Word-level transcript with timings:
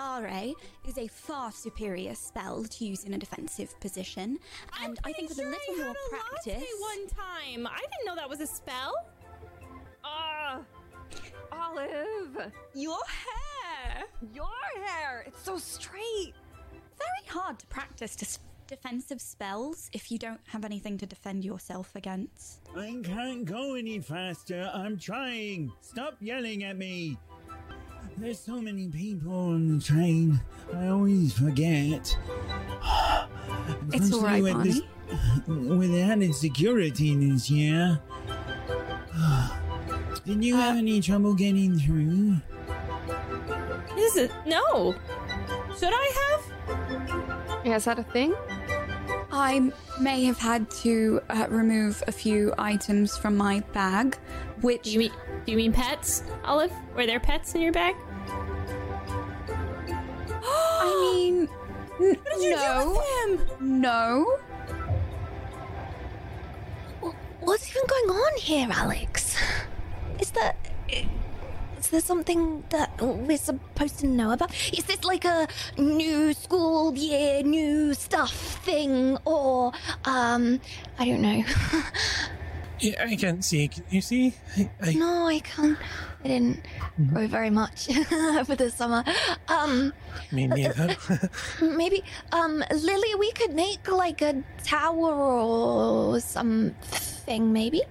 saying, 0.00 0.24
Rosie. 0.24 0.54
Alarte 0.54 0.54
Ascendare 0.54 0.88
is 0.88 0.98
a 0.98 1.06
far 1.08 1.52
superior 1.52 2.14
spell 2.14 2.64
to 2.64 2.84
use 2.84 3.04
in 3.04 3.14
a 3.14 3.18
defensive 3.18 3.78
position, 3.80 4.38
and 4.82 4.98
I 5.04 5.12
think 5.12 5.28
with 5.28 5.38
a 5.38 5.42
Sure, 5.42 5.50
little 5.50 5.74
I 5.74 5.76
more 5.78 5.86
had 5.86 5.94
a 6.16 6.34
latte 6.34 6.52
practice. 6.52 6.68
one 6.80 7.06
time. 7.08 7.66
I 7.66 7.78
didn't 7.80 8.06
know 8.06 8.14
that 8.16 8.28
was 8.28 8.40
a 8.40 8.46
spell. 8.46 8.92
Ah, 10.04 10.60
Olive, 11.52 12.52
Your 12.74 12.98
hair! 13.06 14.04
your 14.34 14.46
hair, 14.84 15.24
it's 15.26 15.42
so 15.42 15.58
straight. 15.58 16.32
Very 16.98 17.28
hard 17.28 17.58
to 17.58 17.66
practice 17.66 18.14
dis- 18.16 18.38
defensive 18.66 19.20
spells 19.20 19.88
if 19.92 20.10
you 20.12 20.18
don't 20.18 20.40
have 20.46 20.64
anything 20.64 20.96
to 20.98 21.06
defend 21.06 21.44
yourself 21.44 21.94
against. 21.96 22.60
I 22.76 23.00
can't 23.02 23.44
go 23.44 23.74
any 23.74 23.98
faster. 24.00 24.70
I'm 24.72 24.98
trying. 24.98 25.72
Stop 25.80 26.16
yelling 26.20 26.62
at 26.64 26.76
me. 26.76 27.18
There's 28.20 28.38
so 28.38 28.60
many 28.60 28.88
people 28.88 29.32
on 29.32 29.78
the 29.78 29.82
train. 29.82 30.40
I 30.76 30.88
always 30.88 31.32
forget. 31.32 32.18
It's 33.94 34.12
all 34.12 34.20
right, 34.20 34.42
Especially 34.42 34.42
with 34.42 34.62
this- 34.62 34.80
Barney. 35.46 35.76
With 35.78 35.94
added 35.94 36.34
security 36.34 37.16
this 37.16 37.50
year. 37.50 37.98
Did 40.26 40.44
you 40.44 40.54
have 40.54 40.76
any 40.76 41.00
trouble 41.00 41.32
getting 41.34 41.78
through? 41.78 42.36
Is 43.96 44.16
it? 44.16 44.30
No. 44.46 44.94
Should 45.78 45.94
I 45.94 46.12
have? 46.20 47.64
Yeah, 47.64 47.76
is 47.76 47.86
that 47.86 47.98
a 47.98 48.02
thing? 48.04 48.34
I 49.32 49.72
may 49.98 50.24
have 50.24 50.38
had 50.38 50.70
to 50.82 51.20
uh, 51.30 51.46
remove 51.48 52.02
a 52.06 52.12
few 52.12 52.52
items 52.58 53.16
from 53.16 53.36
my 53.36 53.60
bag, 53.72 54.18
which 54.60 54.82
Do 54.82 54.90
you 54.90 54.98
mean 54.98 55.12
do 55.46 55.52
you 55.52 55.56
mean 55.56 55.72
pets, 55.72 56.22
Olive? 56.44 56.72
Were 56.94 57.06
there 57.06 57.18
pets 57.18 57.54
in 57.54 57.62
your 57.62 57.72
bag? 57.72 57.96
I 60.44 61.14
mean, 61.14 61.48
n- 62.00 62.16
What 62.16 62.24
did 62.24 62.42
you 62.42 62.50
no, 62.56 62.84
do 62.84 62.90
with 63.38 63.50
him? 63.60 63.80
no. 63.80 64.38
What's 67.40 67.70
even 67.70 67.82
going 67.86 68.10
on 68.10 68.36
here, 68.38 68.68
Alex? 68.70 69.36
Is 70.20 70.30
there. 70.30 70.54
Is 71.78 71.88
there 71.88 72.00
something 72.00 72.62
that 72.70 72.90
we're 73.00 73.36
supposed 73.38 73.98
to 74.00 74.06
know 74.06 74.30
about? 74.32 74.52
Is 74.72 74.84
this 74.84 75.02
like 75.04 75.24
a 75.24 75.48
new 75.78 76.32
school 76.34 76.94
year, 76.94 77.42
new 77.42 77.94
stuff 77.94 78.32
thing? 78.64 79.16
Or, 79.24 79.72
um, 80.04 80.60
I 80.98 81.06
don't 81.06 81.22
know. 81.22 81.42
Yeah, 82.80 83.04
I 83.04 83.16
can't 83.16 83.44
see. 83.44 83.68
Can 83.68 83.84
you 83.90 84.00
see? 84.00 84.34
I, 84.56 84.70
I, 84.82 84.92
no, 84.94 85.26
I 85.26 85.40
can't. 85.40 85.78
I 86.24 86.28
didn't 86.28 86.64
grow 87.12 87.26
very 87.26 87.50
much 87.50 87.86
for 88.46 88.56
the 88.56 88.70
summer. 88.70 89.04
Um, 89.48 89.92
me 90.32 90.46
neither. 90.46 90.96
maybe, 91.62 92.02
um, 92.32 92.64
Lily, 92.70 93.14
we 93.18 93.32
could 93.32 93.54
make 93.54 93.90
like 93.90 94.22
a 94.22 94.42
tower 94.64 95.12
or 95.12 96.20
something, 96.20 97.52
maybe? 97.52 97.82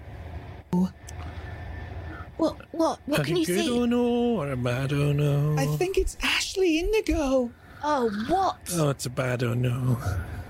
What, 2.38 2.56
what, 2.72 3.00
what 3.06 3.20
a 3.20 3.24
can 3.24 3.36
you 3.36 3.46
good 3.46 3.66
see? 3.66 3.70
oh 3.70 3.86
no 3.86 4.06
or 4.40 4.52
a 4.52 4.56
bad 4.56 4.94
oh 4.94 5.12
no? 5.12 5.56
I 5.58 5.66
think 5.76 5.98
it's 5.98 6.16
Ashley 6.24 6.80
Indigo. 6.80 7.52
Oh, 7.84 8.10
what? 8.28 8.58
Oh, 8.74 8.90
it's 8.90 9.06
a 9.06 9.10
bad 9.10 9.44
oh 9.44 9.54
no. 9.54 9.98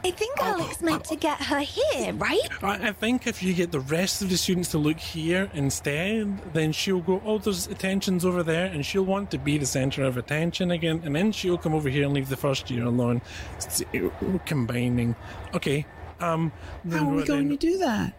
I 0.03 0.11
think 0.11 0.41
Alex 0.41 0.81
meant 0.81 1.03
to 1.05 1.15
get 1.15 1.41
her 1.41 1.59
here, 1.59 2.13
right? 2.13 2.39
I, 2.63 2.87
I 2.87 2.91
think 2.93 3.27
if 3.27 3.43
you 3.43 3.53
get 3.53 3.71
the 3.71 3.81
rest 3.81 4.21
of 4.21 4.29
the 4.29 4.37
students 4.37 4.69
to 4.71 4.77
look 4.77 4.97
here 4.97 5.51
instead, 5.53 6.53
then 6.53 6.71
she'll 6.71 7.01
go, 7.01 7.21
oh, 7.25 7.37
there's 7.37 7.67
attention's 7.67 8.23
over 8.23 8.41
there, 8.41 8.67
and 8.67 8.85
she'll 8.85 9.05
want 9.05 9.29
to 9.31 9.37
be 9.37 9.57
the 9.57 9.65
centre 9.65 10.03
of 10.03 10.15
attention 10.15 10.71
again, 10.71 11.01
and 11.03 11.15
then 11.15 11.31
she'll 11.33 11.57
come 11.57 11.73
over 11.73 11.89
here 11.89 12.05
and 12.05 12.13
leave 12.13 12.29
the 12.29 12.37
first 12.37 12.71
year 12.71 12.85
alone. 12.85 13.21
It's, 13.57 13.83
combining. 14.45 15.15
Okay. 15.53 15.85
Um, 16.21 16.51
How 16.89 17.09
are 17.09 17.15
we 17.15 17.23
going 17.25 17.49
then? 17.49 17.57
to 17.57 17.67
do 17.67 17.77
that? 17.79 18.13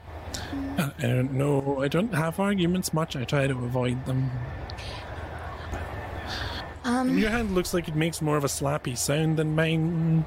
Uh, 0.78 0.91
I 0.98 1.02
don't 1.02 1.32
know. 1.32 1.80
I 1.82 1.88
don't 1.88 2.14
have 2.14 2.38
arguments 2.38 2.92
much. 2.92 3.16
I 3.16 3.24
try 3.24 3.47
to 3.47 3.54
avoid 3.54 4.04
them. 4.06 4.30
Um, 6.84 7.18
Your 7.18 7.30
hand 7.30 7.54
looks 7.54 7.74
like 7.74 7.88
it 7.88 7.94
makes 7.94 8.22
more 8.22 8.36
of 8.36 8.44
a 8.44 8.48
slappy 8.48 8.97
sound 8.97 9.38
than 9.38 9.54
mine 9.54 10.24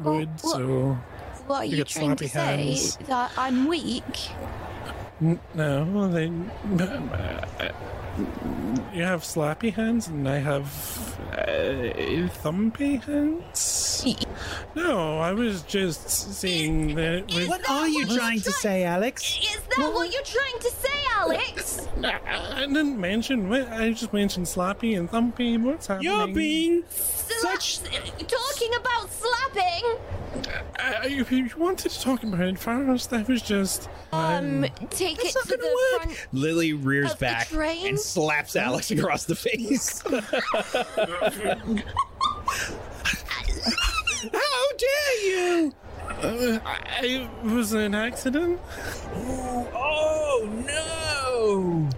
would, 0.00 0.28
well- 0.42 0.52
so. 0.52 0.98
what 1.46 1.56
are 1.58 1.64
You 1.64 1.70
you, 1.72 1.76
get 1.78 1.88
trying 1.88 2.16
to 2.16 2.28
say? 2.28 2.38
hands. 2.38 2.96
That 3.06 3.30
I'm 3.36 3.66
weak? 3.68 4.02
No, 5.54 6.08
they. 6.08 6.26
You 8.94 9.02
have 9.02 9.22
slappy 9.22 9.72
hands, 9.74 10.08
and 10.08 10.26
I 10.28 10.38
have 10.38 10.64
uh, 11.32 12.28
thumpy 12.42 13.02
hands. 13.04 14.04
No, 14.74 15.18
I 15.18 15.32
was 15.32 15.62
just 15.62 16.08
saying 16.08 16.94
that. 16.94 17.24
It 17.30 17.34
was, 17.34 17.48
What 17.48 17.68
are 17.68 17.88
you 17.88 18.06
trying 18.06 18.40
to 18.40 18.52
say, 18.52 18.84
Alex? 18.84 19.38
Is 19.38 19.60
that 19.76 19.92
what 19.92 20.12
you're 20.12 20.22
trying 20.22 20.58
to 20.60 20.70
say, 20.70 20.98
Alex? 21.14 21.88
I 22.04 22.60
didn't 22.66 22.98
mention. 22.98 23.48
what- 23.50 23.68
I 23.70 23.92
just 23.92 24.12
mentioned 24.14 24.46
slappy 24.46 24.98
and 24.98 25.10
thumpy. 25.10 25.60
What's 25.62 25.86
happening? 25.88 26.10
You're 26.10 26.28
being 26.28 26.84
Sla- 27.28 27.60
such. 27.60 27.78
Talking 27.80 28.74
about 28.74 29.10
slapping? 29.10 29.98
I, 30.78 30.94
I- 31.02 31.06
if 31.08 31.30
you 31.32 31.48
wanted 31.56 31.90
to 31.90 32.00
talk 32.00 32.22
about 32.22 32.40
it 32.40 32.58
first, 32.58 33.12
I 33.12 33.22
was 33.22 33.42
just. 33.42 33.88
Um, 34.12 34.64
take 34.90 35.18
it 35.24 35.32
to 35.32 35.48
the 35.48 35.56
work. 35.94 36.02
front. 36.04 36.26
Lily 36.32 36.72
rears 36.72 37.12
Of 37.12 37.18
the 37.18 37.24
back 37.26 37.48
train? 37.48 37.86
and 37.88 37.98
slaps 38.00 38.56
Alex 38.56 38.90
across 38.90 39.24
the 39.24 39.34
face. 39.34 40.02
How 44.32 44.72
dare 44.78 45.26
you? 45.26 45.72
Uh, 46.08 46.58
I, 46.64 47.00
it 47.02 47.28
was 47.44 47.72
an 47.72 47.94
accident. 47.94 48.60
Oh 49.74 50.48
no! 50.66 51.88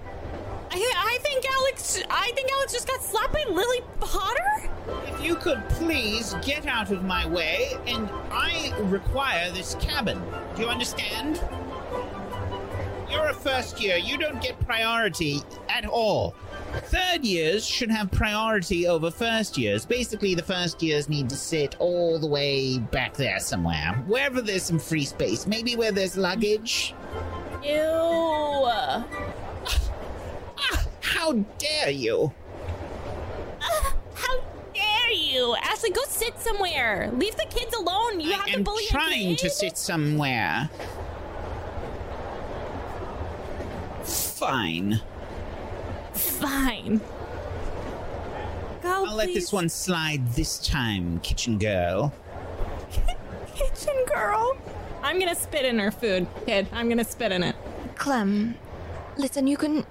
I, 0.71 0.93
I 0.97 1.19
think 1.23 1.45
Alex. 1.51 2.03
I 2.11 2.31
think 2.35 2.51
Alex 2.53 2.73
just 2.73 2.87
got 2.87 3.03
slapped 3.03 3.33
by 3.33 3.45
Lily 3.49 3.81
Potter. 4.01 4.71
if 5.07 5.25
you 5.25 5.37
could 5.37 5.63
please 5.71 6.35
get 6.45 6.67
out 6.67 6.91
of 6.91 7.05
my 7.05 7.27
way, 7.27 7.73
and 7.87 8.09
I 8.31 8.73
require 8.83 9.51
this 9.51 9.75
cabin. 9.77 10.23
Do 10.57 10.63
you 10.63 10.69
understand? 10.69 11.41
You're 13.11 13.29
a 13.29 13.35
first 13.35 13.81
year. 13.81 13.97
You 13.97 14.19
don't 14.19 14.41
get 14.43 14.61
priority 14.67 15.41
at 15.71 15.87
all. 15.87 16.35
Third 16.75 17.25
years 17.25 17.65
should 17.67 17.91
have 17.91 18.11
priority 18.11 18.87
over 18.87 19.11
first 19.11 19.57
years. 19.57 19.87
Basically, 19.87 20.35
the 20.35 20.43
first 20.43 20.83
years 20.83 21.09
need 21.09 21.31
to 21.31 21.37
sit 21.37 21.77
all 21.79 22.19
the 22.19 22.27
way 22.27 22.79
back 22.79 23.15
there 23.15 23.41
somewhere. 23.41 24.05
Wherever 24.07 24.43
there's 24.43 24.65
some 24.65 24.79
free 24.79 25.07
space. 25.07 25.47
Maybe 25.47 25.75
where 25.77 25.93
there's 25.93 26.19
luggage. 26.19 26.95
Ew. 27.65 28.69
Ah, 30.59 30.87
how 31.01 31.33
dare 31.59 31.91
you! 31.91 32.33
How 34.15 34.41
dare 34.75 35.13
you, 35.13 35.55
Ashley? 35.63 35.91
Go 35.91 36.03
sit 36.09 36.39
somewhere. 36.39 37.11
Leave 37.15 37.37
the 37.37 37.47
kids 37.51 37.75
alone. 37.75 38.21
You 38.21 38.33
have 38.33 38.43
I 38.47 38.51
to 38.51 38.57
am 38.59 38.63
bully 38.65 38.85
a 38.85 38.89
trying 38.89 39.37
to 39.37 39.51
sit 39.51 39.79
somewhere. 39.79 40.69
Fine. 44.05 45.01
Fine. 46.15 47.01
Go, 48.83 49.07
I'll 49.07 49.17
let 49.17 49.35
this 49.35 49.53
one 49.53 49.69
slide 49.69 50.27
this 50.35 50.59
time, 50.59 51.21
kitchen 51.21 51.59
girl. 51.59 52.13
kitchen 53.57 53.97
girl. 54.07 54.57
I'm 55.03 55.19
gonna 55.19 55.35
spit 55.35 55.65
in 55.65 55.79
her 55.79 55.91
food, 55.91 56.27
kid. 56.47 56.69
I'm 56.73 56.89
gonna 56.89 57.05
spit 57.05 57.33
in 57.33 57.43
it. 57.43 57.57
Clem, 57.97 58.55
listen, 59.17 59.47
you 59.47 59.57
can 59.57 59.85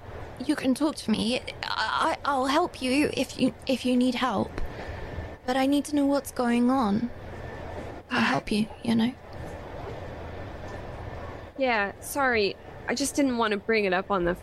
you 0.46 0.56
can 0.56 0.74
talk 0.74 0.96
to 0.96 1.12
me. 1.12 1.42
I, 1.64 2.18
I'll 2.26 2.48
help 2.48 2.82
you 2.82 3.10
if 3.14 3.40
you 3.40 3.54
if 3.66 3.86
you 3.86 3.96
need 3.96 4.16
help. 4.16 4.62
But 5.46 5.56
I 5.56 5.66
need 5.66 5.86
to 5.86 5.96
know 5.96 6.06
what's 6.06 6.32
going 6.32 6.70
on. 6.70 7.10
I'll 8.12 8.22
help 8.22 8.52
you, 8.52 8.68
you 8.84 8.96
know. 8.96 9.14
Yeah, 11.58 11.94
sorry. 12.02 12.56
I 12.88 12.96
just 12.96 13.16
didn't 13.16 13.38
want 13.38 13.52
to 13.52 13.58
bring 13.58 13.86
it 13.86 13.94
up 13.94 14.12
on 14.12 14.26
the 14.26 14.36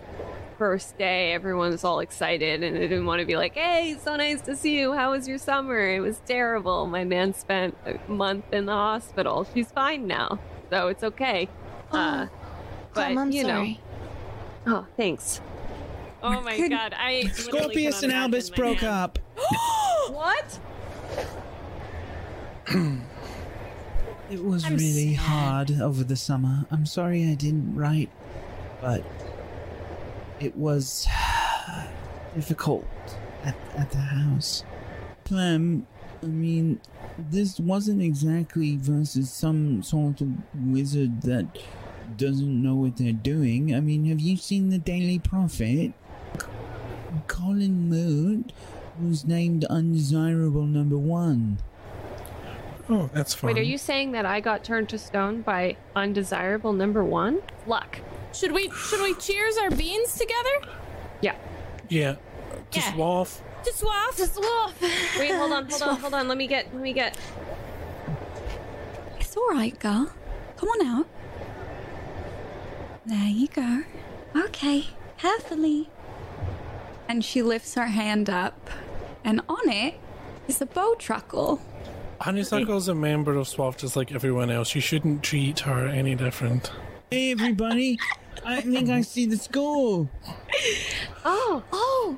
first 0.58 0.96
day. 0.99 1.32
Everyone's 1.32 1.85
all 1.85 2.00
excited, 2.00 2.62
and 2.62 2.76
I 2.76 2.81
didn't 2.81 3.06
want 3.06 3.20
to 3.20 3.26
be 3.26 3.37
like, 3.37 3.55
hey, 3.55 3.96
so 4.02 4.17
nice 4.17 4.41
to 4.43 4.56
see 4.56 4.79
you. 4.79 4.93
How 4.93 5.12
was 5.12 5.29
your 5.29 5.38
summer? 5.38 5.79
It 5.79 6.00
was 6.00 6.20
terrible. 6.26 6.87
My 6.87 7.05
man 7.05 7.35
spent 7.35 7.76
a 7.87 7.99
month 8.11 8.52
in 8.52 8.67
the 8.67 8.73
hospital. 8.73 9.46
She's 9.55 9.70
fine 9.70 10.06
now, 10.06 10.38
so 10.70 10.88
it's 10.88 11.05
okay. 11.05 11.49
Uh, 11.91 12.26
but, 12.93 13.05
Clem, 13.06 13.19
I'm 13.19 13.31
you 13.31 13.43
sorry. 13.43 13.81
know. 14.67 14.79
Oh, 14.79 14.87
thanks. 14.96 15.41
Oh 16.26 16.41
my 16.41 16.56
Could- 16.56 16.71
god, 16.71 16.94
I. 16.99 17.26
Scorpius 17.35 18.03
and 18.03 18.12
Albus 18.12 18.49
broke 18.50 18.82
man. 18.82 18.91
up. 18.93 19.19
What? 20.11 20.59
It 24.31 24.43
was 24.43 24.65
I'm 24.65 24.76
really 24.76 25.15
sad. 25.17 25.21
hard 25.25 25.71
over 25.81 26.03
the 26.05 26.17
summer. 26.17 26.67
I'm 26.71 26.87
sorry 26.87 27.31
I 27.31 27.35
didn't 27.35 27.75
write, 27.75 28.11
but 28.81 29.03
it 30.41 30.56
was 30.56 31.06
difficult 32.35 32.87
at, 33.44 33.55
at 33.77 33.91
the 33.91 33.99
house. 33.99 34.65
Clem, 35.25 35.87
I 36.23 36.27
mean, 36.27 36.81
this 37.19 37.61
wasn't 37.61 38.03
exactly 38.03 38.77
versus 38.77 39.31
some 39.31 39.82
sort 39.82 40.20
of 40.20 40.29
wizard 40.55 41.23
that 41.23 41.47
doesn't 42.17 42.62
know 42.62 42.75
what 42.75 42.97
they're 42.97 43.12
doing. 43.12 43.75
I 43.75 43.81
mean, 43.81 44.06
have 44.06 44.20
you 44.20 44.37
seen 44.37 44.70
the 44.70 44.79
Daily 44.79 45.19
Prophet? 45.19 45.93
Colin 47.27 47.89
Moot 47.89 48.53
was 49.03 49.25
named 49.25 49.65
undesirable 49.67 50.65
number 50.67 50.97
one. 50.97 51.59
Oh, 52.89 53.09
that's 53.15 53.33
fun. 53.35 53.49
Wait, 53.49 53.59
are 53.59 53.63
you 53.63 53.79
saying 53.79 54.13
that 54.13 54.27
I 54.27 54.41
got 54.41 54.63
turned 54.63 54.89
to 54.91 54.99
stone 54.99 55.41
by 55.43 55.77
undesirable 55.97 56.73
number 56.73 57.03
one? 57.03 57.41
Luck. 57.67 57.99
Should 58.33 58.53
we 58.53 58.71
should 58.71 59.01
we 59.03 59.15
cheers 59.15 59.57
our 59.57 59.71
beans 59.71 60.15
together? 60.19 60.73
Yeah. 61.23 61.37
Yeah. 61.89 62.17
Just 62.71 62.91
Yeah. 62.91 62.97
waff. 62.97 63.43
Just 63.65 63.83
waff. 63.83 64.17
Just 64.19 64.37
wolf. 64.39 64.81
Wait, 65.19 65.31
hold 65.33 65.53
on, 65.53 65.69
hold 65.71 65.83
on, 65.83 65.97
hold 65.97 66.15
on. 66.15 66.29
Let 66.29 66.37
me 66.37 66.47
get, 66.47 66.67
let 66.75 66.83
me 66.83 66.93
get. 66.93 67.19
It's 69.19 69.35
all 69.37 69.49
right, 69.49 69.79
girl. 69.79 70.13
Come 70.57 70.69
on 70.69 70.87
out. 70.87 71.07
There 73.07 73.29
you 73.29 73.49
go. 73.49 73.83
Okay, 74.37 74.85
carefully. 75.19 75.89
And 77.09 77.25
she 77.25 77.43
lifts 77.43 77.75
her 77.75 77.87
hand 77.87 78.31
up, 78.31 78.71
and 79.25 79.41
on 79.49 79.69
it 79.69 79.95
is 80.49 80.61
a 80.62 80.67
bowtruckle. 80.67 81.61
Honeysuckle's 82.21 82.89
a 82.89 82.95
member 82.95 83.35
of 83.35 83.47
SWAF 83.47 83.77
just 83.77 83.97
like 83.97 84.12
everyone 84.12 84.51
else. 84.51 84.75
You 84.75 84.81
shouldn't 84.81 85.23
treat 85.23 85.61
her 85.61 85.87
any 85.87 86.15
different. 86.15 86.73
Hey, 87.11 87.33
everybody! 87.33 87.99
I 88.45 88.61
think 88.62 88.89
I 88.89 89.03
see 89.03 89.27
the 89.27 89.37
school. 89.37 90.09
Oh, 91.25 91.62
Oh. 91.73 92.17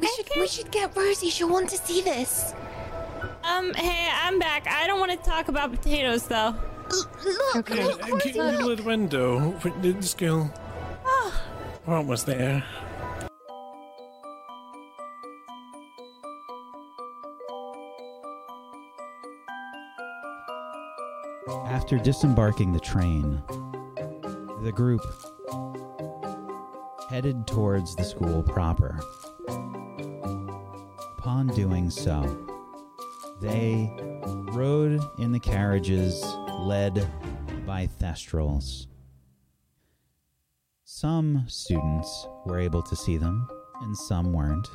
We 0.00 0.08
should 0.08 0.28
we 0.36 0.46
should 0.48 0.70
get 0.70 0.96
Rosie. 0.96 1.30
She'll 1.30 1.48
want 1.48 1.70
to 1.70 1.76
see 1.78 2.00
this. 2.02 2.54
Um, 3.44 3.72
hey, 3.74 4.10
I'm 4.22 4.38
back. 4.38 4.66
I 4.68 4.86
don't 4.86 4.98
want 4.98 5.12
to 5.12 5.16
talk 5.18 5.48
about 5.48 5.70
potatoes 5.70 6.24
though. 6.24 6.54
L- 6.90 7.10
look, 7.24 7.70
Okay. 7.70 7.84
look, 7.84 8.08
Rosie, 8.08 8.32
Get 8.32 8.52
middle 8.52 8.66
look. 8.68 8.78
the 8.78 8.82
window. 8.84 9.50
What 9.62 9.80
did 9.80 10.02
the 10.02 10.06
school? 10.06 10.50
Almost 11.86 12.26
there. 12.26 12.64
After 21.66 21.98
disembarking 21.98 22.72
the 22.72 22.80
train, 22.80 23.42
the 24.62 24.72
group 24.72 25.02
headed 27.10 27.46
towards 27.46 27.94
the 27.94 28.04
school 28.04 28.42
proper. 28.42 28.98
Upon 31.18 31.48
doing 31.48 31.90
so, 31.90 32.22
they 33.40 33.92
rode 34.52 35.00
in 35.18 35.32
the 35.32 35.40
carriages 35.40 36.24
led 36.60 37.06
by 37.66 37.86
Thestrals. 38.00 38.86
Some 40.96 41.44
students 41.48 42.28
were 42.46 42.60
able 42.60 42.80
to 42.80 42.94
see 42.94 43.16
them, 43.16 43.48
and 43.82 43.96
some 43.96 44.32
weren't. 44.32 44.70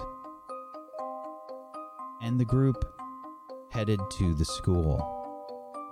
And 2.22 2.38
the 2.38 2.44
group 2.44 2.84
headed 3.72 4.02
to 4.18 4.34
the 4.34 4.44
school. 4.44 5.00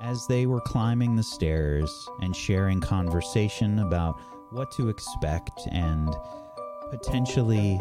As 0.01 0.27
they 0.27 0.45
were 0.45 0.59
climbing 0.59 1.15
the 1.15 1.23
stairs 1.23 2.09
and 2.19 2.35
sharing 2.35 2.81
conversation 2.81 3.79
about 3.79 4.19
what 4.49 4.69
to 4.71 4.89
expect 4.89 5.61
and 5.71 6.13
potentially 6.91 7.79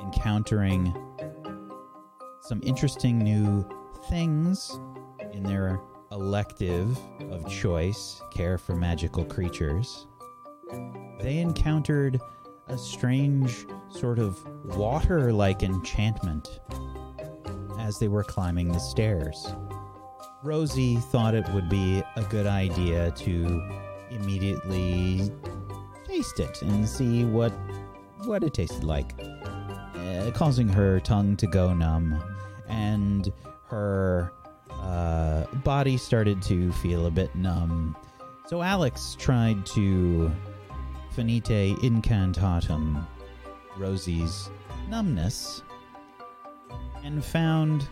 encountering 0.00 0.94
some 2.40 2.60
interesting 2.62 3.18
new 3.18 3.68
things 4.08 4.78
in 5.32 5.42
their 5.42 5.80
elective 6.12 6.96
of 7.32 7.50
choice, 7.50 8.22
care 8.30 8.58
for 8.58 8.76
magical 8.76 9.24
creatures, 9.24 10.06
they 11.20 11.38
encountered 11.38 12.20
a 12.68 12.78
strange 12.78 13.66
sort 13.88 14.18
of 14.18 14.38
water 14.76 15.32
like 15.32 15.62
enchantment 15.62 16.60
as 17.78 17.98
they 17.98 18.08
were 18.08 18.24
climbing 18.24 18.70
the 18.70 18.78
stairs. 18.78 19.54
Rosie 20.42 20.96
thought 20.96 21.34
it 21.34 21.48
would 21.50 21.68
be 21.68 22.02
a 22.16 22.22
good 22.30 22.46
idea 22.46 23.10
to 23.12 23.68
immediately 24.10 25.30
taste 26.06 26.40
it 26.40 26.62
and 26.62 26.88
see 26.88 27.24
what 27.24 27.52
what 28.24 28.44
it 28.44 28.52
tasted 28.52 28.84
like, 28.84 29.14
uh, 29.94 30.30
causing 30.32 30.68
her 30.68 31.00
tongue 31.00 31.36
to 31.36 31.46
go 31.46 31.72
numb 31.72 32.22
and 32.68 33.32
her 33.66 34.32
uh, 34.70 35.44
body 35.64 35.96
started 35.96 36.42
to 36.42 36.70
feel 36.72 37.06
a 37.06 37.10
bit 37.10 37.34
numb. 37.34 37.96
So 38.46 38.62
Alex 38.62 39.16
tried 39.18 39.64
to 39.66 40.30
finite 41.10 41.76
incantatem 41.82 43.06
Rosie's 43.76 44.50
numbness 44.88 45.62
and 47.02 47.24
found 47.24 47.88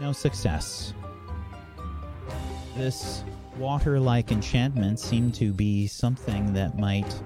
no 0.00 0.12
success. 0.12 0.92
This 2.76 3.24
water 3.56 3.98
like 3.98 4.30
enchantment 4.30 5.00
seemed 5.00 5.34
to 5.36 5.52
be 5.52 5.86
something 5.86 6.52
that 6.52 6.78
might 6.78 7.22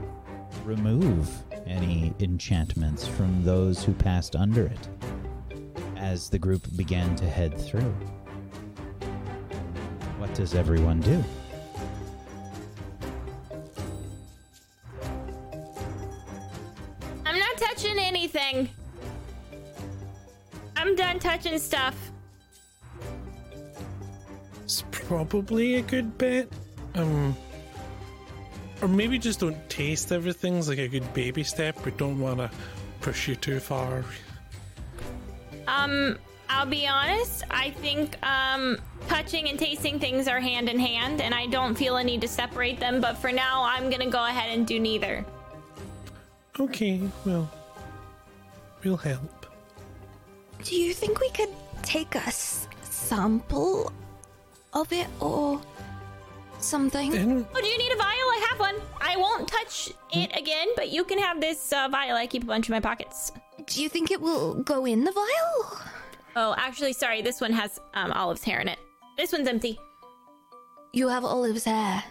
remove 0.65 1.31
any 1.67 2.15
enchantments 2.21 3.07
from 3.07 3.45
those 3.45 3.83
who 3.83 3.93
passed 3.95 4.37
under 4.37 4.67
it 4.67 4.89
as 5.97 6.29
the 6.29 6.39
group 6.39 6.67
began 6.77 7.15
to 7.17 7.25
head 7.25 7.57
through. 7.59 7.95
What 10.19 10.35
does 10.35 10.55
everyone 10.55 11.01
do? 11.01 11.23
Anything. 18.35 18.69
I'm 20.77 20.97
done 20.97 21.19
touching 21.19 21.59
stuff. 21.59 22.11
It's 24.65 24.85
probably 24.91 25.77
a 25.77 25.83
good 25.83 26.17
bet. 26.19 26.49
Um, 26.95 27.37
or 28.81 28.89
maybe 28.89 29.19
just 29.19 29.41
don't 29.41 29.69
taste 29.71 30.13
everything's 30.13 30.69
like 30.69 30.79
a 30.79 30.89
good 30.89 31.13
baby 31.15 31.45
step. 31.45 31.85
We 31.85 31.93
don't 31.93 32.19
want 32.19 32.39
to 32.39 32.51
push 33.01 33.29
you 33.29 33.37
too 33.37 33.61
far. 33.61 34.05
Um, 35.67 36.19
I'll 36.49 36.67
be 36.67 36.87
honest. 36.87 37.45
I 37.51 37.71
think 37.71 38.17
um, 38.27 38.79
touching 39.09 39.49
and 39.49 39.59
tasting 39.59 39.99
things 39.99 40.27
are 40.27 40.41
hand 40.41 40.69
in 40.69 40.79
hand, 40.79 41.21
and 41.21 41.35
I 41.35 41.47
don't 41.47 41.75
feel 41.75 41.97
a 41.97 42.05
need 42.05 42.21
to 42.23 42.29
separate 42.29 42.81
them. 42.81 43.01
But 43.01 43.17
for 43.17 43.31
now, 43.31 43.63
I'm 43.65 43.89
gonna 43.89 44.11
go 44.11 44.25
ahead 44.25 44.51
and 44.57 44.67
do 44.67 44.81
neither. 44.81 45.25
Okay, 46.59 47.01
well, 47.25 47.49
we'll 48.85 48.97
help. 48.97 49.47
Do 50.65 50.77
you 50.77 50.95
think 50.95 51.21
we 51.21 51.31
could 51.31 51.49
take 51.83 52.15
a 52.15 52.27
s- 52.27 52.69
sample 52.83 53.93
of 54.73 54.93
it 54.93 55.07
or 55.21 55.61
something? 56.59 57.11
Then 57.11 57.47
Oh, 57.55 57.61
do 57.61 57.67
you 57.67 57.79
need 57.79 57.93
a 57.93 57.97
vial? 57.97 58.07
I 58.09 58.47
have 58.51 58.61
one. 58.61 58.77
I 59.01 59.17
won't 59.17 59.49
touch 59.49 59.93
it 60.13 60.31
again, 60.39 60.69
but 60.77 60.91
you 60.91 61.05
can 61.05 61.19
have 61.19 61.41
this 61.41 61.73
uh, 61.73 61.89
vial. 61.91 62.17
I 62.17 62.27
keep 62.27 62.45
a 62.45 62.47
bunch 62.47 62.69
in 62.69 62.73
my 62.73 62.81
pockets. 62.81 63.33
Do 63.67 63.83
you 63.83 63.89
think 63.89 64.11
it 64.11 64.21
will 64.21 64.55
go 64.63 64.85
in 64.87 65.05
the 65.05 65.13
vial? 65.13 65.81
Oh, 66.37 66.55
actually, 66.57 66.93
sorry. 66.95 67.23
This 67.23 67.41
one 67.41 67.53
has 67.53 67.79
um, 67.95 68.13
Olive's 68.13 68.45
hair 68.45 68.61
in 68.61 68.69
it. 68.69 68.79
This 69.17 69.33
one's 69.33 69.49
empty. 69.49 69.79
You 70.93 71.09
have 71.09 71.25
Olive's 71.25 71.65
hair. 71.65 72.03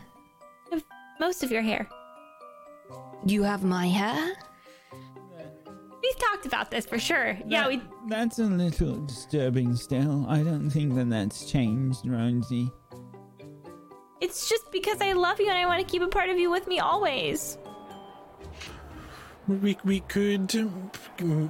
Most 1.20 1.44
of 1.44 1.52
your 1.52 1.62
hair. 1.62 1.88
You 3.26 3.44
have 3.44 3.64
my 3.64 3.88
hair? 3.88 4.34
We've 6.02 6.18
talked 6.18 6.46
about 6.46 6.72
this 6.72 6.86
for 6.86 6.98
sure. 6.98 7.38
Yeah, 7.48 7.68
we. 7.68 7.82
That's 8.08 8.40
a 8.40 8.44
little 8.46 9.06
disturbing 9.06 9.76
still. 9.76 10.26
I 10.28 10.42
don't 10.42 10.70
think 10.70 10.96
that 10.96 11.10
that's 11.10 11.46
changed, 11.50 12.08
Rosie. 12.08 12.72
It's 14.20 14.50
just 14.50 14.72
because 14.72 15.02
I 15.02 15.14
love 15.14 15.40
you 15.40 15.50
and 15.50 15.58
I 15.58 15.66
want 15.66 15.80
to 15.80 15.92
keep 15.92 16.02
a 16.02 16.08
part 16.08 16.30
of 16.30 16.38
you 16.38 16.50
with 16.50 16.68
me 16.68 16.80
always. 16.80 17.58
we 19.48 19.78
we 19.84 20.00
could 20.02 20.54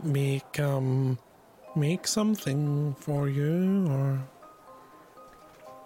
make 0.03 0.59
um 0.59 1.17
make 1.75 2.07
something 2.07 2.95
for 2.99 3.29
you 3.29 3.85
or 3.89 4.19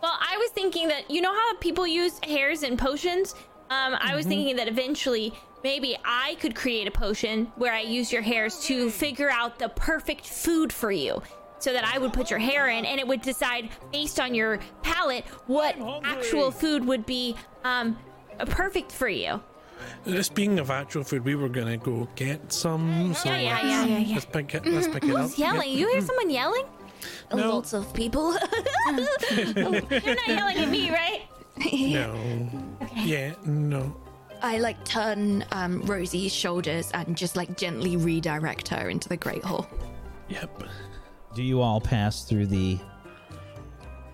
Well, 0.02 0.18
I 0.20 0.38
was 0.38 0.52
thinking 0.52 0.88
that 0.90 1.10
you 1.10 1.22
know 1.22 1.34
how 1.34 1.56
people 1.58 1.86
use 1.88 2.20
hairs 2.24 2.64
in 2.64 2.78
potions. 2.78 3.36
Um, 3.72 3.96
I 4.00 4.16
was 4.16 4.28
thinking 4.28 4.56
that 4.58 4.68
eventually 4.68 5.34
maybe 5.66 5.98
I 6.06 6.36
could 6.40 6.54
create 6.54 6.88
a 6.88 6.92
potion 6.92 7.52
where 7.56 7.74
I 7.74 7.82
use 7.82 8.14
your 8.14 8.22
hairs 8.22 8.60
to 8.66 8.92
figure 8.92 9.32
out 9.32 9.58
the 9.58 9.70
perfect 9.70 10.28
food 10.28 10.72
for 10.72 10.92
you. 10.92 11.24
So 11.58 11.74
that 11.74 11.84
I 11.84 11.98
would 11.98 12.14
put 12.14 12.30
your 12.30 12.38
hair 12.38 12.68
in, 12.70 12.86
and 12.86 13.00
it 13.00 13.08
would 13.08 13.22
decide 13.22 13.70
based 13.92 14.20
on 14.20 14.36
your 14.36 14.60
palate 14.84 15.26
what 15.48 15.76
actual 16.04 16.52
food 16.52 16.86
would 16.86 17.06
be 17.08 17.36
um 17.64 17.98
perfect 18.50 18.92
for 18.92 19.10
you. 19.10 19.42
This 20.04 20.30
being 20.30 20.60
of 20.60 20.70
actual 20.70 21.04
food, 21.04 21.26
we 21.26 21.34
were 21.34 21.50
gonna 21.50 21.78
go 21.78 22.08
get 22.16 22.54
some. 22.54 23.16
So 23.16 23.30
Yeah, 23.30 23.38
yeah, 23.38 23.62
yeah, 23.64 23.86
yeah, 23.86 23.98
yeah. 23.98 24.14
Let's 24.16 24.26
pick 24.26 24.54
it. 24.54 24.66
Let's 24.68 24.88
pick 24.88 25.06
it 25.06 25.16
up. 25.16 25.22
Who's 25.22 25.40
yelling? 25.40 25.72
You 25.72 25.88
hear 25.88 26.02
someone 26.02 26.30
yelling? 26.30 26.66
No. 27.34 27.56
Lots 27.56 27.74
of 27.74 27.92
people. 27.94 28.34
You're 29.36 30.20
not 30.22 30.28
yelling 30.28 30.58
at 30.58 30.70
me, 30.70 30.92
right? 30.92 31.22
No. 31.98 32.10
Yeah. 32.96 33.34
No. 33.46 33.96
I 34.46 34.60
like 34.60 34.84
turn 34.86 35.44
um, 35.52 35.82
Rosie's 35.82 36.32
shoulders 36.32 36.92
and 36.94 37.18
just 37.18 37.36
like 37.36 37.58
gently 37.58 37.98
redirect 37.98 38.68
her 38.68 38.90
into 38.90 39.10
the 39.10 39.18
Great 39.18 39.44
Hall. 39.44 39.68
Yep. 40.30 40.64
Do 41.34 41.42
you 41.42 41.62
all 41.62 41.82
pass 41.82 42.26
through 42.26 42.46
the 42.46 42.78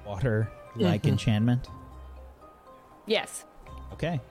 water 0.05 0.49
like 0.77 1.05
enchantment? 1.05 1.67
Yes. 3.05 3.43
Okay. 3.91 4.21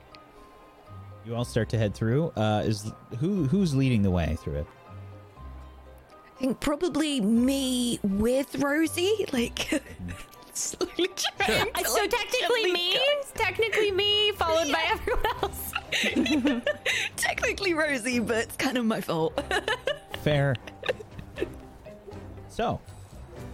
You 1.23 1.35
all 1.35 1.45
start 1.45 1.69
to 1.69 1.77
head 1.77 1.93
through. 1.93 2.29
Uh, 2.35 2.63
is 2.65 2.91
who 3.19 3.45
who's 3.45 3.75
leading 3.75 4.01
the 4.01 4.09
way 4.09 4.35
through 4.41 4.55
it? 4.55 4.67
I 5.37 6.39
think 6.39 6.59
probably 6.59 7.21
me 7.21 7.99
with 8.01 8.55
Rosie, 8.55 9.27
like 9.31 9.83
slowly 10.53 11.09
trying 11.15 11.71
to, 11.73 11.85
So 11.85 12.01
like, 12.01 12.09
technically 12.09 12.39
gently 12.63 12.71
me, 12.73 12.93
go- 12.95 13.21
technically 13.35 13.91
me, 13.91 14.31
followed 14.31 14.71
by 14.71 14.81
everyone 14.87 15.25
else. 15.43 15.70
Technically 17.15 17.73
Rosie, 17.73 18.19
but 18.19 18.37
it's 18.37 18.55
kind 18.55 18.77
of 18.77 18.85
my 18.85 19.01
fault. 19.01 19.39
Fair. 20.23 20.55
so, 22.49 22.79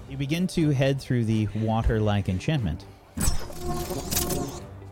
you 0.10 0.18
begin 0.18 0.48
to 0.48 0.70
head 0.70 1.02
through 1.02 1.26
the 1.26 1.48
water 1.56 2.00
like 2.00 2.30
enchantment. 2.30 2.86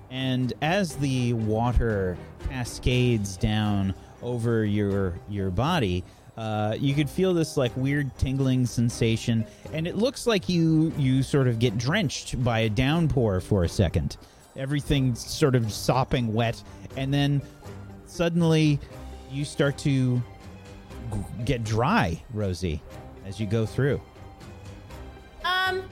And 0.09 0.53
as 0.61 0.95
the 0.95 1.33
water 1.33 2.17
cascades 2.49 3.37
down 3.37 3.93
over 4.21 4.65
your 4.65 5.19
your 5.29 5.49
body, 5.49 6.03
uh, 6.37 6.75
you 6.79 6.93
could 6.93 7.09
feel 7.09 7.33
this 7.33 7.57
like 7.57 7.75
weird 7.77 8.15
tingling 8.17 8.65
sensation, 8.65 9.45
and 9.71 9.87
it 9.87 9.95
looks 9.95 10.27
like 10.27 10.49
you 10.49 10.91
you 10.97 11.23
sort 11.23 11.47
of 11.47 11.59
get 11.59 11.77
drenched 11.77 12.43
by 12.43 12.59
a 12.59 12.69
downpour 12.69 13.39
for 13.39 13.63
a 13.63 13.69
second. 13.69 14.17
Everything's 14.57 15.25
sort 15.25 15.55
of 15.55 15.71
sopping 15.71 16.33
wet, 16.33 16.62
and 16.95 17.13
then 17.13 17.41
suddenly 18.05 18.79
you 19.29 19.43
start 19.43 19.77
to 19.79 20.21
get 21.43 21.63
dry, 21.63 22.21
Rosie, 22.33 22.81
as 23.25 23.39
you 23.39 23.47
go 23.47 23.65
through. 23.65 24.01
Um, 25.43 25.83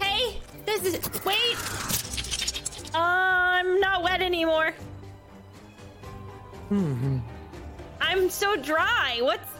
hey, 0.00 0.38
this 0.64 0.82
is 0.84 1.24
wait. 1.24 1.56
Uh, 2.94 2.98
I'm 2.98 3.80
not 3.80 4.02
wet 4.02 4.22
anymore. 4.22 4.72
Hmm. 6.68 7.18
I'm 8.00 8.30
so 8.30 8.56
dry. 8.56 9.18
What's 9.20 9.52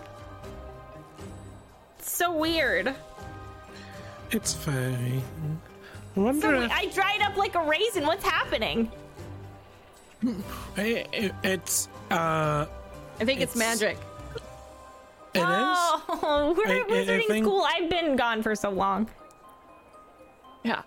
so 2.01 2.37
weird? 2.37 2.95
It's 4.31 4.55
fine. 4.55 5.23
I 6.19 6.21
wonder 6.21 6.41
So 6.49 6.63
if 6.63 6.73
I 6.73 6.87
dried 6.87 7.23
up 7.23 7.37
like 7.37 7.55
a 7.55 7.63
raisin. 7.63 8.05
What's 8.05 8.25
happening? 8.25 8.91
I- 10.77 11.07
I- 11.13 11.31
it's 11.45 11.89
uh 12.11 12.67
I 13.21 13.25
think 13.25 13.41
it's, 13.41 13.55
It's- 13.55 13.57
magic. 13.57 13.97
it 15.35 15.39
is. 15.39 15.45
Oh, 15.45 16.55
we're 16.57 16.67
I- 16.67 16.81
at 16.81 16.91
I- 16.91 16.95
I 16.95 17.05
wizarding 17.05 17.27
think- 17.29 17.45
school. 17.45 17.65
I've 17.69 17.89
been 17.89 18.17
gone 18.17 18.43
for 18.43 18.57
so 18.57 18.71
long. 18.71 19.09
Yeah. 20.65 20.83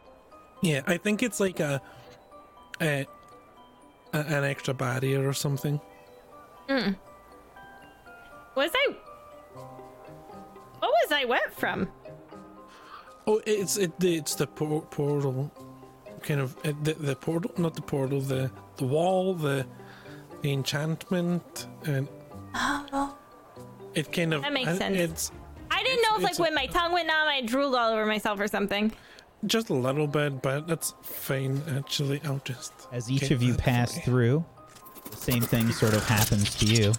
Yeah, 0.62 0.82
I 0.86 0.98
think 0.98 1.24
it's 1.24 1.40
like 1.40 1.60
a, 1.62 1.82
a, 2.82 3.06
a 4.14 4.18
an 4.18 4.44
extra 4.44 4.74
barrier 4.74 5.26
or 5.28 5.34
something. 5.34 5.80
Was 6.70 6.96
I? 8.76 8.88
What 10.80 10.92
was 10.92 11.12
I 11.12 11.24
wet 11.26 11.54
from? 11.58 11.88
Oh, 13.28 13.42
it's 13.46 13.78
it, 13.78 13.92
it's 14.04 14.36
the 14.36 14.48
por- 14.48 14.82
portal, 14.84 15.52
kind 16.24 16.40
of 16.42 16.56
uh, 16.66 16.74
the 16.84 16.94
the 16.94 17.16
portal, 17.16 17.52
not 17.58 17.76
the 17.76 17.82
portal, 17.82 18.20
the 18.22 18.52
the 18.78 18.86
wall, 18.86 19.34
the 19.34 19.66
the 20.42 20.52
enchantment, 20.52 21.68
and 21.86 22.08
it 23.94 24.12
kind 24.12 24.34
of 24.34 24.42
That 24.42 24.54
makes 24.54 24.70
uh, 24.70 24.76
sense. 24.78 24.98
It's 24.98 25.32
I 25.70 25.84
didn't 25.84 26.02
know 26.04 26.16
if 26.18 26.24
like 26.24 26.32
it's 26.32 26.40
a- 26.40 26.42
when 26.42 26.56
my 26.56 26.66
tongue 26.66 26.92
went 26.94 27.08
numb, 27.08 27.28
I 27.28 27.42
drooled 27.42 27.76
all 27.76 27.92
over 27.94 28.06
myself 28.06 28.40
or 28.40 28.48
something. 28.48 28.92
just 29.46 29.70
a 29.70 29.74
little 29.74 30.08
bit, 30.08 30.42
but 30.42 30.68
that's 30.68 30.94
fine. 31.02 31.62
Actually, 31.78 32.22
I'll 32.26 32.42
just 32.44 32.74
As 32.92 33.10
each 33.10 33.22
get 33.22 33.32
of 33.32 33.44
you 33.44 33.54
that 33.54 33.62
pass 33.62 33.96
for 33.96 34.02
through, 34.02 34.46
the 35.12 35.18
same 35.18 35.42
thing 35.44 35.72
sort 35.72 35.94
of 35.94 36.04
happens 36.08 36.56
to 36.56 36.66
you. 36.66 36.94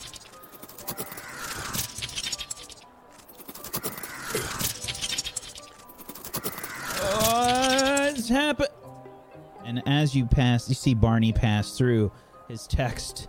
What's 8.23 8.31
happen? 8.31 8.67
And 9.65 9.83
as 9.85 10.15
you 10.15 10.27
pass, 10.27 10.69
you 10.69 10.77
see 10.77 10.95
Barney 10.95 11.33
pass 11.33 11.77
through. 11.77 12.13
His 12.47 12.69
text 12.69 13.27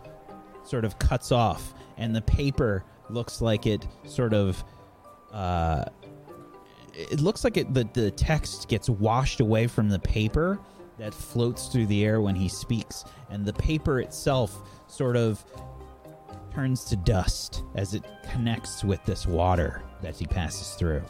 sort 0.63 0.85
of 0.85 0.99
cuts 0.99 1.31
off, 1.31 1.73
and 1.97 2.15
the 2.15 2.21
paper 2.21 2.85
looks 3.09 3.41
like 3.41 3.65
it 3.65 3.87
sort 4.05 4.35
of. 4.35 4.63
Uh, 5.31 5.85
it 6.93 7.21
looks 7.21 7.43
like 7.43 7.57
it, 7.57 7.73
the, 7.73 7.89
the 7.93 8.11
text 8.11 8.69
gets 8.69 8.87
washed 8.87 9.39
away 9.39 9.65
from 9.65 9.89
the 9.89 9.97
paper 9.97 10.59
that 10.99 11.11
floats 11.11 11.69
through 11.69 11.87
the 11.87 12.05
air 12.05 12.21
when 12.21 12.35
he 12.35 12.47
speaks, 12.47 13.03
and 13.31 13.43
the 13.43 13.53
paper 13.53 13.99
itself 13.99 14.61
sort 14.85 15.17
of 15.17 15.43
turns 16.53 16.83
to 16.83 16.95
dust 16.97 17.63
as 17.73 17.95
it 17.95 18.03
connects 18.31 18.83
with 18.83 19.03
this 19.05 19.25
water 19.25 19.81
that 20.03 20.15
he 20.15 20.27
passes 20.27 20.75
through. 20.75 21.01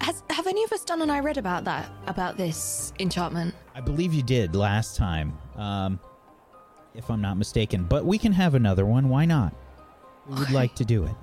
Has 0.00 0.22
have 0.30 0.46
any 0.46 0.64
of 0.64 0.72
us 0.72 0.84
done 0.84 1.02
and 1.02 1.12
I 1.12 1.20
read 1.20 1.38
about 1.38 1.64
that 1.64 1.90
about 2.06 2.36
this 2.36 2.92
enchantment? 2.98 3.54
I 3.74 3.80
believe 3.80 4.12
you 4.12 4.22
did 4.22 4.54
last 4.56 4.96
time, 4.96 5.36
um, 5.56 6.00
if 6.94 7.10
I'm 7.10 7.20
not 7.20 7.36
mistaken, 7.36 7.84
but 7.84 8.04
we 8.04 8.18
can 8.18 8.32
have 8.32 8.54
another 8.54 8.84
one. 8.84 9.08
Why 9.08 9.24
not? 9.24 9.54
We 10.28 10.36
would 10.36 10.50
like 10.50 10.74
to 10.76 10.84
do 10.84 11.04
it. 11.04 11.14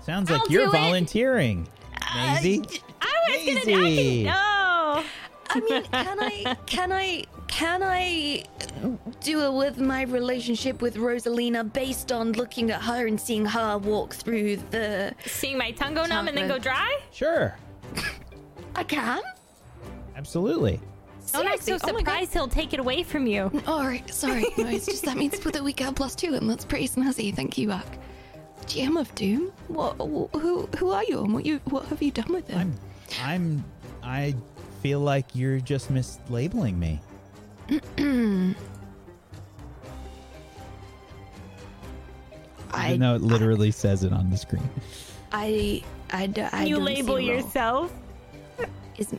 Sounds 0.00 0.30
like 0.30 0.42
I'll 0.42 0.48
you're 0.48 0.66
it. 0.66 0.72
volunteering, 0.72 1.68
Maisie. 2.14 2.62
I 3.00 3.06
was 3.28 3.46
gonna. 3.46 3.60
I 3.60 3.94
can, 3.94 4.24
no. 4.24 5.04
I 5.54 5.60
mean, 5.60 5.84
can 5.92 6.18
I 6.20 6.56
can 6.66 6.92
I 6.92 7.24
can 7.52 7.82
I 7.82 8.44
do 9.20 9.42
it 9.42 9.52
with 9.52 9.78
my 9.78 10.02
relationship 10.02 10.80
with 10.80 10.96
Rosalina 10.96 11.70
based 11.70 12.10
on 12.10 12.32
looking 12.32 12.70
at 12.70 12.80
her 12.80 13.06
and 13.06 13.20
seeing 13.20 13.44
her 13.44 13.76
walk 13.76 14.14
through 14.14 14.56
the 14.70 15.14
Seeing 15.26 15.58
my 15.58 15.70
tongue 15.72 15.92
go 15.92 16.06
numb 16.06 16.28
and 16.28 16.36
then 16.36 16.48
go 16.48 16.58
dry. 16.58 16.98
Sure, 17.12 17.54
I 18.74 18.84
can? 18.84 19.20
absolutely. 20.16 20.80
Oh, 21.34 21.40
I'm 21.40 21.56
so 21.58 21.64
Seriously? 21.64 21.90
Oh 21.90 21.94
my 21.94 22.00
God. 22.02 22.10
surprised 22.12 22.32
he'll 22.32 22.48
take 22.48 22.72
it 22.72 22.80
away 22.80 23.02
from 23.02 23.26
you. 23.26 23.50
All 23.66 23.84
right, 23.84 24.08
sorry. 24.12 24.46
No, 24.56 24.66
it's 24.68 24.86
just 24.86 25.04
that 25.04 25.16
means 25.18 25.38
that 25.38 25.62
we 25.62 25.72
get 25.74 25.90
a 25.90 25.92
plus 25.92 26.14
two, 26.14 26.34
and 26.34 26.48
that's 26.48 26.64
pretty 26.64 26.88
snazzy. 26.88 27.34
Thank 27.34 27.58
you, 27.58 27.68
Buck. 27.68 27.86
GM 28.66 28.98
of 28.98 29.14
Doom. 29.14 29.52
What? 29.68 29.96
Who? 29.96 30.68
Who 30.78 30.90
are 30.90 31.04
you? 31.04 31.22
And 31.22 31.34
what 31.34 31.44
you? 31.44 31.60
What 31.66 31.84
have 31.86 32.02
you 32.02 32.10
done 32.10 32.32
with 32.32 32.48
it? 32.48 32.56
I'm, 32.56 32.74
I'm, 33.20 33.64
I 34.02 34.34
feel 34.82 35.00
like 35.00 35.26
you're 35.34 35.60
just 35.60 35.92
mislabeling 35.92 36.78
me. 36.78 37.00
I, 42.74 42.96
know 42.96 43.14
it 43.14 43.22
literally 43.22 43.70
says 43.70 44.02
it 44.04 44.12
on 44.12 44.30
the 44.30 44.36
screen. 44.36 44.68
I 45.32 45.82
you 46.14 46.28
don't 46.28 46.50
see 46.52 46.74
label 46.76 47.16
a 47.16 47.20
yourself. 47.20 47.92
Is, 48.98 49.14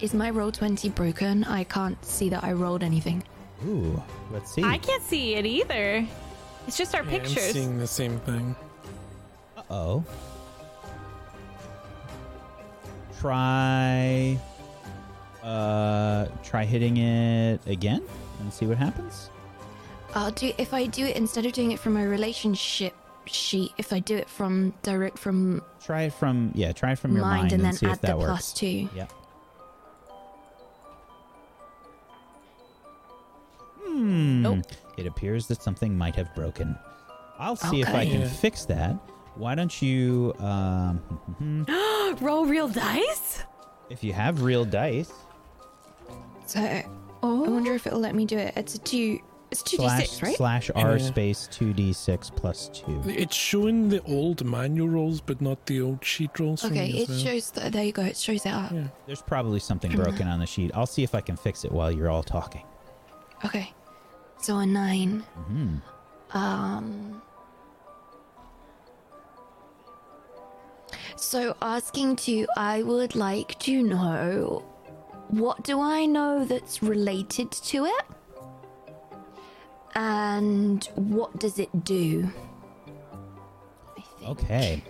is 0.00 0.14
my 0.14 0.30
roll 0.30 0.52
twenty 0.52 0.88
broken? 0.88 1.44
I 1.44 1.64
can't 1.64 2.02
see 2.04 2.28
that 2.28 2.44
I 2.44 2.52
rolled 2.52 2.82
anything. 2.82 3.22
Ooh, 3.66 4.00
let's 4.30 4.52
see. 4.52 4.62
I 4.62 4.78
can't 4.78 5.02
see 5.02 5.34
it 5.34 5.44
either. 5.46 6.06
It's 6.66 6.76
just 6.76 6.94
our 6.94 7.02
Yeah, 7.02 7.10
I'm 7.10 7.20
pictures. 7.20 7.52
seeing 7.52 7.78
the 7.78 7.86
same 7.86 8.18
thing. 8.20 8.54
Uh-oh. 9.56 10.04
Try 13.18 14.38
uh 15.48 16.26
try 16.42 16.64
hitting 16.64 16.96
it 16.98 17.60
again 17.66 18.02
and 18.40 18.52
see 18.52 18.66
what 18.66 18.76
happens. 18.78 19.30
I'll 20.14 20.30
do 20.32 20.52
if 20.58 20.72
I 20.74 20.86
do 20.86 21.04
it 21.06 21.16
instead 21.16 21.46
of 21.46 21.52
doing 21.52 21.72
it 21.72 21.78
from 21.78 21.96
a 21.96 22.06
relationship 22.06 22.94
sheet. 23.26 23.72
If 23.78 23.92
I 23.92 23.98
do 24.00 24.16
it 24.16 24.28
from 24.28 24.72
direct 24.82 25.18
from 25.18 25.62
Try 25.84 26.02
it 26.02 26.12
from 26.12 26.50
yeah, 26.54 26.72
try 26.72 26.92
it 26.92 26.98
from 26.98 27.12
your 27.14 27.22
mind, 27.22 27.40
mind, 27.42 27.52
and 27.52 27.64
then 27.64 27.72
see 27.74 27.86
add 27.86 27.92
if 27.96 28.00
that 28.02 28.12
the 28.12 28.16
works. 28.18 28.28
plus 28.30 28.52
two. 28.52 28.88
Yep. 28.94 29.12
Hmm. 33.84 34.42
Nope. 34.42 34.58
It 34.96 35.06
appears 35.06 35.46
that 35.48 35.62
something 35.62 35.96
might 35.96 36.16
have 36.16 36.34
broken. 36.34 36.76
I'll 37.38 37.56
see 37.56 37.80
if 37.80 37.88
I 37.88 38.02
Okay. 38.02 38.10
can 38.10 38.20
Yeah. 38.22 38.28
fix 38.28 38.64
that. 38.66 38.96
Why 39.36 39.54
don't 39.54 39.80
you 39.80 40.34
um 40.40 41.00
Roll 42.20 42.46
real 42.46 42.68
dice. 42.68 43.44
if 43.90 44.02
you 44.02 44.12
have 44.12 44.42
real 44.42 44.64
dice, 44.64 45.12
So 46.48 46.60
I 46.60 46.86
Oh. 47.22 47.50
wonder 47.50 47.74
if 47.74 47.86
it'll 47.86 48.00
let 48.00 48.14
me 48.14 48.24
do 48.24 48.38
it. 48.38 48.54
It's 48.56 48.74
a 48.74 48.78
two. 48.78 49.18
It's 49.50 49.62
two 49.62 49.76
d 49.78 49.82
slash 49.84 50.08
six, 50.10 50.22
right? 50.22 50.36
slash 50.36 50.70
r 50.74 50.96
Yeah. 50.98 51.06
space 51.06 51.48
two 51.50 51.72
d 51.72 51.92
six 51.92 52.30
plus 52.30 52.68
two. 52.72 53.02
It's 53.06 53.34
showing 53.36 53.88
the 53.88 54.02
old 54.04 54.44
manual 54.44 54.88
rolls, 54.88 55.20
but 55.20 55.40
not 55.40 55.64
the 55.66 55.80
old 55.80 56.04
sheet 56.04 56.38
rolls. 56.38 56.60
for 56.62 56.66
Okay, 56.68 56.88
me 56.92 56.98
it 57.00 57.02
as 57.02 57.08
well. 57.08 57.18
shows. 57.18 57.50
The, 57.50 57.70
there 57.70 57.84
you 57.84 57.92
go. 57.92 58.02
It 58.02 58.16
shows 58.16 58.44
it 58.46 58.52
up. 58.52 58.72
Yeah. 58.72 58.88
There's 59.06 59.22
probably 59.22 59.60
something 59.60 59.90
broken 59.92 60.26
on 60.28 60.38
the 60.40 60.46
sheet. 60.46 60.70
I'll 60.74 60.86
see 60.86 61.02
if 61.02 61.14
I 61.14 61.20
can 61.22 61.36
fix 61.36 61.64
it 61.64 61.72
while 61.72 61.90
you're 61.90 62.10
all 62.10 62.22
talking. 62.22 62.64
Okay. 63.44 63.72
So 64.40 64.58
a 64.58 64.66
nine. 64.66 65.20
hmm 65.46 65.76
Um. 66.36 67.22
So 71.16 71.56
asking 71.60 72.16
to, 72.16 72.46
I 72.56 72.82
would 72.82 73.14
like 73.16 73.58
to 73.60 73.82
know 73.82 74.62
what 75.28 75.62
do 75.62 75.80
I 75.80 76.06
know 76.06 76.44
that's 76.44 76.82
related 76.82 77.50
to 77.50 77.84
it? 77.84 78.04
And 79.94 80.84
what 80.94 81.38
does 81.38 81.58
it 81.58 81.84
do? 81.84 82.30
Okay. 84.24 84.82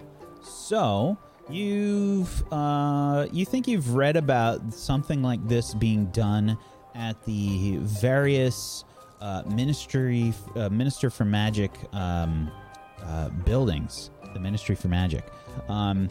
So 0.42 1.16
you've 1.48 2.52
uh, 2.52 3.26
you 3.32 3.44
think 3.44 3.68
you've 3.68 3.94
read 3.94 4.16
about 4.16 4.72
something 4.72 5.22
like 5.22 5.46
this 5.48 5.74
being 5.74 6.06
done 6.06 6.58
at 6.94 7.24
the 7.24 7.76
various 7.78 8.84
uh, 9.20 9.42
ministry 9.46 10.34
uh, 10.56 10.68
minister 10.68 11.10
for 11.10 11.24
magic 11.24 11.70
um, 11.92 12.50
uh, 13.04 13.28
buildings. 13.28 14.10
The 14.34 14.40
Ministry 14.40 14.74
for 14.74 14.88
Magic. 14.88 15.24
Um, 15.68 16.08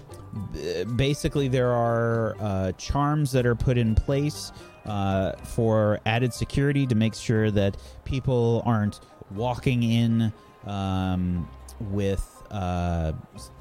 basically, 0.96 1.48
there 1.48 1.72
are 1.72 2.36
uh, 2.40 2.72
charms 2.74 3.32
that 3.32 3.46
are 3.46 3.56
put 3.56 3.78
in 3.78 3.96
place 3.96 4.52
uh, 4.86 5.34
for 5.44 6.00
added 6.06 6.34
security 6.34 6.88
to 6.88 6.96
make 6.96 7.14
sure 7.14 7.52
that 7.52 7.78
people 8.06 8.64
aren't 8.66 9.00
walking 9.32 9.84
in 9.84 10.34
um, 10.66 11.48
with 11.80 12.44
uh, 12.52 13.12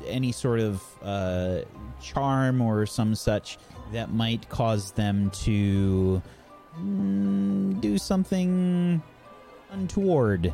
any 0.07 0.33
sort 0.33 0.61
of 0.61 0.83
uh, 1.02 1.61
charm 2.00 2.61
or 2.61 2.87
some 2.87 3.14
such 3.14 3.59
that 3.93 4.12
might 4.12 4.49
cause 4.49 4.93
them 4.93 5.31
to 5.31 6.23
mm, 6.81 7.81
do 7.81 7.99
something 7.99 9.02
untoward. 9.71 10.52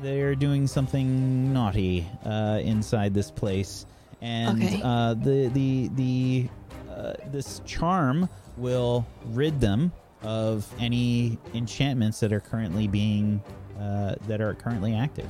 They're 0.00 0.34
doing 0.34 0.66
something 0.66 1.52
naughty 1.52 2.06
uh, 2.24 2.60
inside 2.62 3.14
this 3.14 3.30
place, 3.30 3.86
and 4.22 4.62
Okay. 4.62 4.80
uh, 4.82 5.14
the 5.14 5.48
the 5.48 5.88
the 5.94 6.48
uh, 6.90 7.12
this 7.26 7.60
charm 7.66 8.28
will 8.56 9.04
rid 9.26 9.60
them 9.60 9.92
of 10.22 10.72
any 10.78 11.36
enchantments 11.52 12.20
that 12.20 12.32
are 12.32 12.40
currently 12.40 12.86
being 12.86 13.42
uh, 13.78 14.14
that 14.28 14.40
are 14.40 14.54
currently 14.54 14.94
active. 14.94 15.28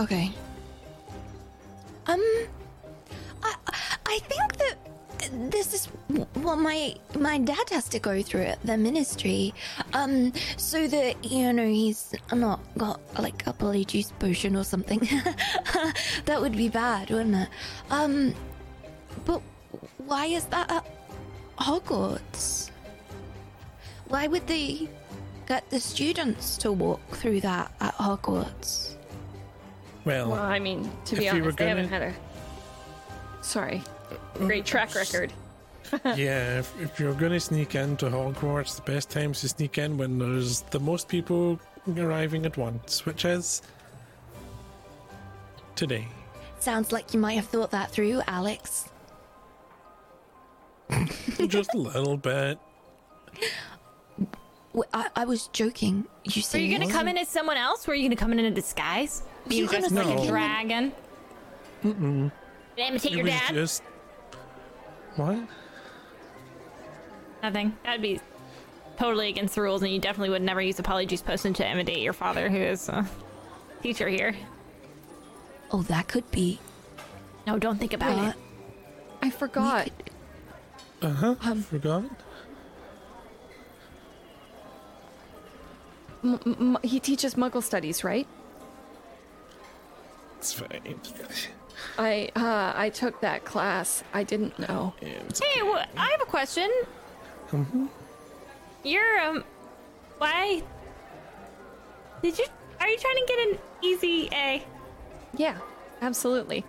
Okay. 0.00 0.30
Um, 2.06 2.20
I 3.42 3.54
I 4.06 4.18
think 4.24 4.56
that 4.58 4.76
this 5.50 5.74
is 5.74 5.86
what 6.34 6.56
my 6.58 6.94
my 7.18 7.38
dad 7.38 7.70
has 7.70 7.88
to 7.90 7.98
go 7.98 8.22
through 8.22 8.42
at 8.42 8.62
the 8.62 8.76
ministry, 8.76 9.54
um, 9.92 10.32
so 10.56 10.86
that 10.86 11.24
you 11.24 11.52
know 11.52 11.66
he's 11.66 12.14
not 12.32 12.60
got 12.76 13.00
like 13.18 13.46
a 13.46 13.52
polyjuice 13.52 14.12
potion 14.18 14.56
or 14.56 14.64
something. 14.64 14.98
that 16.24 16.40
would 16.40 16.56
be 16.56 16.68
bad, 16.68 17.10
wouldn't 17.10 17.34
it? 17.34 17.48
Um, 17.90 18.34
but 19.24 19.40
why 20.06 20.26
is 20.26 20.44
that 20.46 20.70
at 20.70 20.86
Hogwarts? 21.58 22.70
Why 24.08 24.26
would 24.26 24.46
they 24.46 24.88
get 25.48 25.68
the 25.70 25.80
students 25.80 26.56
to 26.58 26.72
walk 26.72 27.00
through 27.16 27.40
that 27.40 27.72
at 27.80 27.94
Hogwarts? 27.94 28.94
Well, 30.04 30.30
Well, 30.30 30.42
I 30.42 30.60
mean, 30.60 30.90
to 31.06 31.16
be 31.16 31.26
If 31.26 31.34
you 31.34 31.40
were 31.40 31.46
honest, 31.46 31.58
they 31.58 31.68
haven't 31.68 31.90
gonna- 31.90 32.10
had 32.10 32.14
a 32.14 33.42
sorry 33.42 33.82
great 34.34 34.64
track 34.64 34.94
record. 34.94 35.32
yeah, 36.04 36.58
if, 36.58 36.80
if 36.80 36.98
you're 36.98 37.14
going 37.14 37.32
to 37.32 37.40
sneak 37.40 37.74
into 37.74 38.06
Hogwarts, 38.06 38.76
the 38.76 38.82
best 38.90 39.08
times 39.10 39.40
to 39.42 39.48
sneak 39.48 39.78
in 39.78 39.96
when 39.96 40.18
there's 40.18 40.62
the 40.62 40.80
most 40.80 41.08
people 41.08 41.60
arriving 41.96 42.44
at 42.44 42.56
once, 42.56 43.06
which 43.06 43.24
is 43.24 43.62
today. 45.76 46.08
Sounds 46.58 46.90
like 46.90 47.14
you 47.14 47.20
might 47.20 47.34
have 47.34 47.46
thought 47.46 47.70
that 47.70 47.90
through, 47.90 48.20
Alex. 48.26 48.88
Just 51.46 51.74
a 51.74 51.78
little 51.78 52.16
bit. 52.16 52.58
I 55.14 55.24
was 55.24 55.48
joking. 55.48 56.06
You 56.24 56.40
Are 56.40 56.42
see? 56.42 56.66
you 56.66 56.78
gonna 56.78 56.90
come 56.92 57.08
in 57.08 57.16
as 57.16 57.28
someone 57.28 57.56
else? 57.56 57.86
Were 57.86 57.94
you 57.94 58.02
gonna 58.08 58.16
come 58.16 58.32
in 58.32 58.38
in 58.38 58.44
a 58.46 58.50
disguise? 58.50 59.22
Being 59.48 59.62
You 59.62 59.66
gonna 59.68 59.88
dressed 59.88 59.94
like 59.94 60.16
No. 60.16 60.22
a 60.22 60.26
dragon? 60.26 60.92
Mm-mm. 61.82 62.30
Imitate 62.76 63.12
it 63.12 63.16
your 63.16 63.24
was 63.24 63.32
dad? 63.32 63.54
just. 63.54 63.82
What? 65.16 65.38
Nothing. 67.42 67.76
That'd 67.84 68.02
be 68.02 68.20
totally 68.98 69.28
against 69.28 69.54
the 69.54 69.62
rules, 69.62 69.82
and 69.82 69.92
you 69.92 69.98
definitely 69.98 70.30
would 70.30 70.42
never 70.42 70.60
use 70.60 70.78
a 70.78 70.82
polyjuice 70.82 71.24
potion 71.24 71.52
to 71.54 71.68
imitate 71.68 71.98
your 71.98 72.12
father, 72.12 72.48
who 72.48 72.56
is 72.58 72.88
a 72.88 73.06
teacher 73.82 74.08
here. 74.08 74.34
Oh, 75.70 75.82
that 75.82 76.08
could 76.08 76.30
be. 76.30 76.58
No, 77.46 77.58
don't 77.58 77.78
think 77.78 77.92
about 77.92 78.16
But 78.16 78.28
it. 78.28 78.36
I 79.22 79.30
forgot. 79.30 79.90
Uh 81.02 81.10
huh. 81.10 81.34
Um, 81.42 81.62
Forgot. 81.62 82.04
M- 86.24 86.40
m- 86.46 86.78
he 86.82 86.98
teaches 86.98 87.34
Muggle 87.34 87.62
studies, 87.62 88.02
right? 88.02 88.26
It's 90.38 90.52
fine. 90.54 91.00
I 91.98 92.30
uh, 92.36 92.72
I 92.74 92.90
took 92.90 93.20
that 93.20 93.44
class. 93.44 94.02
I 94.14 94.22
didn't 94.22 94.58
know. 94.58 94.94
It's 95.00 95.40
Hey, 95.44 95.60
wh- 95.60 95.86
I 95.96 96.08
have 96.10 96.22
a 96.22 96.26
question. 96.26 96.70
Mhm. 97.50 97.88
You're 98.84 99.20
um, 99.20 99.44
why 100.18 100.62
did 102.22 102.38
you? 102.38 102.44
Are 102.80 102.88
you 102.88 102.98
trying 102.98 103.16
to 103.16 103.24
get 103.26 103.38
an 103.48 103.58
easy 103.82 104.28
A? 104.32 104.62
Yeah, 105.36 105.58
absolutely. 106.02 106.64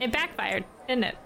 It 0.00 0.12
backfired, 0.12 0.64
didn't 0.88 1.04
it? 1.04 1.16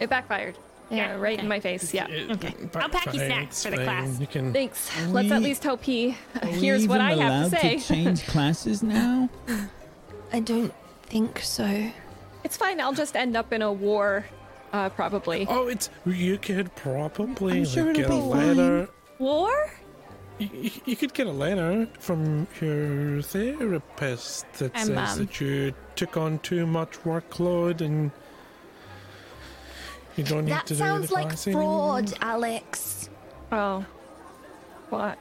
It 0.00 0.10
backfired. 0.10 0.56
Yeah, 0.90 0.96
Yeah, 0.96 1.14
right 1.16 1.34
okay. 1.34 1.42
in 1.42 1.48
my 1.48 1.60
face. 1.60 1.92
Yeah. 1.92 2.06
It- 2.08 2.30
Okay. 2.30 2.54
I'll 2.76 2.88
pack 2.88 3.06
you 3.12 3.20
snacks 3.20 3.62
for 3.64 3.70
the 3.70 3.76
class. 3.84 4.18
You 4.20 4.26
can. 4.26 4.52
Thanks. 4.52 4.90
Are 4.98 5.06
Let's 5.08 5.30
at 5.32 5.42
least 5.42 5.64
hope 5.64 5.82
he 5.82 6.16
Are 6.42 6.48
we 6.48 6.52
hears 6.52 6.86
what 6.86 6.96
even 7.00 7.06
I 7.06 7.10
have 7.10 7.18
allowed 7.18 7.50
to 7.50 7.60
say. 7.60 7.78
change 7.78 8.26
classes 8.34 8.82
now? 8.82 9.28
I 10.32 10.40
don't 10.40 10.72
think 11.02 11.40
so. 11.40 11.90
It's 12.48 12.56
fine. 12.56 12.80
I'll 12.80 12.94
just 12.94 13.14
end 13.14 13.36
up 13.36 13.52
in 13.52 13.60
a 13.60 13.70
war, 13.70 14.24
uh, 14.72 14.88
probably. 14.88 15.44
Oh, 15.50 15.68
it's 15.68 15.90
you 16.06 16.38
could 16.38 16.74
probably 16.76 17.52
I'm 17.58 17.64
like, 17.64 17.68
sure 17.74 17.90
it'll 17.90 18.02
get 18.02 18.06
a 18.06 18.08
be 18.08 18.20
fine. 18.20 18.56
letter. 18.56 18.88
War? 19.18 19.70
You, 20.38 20.48
you- 20.54 20.70
you 20.86 20.96
could 20.96 21.12
get 21.12 21.26
a 21.26 21.30
letter 21.30 21.86
from 22.00 22.46
your 22.58 23.20
therapist 23.20 24.50
that 24.54 24.72
I'm, 24.76 24.86
says 24.86 25.12
um, 25.12 25.18
that 25.26 25.40
you 25.42 25.74
took 25.94 26.16
on 26.16 26.38
too 26.38 26.66
much 26.66 26.92
workload 27.02 27.82
and 27.82 28.10
you 30.16 30.24
don't 30.24 30.46
need 30.46 30.52
That 30.52 30.66
to 30.68 30.74
sounds 30.74 31.08
do 31.08 31.16
the 31.16 31.16
That 31.16 31.18
sounds 31.18 31.26
like 31.26 31.26
class 31.28 31.46
anymore. 31.48 31.98
fraud, 31.98 32.14
Alex. 32.22 33.10
Oh. 33.52 33.84
What? 34.88 35.18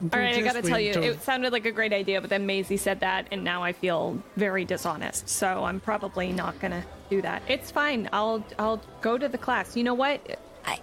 Don't 0.00 0.14
All 0.14 0.20
right, 0.20 0.36
I 0.36 0.40
gotta 0.42 0.62
tell 0.62 0.72
wait 0.72 0.86
you, 0.86 0.92
till- 0.92 1.02
it 1.04 1.22
sounded 1.22 1.52
like 1.52 1.66
a 1.66 1.72
great 1.72 1.92
idea, 1.92 2.20
but 2.20 2.30
then 2.30 2.46
Maisie 2.46 2.76
said 2.76 3.00
that, 3.00 3.26
and 3.32 3.42
now 3.42 3.64
I 3.64 3.72
feel 3.72 4.22
very 4.36 4.64
dishonest. 4.64 5.28
So 5.28 5.64
I'm 5.64 5.80
probably 5.80 6.30
not 6.32 6.60
gonna 6.60 6.84
do 7.10 7.20
that. 7.22 7.42
It's 7.48 7.70
fine. 7.72 8.08
I'll 8.12 8.44
I'll 8.58 8.80
go 9.00 9.18
to 9.18 9.26
the 9.28 9.38
class. 9.38 9.76
You 9.76 9.82
know 9.84 9.94
what? 9.94 10.20
I 10.64 10.78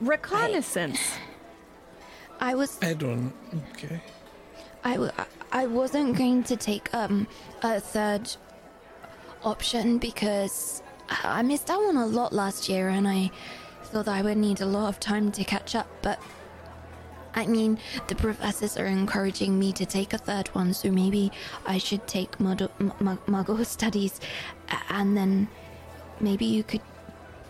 Reconnaissance. 0.00 0.98
I 2.40 2.54
was 2.54 2.78
I 2.82 2.94
don't. 2.94 3.32
Okay. 3.72 4.00
I, 4.84 4.92
w- 4.94 5.12
I 5.52 5.66
wasn't 5.66 6.16
going 6.16 6.42
to 6.44 6.56
take 6.56 6.92
um 6.94 7.26
a 7.62 7.78
third 7.80 8.34
option 9.44 9.98
because 9.98 10.82
I 11.08 11.40
I 11.40 11.42
missed 11.42 11.68
out 11.70 11.82
on 11.84 11.96
a 11.96 12.06
lot 12.06 12.32
last 12.32 12.68
year 12.68 12.88
and 12.88 13.06
I 13.06 13.30
thought 13.84 14.08
I 14.08 14.22
would 14.22 14.38
need 14.38 14.60
a 14.60 14.66
lot 14.66 14.88
of 14.88 14.98
time 15.00 15.30
to 15.32 15.44
catch 15.44 15.74
up. 15.74 15.86
But 16.02 16.18
I 17.34 17.46
mean, 17.46 17.78
the 18.08 18.14
professors 18.14 18.76
are 18.76 18.86
encouraging 18.86 19.58
me 19.58 19.72
to 19.72 19.86
take 19.86 20.12
a 20.12 20.18
third 20.18 20.48
one, 20.48 20.74
so 20.74 20.90
maybe 20.90 21.32
I 21.66 21.78
should 21.78 22.06
take 22.06 22.38
Muggle, 22.38 22.70
M- 22.80 22.92
M- 23.00 23.18
Muggle 23.26 23.64
studies, 23.78 24.20
and 24.90 25.16
then 25.16 25.48
maybe 26.20 26.44
you 26.44 26.62
could 26.62 26.82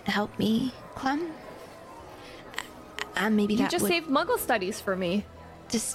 help 0.06 0.36
me, 0.38 0.72
Clem. 0.94 1.32
And 3.16 3.36
maybe 3.36 3.54
you 3.54 3.68
just 3.68 3.86
saved 3.86 4.08
Muggle 4.08 4.38
studies 4.38 4.80
for 4.80 4.96
me. 4.96 5.24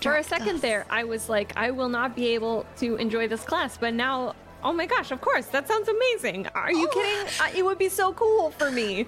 For 0.02 0.16
a 0.16 0.24
second 0.24 0.56
us. 0.56 0.62
there, 0.62 0.86
I 0.90 1.04
was 1.04 1.30
like, 1.30 1.54
I 1.56 1.70
will 1.72 1.90
not 1.90 2.16
be 2.16 2.28
able 2.34 2.66
to 2.78 2.96
enjoy 2.96 3.28
this 3.28 3.44
class. 3.44 3.78
But 3.78 3.94
now, 3.94 4.34
oh 4.64 4.74
my 4.74 4.88
gosh, 4.88 5.12
of 5.12 5.22
course, 5.22 5.46
that 5.48 5.68
sounds 5.68 5.88
amazing. 5.88 6.48
Are 6.56 6.72
you 6.72 6.88
Oh. 6.90 6.94
kidding? 6.94 7.28
Uh, 7.40 7.52
It 7.60 7.64
would 7.64 7.78
be 7.78 7.88
so 7.90 8.12
cool 8.14 8.50
for 8.52 8.72
me. 8.72 9.06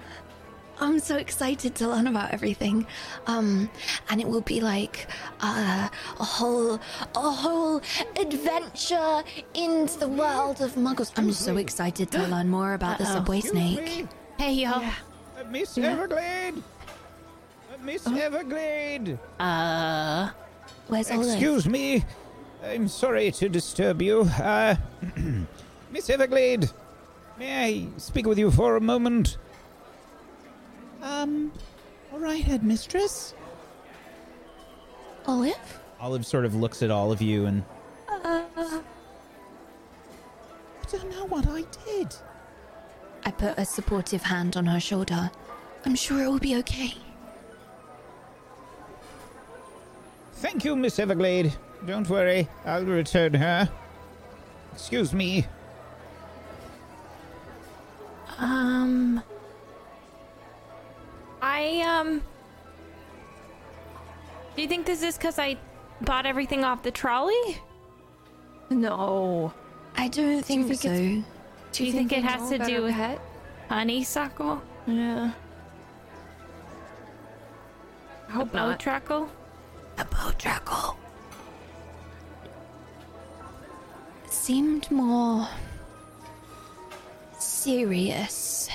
I'm 0.80 0.98
so 0.98 1.16
excited 1.16 1.74
to 1.76 1.88
learn 1.88 2.06
about 2.06 2.32
everything. 2.32 2.86
Um, 3.26 3.68
and 4.08 4.20
it 4.20 4.26
will 4.26 4.40
be 4.40 4.60
like 4.60 5.06
uh, 5.40 5.88
a 6.18 6.24
whole, 6.24 6.74
a 7.14 7.30
whole 7.30 7.82
adventure 8.16 9.22
into 9.54 9.98
the 9.98 10.08
world 10.08 10.60
of 10.62 10.74
muggles. 10.76 11.12
I'm 11.16 11.32
so 11.32 11.56
excited 11.58 12.10
to 12.12 12.26
learn 12.26 12.48
more 12.48 12.74
about 12.74 12.98
the 12.98 13.04
subway 13.04 13.40
snake. 13.40 14.06
Hey, 14.38 14.54
y'all. 14.54 14.82
uh, 14.82 15.44
Miss 15.50 15.76
Everglade. 15.76 16.56
Uh, 16.56 17.84
Miss 17.84 18.06
Everglade. 18.06 19.18
Uh, 19.38 20.30
Where's 20.88 21.10
Olive? 21.10 21.26
Excuse 21.28 21.66
me. 21.68 22.04
I'm 22.64 22.88
sorry 22.88 23.30
to 23.32 23.48
disturb 23.48 24.00
you. 24.02 24.22
Uh, 24.22 24.76
Miss 25.92 26.08
Everglade, 26.08 26.70
may 27.38 27.64
I 27.64 27.98
speak 27.98 28.26
with 28.26 28.38
you 28.38 28.50
for 28.50 28.76
a 28.76 28.80
moment? 28.80 29.36
Um, 31.02 31.52
all 32.12 32.18
right, 32.18 32.42
headmistress. 32.42 33.34
Olive? 35.26 35.80
Olive 36.00 36.26
sort 36.26 36.44
of 36.44 36.54
looks 36.54 36.82
at 36.82 36.90
all 36.90 37.12
of 37.12 37.20
you 37.22 37.46
and 37.46 37.62
I 38.08 38.82
don't 40.90 41.10
know 41.10 41.26
what 41.26 41.46
I 41.46 41.64
did. 41.86 42.14
I 43.24 43.30
put 43.30 43.58
a 43.58 43.64
supportive 43.64 44.22
hand 44.22 44.56
on 44.56 44.66
her 44.66 44.80
shoulder. 44.80 45.30
I'm 45.84 45.94
sure 45.94 46.22
it 46.22 46.28
will 46.28 46.38
be 46.38 46.56
okay. 46.56 46.94
Thank 50.34 50.64
you, 50.64 50.74
Miss 50.74 50.98
Everglade. 50.98 51.52
Don't 51.86 52.08
worry, 52.08 52.48
I'll 52.64 52.84
return 52.84 53.34
her. 53.34 53.70
Excuse 54.72 55.12
me. 55.12 55.46
um, 58.38 59.22
I 61.42 61.80
um. 61.82 62.22
Do 64.56 64.62
you 64.62 64.68
think 64.68 64.84
this 64.86 65.02
is 65.02 65.16
because 65.16 65.38
I 65.38 65.56
bought 66.02 66.26
everything 66.26 66.64
off 66.64 66.82
the 66.82 66.90
trolley? 66.90 67.58
No. 68.68 69.52
I 69.96 70.08
don't 70.08 70.42
think, 70.42 70.66
think 70.68 70.80
so. 70.80 70.88
it's- 70.90 71.24
Do 71.72 71.84
you 71.86 71.92
think 71.92 72.10
they 72.10 72.16
it 72.18 72.24
has 72.24 72.48
to 72.50 72.58
do 72.58 72.76
our 72.76 72.82
with 72.82 72.94
pet? 72.94 73.20
honeysuckle? 73.68 74.62
Yeah. 74.86 75.32
I 78.28 78.32
hope 78.32 78.52
Bow 78.52 78.70
not. 78.70 78.80
truckle? 78.80 79.28
A 79.98 80.04
bow 80.04 80.30
trackle. 80.38 80.96
Seemed 84.28 84.90
more 84.90 85.48
serious. 87.38 88.68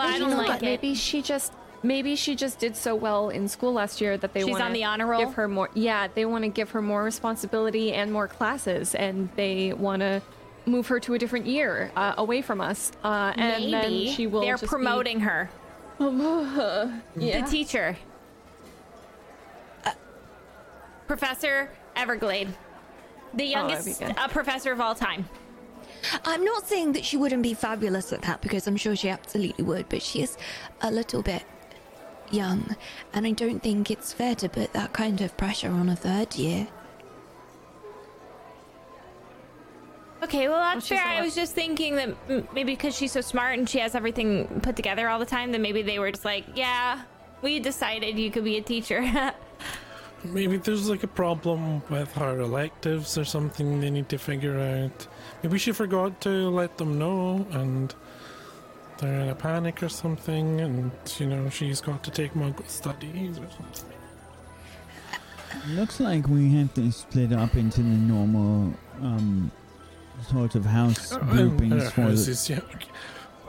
Well, 0.00 0.14
I 0.14 0.18
don't 0.18 0.30
know 0.30 0.36
like 0.38 0.48
what? 0.48 0.62
it. 0.62 0.64
Maybe 0.82 0.94
she 0.94 1.20
just 1.22 1.52
maybe 1.82 2.16
she 2.16 2.34
just 2.34 2.58
did 2.58 2.76
so 2.76 2.94
well 2.94 3.28
in 3.30 3.48
school 3.48 3.72
last 3.72 4.00
year 4.00 4.16
that 4.16 4.32
they 4.32 4.40
She's 4.40 4.50
want 4.50 4.62
on 4.62 4.72
the 4.72 4.84
honor 4.84 5.06
roll? 5.06 5.24
Give 5.24 5.34
her 5.34 5.46
more. 5.48 5.68
Yeah, 5.74 6.08
they 6.14 6.24
want 6.24 6.44
to 6.44 6.48
give 6.50 6.70
her 6.70 6.80
more 6.82 7.02
responsibility 7.04 7.92
and 7.92 8.12
more 8.12 8.28
classes, 8.28 8.94
and 8.94 9.28
they 9.36 9.72
want 9.72 10.00
to 10.00 10.22
move 10.66 10.86
her 10.88 11.00
to 11.00 11.14
a 11.14 11.18
different 11.18 11.46
year 11.46 11.90
uh, 11.96 12.14
away 12.18 12.40
from 12.42 12.60
us. 12.60 12.92
Uh, 13.04 13.32
and 13.36 13.70
Maybe 13.70 14.06
then 14.06 14.14
she 14.14 14.26
will. 14.26 14.40
they're 14.42 14.52
just 14.54 14.62
be- 14.62 14.68
promoting 14.68 15.20
her. 15.20 15.50
yeah. 16.00 17.42
The 17.44 17.50
teacher. 17.50 17.96
Uh, 19.84 19.90
Professor 21.06 21.70
Everglade. 21.96 22.48
The 23.34 23.44
Oh, 23.54 23.68
youngest 23.68 24.02
uh, 24.02 24.28
professor 24.28 24.72
of 24.72 24.80
all 24.80 24.94
time. 24.94 25.28
I'm 26.24 26.44
not 26.44 26.66
saying 26.66 26.92
that 26.92 27.04
she 27.04 27.16
wouldn't 27.16 27.42
be 27.42 27.54
fabulous 27.54 28.12
at 28.12 28.22
that 28.22 28.40
because 28.40 28.66
I'm 28.66 28.76
sure 28.76 28.96
she 28.96 29.08
absolutely 29.08 29.64
would, 29.64 29.88
but 29.88 30.02
she 30.02 30.22
is 30.22 30.36
a 30.80 30.90
little 30.90 31.22
bit 31.22 31.42
young, 32.30 32.76
and 33.12 33.26
I 33.26 33.32
don't 33.32 33.60
think 33.60 33.90
it's 33.90 34.12
fair 34.12 34.34
to 34.36 34.48
put 34.48 34.72
that 34.72 34.92
kind 34.92 35.20
of 35.20 35.36
pressure 35.36 35.70
on 35.70 35.88
a 35.88 35.96
third 35.96 36.36
year. 36.36 36.68
Okay, 40.22 40.48
well 40.48 40.60
that's 40.60 40.86
she's 40.86 40.98
fair. 40.98 41.06
a 41.08 41.10
I 41.12 41.14
lot- 41.16 41.24
was 41.24 41.34
just 41.34 41.54
thinking 41.54 41.96
that 41.96 42.52
maybe 42.54 42.72
because 42.72 42.94
she's 42.94 43.12
so 43.12 43.20
smart 43.22 43.58
and 43.58 43.68
she 43.68 43.78
has 43.78 43.94
everything 43.94 44.60
put 44.62 44.76
together 44.76 45.08
all 45.08 45.18
the 45.18 45.24
time, 45.26 45.50
then 45.50 45.62
maybe 45.62 45.82
they 45.82 45.98
were 45.98 46.10
just 46.10 46.24
like, 46.26 46.44
yeah, 46.54 47.02
we 47.42 47.58
decided 47.58 48.18
you 48.18 48.30
could 48.30 48.44
be 48.44 48.56
a 48.58 48.62
teacher. 48.62 49.02
Maybe 50.24 50.58
there's 50.58 50.88
like 50.88 51.02
a 51.02 51.08
problem 51.08 51.82
with 51.88 52.12
her 52.12 52.40
electives 52.40 53.16
or 53.16 53.24
something 53.24 53.80
they 53.80 53.90
need 53.90 54.08
to 54.10 54.18
figure 54.18 54.58
out. 54.58 55.06
Maybe 55.42 55.58
she 55.58 55.72
forgot 55.72 56.20
to 56.22 56.50
let 56.50 56.76
them 56.76 56.98
know 56.98 57.46
and 57.52 57.94
they're 58.98 59.20
in 59.20 59.28
a 59.30 59.34
panic 59.34 59.82
or 59.82 59.88
something 59.88 60.60
and, 60.60 60.90
you 61.18 61.26
know, 61.26 61.48
she's 61.48 61.80
got 61.80 62.02
to 62.04 62.10
take 62.10 62.34
muggle 62.34 62.68
studies 62.68 63.38
or 63.38 63.48
something. 63.50 63.86
Looks 65.68 66.00
like 66.00 66.28
we 66.28 66.50
have 66.52 66.74
to 66.74 66.92
split 66.92 67.32
up 67.32 67.54
into 67.56 67.80
the 67.82 67.88
normal, 67.88 68.74
um, 69.00 69.50
sort 70.30 70.54
of 70.54 70.66
house 70.66 71.12
Uh, 71.12 71.18
groupings 71.20 71.82
uh, 71.84 71.90
for 71.90 72.00
the. 72.02 72.06
houses, 72.08 72.50
yeah, 72.50 72.58
okay. 72.74 72.88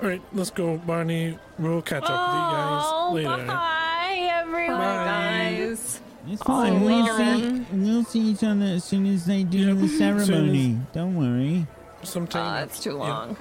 Alright, 0.01 0.21
let's 0.33 0.49
go, 0.51 0.77
Barney. 0.77 1.37
We'll 1.59 1.81
catch 1.81 2.03
up 2.03 2.09
oh, 2.11 3.13
with 3.13 3.23
you 3.23 3.29
guys 3.29 3.39
later. 3.39 3.47
bye 3.47 4.29
everyone. 4.31 4.77
Bye. 4.77 5.55
guys. 5.59 6.01
It's 6.27 6.43
fine. 6.43 6.79
you 6.81 6.85
We'll 6.85 7.07
see, 7.17 7.65
we'll 7.73 8.03
see 8.03 8.19
each 8.19 8.43
other 8.43 8.65
as 8.65 8.83
soon 8.83 9.05
as 9.07 9.25
they 9.25 9.43
do 9.43 9.57
Yeah, 9.57 9.73
the 9.73 9.87
soon 9.87 10.17
as- 10.17 10.25
ceremony. 10.27 10.79
Don't 10.93 11.15
worry. 11.15 11.67
Sometime. 12.03 12.61
Uh, 12.61 12.65
it's 12.65 12.79
too 12.81 12.91
yeah. 12.91 12.95
long. 12.97 13.37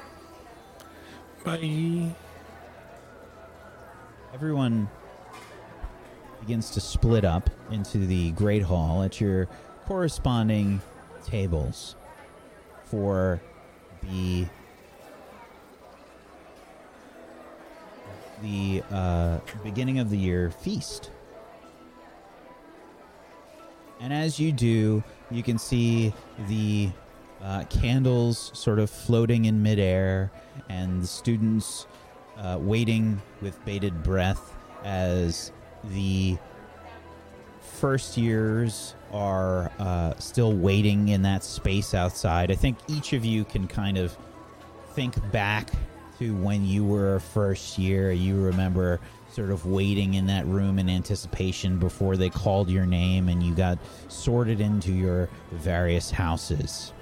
Bye. 1.44 2.14
everyone 4.34 4.88
begins 6.40 6.70
to 6.70 6.80
split 6.80 7.24
up 7.24 7.48
into 7.70 7.98
the 7.98 8.30
great 8.32 8.62
hall 8.62 9.02
at 9.02 9.20
your 9.20 9.46
corresponding 9.86 10.80
tables 11.26 11.96
for 12.84 13.40
the 14.02 14.46
the 18.42 18.82
uh, 18.90 19.38
beginning 19.62 19.98
of 19.98 20.08
the 20.10 20.16
year 20.16 20.50
feast. 20.50 21.10
And 24.00 24.12
as 24.12 24.40
you 24.40 24.50
do, 24.50 25.04
you 25.30 25.42
can 25.42 25.58
see 25.58 26.12
the 26.48 26.90
uh, 27.42 27.64
candles 27.64 28.50
sort 28.54 28.78
of 28.78 28.90
floating 28.90 29.44
in 29.44 29.62
midair, 29.62 30.30
and 30.68 31.02
the 31.02 31.06
students 31.06 31.86
uh, 32.38 32.58
waiting 32.60 33.20
with 33.42 33.62
bated 33.64 34.02
breath 34.02 34.56
as 34.84 35.52
the 35.84 36.38
first 37.60 38.16
years 38.16 38.94
are 39.12 39.70
uh, 39.78 40.14
still 40.18 40.52
waiting 40.52 41.08
in 41.08 41.22
that 41.22 41.44
space 41.44 41.94
outside. 41.94 42.50
I 42.50 42.54
think 42.54 42.78
each 42.88 43.12
of 43.12 43.24
you 43.24 43.44
can 43.44 43.66
kind 43.66 43.98
of 43.98 44.16
think 44.94 45.14
back 45.30 45.70
to 46.18 46.34
when 46.36 46.64
you 46.64 46.84
were 46.84 47.20
first 47.20 47.78
year. 47.78 48.12
You 48.12 48.40
remember 48.40 49.00
sort 49.32 49.50
of 49.50 49.66
waiting 49.66 50.14
in 50.14 50.26
that 50.26 50.46
room 50.46 50.78
in 50.78 50.88
anticipation 50.88 51.78
before 51.78 52.16
they 52.16 52.28
called 52.28 52.68
your 52.68 52.86
name 52.86 53.28
and 53.28 53.42
you 53.42 53.54
got 53.54 53.78
sorted 54.08 54.60
into 54.60 54.92
your 54.92 55.28
various 55.52 56.10
houses 56.10 56.92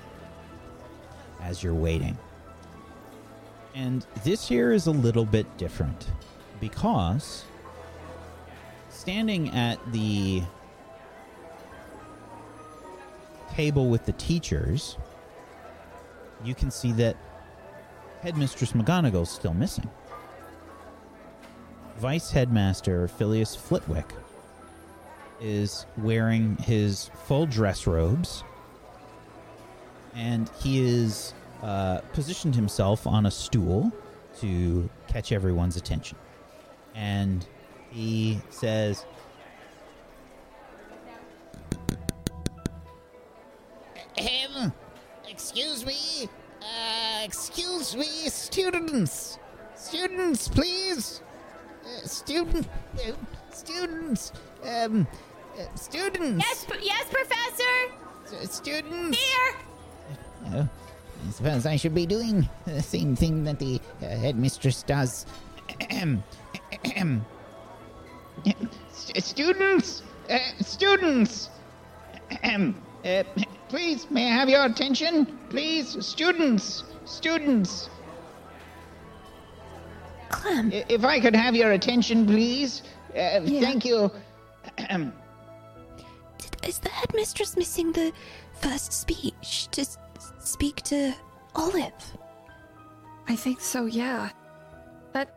as 1.43 1.62
you're 1.62 1.75
waiting. 1.75 2.17
And 3.75 4.07
this 4.25 4.51
year 4.51 4.73
is 4.73 4.87
a 4.87 4.91
little 4.91 5.25
bit 5.25 5.57
different 5.57 6.11
because 6.61 7.45
standing 8.91 9.51
at 9.51 9.79
the 9.93 10.43
table 13.55 13.88
with 13.88 14.05
the 14.05 14.12
teachers, 14.12 14.99
you 16.45 16.55
can 16.55 16.71
see 16.71 16.93
that 16.93 17.17
Headmistress 18.21 18.73
McGonagall's 18.73 19.31
still 19.31 19.55
missing. 19.55 19.88
Vice 21.98 22.30
Headmaster 22.30 23.08
Filius 23.08 23.56
Flitwick 23.56 24.12
is 25.40 25.84
wearing 25.96 26.56
his 26.58 27.11
full 27.26 27.44
dress 27.44 27.88
robes, 27.88 28.44
and 30.14 30.48
he 30.61 30.80
is 30.80 31.34
uh, 31.62 31.98
positioned 32.12 32.54
himself 32.54 33.04
on 33.04 33.26
a 33.26 33.30
stool 33.30 33.92
to 34.40 34.88
catch 35.08 35.32
everyone's 35.32 35.76
attention. 35.76 36.16
And 36.94 37.44
he 37.90 38.40
says, 38.50 39.04
Um, 44.18 44.72
excuse 45.28 45.84
me. 45.84 46.28
Uh, 46.61 47.22
excuse 47.24 47.96
me, 47.96 48.04
students. 48.28 49.38
Students, 49.74 50.48
please. 50.48 51.22
Uh, 51.88 52.07
student, 52.07 52.68
uh, 52.96 53.12
students. 53.53 54.33
Um, 54.62 55.07
uh, 55.59 55.74
students. 55.74 56.44
Yes, 56.46 56.64
p- 56.64 56.85
yes, 56.87 57.05
professor. 57.11 58.37
Uh, 58.37 58.46
students. 58.46 59.18
Here. 59.18 59.55
Uh, 60.46 60.66
I 61.27 61.31
suppose 61.31 61.66
I 61.66 61.77
should 61.77 61.94
be 61.94 62.07
doing 62.07 62.48
the 62.66 62.83
same 62.83 63.16
thing 63.16 63.44
that 63.44 63.59
the 63.59 63.81
uh, 64.03 64.07
headmistress 64.07 64.83
does. 64.83 65.27
S- 65.90 66.18
students! 69.24 70.03
Uh, 70.29 70.38
students! 70.61 71.48
Uh, 72.44 72.72
please, 73.68 74.11
may 74.11 74.27
I 74.31 74.35
have 74.35 74.48
your 74.48 74.66
attention? 74.66 75.27
Please, 75.48 75.96
students! 76.05 76.85
Students! 77.07 77.88
Clem, 80.29 80.71
If 80.73 81.05
I 81.05 81.21
could 81.21 81.35
have 81.37 81.55
your 81.57 81.73
attention, 81.73 82.27
please. 82.27 82.83
Uh, 83.11 83.41
Thank 83.47 83.85
you. 83.85 84.11
Did, 84.88 85.12
is 86.67 86.79
the 86.79 86.88
headmistress 86.91 87.57
missing 87.57 87.93
the 87.93 88.12
first 88.61 88.93
speech 88.93 89.69
to 89.73 89.81
s- 89.83 89.99
speak 90.41 90.83
to 90.83 91.14
Olive? 91.55 91.93
I 93.29 93.37
think 93.37 93.61
so, 93.61 93.87
yeah. 93.87 94.31
That 95.12 95.35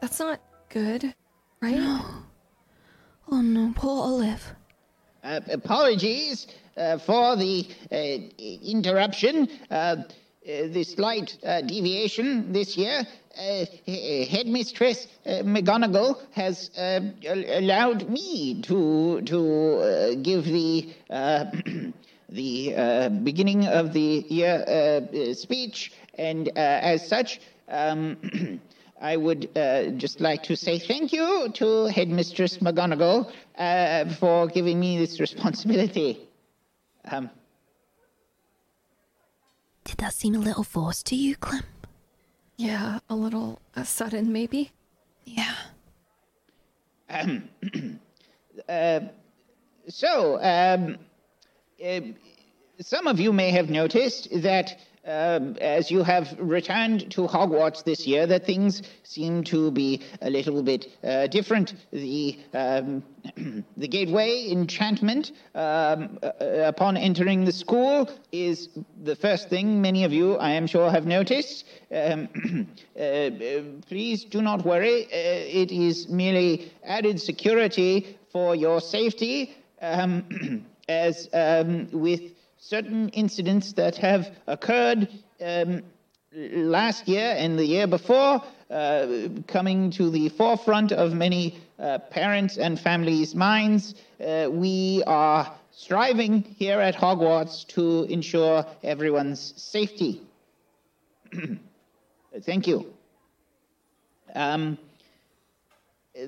that's 0.00 0.18
not 0.18 0.40
good, 0.68 1.14
right? 1.60 2.02
Oh 3.30 3.40
no, 3.42 3.72
poor 3.76 4.02
Olive. 4.02 4.54
Uh, 5.22 5.40
apologies 5.50 6.46
uh, 6.76 6.96
for 6.98 7.36
the 7.36 7.66
uh, 7.92 7.96
interruption, 8.64 9.48
uh, 9.70 9.96
the 10.44 10.84
slight 10.84 11.36
uh, 11.44 11.60
deviation 11.62 12.52
this 12.52 12.76
year. 12.76 13.02
Uh, 13.38 13.64
Headmistress 13.86 15.06
uh, 15.24 15.30
McGonagall 15.44 16.18
has 16.32 16.70
uh, 16.76 17.00
allowed 17.26 18.08
me 18.10 18.60
to 18.62 19.20
to 19.22 19.76
uh, 19.78 20.14
give 20.16 20.44
the 20.44 20.88
uh, 21.10 21.44
the 22.28 22.74
uh, 22.74 23.08
beginning 23.08 23.66
of 23.66 23.92
the 23.92 24.24
year 24.28 24.64
uh, 24.66 24.70
uh, 24.70 25.34
speech, 25.34 25.92
and 26.18 26.48
uh, 26.48 26.52
as 26.56 27.06
such. 27.06 27.40
Um, 27.68 28.60
I 29.00 29.16
would 29.16 29.56
uh, 29.56 29.86
just 29.96 30.20
like 30.20 30.42
to 30.42 30.56
say 30.56 30.78
thank 30.78 31.10
you 31.12 31.48
to 31.54 31.86
Headmistress 31.86 32.58
McGonagall 32.58 33.32
uh, 33.56 34.14
for 34.16 34.46
giving 34.48 34.78
me 34.78 34.98
this 34.98 35.18
responsibility. 35.20 36.28
Um, 37.10 37.30
Did 39.90 39.98
that 39.98 40.14
seem 40.14 40.36
a 40.36 40.38
little 40.38 40.62
forced 40.62 41.06
to 41.06 41.16
you, 41.16 41.34
Clem? 41.34 41.64
Yeah, 42.56 43.00
a 43.08 43.16
little 43.16 43.60
uh, 43.74 43.82
sudden, 43.82 44.32
maybe. 44.32 44.70
Yeah. 45.24 45.56
so, 49.88 50.40
um, 50.40 50.96
uh, 51.84 52.00
some 52.78 53.08
of 53.08 53.18
you 53.18 53.32
may 53.32 53.50
have 53.50 53.68
noticed 53.68 54.28
that 54.42 54.78
um, 55.10 55.56
as 55.60 55.90
you 55.90 56.02
have 56.02 56.34
returned 56.38 57.10
to 57.12 57.22
Hogwarts 57.26 57.82
this 57.84 58.06
year, 58.06 58.26
that 58.26 58.46
things 58.46 58.82
seem 59.02 59.42
to 59.44 59.70
be 59.70 60.02
a 60.22 60.30
little 60.30 60.62
bit 60.62 60.86
uh, 61.02 61.26
different. 61.26 61.74
The 61.90 62.38
um, 62.54 63.02
the 63.76 63.88
gateway 63.88 64.48
enchantment 64.50 65.32
um, 65.54 66.18
uh, 66.22 66.30
upon 66.64 66.96
entering 66.96 67.44
the 67.44 67.52
school 67.52 68.08
is 68.32 68.68
the 69.02 69.16
first 69.16 69.50
thing 69.50 69.82
many 69.82 70.04
of 70.04 70.12
you, 70.12 70.36
I 70.36 70.52
am 70.52 70.66
sure, 70.66 70.90
have 70.90 71.06
noticed. 71.06 71.64
Um, 71.94 72.28
uh, 72.98 73.30
please 73.88 74.24
do 74.24 74.40
not 74.40 74.64
worry; 74.64 75.04
uh, 75.06 75.08
it 75.12 75.72
is 75.72 76.08
merely 76.08 76.72
added 76.84 77.20
security 77.20 78.16
for 78.32 78.54
your 78.54 78.80
safety. 78.80 79.54
Um, 79.82 80.64
as 80.88 81.28
um, 81.32 81.88
with 81.92 82.32
certain 82.60 83.08
incidents 83.10 83.72
that 83.72 83.96
have 83.96 84.30
occurred 84.46 85.08
um, 85.42 85.82
last 86.32 87.08
year 87.08 87.34
and 87.36 87.58
the 87.58 87.64
year 87.64 87.86
before, 87.86 88.42
uh, 88.70 89.28
coming 89.48 89.90
to 89.90 90.10
the 90.10 90.28
forefront 90.28 90.92
of 90.92 91.14
many 91.14 91.58
uh, 91.78 91.98
parents 91.98 92.58
and 92.58 92.78
families' 92.78 93.34
minds, 93.34 93.94
uh, 94.24 94.46
we 94.50 95.02
are 95.06 95.52
striving 95.72 96.42
here 96.42 96.78
at 96.80 96.94
Hogwarts 96.94 97.66
to 97.68 98.04
ensure 98.04 98.66
everyone's 98.82 99.54
safety. 99.56 100.20
Thank 102.42 102.66
you. 102.66 102.92
Um, 104.34 104.76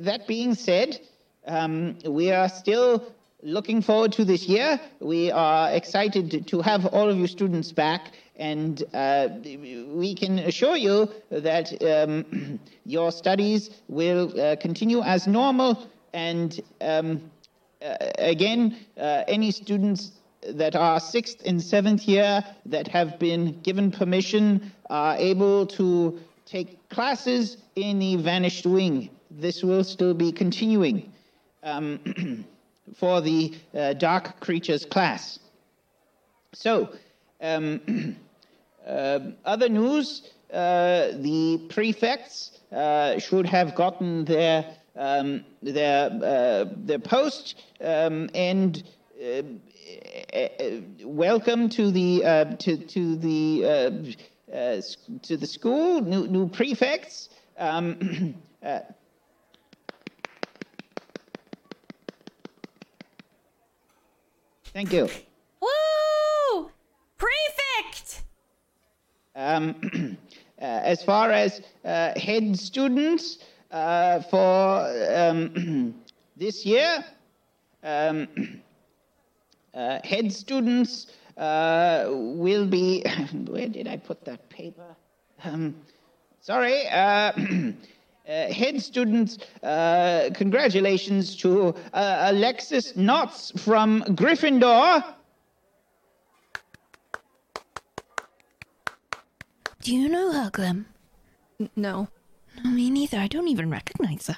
that 0.00 0.26
being 0.26 0.54
said, 0.54 0.98
um, 1.46 1.98
we 2.06 2.32
are 2.32 2.48
still 2.48 3.12
looking 3.42 3.83
forward 3.83 4.12
to 4.12 4.24
this 4.24 4.48
year. 4.48 4.81
We 5.00 5.31
are 5.31 5.70
excited 5.72 6.46
to- 6.48 6.62
have 6.62 6.87
all 6.87 7.09
of 7.11 7.16
you 7.16 7.26
students 7.26 7.72
back, 7.72 8.12
and 8.37 8.83
uh, 8.94 9.28
we 9.44 10.14
can 10.14 10.38
assure 10.38 10.76
you 10.76 11.09
that 11.31 11.72
um, 11.83 12.61
your 12.87 13.11
studies 13.12 13.70
will 13.88 14.40
uh, 14.40 14.57
continue 14.57 15.02
as 15.02 15.26
normal. 15.26 15.87
And 16.12 16.59
um, 16.81 17.31
uh, 17.85 17.96
again, 18.18 18.76
uh, 18.96 19.24
any 19.26 19.50
students 19.50 20.12
that 20.48 20.74
are 20.74 21.00
sixth 21.00 21.42
and 21.44 21.62
seventh 21.62 22.02
year 22.09 22.44
that 22.66 22.88
have 22.88 23.18
been 23.18 23.61
given 23.62 23.90
permission 23.90 24.72
are 24.90 25.16
able 25.16 25.66
to 25.66 26.18
take 26.46 26.88
classes 26.88 27.57
in 27.76 27.98
the 27.98 28.16
Vanished 28.16 28.66
Wing. 28.66 29.11
This 29.31 29.62
will 29.62 29.85
still 29.85 30.14
be 30.14 30.33
continuing 30.33 31.12
um, 31.62 32.44
for 32.96 33.20
the 33.20 33.55
uh, 33.74 33.94
Dark 33.94 34.40
Creatures 34.40 34.85
class. 34.85 35.38
So, 36.55 36.90
um, 37.40 38.16
uh, 38.87 39.20
other 39.44 39.68
news 39.68 40.22
uh, 40.52 41.12
the 41.16 41.59
prefects 41.70 42.50
uh, 42.70 43.18
should 43.18 43.46
have 43.46 43.74
gotten 43.74 44.26
their, 44.26 44.66
um, 44.94 45.44
their, 45.62 46.11
uh, 46.11 46.64
their 46.76 46.98
post 46.98 47.55
um, 47.81 48.28
and 48.35 48.85
welcome 51.05 51.68
to 51.68 51.90
the 51.90 52.20
to 52.59 52.76
to 52.76 53.16
the 53.16 54.16
to 55.22 55.37
the 55.37 55.46
school 55.46 56.00
new 56.02 56.26
new 56.26 56.48
prefects. 56.48 57.28
Um, 57.59 58.35
uh, 58.64 58.81
thank 64.72 64.92
you. 64.92 65.08
Woo! 65.61 66.70
Prefect! 67.16 68.22
Um, 69.35 70.16
uh, 70.61 70.64
as 70.64 71.02
far 71.02 71.30
as 71.30 71.61
uh, 71.85 72.18
head 72.18 72.58
students 72.58 73.38
uh, 73.70 74.20
for 74.22 74.87
um, 75.14 75.94
this 76.37 76.66
year, 76.66 77.04
um, 77.82 78.28
uh, 79.74 79.98
head 80.04 80.32
students 80.32 81.08
uh, 81.37 82.06
will 82.08 82.66
be. 82.66 83.04
Where 83.46 83.68
did 83.68 83.88
I 83.88 83.96
put 83.96 84.24
that 84.24 84.48
paper? 84.48 84.96
Um, 85.44 85.74
sorry. 86.40 86.87
Uh, 88.28 88.46
head 88.52 88.80
students, 88.80 89.38
uh, 89.64 90.30
congratulations 90.35 91.35
to 91.37 91.74
uh, 91.92 92.26
Alexis 92.30 92.92
Knotts 92.92 93.58
from 93.58 94.02
Gryffindor. 94.14 95.04
Do 99.82 99.92
you 99.94 100.08
know 100.08 100.30
her, 100.32 100.50
Clem? 100.50 100.87
N- 101.58 101.70
no. 101.74 102.08
No, 102.62 102.70
me 102.70 102.90
neither. 102.90 103.18
I 103.18 103.26
don't 103.26 103.48
even 103.48 103.70
recognize 103.70 104.28
her. 104.28 104.37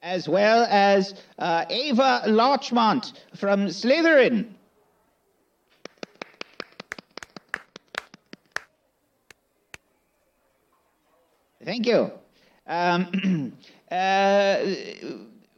as 0.00 0.28
well 0.28 0.64
as 0.70 1.14
uh, 1.40 1.64
Ava 1.68 2.22
Larchmont 2.28 3.14
from 3.34 3.66
Slytherin. 3.66 4.46
Thank 11.64 11.86
you. 11.86 12.12
Um, 12.68 13.54
uh, 13.90 14.58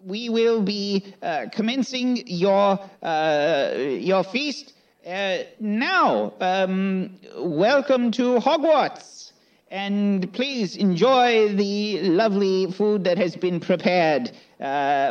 we 0.04 0.28
will 0.28 0.62
be 0.62 1.12
uh, 1.20 1.46
commencing 1.52 2.22
your 2.28 2.78
uh, 3.02 3.72
your 3.76 4.22
feast 4.22 4.72
now. 5.04 6.32
Um, 6.40 7.18
welcome 7.36 8.12
to 8.12 8.38
Hogwarts, 8.38 9.32
and 9.70 10.32
please 10.32 10.76
enjoy 10.76 11.52
the 11.54 12.02
lovely 12.02 12.70
food 12.70 13.04
that 13.04 13.18
has 13.18 13.34
been 13.34 13.58
prepared 13.58 14.30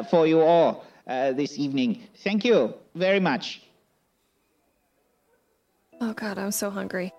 for 0.09 0.25
you 0.25 0.39
all 0.39 0.85
this 1.05 1.59
evening. 1.59 2.03
Thank 2.23 2.45
you 2.45 2.73
very 2.95 3.19
much. 3.19 3.61
Oh 5.99 6.13
god, 6.13 6.37
I'm 6.37 6.51
so 6.51 6.69
hungry. 6.69 7.11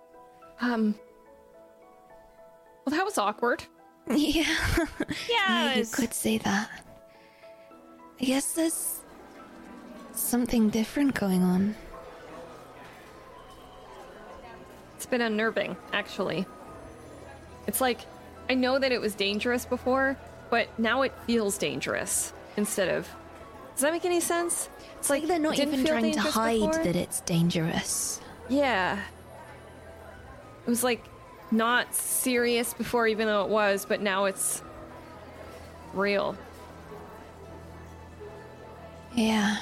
Um. 0.61 0.95
Well, 2.87 2.97
that 2.97 3.05
was 3.05 3.19
awkward. 3.19 3.63
Yeah. 4.11 4.45
Yeah, 5.29 5.75
you 5.77 5.87
could 5.87 6.13
say 6.13 6.39
that. 6.39 6.69
I 8.21 8.25
guess 8.25 8.53
there's 8.53 9.01
something 10.13 10.69
different 10.69 11.15
going 11.15 11.43
on. 11.43 11.75
It's 14.97 15.07
been 15.07 15.21
unnerving, 15.23 15.77
actually. 15.93 16.47
It's 17.67 17.81
like 17.81 18.01
I 18.49 18.55
know 18.55 18.79
that 18.79 18.93
it 18.93 19.01
was 19.01 19.15
dangerous 19.15 19.65
before, 19.65 20.19
but 20.51 20.69
now 20.79 21.03
it 21.03 21.13
feels 21.27 21.57
dangerous 21.57 22.33
instead 22.57 22.89
of. 22.89 23.09
Does 23.75 23.83
that 23.83 23.93
make 23.93 24.05
any 24.05 24.21
sense? 24.21 24.69
It's 24.99 25.09
like 25.09 25.27
they're 25.27 25.39
not 25.39 25.59
even 25.59 25.85
trying 25.87 26.13
to 26.13 26.21
hide 26.21 26.59
before. 26.59 26.85
that 26.85 26.97
it's 26.97 27.21
dangerous. 27.21 28.21
Yeah. 28.49 29.01
It 30.67 30.69
was 30.69 30.85
like 30.85 31.05
not 31.51 31.95
serious 31.95 32.75
before, 32.75 33.07
even 33.07 33.27
though 33.27 33.45
it 33.45 33.51
was, 33.51 33.85
but 33.85 34.01
now 34.01 34.27
it's 34.27 34.63
real. 35.93 36.37
Yeah. 39.15 39.57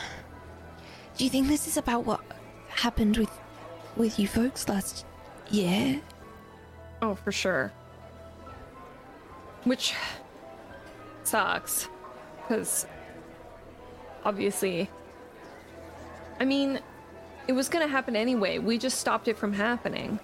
Do 1.17 1.25
you 1.25 1.31
think 1.31 1.49
this 1.49 1.67
is 1.67 1.77
about 1.77 2.05
what 2.05 2.21
happened 2.69 3.17
with 3.17 3.31
with 3.97 4.19
you 4.19 4.29
folks 4.29 4.69
last 4.69 5.05
year? 5.51 6.01
Oh, 7.03 7.15
for 7.15 7.33
sure. 7.33 7.73
Which 9.65 9.95
sucks. 11.25 11.89
Because 12.43 12.87
obviously. 14.25 14.91
I 16.41 16.45
mean, 16.45 16.79
it 17.49 17.53
was 17.53 17.69
gonna 17.69 17.89
happen 17.89 18.15
anyway. 18.15 18.59
We 18.59 18.79
just 18.79 19.01
stopped 19.01 19.27
it 19.27 19.37
from 19.37 19.53
happening. 19.53 20.21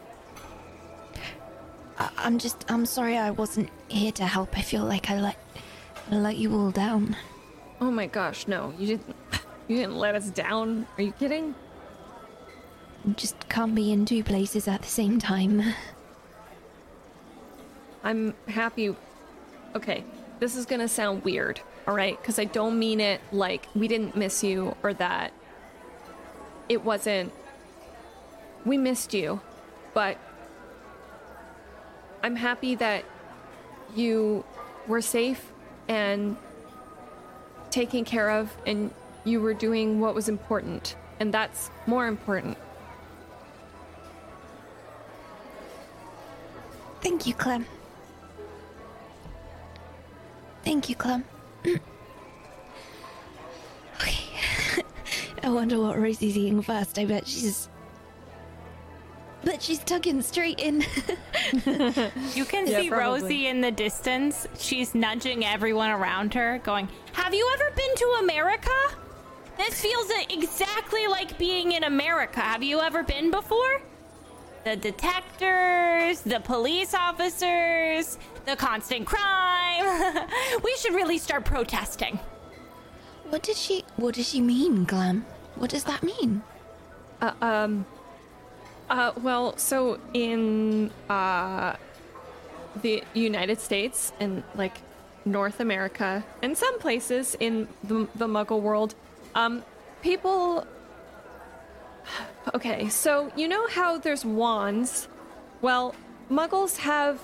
I'm 2.25 2.39
just 2.39 2.65
I'm 2.71 2.87
sorry 2.87 3.19
I 3.19 3.31
wasn't 3.31 3.69
here 3.89 4.11
to 4.13 4.25
help. 4.25 4.57
I 4.57 4.63
feel 4.63 4.85
like 4.85 5.11
I 5.11 5.21
let 5.21 5.37
I 6.11 6.17
let 6.17 6.37
you 6.39 6.55
all 6.55 6.71
down. 6.71 7.17
Oh 7.81 7.91
my 7.91 8.07
gosh, 8.07 8.49
no. 8.49 8.73
You 8.79 8.87
didn't. 8.87 9.17
You 9.67 9.77
didn't 9.77 9.97
let 9.97 10.15
us 10.15 10.29
down. 10.29 10.87
Are 10.99 11.03
you 11.03 11.13
kidding? 11.13 11.55
Just 13.17 13.49
can't 13.49 13.75
be 13.75 13.93
in 13.93 14.05
two 14.05 14.23
places 14.23 14.69
at 14.69 14.83
the 14.83 14.89
same 14.89 15.19
time. 15.19 15.63
I'm 18.03 18.35
happy. 18.47 18.95
Okay, 19.75 20.05
this 20.39 20.55
is 20.55 20.67
gonna 20.67 20.87
sound 20.87 21.25
weird, 21.25 21.63
alright? 21.89 22.21
Because 22.21 22.39
I 22.39 22.45
don't 22.45 22.79
mean 22.79 23.01
it 23.01 23.23
like 23.33 23.67
we 23.75 23.89
didn't 23.89 24.17
miss 24.17 24.45
you 24.45 24.77
or 24.83 24.93
that. 24.93 25.33
It 26.69 26.85
wasn't. 26.85 27.33
We 28.67 28.77
missed 28.77 29.15
you, 29.15 29.41
but 29.95 30.19
I'm 32.25 32.37
happy 32.37 32.75
that 32.77 33.05
you 33.95 34.45
were 34.87 35.03
safe 35.03 35.53
and 35.89 36.39
taken 37.71 38.07
care 38.07 38.31
of, 38.31 38.51
and 38.67 38.91
you 39.27 39.43
were 39.43 39.53
doing 39.53 40.01
what 40.01 40.15
was 40.15 40.31
important, 40.31 40.97
and 41.21 41.35
that's 41.35 41.71
more 41.87 42.07
important. 42.07 42.57
Thank 47.03 47.27
you, 47.27 47.35
Clem. 47.35 47.67
Thank 50.65 50.89
you, 50.89 50.95
Clem. 50.95 51.27
okay. 53.97 54.19
I 55.43 55.51
wonder 55.51 55.79
what 55.79 55.99
Rosie's 55.99 56.39
eating 56.39 56.63
first. 56.63 56.99
I 56.99 57.05
bet 57.05 57.27
she's. 57.27 57.69
Bet 59.45 59.63
she's 59.63 59.79
tugging 59.81 60.23
straight 60.23 60.59
in. 60.61 60.85
You 62.35 62.45
can 62.45 62.67
Yeah, 62.67 62.81
see 62.81 62.89
probably. 62.89 63.21
Rosie 63.23 63.47
in 63.49 63.61
the 63.61 63.71
distance. 63.71 64.47
She's 64.59 64.95
nudging 64.95 65.45
everyone 65.45 65.91
around 65.91 66.35
her, 66.35 66.59
going, 66.65 66.89
Have 67.13 67.35
you 67.35 67.49
ever 67.55 67.71
been 67.77 67.95
to 67.97 68.07
America? 68.23 68.71
This 69.57 69.81
feels 69.81 70.11
exactly 70.31 71.07
like 71.07 71.39
being 71.39 71.73
in 71.73 71.85
America. 71.85 72.41
Have 72.41 72.63
you 72.63 72.81
ever 72.81 73.03
been 73.03 73.31
before? 73.31 73.83
The 74.65 74.77
detectors, 74.77 76.23
the 76.23 76.41
police 76.41 76.95
officers, 76.95 78.19
the 78.47 78.57
constant 78.57 79.07
crime. 79.07 80.27
we 80.65 80.75
should 80.79 80.95
really 80.95 81.19
start 81.19 81.45
protesting. 81.45 82.19
what 83.29 83.43
did 83.43 83.57
she. 83.57 83.85
What 83.97 84.15
does 84.15 84.29
she 84.29 84.41
mean, 84.41 84.85
Glam? 84.85 85.27
What 85.57 85.71
does 85.71 85.85
that 85.85 86.03
mean? 86.03 86.43
Uh, 87.21 87.33
um. 87.43 87.87
Uh, 88.89 89.13
well, 89.23 89.57
so 89.57 89.99
in 90.13 90.91
uh, 91.09 91.75
the 92.83 93.03
United 93.15 93.61
States 93.61 94.13
and 94.21 94.43
like 94.55 94.79
North 95.25 95.61
America 95.61 96.25
and 96.43 96.57
some 96.57 96.79
places 96.79 97.37
in 97.41 97.67
the, 97.83 98.07
the 98.15 98.27
Muggle 98.27 98.61
world, 98.61 98.95
um, 99.35 99.65
people. 100.03 100.67
Okay, 102.55 102.91
so 102.91 103.33
you 103.35 103.49
know 103.49 103.67
how 103.69 103.97
there's 103.97 104.23
wands? 104.23 105.09
Well, 105.63 105.95
Muggles 106.31 106.77
have 106.77 107.19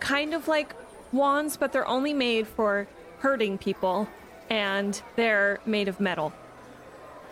kind 0.00 0.32
of 0.32 0.48
like 0.48 0.74
wands, 1.12 1.58
but 1.58 1.72
they're 1.72 1.86
only 1.86 2.14
made 2.14 2.48
for 2.48 2.88
hurting 3.18 3.58
people, 3.58 4.08
and 4.48 5.00
they're 5.14 5.60
made 5.66 5.88
of 5.88 6.00
metal, 6.00 6.32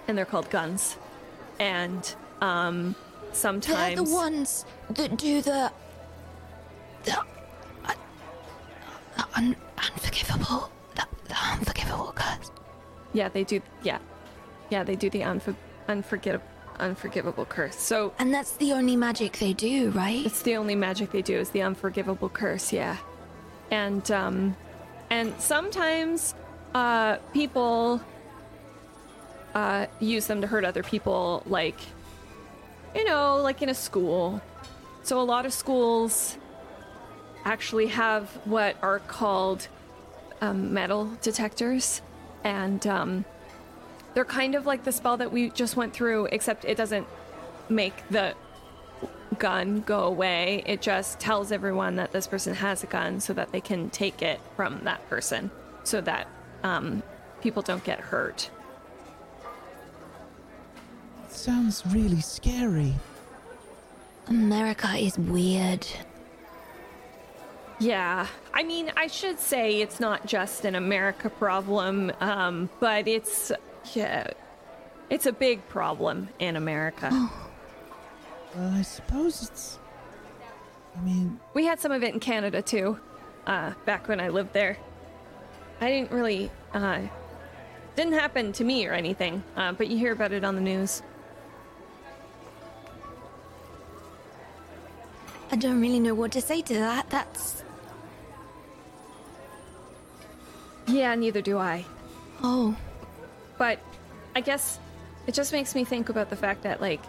and 0.06 0.18
they're 0.18 0.26
called 0.26 0.50
guns. 0.50 0.98
And 1.58 2.14
um, 2.42 2.94
sometimes 3.34 3.96
They're 3.96 4.04
the 4.04 4.12
ones 4.14 4.64
that 4.90 5.16
do 5.16 5.42
the. 5.42 5.70
the. 7.04 7.18
Uh, 7.18 7.92
the 9.16 9.24
un, 9.36 9.56
unforgivable. 9.78 10.70
The, 10.94 11.06
the 11.28 11.34
unforgivable 11.52 12.12
curse. 12.14 12.50
Yeah, 13.12 13.28
they 13.28 13.44
do. 13.44 13.60
Yeah, 13.82 13.98
yeah, 14.70 14.82
they 14.82 14.96
do 14.96 15.08
the 15.10 15.20
unfor- 15.20 15.54
unforgettable, 15.88 16.44
unforgivable 16.78 17.44
curse. 17.44 17.76
So 17.76 18.12
And 18.18 18.32
that's 18.34 18.52
the 18.52 18.72
only 18.72 18.96
magic 18.96 19.38
they 19.38 19.52
do, 19.52 19.90
right? 19.90 20.24
it's 20.26 20.42
the 20.42 20.56
only 20.56 20.74
magic 20.74 21.10
they 21.12 21.22
do 21.22 21.36
is 21.36 21.50
the 21.50 21.62
unforgivable 21.62 22.28
curse. 22.28 22.72
Yeah, 22.72 22.96
and 23.70 24.08
um, 24.10 24.56
and 25.10 25.32
sometimes 25.40 26.34
uh, 26.74 27.16
people 27.32 28.00
uh 29.54 29.86
use 30.00 30.26
them 30.26 30.40
to 30.40 30.48
hurt 30.48 30.64
other 30.64 30.82
people, 30.82 31.44
like 31.46 31.78
you 32.94 33.04
know, 33.04 33.36
like 33.42 33.62
in 33.62 33.68
a 33.68 33.74
school. 33.74 34.40
So 35.02 35.20
a 35.20 35.22
lot 35.22 35.46
of 35.46 35.52
schools 35.52 36.38
actually 37.44 37.88
have 37.88 38.28
what 38.44 38.76
are 38.82 39.00
called 39.00 39.68
um, 40.40 40.72
metal 40.72 41.10
detectors, 41.22 42.00
and 42.42 42.86
um, 42.86 43.24
they're 44.14 44.24
kind 44.24 44.54
of 44.54 44.66
like 44.66 44.84
the 44.84 44.92
spell 44.92 45.16
that 45.16 45.32
we 45.32 45.50
just 45.50 45.76
went 45.76 45.92
through, 45.92 46.26
except 46.26 46.64
it 46.64 46.76
doesn't 46.76 47.06
make 47.68 48.08
the 48.08 48.34
gun 49.38 49.80
go 49.80 50.04
away. 50.04 50.62
It 50.66 50.80
just 50.80 51.18
tells 51.18 51.52
everyone 51.52 51.96
that 51.96 52.12
this 52.12 52.26
person 52.26 52.54
has 52.54 52.82
a 52.82 52.86
gun 52.86 53.20
so 53.20 53.32
that 53.32 53.52
they 53.52 53.60
can 53.60 53.90
take 53.90 54.22
it 54.22 54.40
from 54.56 54.84
that 54.84 55.06
person 55.08 55.50
so 55.82 56.00
that 56.00 56.28
um, 56.62 57.02
people 57.40 57.62
don't 57.62 57.84
get 57.84 58.00
hurt. 58.00 58.50
Sounds 61.34 61.82
really 61.86 62.20
scary. 62.20 62.94
America 64.28 64.88
is 64.96 65.18
weird. 65.18 65.86
Yeah, 67.80 68.26
I 68.54 68.62
mean, 68.62 68.92
I 68.96 69.08
should 69.08 69.38
say 69.40 69.80
it's 69.82 69.98
not 69.98 70.26
just 70.26 70.64
an 70.64 70.76
America 70.76 71.28
problem, 71.28 72.12
um, 72.20 72.70
but 72.80 73.08
it's 73.08 73.50
yeah, 73.92 74.28
it's 75.10 75.26
a 75.26 75.32
big 75.32 75.68
problem 75.68 76.28
in 76.38 76.56
America. 76.56 77.10
Well, 78.54 78.72
I 78.72 78.82
suppose 78.82 79.42
it's. 79.42 79.78
I 80.96 81.00
mean, 81.00 81.40
We 81.52 81.66
had 81.66 81.80
some 81.80 81.90
of 81.90 82.04
it 82.04 82.14
in 82.14 82.20
Canada 82.20 82.62
too, 82.62 82.98
uh, 83.48 83.72
back 83.84 84.06
when 84.06 84.20
I 84.20 84.28
lived 84.28 84.52
there. 84.52 84.78
I 85.80 85.90
didn't 85.90 86.12
really, 86.12 86.52
uh, 86.72 87.00
didn't 87.96 88.12
happen 88.12 88.52
to 88.52 88.64
me 88.64 88.86
or 88.86 88.92
anything, 88.92 89.42
uh, 89.56 89.72
but 89.72 89.88
you 89.88 89.98
hear 89.98 90.12
about 90.12 90.30
it 90.30 90.44
on 90.44 90.54
the 90.54 90.60
news. 90.60 91.02
I 95.54 95.56
don't 95.56 95.80
really 95.80 96.00
know 96.00 96.14
what 96.14 96.32
to 96.32 96.40
say 96.40 96.62
to 96.62 96.74
that. 96.74 97.08
That's. 97.10 97.62
Yeah, 100.88 101.14
neither 101.14 101.40
do 101.40 101.58
I. 101.58 101.84
Oh. 102.42 102.76
But 103.56 103.78
I 104.34 104.40
guess 104.40 104.80
it 105.28 105.32
just 105.32 105.52
makes 105.52 105.76
me 105.76 105.84
think 105.84 106.08
about 106.08 106.28
the 106.28 106.34
fact 106.34 106.64
that, 106.64 106.80
like, 106.80 107.00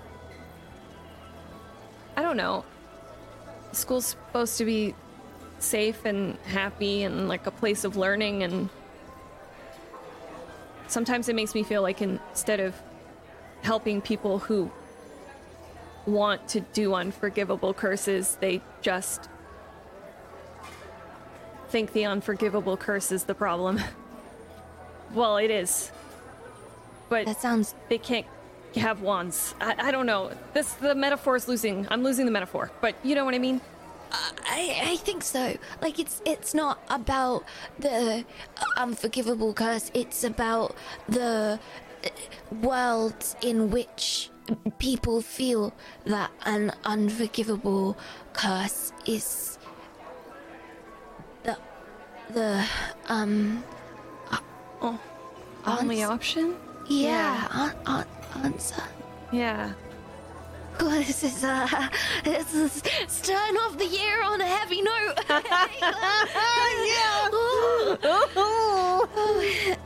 I 2.15 2.21
don't 2.21 2.37
know. 2.37 2.63
School's 3.71 4.05
supposed 4.05 4.59
to 4.59 4.65
be 4.65 4.93
safe 5.57 6.05
and 6.05 6.37
happy 6.45 7.01
and 7.01 7.27
like 7.27 7.47
a 7.47 7.51
place 7.51 7.83
of 7.83 7.97
learning, 7.97 8.43
and 8.43 8.69
sometimes 10.85 11.29
it 11.29 11.35
makes 11.35 11.55
me 11.55 11.63
feel 11.63 11.81
like 11.81 11.99
instead 11.99 12.59
of 12.59 12.75
helping 13.63 14.01
people 14.01 14.37
who 14.37 14.69
want 16.05 16.47
to 16.49 16.61
do 16.61 16.93
unforgivable 16.93 17.73
curses, 17.73 18.37
they 18.39 18.61
just 18.81 19.29
think 21.69 21.93
the 21.93 22.05
unforgivable 22.05 22.77
curse 22.77 23.11
is 23.11 23.23
the 23.23 23.35
problem. 23.35 23.79
well, 25.13 25.37
it 25.37 25.51
is. 25.51 25.91
But 27.09 27.25
That 27.25 27.41
sounds. 27.41 27.75
they 27.89 27.97
can't 27.97 28.25
have 28.75 29.01
wands. 29.01 29.55
I, 29.61 29.75
I 29.77 29.91
don't 29.91 30.05
know. 30.05 30.31
This 30.53 30.73
the 30.73 30.95
metaphor 30.95 31.35
is 31.35 31.47
losing. 31.47 31.87
I'm 31.89 32.03
losing 32.03 32.25
the 32.25 32.31
metaphor, 32.31 32.71
but 32.81 32.95
you 33.03 33.15
know 33.15 33.25
what 33.25 33.33
I 33.35 33.39
mean. 33.39 33.61
I, 34.11 34.81
I 34.83 34.95
think 34.97 35.23
so. 35.23 35.57
Like 35.81 35.99
it's 35.99 36.21
it's 36.25 36.53
not 36.53 36.79
about 36.89 37.43
the 37.79 38.25
unforgivable 38.77 39.53
curse. 39.53 39.91
It's 39.93 40.23
about 40.23 40.75
the 41.07 41.59
world 42.61 43.35
in 43.41 43.71
which 43.71 44.29
people 44.79 45.21
feel 45.21 45.73
that 46.05 46.31
an 46.45 46.71
unforgivable 46.83 47.97
curse 48.33 48.91
is 49.05 49.57
the 51.43 51.57
the 52.33 52.65
um 53.07 53.63
Oh, 54.81 54.99
only 55.65 56.03
option. 56.03 56.55
yeah, 56.87 57.71
an- 57.87 58.05
answer. 58.43 58.83
Yeah. 59.31 59.71
Oh, 60.79 60.89
this 60.89 61.23
is 61.23 61.43
uh, 61.43 61.67
this 62.23 62.53
is 62.53 62.83
starting 63.07 63.57
off 63.57 63.77
the 63.77 63.85
year 63.87 64.21
on 64.21 64.41
a 64.41 64.45
heavy 64.45 64.81
note. 64.81 65.15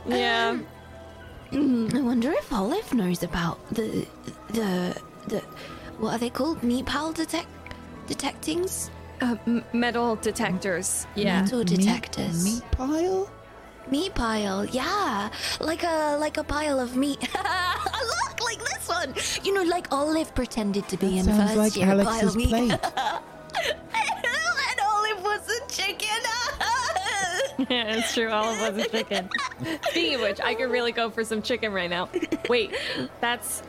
Yeah. 0.08 0.56
Mm, 0.60 0.64
I 1.52 2.00
wonder 2.00 2.30
if 2.32 2.52
Olive 2.52 2.92
knows 2.94 3.22
about 3.22 3.58
the 3.74 4.06
the 4.50 4.96
the 5.28 5.40
what 5.98 6.14
are 6.14 6.18
they 6.18 6.30
called? 6.30 6.60
Meatpal 6.62 7.14
detect 7.14 7.48
detectings? 8.06 8.90
Uh, 9.20 9.36
m- 9.46 9.64
metal 9.72 10.16
detectors. 10.16 11.06
Yeah. 11.14 11.42
Metal 11.42 11.62
detectors. 11.64 12.44
Meat 12.44 12.62
pile? 12.72 13.30
Meat 13.90 14.14
pile, 14.14 14.64
yeah, 14.66 15.30
like 15.60 15.82
a 15.82 16.16
like 16.20 16.36
a 16.36 16.44
pile 16.44 16.78
of 16.78 16.96
meat. 16.96 17.20
Look, 17.34 18.40
like 18.44 18.58
this 18.60 18.88
one. 18.88 19.12
You 19.42 19.52
know, 19.54 19.62
like 19.62 19.92
Olive 19.92 20.32
pretended 20.34 20.86
to 20.88 20.96
be 20.96 21.18
in 21.18 21.24
Sounds 21.24 21.38
first 21.54 21.56
like 21.56 21.76
year 21.76 22.04
pile 22.04 22.28
of 22.28 22.36
meat. 22.36 22.48
plate. 22.48 22.78
Yeah, 27.70 27.84
it's 27.96 28.12
true. 28.14 28.28
All 28.30 28.52
of 28.52 28.60
us 28.60 28.86
a 28.86 28.88
chicken. 28.88 29.30
Speaking 29.90 30.16
of 30.16 30.20
which, 30.22 30.40
I 30.40 30.54
could 30.54 30.70
really 30.70 30.92
go 30.92 31.08
for 31.10 31.24
some 31.24 31.40
chicken 31.40 31.72
right 31.72 31.88
now. 31.88 32.08
Wait, 32.48 32.74
that's 33.20 33.62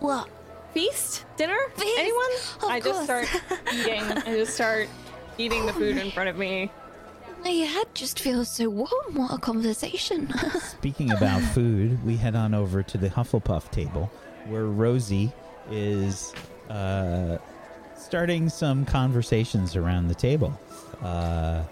what? 0.00 0.28
feast 0.74 1.24
dinner. 1.36 1.56
Feast, 1.76 1.98
Anyone? 1.98 2.30
of 2.62 2.64
I 2.64 2.80
just 2.80 3.06
course. 3.08 3.28
start 3.28 3.42
eating. 3.74 4.02
I 4.02 4.36
just 4.36 4.54
start 4.54 4.88
eating 5.38 5.64
the 5.66 5.72
food 5.72 5.96
in 5.96 6.10
front 6.10 6.28
of 6.28 6.36
me. 6.36 6.70
My 7.42 7.50
head 7.50 7.86
just 7.94 8.18
feels 8.20 8.48
so 8.50 8.68
warm. 8.68 8.88
What 9.14 9.32
a 9.32 9.38
conversation. 9.38 10.32
Speaking 10.60 11.12
about 11.12 11.40
food, 11.40 12.04
we 12.04 12.16
head 12.16 12.34
on 12.34 12.52
over 12.52 12.82
to 12.82 12.98
the 12.98 13.08
Hufflepuff 13.08 13.70
table 13.70 14.10
where 14.46 14.64
Rosie 14.66 15.32
is 15.70 16.32
uh, 16.68 17.38
starting 17.96 18.48
some 18.48 18.84
conversations 18.84 19.76
around 19.76 20.08
the 20.08 20.14
table. 20.14 20.58
Uh, 21.02 21.62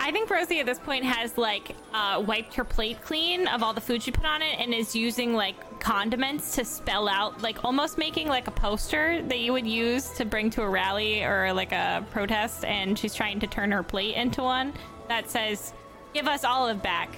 I 0.00 0.12
think 0.12 0.30
Rosie 0.30 0.60
at 0.60 0.66
this 0.66 0.78
point 0.78 1.04
has 1.04 1.36
like 1.36 1.76
uh, 1.92 2.22
wiped 2.26 2.54
her 2.54 2.64
plate 2.64 3.02
clean 3.02 3.46
of 3.48 3.62
all 3.62 3.74
the 3.74 3.80
food 3.80 4.02
she 4.02 4.10
put 4.10 4.24
on 4.24 4.40
it 4.40 4.58
and 4.58 4.72
is 4.72 4.94
using 4.94 5.34
like 5.34 5.80
condiments 5.80 6.54
to 6.54 6.64
spell 6.64 7.08
out, 7.08 7.42
like 7.42 7.64
almost 7.64 7.98
making 7.98 8.28
like 8.28 8.46
a 8.46 8.50
poster 8.50 9.20
that 9.22 9.40
you 9.40 9.52
would 9.52 9.66
use 9.66 10.08
to 10.10 10.24
bring 10.24 10.50
to 10.50 10.62
a 10.62 10.68
rally 10.68 11.24
or 11.24 11.52
like 11.52 11.72
a 11.72 12.06
protest. 12.10 12.64
And 12.64 12.98
she's 12.98 13.14
trying 13.14 13.40
to 13.40 13.46
turn 13.46 13.70
her 13.72 13.82
plate 13.82 14.14
into 14.14 14.42
one 14.42 14.72
that 15.08 15.28
says, 15.30 15.74
"Give 16.14 16.26
us 16.26 16.44
Olive 16.44 16.82
back." 16.82 17.10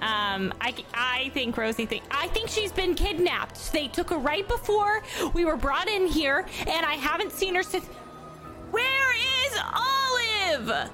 Um, 0.00 0.54
I, 0.60 0.74
I 0.94 1.30
think 1.34 1.56
Rosie 1.56 1.84
think 1.84 2.04
I 2.10 2.28
think 2.28 2.48
she's 2.48 2.72
been 2.72 2.94
kidnapped. 2.94 3.72
They 3.72 3.88
took 3.88 4.10
her 4.10 4.18
right 4.18 4.46
before 4.46 5.02
we 5.34 5.44
were 5.44 5.56
brought 5.56 5.88
in 5.88 6.06
here, 6.06 6.46
and 6.60 6.86
I 6.86 6.94
haven't 6.94 7.32
seen 7.32 7.56
her 7.56 7.62
since. 7.62 7.86
Where 8.70 9.14
is 9.46 9.58
Olive? 9.74 10.90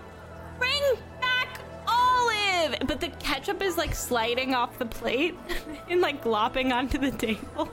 Bring 0.58 0.82
back 1.20 1.60
Olive! 1.86 2.76
But 2.86 3.00
the 3.00 3.08
ketchup 3.18 3.62
is 3.62 3.76
like 3.76 3.94
sliding 3.94 4.54
off 4.54 4.78
the 4.78 4.86
plate 4.86 5.36
and 5.90 6.00
like 6.00 6.22
glopping 6.22 6.72
onto 6.72 6.98
the 6.98 7.10
table. 7.10 7.68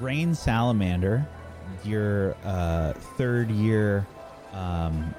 Rain 0.00 0.34
Salamander, 0.34 1.26
your 1.84 2.36
uh, 2.44 2.92
third 3.16 3.50
year 3.50 4.06
um, 4.52 5.14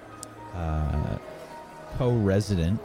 uh, 0.53 1.17
co 1.97 2.11
resident, 2.11 2.79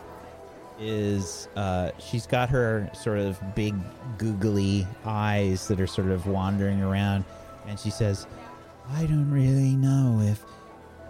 is 0.79 1.49
uh, 1.57 1.91
she's 1.99 2.27
got 2.27 2.49
her 2.49 2.91
sort 2.95 3.19
of 3.19 3.39
big 3.55 3.75
googly 4.19 4.87
eyes 5.05 5.69
that 5.69 5.81
are 5.81 5.87
sort 5.87 6.09
of 6.09 6.27
wandering 6.27 6.81
around, 6.83 7.25
and 7.67 7.79
she 7.79 7.91
says, 7.91 8.27
I 8.93 9.05
don't 9.07 9.31
really 9.31 9.77
know 9.77 10.21
if 10.23 10.43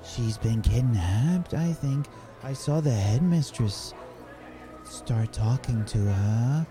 she's 0.04 0.38
been 0.38 0.62
kidnapped. 0.62 1.54
I 1.54 1.72
think 1.72 2.06
I 2.42 2.52
saw 2.52 2.80
the 2.80 2.90
headmistress 2.90 3.94
start 4.84 5.32
talking 5.32 5.84
to 5.84 5.98
her. 5.98 6.66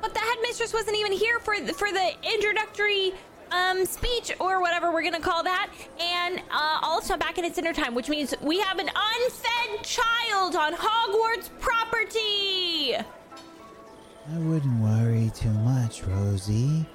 But 0.00 0.14
the 0.14 0.20
headmistress 0.20 0.72
wasn't 0.72 0.96
even 0.96 1.12
here 1.12 1.38
for 1.38 1.58
the, 1.60 1.72
for 1.72 1.92
the 1.92 2.12
introductory 2.34 3.12
um, 3.52 3.84
speech 3.84 4.32
or 4.40 4.60
whatever 4.60 4.90
we're 4.90 5.02
gonna 5.02 5.20
call 5.20 5.42
that. 5.42 5.70
And 6.00 6.38
uh, 6.50 6.78
not 7.08 7.18
back 7.18 7.38
in 7.38 7.44
its 7.44 7.56
dinner 7.56 7.72
time, 7.72 7.94
which 7.94 8.08
means 8.08 8.34
we 8.40 8.58
have 8.60 8.78
an 8.78 8.88
unfed 8.88 9.84
child 9.84 10.56
on 10.56 10.72
Hogwarts 10.74 11.50
property. 11.60 12.94
I 12.94 14.38
wouldn't 14.38 14.80
worry 14.80 15.30
too 15.34 15.50
much, 15.50 16.02
Rosie. 16.04 16.86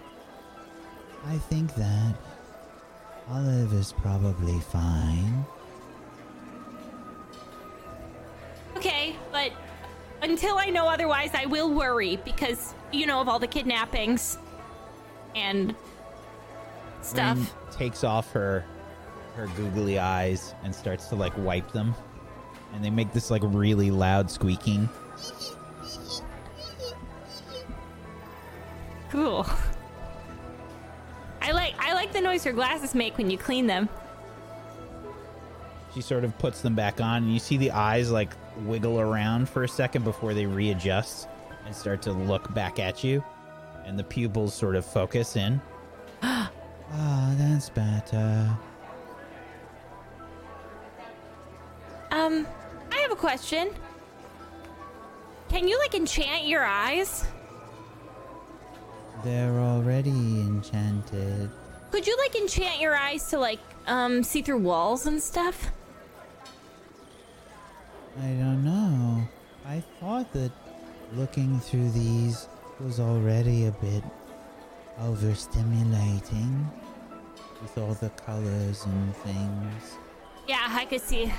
I 1.28 1.38
think 1.38 1.76
that 1.76 2.16
Olive 3.30 3.74
is 3.74 3.92
probably 3.92 4.60
fine. 4.60 5.46
Okay, 8.78 9.16
but 9.32 9.52
until 10.22 10.58
I 10.58 10.70
know 10.70 10.88
otherwise, 10.88 11.32
I 11.34 11.46
will 11.46 11.74
worry 11.74 12.18
because 12.24 12.74
you 12.92 13.06
know 13.06 13.20
of 13.20 13.28
all 13.28 13.40
the 13.40 13.48
kidnappings 13.48 14.38
and 15.36 15.76
stuff. 17.02 17.38
Rain 17.38 17.48
takes 17.72 18.04
off 18.04 18.32
her 18.32 18.64
her 19.36 19.48
googly 19.56 20.00
eyes 20.00 20.56
and 20.64 20.74
starts 20.74 21.08
to 21.08 21.16
like 21.16 21.34
wipe 21.38 21.72
them, 21.72 21.94
and 22.74 22.84
they 22.84 22.90
make 22.90 23.12
this 23.14 23.30
like 23.30 23.42
really 23.46 23.92
loud 23.92 24.32
squeaking. 24.32 24.88
Cool. 29.10 29.46
I 31.48 31.52
like 31.52 31.76
I 31.80 31.94
like 31.94 32.12
the 32.12 32.20
noise 32.20 32.44
your 32.44 32.54
glasses 32.54 32.94
make 32.94 33.18
when 33.18 33.30
you 33.30 33.38
clean 33.38 33.68
them. 33.68 33.88
She 35.96 36.02
sort 36.02 36.26
of 36.26 36.38
puts 36.38 36.62
them 36.62 36.76
back 36.76 37.00
on, 37.00 37.24
and 37.24 37.34
you 37.34 37.40
see 37.40 37.56
the 37.56 37.72
eyes 37.72 38.12
like 38.12 38.34
wiggle 38.66 39.00
around 39.00 39.48
for 39.48 39.64
a 39.64 39.68
second 39.68 40.04
before 40.04 40.34
they 40.34 40.46
readjust 40.46 41.30
and 41.66 41.74
start 41.74 42.02
to 42.02 42.12
look 42.12 42.54
back 42.54 42.80
at 42.80 43.02
you, 43.02 43.24
and 43.86 43.98
the 43.98 44.04
pupils 44.04 44.54
sort 44.54 44.76
of 44.76 44.86
focus 44.86 45.36
in. 45.36 45.62
Ah, 46.90 47.36
that's 47.38 47.70
better. 47.70 48.58
Um, 52.12 52.48
I 52.94 52.96
have 53.00 53.12
a 53.12 53.16
question. 53.16 53.72
Can 55.50 55.68
you 55.68 55.78
like 55.80 55.96
enchant 55.96 56.46
your 56.46 56.64
eyes? 56.64 57.26
They're 59.24 59.60
already 59.60 60.10
enchanted. 60.12 61.50
Could 61.92 62.06
you 62.06 62.18
like 62.18 62.36
enchant 62.36 62.80
your 62.80 62.96
eyes 62.96 63.30
to 63.30 63.40
like 63.40 63.60
um 63.88 64.24
see 64.24 64.42
through 64.42 64.60
walls 64.60 65.06
and 65.08 65.22
stuff? 65.22 65.72
I 68.20 68.28
don't 68.28 68.64
know. 68.64 69.28
I 69.66 69.84
thought 70.00 70.32
that 70.34 70.52
looking 71.14 71.60
through 71.60 71.92
these 71.92 72.48
was 72.80 73.00
already 73.00 73.66
a 73.68 73.72
bit 73.72 74.04
overstimulating 75.00 76.66
with 77.62 77.78
all 77.78 77.94
the 77.96 78.10
colors 78.12 78.86
and 78.86 79.16
things. 79.18 79.98
Yeah, 80.48 80.66
I 80.70 80.86
could 80.86 81.02
see. 81.02 81.32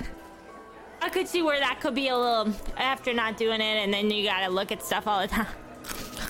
I 1.00 1.08
could 1.08 1.28
see 1.28 1.42
where 1.42 1.60
that 1.60 1.80
could 1.80 1.94
be 1.94 2.08
a 2.08 2.16
little 2.16 2.52
after 2.76 3.14
not 3.14 3.36
doing 3.36 3.60
it, 3.60 3.84
and 3.84 3.92
then 3.92 4.10
you 4.10 4.24
gotta 4.24 4.50
look 4.50 4.72
at 4.72 4.82
stuff 4.82 5.06
all 5.06 5.20
the 5.20 5.28
time. 5.28 5.46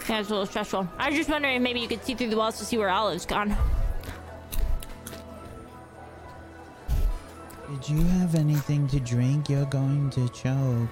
Yeah, 0.09 0.20
it's 0.20 0.30
a 0.30 0.32
little 0.32 0.46
stressful. 0.46 0.88
I 0.98 1.09
was 1.09 1.18
just 1.18 1.28
wondering 1.28 1.56
if 1.56 1.62
maybe 1.62 1.80
you 1.80 1.88
could 1.88 2.02
see 2.02 2.14
through 2.14 2.30
the 2.30 2.36
walls 2.36 2.56
to 2.59 2.64
see 2.64 2.78
where 2.78 2.88
Olive's 2.88 3.26
gone. 3.26 3.54
Did 7.70 7.88
you 7.90 8.02
have 8.02 8.34
anything 8.34 8.88
to 8.88 9.00
drink? 9.00 9.50
You're 9.50 9.66
going 9.66 10.09
to 10.11 10.28
choke. 10.30 10.88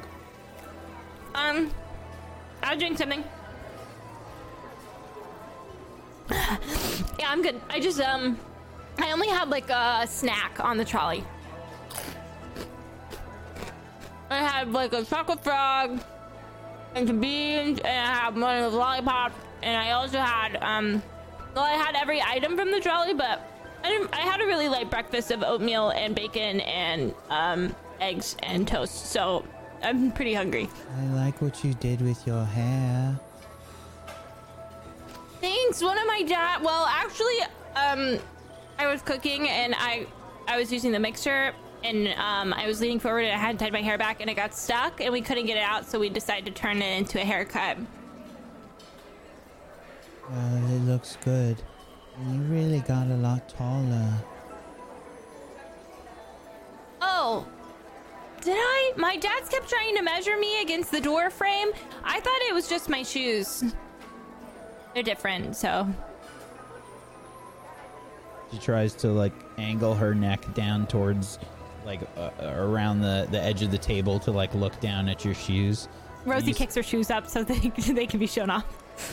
Um, 1.35 1.71
I'll 2.63 2.79
drink 2.79 2.99
something. 2.99 3.25
yeah, 6.31 6.59
I'm 7.29 7.41
good. 7.41 7.59
I 7.71 7.81
just 7.81 8.01
um, 8.01 8.39
I 8.99 9.13
only 9.13 9.29
had 9.29 9.49
like 9.49 9.71
a 9.71 10.07
snack 10.07 10.61
on 10.61 10.77
the 10.77 10.85
trolley. 10.85 11.25
I 14.29 14.39
had 14.39 14.73
like 14.73 14.93
a 14.93 15.05
chocolate 15.05 15.43
frog 15.43 16.01
and 16.97 17.21
beans, 17.21 17.79
and 17.81 17.87
I 17.87 18.15
had 18.15 18.37
one 18.37 18.63
of 18.63 18.73
the 18.73 18.79
lollipops, 18.79 19.35
and 19.63 19.77
I 19.77 19.93
also 19.93 20.19
had 20.19 20.57
um, 20.63 21.03
well, 21.55 21.65
I 21.65 21.73
had 21.73 21.95
every 21.95 22.23
item 22.23 22.57
from 22.57 22.71
the 22.71 22.81
trolley, 22.81 23.15
but 23.15 23.49
I 23.85 23.91
didn't. 23.91 24.15
I 24.15 24.21
had 24.21 24.41
a 24.41 24.47
really 24.47 24.69
light 24.69 24.91
breakfast 24.91 25.31
of 25.31 25.43
oatmeal 25.43 25.91
and 25.91 26.15
bacon 26.15 26.61
and 26.61 27.15
um 27.29 27.75
eggs 28.01 28.37
and 28.43 28.67
toast, 28.67 29.07
so 29.13 29.45
I'm 29.83 30.11
pretty 30.11 30.35
hungry. 30.35 30.69
I 30.99 31.07
like 31.15 31.41
what 31.43 31.63
you 31.63 31.75
did 31.75 32.01
with 32.01 32.27
your 32.27 32.45
hair. 32.45 33.19
Thanks. 35.41 35.83
One 35.83 35.99
of 35.99 36.07
my 36.07 36.23
dad. 36.23 36.63
Well, 36.63 36.87
actually, 36.87 37.41
um, 37.75 38.19
I 38.79 38.87
was 38.87 39.03
cooking 39.03 39.49
and 39.49 39.75
I, 39.77 40.07
I 40.49 40.59
was 40.59 40.73
using 40.73 40.93
the 40.93 40.99
mixer 40.99 41.53
and 41.87 42.09
um, 42.19 42.53
I 42.53 42.67
was 42.67 42.81
leaning 42.81 42.99
forward 42.99 43.21
and 43.21 43.33
I 43.33 43.39
hadn't 43.39 43.59
tied 43.59 43.73
my 43.73 43.83
hair 43.83 43.97
back 43.97 44.21
and 44.21 44.29
it 44.29 44.35
got 44.35 44.55
stuck 44.55 45.01
and 45.01 45.13
we 45.13 45.21
couldn't 45.21 45.47
get 45.47 45.57
it 45.57 45.63
out, 45.63 45.89
so 45.89 45.99
we 45.99 46.09
decided 46.09 46.47
to 46.47 46.61
turn 46.61 46.83
it 46.83 46.99
into 46.99 47.21
a 47.21 47.25
haircut. 47.25 47.79
Well, 50.31 50.75
it 50.75 50.81
looks 50.81 51.17
good. 51.25 51.57
You 52.29 52.41
really 52.43 52.81
got 52.81 53.07
a 53.09 53.17
lot 53.17 53.49
taller. 53.49 54.13
Oh. 57.01 57.47
Did 58.43 58.57
I? 58.57 58.93
My 58.97 59.17
dad's 59.17 59.49
kept 59.49 59.69
trying 59.69 59.97
to 59.97 60.03
measure 60.03 60.37
me 60.37 60.63
against 60.63 60.91
the 60.91 61.01
door 61.01 61.31
frame. 61.31 61.69
I 62.05 62.21
thought 62.21 62.39
it 62.49 62.55
was 62.55 62.69
just 62.69 62.89
my 62.89 63.03
shoes. 63.03 63.65
They're 64.95 65.03
different, 65.03 65.57
so. 65.57 65.89
She 68.53 68.59
tries 68.59 68.95
to 68.95 69.09
like 69.09 69.33
angle 69.59 69.95
her 69.95 70.15
neck 70.15 70.55
down 70.55 70.87
towards 70.87 71.39
like 71.87 72.01
uh, 72.19 72.31
around 72.43 73.01
the 73.01 73.27
the 73.31 73.41
edge 73.41 73.63
of 73.63 73.71
the 73.71 73.79
table 73.79 74.19
to 74.21 74.31
like 74.33 74.53
look 74.55 74.79
down 74.81 75.09
at 75.09 75.25
your 75.25 75.35
shoes. 75.35 75.89
Rosie 76.27 76.47
You 76.47 76.51
s- 76.51 76.59
kicks 76.59 76.75
her 76.75 76.83
shoes 76.83 77.11
up 77.11 77.29
so 77.29 77.45
they, 77.51 77.69
they 77.93 78.07
can 78.07 78.19
be 78.21 78.27
shown 78.27 78.51
off. 78.51 78.65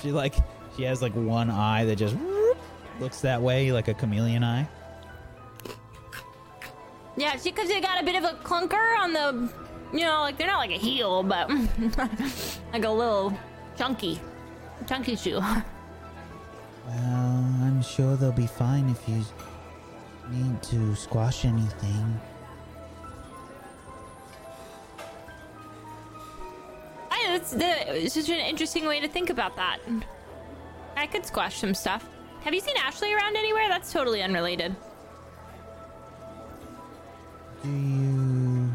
She 0.01 0.11
like 0.11 0.33
she 0.75 0.83
has 0.83 1.01
like 1.01 1.13
one 1.13 1.49
eye 1.51 1.85
that 1.85 1.95
just 1.97 2.15
whoop, 2.15 2.57
looks 2.99 3.21
that 3.21 3.41
way 3.41 3.71
like 3.71 3.87
a 3.87 3.93
chameleon 3.93 4.43
eye. 4.43 4.67
Yeah, 7.15 7.37
she 7.37 7.51
because 7.51 7.67
they 7.69 7.79
got 7.79 8.01
a 8.01 8.05
bit 8.05 8.15
of 8.15 8.23
a 8.23 8.33
clunker 8.43 8.97
on 8.99 9.13
the, 9.13 9.53
you 9.93 9.99
know, 10.03 10.21
like 10.21 10.37
they're 10.37 10.47
not 10.47 10.57
like 10.57 10.71
a 10.71 10.77
heel, 10.79 11.21
but 11.21 11.47
like 12.73 12.83
a 12.83 12.89
little 12.89 13.37
chunky, 13.77 14.19
chunky 14.87 15.15
shoe. 15.15 15.39
Well, 15.39 15.63
I'm 17.61 17.83
sure 17.83 18.15
they'll 18.15 18.31
be 18.31 18.47
fine 18.47 18.89
if 18.89 19.07
you 19.07 19.23
need 20.31 20.63
to 20.63 20.95
squash 20.95 21.45
anything. 21.45 22.19
It's, 27.43 27.51
the, 27.51 28.07
such 28.07 28.29
an 28.29 28.39
interesting 28.39 28.85
way 28.85 29.01
to 29.01 29.07
think 29.09 29.29
about 29.29 29.57
that. 29.57 29.79
I 30.95 31.05
could 31.07 31.25
squash 31.25 31.57
some 31.57 31.73
stuff. 31.73 32.07
Have 32.45 32.53
you 32.53 32.61
seen 32.61 32.77
Ashley 32.77 33.13
around 33.13 33.35
anywhere? 33.35 33.67
That's 33.67 33.91
totally 33.91 34.23
unrelated. 34.23 34.73
Do 37.61 37.69
you 37.69 38.71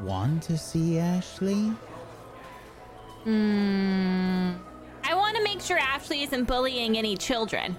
want 0.00 0.44
to 0.44 0.56
see 0.56 1.00
Ashley? 1.00 1.72
Hmm. 3.24 4.52
I 5.02 5.14
want 5.16 5.36
to 5.36 5.42
make 5.42 5.60
sure 5.60 5.76
Ashley 5.76 6.22
isn't 6.22 6.44
bullying 6.44 6.96
any 6.96 7.16
children, 7.16 7.76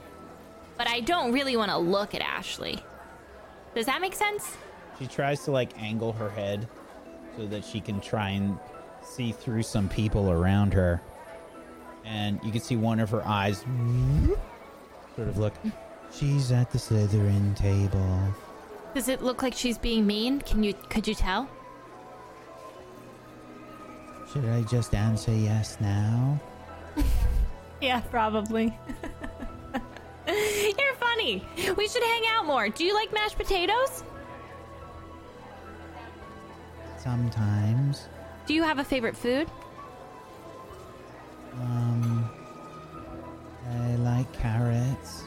but 0.78 0.86
I 0.86 1.00
don't 1.00 1.32
really 1.32 1.56
want 1.56 1.72
to 1.72 1.78
look 1.78 2.14
at 2.14 2.22
Ashley. 2.22 2.78
Does 3.74 3.86
that 3.86 4.02
make 4.02 4.16
sense? 4.16 4.58
She 5.00 5.08
tries 5.08 5.46
to 5.46 5.52
like 5.52 5.82
angle 5.82 6.12
her 6.12 6.30
head 6.30 6.68
so 7.38 7.46
that 7.48 7.64
she 7.64 7.80
can 7.80 8.02
try 8.02 8.32
and 8.32 8.60
see 9.04 9.32
through 9.32 9.64
some 9.64 9.90
people 9.90 10.32
around 10.32 10.74
her. 10.74 11.02
And 12.06 12.40
you 12.44 12.52
can 12.52 12.62
see 12.62 12.76
one 12.76 13.00
of 13.00 13.10
her 13.12 13.26
eyes 13.26 13.64
sort 15.16 15.28
of 15.28 15.38
look. 15.38 15.54
She's 16.12 16.52
at 16.52 16.72
the 16.72 16.78
Slytherin 16.78 17.56
table. 17.56 18.20
Does 18.94 19.08
it 19.10 19.22
look 19.24 19.42
like 19.42 19.54
she's 19.54 19.78
being 19.78 20.06
mean? 20.06 20.42
Can 20.42 20.64
you 20.64 20.74
could 20.74 21.08
you 21.08 21.16
tell? 21.16 21.50
Should 24.32 24.46
I 24.46 24.62
just 24.64 24.94
answer 24.94 25.32
yes 25.34 25.78
now? 25.80 26.40
Yeah, 27.82 28.00
probably. 28.00 28.74
You're 30.28 30.96
funny. 31.02 31.46
We 31.76 31.88
should 31.90 32.02
hang 32.02 32.24
out 32.30 32.46
more. 32.46 32.70
Do 32.70 32.86
you 32.86 32.94
like 32.94 33.12
mashed 33.12 33.38
potatoes? 33.38 34.06
Sometimes. 36.98 37.73
Do 38.46 38.54
you 38.54 38.64
have 38.64 38.80
a 38.80 38.84
favorite 38.84 39.16
food? 39.16 39.50
Um, 41.54 42.30
I 43.72 43.96
like 43.96 44.32
carrots. 44.34 45.24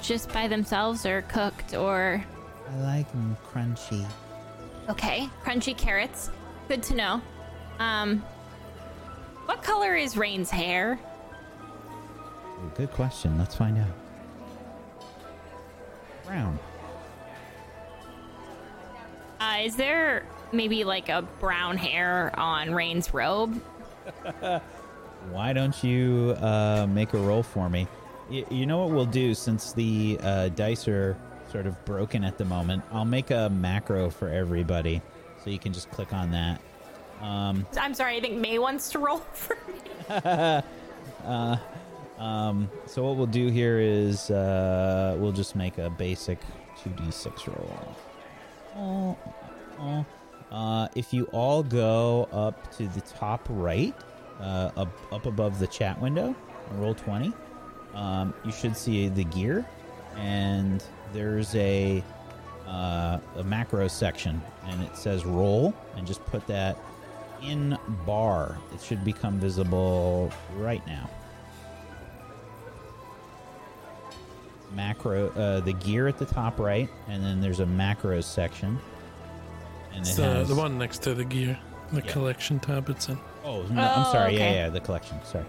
Just 0.00 0.32
by 0.32 0.48
themselves 0.48 1.04
or 1.04 1.22
cooked 1.22 1.74
or 1.74 2.24
I 2.70 2.76
like 2.80 3.10
them 3.10 3.36
crunchy. 3.46 4.06
Okay, 4.88 5.28
crunchy 5.42 5.76
carrots. 5.76 6.30
Good 6.68 6.82
to 6.84 6.94
know. 6.94 7.22
Um 7.78 8.24
What 9.46 9.62
color 9.62 9.96
is 9.96 10.16
Rain's 10.16 10.50
hair? 10.50 10.98
Good 12.76 12.90
question. 12.92 13.38
Let's 13.38 13.54
find 13.54 13.78
out. 13.78 13.94
Brown. 16.26 16.58
Uh, 19.40 19.58
is 19.62 19.76
there 19.76 20.26
maybe 20.52 20.84
like 20.84 21.08
a 21.08 21.22
brown 21.40 21.76
hair 21.76 22.32
on 22.38 22.72
Rain's 22.74 23.12
robe? 23.12 23.60
Why 25.30 25.52
don't 25.52 25.82
you 25.84 26.34
uh, 26.40 26.86
make 26.88 27.12
a 27.14 27.18
roll 27.18 27.42
for 27.42 27.68
me? 27.68 27.86
Y- 28.30 28.44
you 28.50 28.66
know 28.66 28.78
what 28.78 28.90
we'll 28.90 29.04
do 29.04 29.34
since 29.34 29.72
the 29.72 30.18
uh, 30.22 30.48
dice 30.48 30.88
are 30.88 31.16
sort 31.50 31.66
of 31.66 31.84
broken 31.84 32.24
at 32.24 32.38
the 32.38 32.44
moment? 32.44 32.82
I'll 32.92 33.04
make 33.04 33.30
a 33.30 33.50
macro 33.50 34.10
for 34.10 34.28
everybody 34.28 35.02
so 35.42 35.50
you 35.50 35.58
can 35.58 35.72
just 35.72 35.90
click 35.90 36.12
on 36.12 36.30
that. 36.30 36.60
Um, 37.20 37.66
I'm 37.78 37.92
sorry, 37.94 38.16
I 38.16 38.20
think 38.20 38.38
May 38.38 38.58
wants 38.58 38.90
to 38.92 38.98
roll 38.98 39.18
for 39.32 39.56
me. 39.68 39.74
uh, 41.24 41.56
um, 42.18 42.70
so 42.86 43.04
what 43.04 43.16
we'll 43.16 43.26
do 43.26 43.48
here 43.48 43.78
is 43.78 44.30
uh, 44.30 45.16
we'll 45.18 45.32
just 45.32 45.54
make 45.54 45.78
a 45.78 45.90
basic 45.90 46.38
2d6 46.82 47.46
roll. 47.46 47.96
Oh, 48.76 49.18
oh. 49.80 50.06
Uh, 50.50 50.88
if 50.94 51.12
you 51.12 51.24
all 51.26 51.62
go 51.62 52.28
up 52.32 52.74
to 52.76 52.88
the 52.88 53.00
top 53.02 53.46
right, 53.48 53.94
uh, 54.40 54.70
up, 54.76 54.88
up 55.12 55.26
above 55.26 55.58
the 55.58 55.66
chat 55.66 56.00
window, 56.00 56.34
Roll20, 56.76 57.32
um, 57.94 58.34
you 58.44 58.52
should 58.52 58.76
see 58.76 59.08
the 59.08 59.24
gear, 59.24 59.64
and 60.16 60.82
there's 61.12 61.54
a 61.54 62.02
uh, 62.66 63.18
a 63.36 63.42
macro 63.42 63.88
section, 63.88 64.40
and 64.66 64.82
it 64.82 64.96
says 64.96 65.24
roll, 65.24 65.74
and 65.96 66.06
just 66.06 66.24
put 66.26 66.46
that 66.46 66.78
in 67.42 67.76
bar. 68.06 68.58
It 68.72 68.80
should 68.80 69.04
become 69.04 69.40
visible 69.40 70.32
right 70.56 70.84
now. 70.86 71.10
Macro, 74.72 75.30
uh, 75.30 75.60
the 75.60 75.72
gear 75.72 76.06
at 76.06 76.18
the 76.18 76.26
top 76.26 76.60
right, 76.60 76.88
and 77.08 77.24
then 77.24 77.40
there's 77.40 77.58
a 77.58 77.66
macros 77.66 78.24
section. 78.24 78.78
And 79.92 80.00
It's 80.00 80.18
it 80.18 80.24
uh, 80.24 80.34
has- 80.34 80.48
the 80.48 80.54
one 80.54 80.78
next 80.78 81.02
to 81.02 81.14
the 81.14 81.24
gear, 81.24 81.58
the 81.92 82.02
Yeah. 82.02 82.12
collection 82.12 82.60
tab 82.60 82.88
it's 82.88 83.08
in. 83.08 83.18
Oh, 83.44 83.62
no, 83.62 83.82
I'm 83.82 84.04
Oh, 84.06 84.12
sorry. 84.12 84.34
okay. 84.34 84.54
Yeah, 84.54 84.64
yeah, 84.64 84.68
the 84.70 84.80
collection. 84.80 85.18
Sorry. 85.24 85.44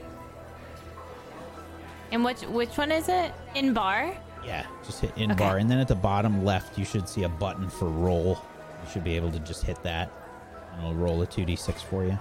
And 2.12 2.24
which 2.26 2.42
which 2.42 2.78
one 2.78 2.92
is 2.92 3.08
it? 3.08 3.34
In 3.56 3.74
bar? 3.74 4.12
Yeah, 4.46 4.66
just 4.86 5.00
hit 5.02 5.14
in 5.18 5.32
Okay. 5.32 5.40
bar, 5.44 5.58
and 5.58 5.70
then 5.70 5.78
at 5.80 5.88
the 5.88 5.96
bottom 5.96 6.44
left, 6.44 6.78
you 6.78 6.84
should 6.84 7.08
see 7.08 7.24
a 7.24 7.30
button 7.30 7.70
for 7.70 7.86
roll. 7.88 8.40
You 8.84 8.90
should 8.92 9.04
be 9.04 9.16
able 9.16 9.32
to 9.32 9.40
just 9.40 9.64
hit 9.64 9.82
that, 9.84 10.10
and 10.74 10.82
it'll 10.82 10.96
roll 10.96 11.22
a 11.22 11.28
2d6 11.28 11.82
for 11.84 12.04
you. 12.04 12.18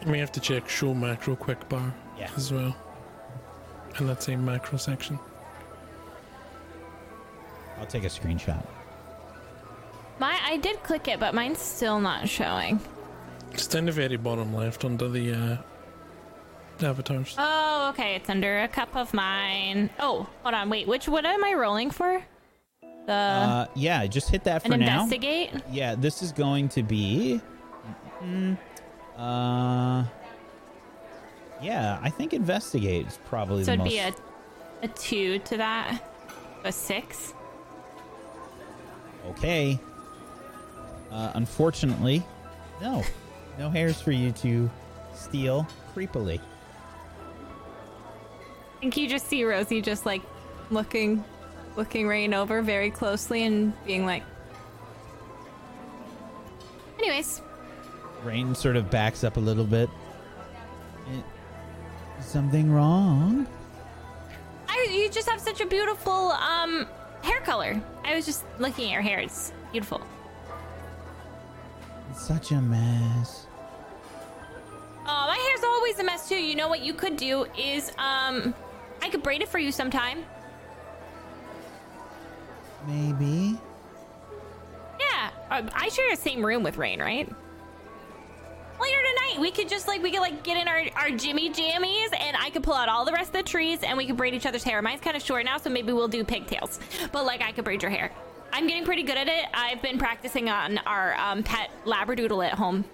And 0.00 0.10
we 0.10 0.18
have 0.18 0.32
to 0.32 0.40
check 0.40 0.68
show 0.68 0.94
macro 0.94 1.36
quick 1.36 1.68
bar 1.68 1.92
Yeah. 2.18 2.30
as 2.36 2.52
well. 2.52 2.74
In 4.00 4.06
that 4.08 4.22
same 4.22 4.44
macro 4.44 4.78
section. 4.78 5.18
I'll 7.78 7.86
take 7.86 8.04
a 8.04 8.08
screenshot. 8.08 8.64
My 10.18 10.38
I 10.44 10.56
did 10.58 10.82
click 10.82 11.08
it, 11.08 11.18
but 11.20 11.34
mine's 11.34 11.58
still 11.58 12.00
not 12.00 12.28
showing. 12.28 12.80
It's 13.52 13.66
down 13.66 13.86
the 13.86 13.92
very 13.92 14.16
bottom 14.16 14.54
left 14.54 14.84
under 14.84 15.08
the 15.08 15.32
uh, 15.32 15.56
avatars. 16.86 17.34
Oh, 17.38 17.88
okay. 17.90 18.14
It's 18.16 18.28
under 18.28 18.60
a 18.62 18.68
cup 18.68 18.94
of 18.96 19.12
mine. 19.14 19.90
Oh, 19.98 20.26
hold 20.42 20.54
on. 20.54 20.70
Wait, 20.70 20.86
which 20.88 21.08
what 21.08 21.24
am 21.24 21.44
I 21.44 21.54
rolling 21.54 21.90
for? 21.90 22.22
The 23.06 23.12
Uh, 23.12 23.66
yeah, 23.74 24.06
just 24.06 24.30
hit 24.30 24.44
that 24.44 24.64
an 24.64 24.72
for 24.72 24.76
now. 24.78 25.02
investigate. 25.04 25.50
Yeah, 25.70 25.94
this 25.94 26.22
is 26.22 26.32
going 26.32 26.68
to 26.70 26.82
be. 26.82 27.40
Mm, 28.22 28.56
uh. 29.18 30.04
Yeah, 31.62 31.98
I 32.02 32.10
think 32.10 32.32
investigate 32.34 33.06
is 33.06 33.18
probably 33.26 33.64
So 33.64 33.76
the 33.76 33.84
it'd 33.84 33.84
most. 33.84 33.90
be 33.90 33.98
a 33.98 34.14
a 34.82 34.88
two 34.88 35.38
to 35.40 35.56
that. 35.58 36.02
A 36.64 36.72
six. 36.72 37.32
Okay. 39.30 39.78
Uh, 41.14 41.30
unfortunately, 41.34 42.24
no. 42.80 43.04
No 43.56 43.70
hairs 43.70 44.00
for 44.00 44.10
you 44.10 44.32
to 44.32 44.68
steal 45.14 45.66
creepily. 45.94 46.40
I 48.76 48.80
think 48.80 48.96
you 48.96 49.08
just 49.08 49.28
see 49.28 49.44
Rosie 49.44 49.80
just 49.80 50.04
like 50.04 50.22
looking, 50.70 51.24
looking 51.76 52.08
Rain 52.08 52.34
over 52.34 52.62
very 52.62 52.90
closely 52.90 53.44
and 53.44 53.72
being 53.86 54.04
like. 54.04 54.24
Anyways, 56.98 57.42
Rain 58.24 58.54
sort 58.54 58.74
of 58.74 58.90
backs 58.90 59.22
up 59.22 59.36
a 59.36 59.40
little 59.40 59.64
bit. 59.64 59.88
Is 62.18 62.26
something 62.26 62.72
wrong? 62.72 63.46
I 64.68 64.88
you 64.90 65.08
just 65.10 65.28
have 65.28 65.40
such 65.40 65.60
a 65.60 65.66
beautiful 65.66 66.32
um 66.32 66.88
hair 67.22 67.40
color. 67.40 67.80
I 68.04 68.16
was 68.16 68.26
just 68.26 68.44
looking 68.58 68.86
at 68.86 68.92
your 68.92 69.02
hair. 69.02 69.20
It's 69.20 69.52
beautiful. 69.70 70.00
It's 72.14 72.22
such 72.22 72.52
a 72.52 72.60
mess. 72.60 73.48
Oh, 75.04 75.26
my 75.26 75.36
hair's 75.36 75.64
always 75.64 75.98
a 75.98 76.04
mess 76.04 76.28
too. 76.28 76.36
You 76.36 76.54
know 76.54 76.68
what 76.68 76.80
you 76.80 76.94
could 76.94 77.16
do 77.16 77.44
is 77.58 77.90
um 77.98 78.54
I 79.02 79.08
could 79.10 79.20
braid 79.20 79.42
it 79.42 79.48
for 79.48 79.58
you 79.58 79.72
sometime. 79.72 80.24
Maybe. 82.86 83.58
Yeah, 85.00 85.30
uh, 85.50 85.62
I 85.74 85.88
share 85.88 86.08
the 86.08 86.16
same 86.16 86.46
room 86.46 86.62
with 86.62 86.76
Rain, 86.76 87.00
right? 87.00 87.28
Later 88.80 88.98
tonight, 89.14 89.40
we 89.40 89.50
could 89.50 89.68
just 89.68 89.88
like 89.88 90.00
we 90.00 90.12
could 90.12 90.20
like 90.20 90.44
get 90.44 90.56
in 90.56 90.68
our 90.68 90.84
our 90.94 91.10
Jimmy 91.10 91.50
jammies, 91.50 92.14
and 92.16 92.36
I 92.36 92.50
could 92.50 92.62
pull 92.62 92.74
out 92.74 92.88
all 92.88 93.04
the 93.04 93.12
rest 93.12 93.30
of 93.30 93.32
the 93.32 93.42
trees, 93.42 93.80
and 93.82 93.98
we 93.98 94.06
could 94.06 94.16
braid 94.16 94.34
each 94.34 94.46
other's 94.46 94.62
hair. 94.62 94.80
Mine's 94.82 95.00
kind 95.00 95.16
of 95.16 95.22
short 95.22 95.44
now, 95.44 95.58
so 95.58 95.68
maybe 95.68 95.92
we'll 95.92 96.06
do 96.06 96.22
pigtails. 96.22 96.78
But 97.10 97.24
like 97.24 97.42
I 97.42 97.50
could 97.50 97.64
braid 97.64 97.82
your 97.82 97.90
hair. 97.90 98.12
I'm 98.52 98.66
getting 98.66 98.84
pretty 98.84 99.02
good 99.02 99.18
at 99.18 99.28
it. 99.28 99.46
I've 99.52 99.82
been 99.82 99.98
practicing 99.98 100.48
on 100.48 100.78
our 100.78 101.14
um, 101.14 101.42
pet 101.42 101.70
labradoodle 101.84 102.46
at 102.46 102.54
home. 102.54 102.84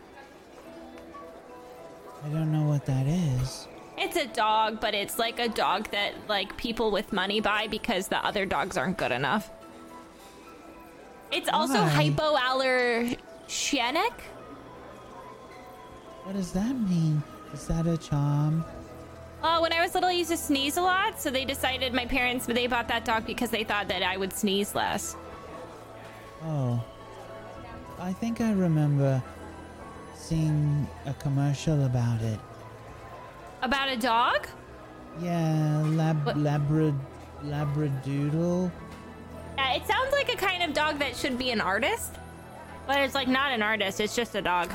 I 2.25 2.29
don't 2.29 2.53
know 2.53 2.65
what 2.65 2.85
that 2.87 3.07
is. 3.07 3.69
It's 3.97 4.17
a 4.17 4.27
dog, 4.27 4.81
but 4.81 4.95
it's 4.95 5.19
like 5.19 5.39
a 5.39 5.49
dog 5.49 5.91
that 5.91 6.15
like 6.29 6.57
people 6.57 6.91
with 6.91 7.13
money 7.13 7.41
buy 7.41 7.67
because 7.67 8.09
the 8.09 8.25
other 8.25 8.47
dogs 8.47 8.77
aren't 8.77 8.97
good 8.97 9.13
enough. 9.13 9.51
It's 11.31 11.49
also 11.49 11.83
Why? 11.83 12.11
hypoallergenic. 12.11 14.13
What 16.25 16.37
does 16.37 16.53
that 16.53 16.75
mean? 16.75 17.23
Is 17.53 17.67
that 17.67 17.87
a 17.87 17.97
charm? 17.97 18.65
Uh, 19.43 19.59
when 19.59 19.73
I 19.73 19.81
was 19.81 19.95
little, 19.95 20.11
I 20.11 20.13
used 20.13 20.31
to 20.31 20.37
sneeze 20.37 20.77
a 20.77 20.83
lot, 20.83 21.21
so 21.21 21.31
they 21.31 21.45
decided 21.45 21.95
my 21.95 22.05
parents 22.05 22.47
they 22.47 22.67
bought 22.67 22.89
that 22.89 23.05
dog 23.05 23.27
because 23.27 23.51
they 23.51 23.65
thought 23.65 23.89
that 23.89 24.03
I 24.03 24.17
would 24.17 24.33
sneeze 24.33 24.75
less. 24.75 25.17
Oh. 26.45 26.83
I 27.99 28.13
think 28.13 28.41
I 28.41 28.53
remember 28.53 29.23
seeing 30.15 30.89
a 31.07 31.13
commercial 31.15 31.85
about 31.85 32.23
it. 32.23 32.39
About 33.63 33.89
a 33.91 33.97
dog? 33.97 34.49
Yeah, 35.21 35.83
lab 35.87 36.25
What? 36.25 36.37
labra 36.37 36.99
labradoodle. 37.45 38.71
Yeah, 39.59 39.75
it 39.75 39.87
sounds 39.87 40.13
like 40.13 40.33
a 40.33 40.37
kind 40.37 40.63
of 40.63 40.73
dog 40.73 40.99
that 41.01 41.15
should 41.17 41.37
be 41.37 41.51
an 41.51 41.61
artist, 41.61 42.15
but 42.87 43.01
it's 43.01 43.15
like 43.15 43.29
not 43.29 43.53
an 43.53 43.63
artist. 43.63 44.01
It's 44.01 44.17
just 44.17 44.35
a 44.35 44.41
dog. 44.41 44.71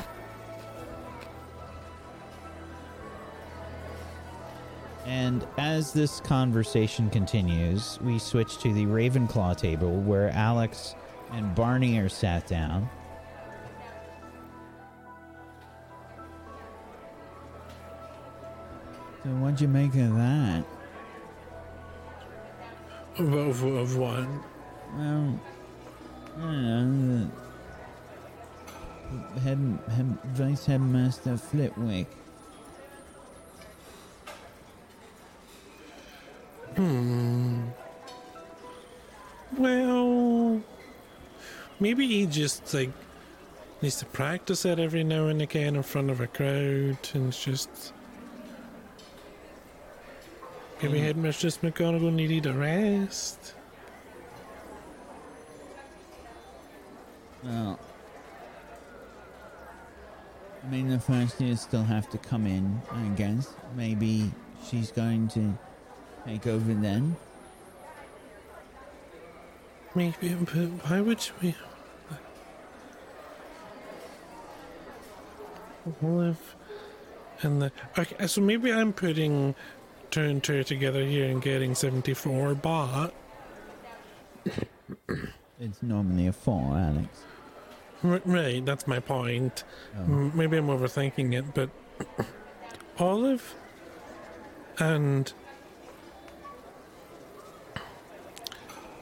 And 5.06 5.46
as 5.58 5.94
this 5.94 6.20
conversation 6.20 7.10
continues, 7.10 8.00
we 8.02 8.18
switch 8.18 8.58
to 8.60 8.74
the 8.74 8.86
Ravenclaw 8.86 9.56
table 9.58 10.02
where 10.02 10.30
Alex 10.32 10.96
and 11.36 11.54
Barney 11.54 11.98
are 12.00 12.08
sat 12.08 12.48
down. 12.48 12.90
So 19.24 19.30
what'd 19.32 19.60
you 19.60 19.68
make 19.68 19.94
of 19.96 20.16
that? 20.16 20.64
Of, 23.18 23.34
of, 23.34 23.64
of 23.64 23.98
what? 23.98 24.28
Well, 24.96 25.40
I 26.38 26.42
don't 26.42 27.20
know. 27.20 27.32
The 29.34 29.40
head, 29.42 29.80
head, 29.92 30.18
Vice 30.26 30.66
Headmaster 30.66 31.38
Flitwick. 31.38 32.08
Hmm. 36.76 37.62
Well, 39.58 40.62
maybe 41.80 42.08
he 42.08 42.26
just 42.26 42.74
like 42.74 42.92
needs 43.82 43.98
to 43.98 44.06
practice 44.06 44.66
it 44.66 44.80
every 44.80 45.04
now 45.04 45.28
and 45.28 45.42
again 45.42 45.76
in 45.76 45.84
front 45.84 46.10
of 46.10 46.22
a 46.22 46.28
crowd, 46.28 46.98
and 47.14 47.28
it's 47.30 47.44
just 47.44 47.94
maybe 50.82 51.00
hmm. 51.00 51.06
Headmistress 51.06 51.58
McGonagall 51.60 52.14
needed 52.14 52.46
a 52.46 52.54
rest. 52.54 53.54
Well, 57.44 57.80
I 60.64 60.68
mean, 60.72 60.90
the 60.90 61.00
first 61.00 61.40
years 61.40 61.62
still 61.62 61.84
have 61.84 62.10
to 62.10 62.18
come 62.18 62.48
in, 62.48 62.82
I 62.92 63.08
guess. 63.10 63.54
Maybe 63.76 64.32
she's 64.68 64.92
going 64.92 65.28
to 65.30 65.56
take 66.26 66.48
over 66.48 66.74
then. 66.74 67.16
Maybe, 69.96 70.34
but 70.36 70.56
why 70.90 71.00
would 71.02 71.26
we? 71.42 71.56
Olive 76.04 76.56
and 77.44 77.62
the 77.62 77.72
okay, 77.98 78.28
so 78.28 78.42
maybe 78.42 78.74
I'm 78.74 78.92
putting 78.92 79.54
two 80.10 80.22
and 80.22 80.44
two 80.44 80.64
together 80.64 81.06
here 81.06 81.26
and 81.30 81.42
getting 81.42 81.76
seventy-four, 81.76 82.56
but 82.56 83.14
It's 85.60 85.82
normally 85.84 86.28
a 86.28 86.34
four, 86.34 86.76
Alex. 86.78 87.08
R- 88.04 88.22
right, 88.26 88.66
that's 88.66 88.88
my 88.88 89.00
point. 89.00 89.64
Oh. 89.98 90.02
M- 90.04 90.32
Maybe 90.36 90.58
I'm 90.58 90.68
overthinking 90.68 91.34
it, 91.38 91.46
but 91.54 91.70
Olive 93.00 93.54
and 94.80 95.32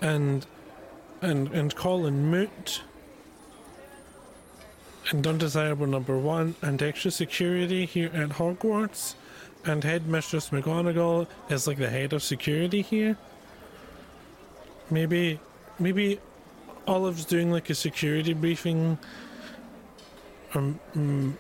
and 0.02 0.46
and 1.24 1.48
and 1.54 1.74
Colin 1.76 2.26
Moot 2.30 2.82
and 5.10 5.26
undesirable 5.26 5.88
number 5.88 6.18
one 6.18 6.56
and 6.62 6.82
extra 6.82 7.12
security 7.12 7.86
here 7.86 8.12
at 8.14 8.30
Hogwarts 8.30 9.16
and 9.66 9.84
Headmistress 9.84 10.50
McGonagall 10.50 11.28
is 11.50 11.66
like 11.66 11.78
the 11.78 11.90
head 11.90 12.12
of 12.12 12.22
security 12.22 12.82
here. 12.82 13.18
Maybe 14.90 15.40
maybe 15.80 16.20
Olive's 16.88 17.26
doing 17.26 17.52
like 17.52 17.70
a 17.70 17.76
security 17.76 18.34
briefing 18.34 18.98
um, 20.54 20.80
mm, 20.96 21.34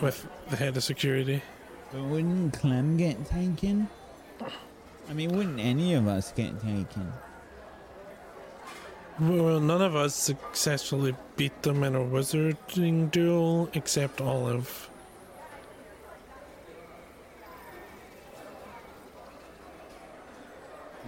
with 0.00 0.26
the 0.50 0.56
head 0.56 0.76
of 0.76 0.82
security. 0.82 1.42
But 1.92 2.02
wouldn't 2.02 2.54
Clem 2.54 2.96
get 2.96 3.24
taken? 3.26 3.88
I 5.08 5.14
mean, 5.14 5.34
wouldn't 5.34 5.60
any 5.60 5.94
of 5.94 6.06
us 6.08 6.32
get 6.32 6.60
taken? 6.60 7.12
Well, 9.20 9.58
none 9.58 9.82
of 9.82 9.96
us 9.96 10.14
successfully 10.14 11.14
beat 11.36 11.62
them 11.62 11.82
in 11.82 11.96
a 11.96 12.00
wizarding 12.00 13.10
duel 13.10 13.68
except 13.74 14.20
Olive. 14.20 14.88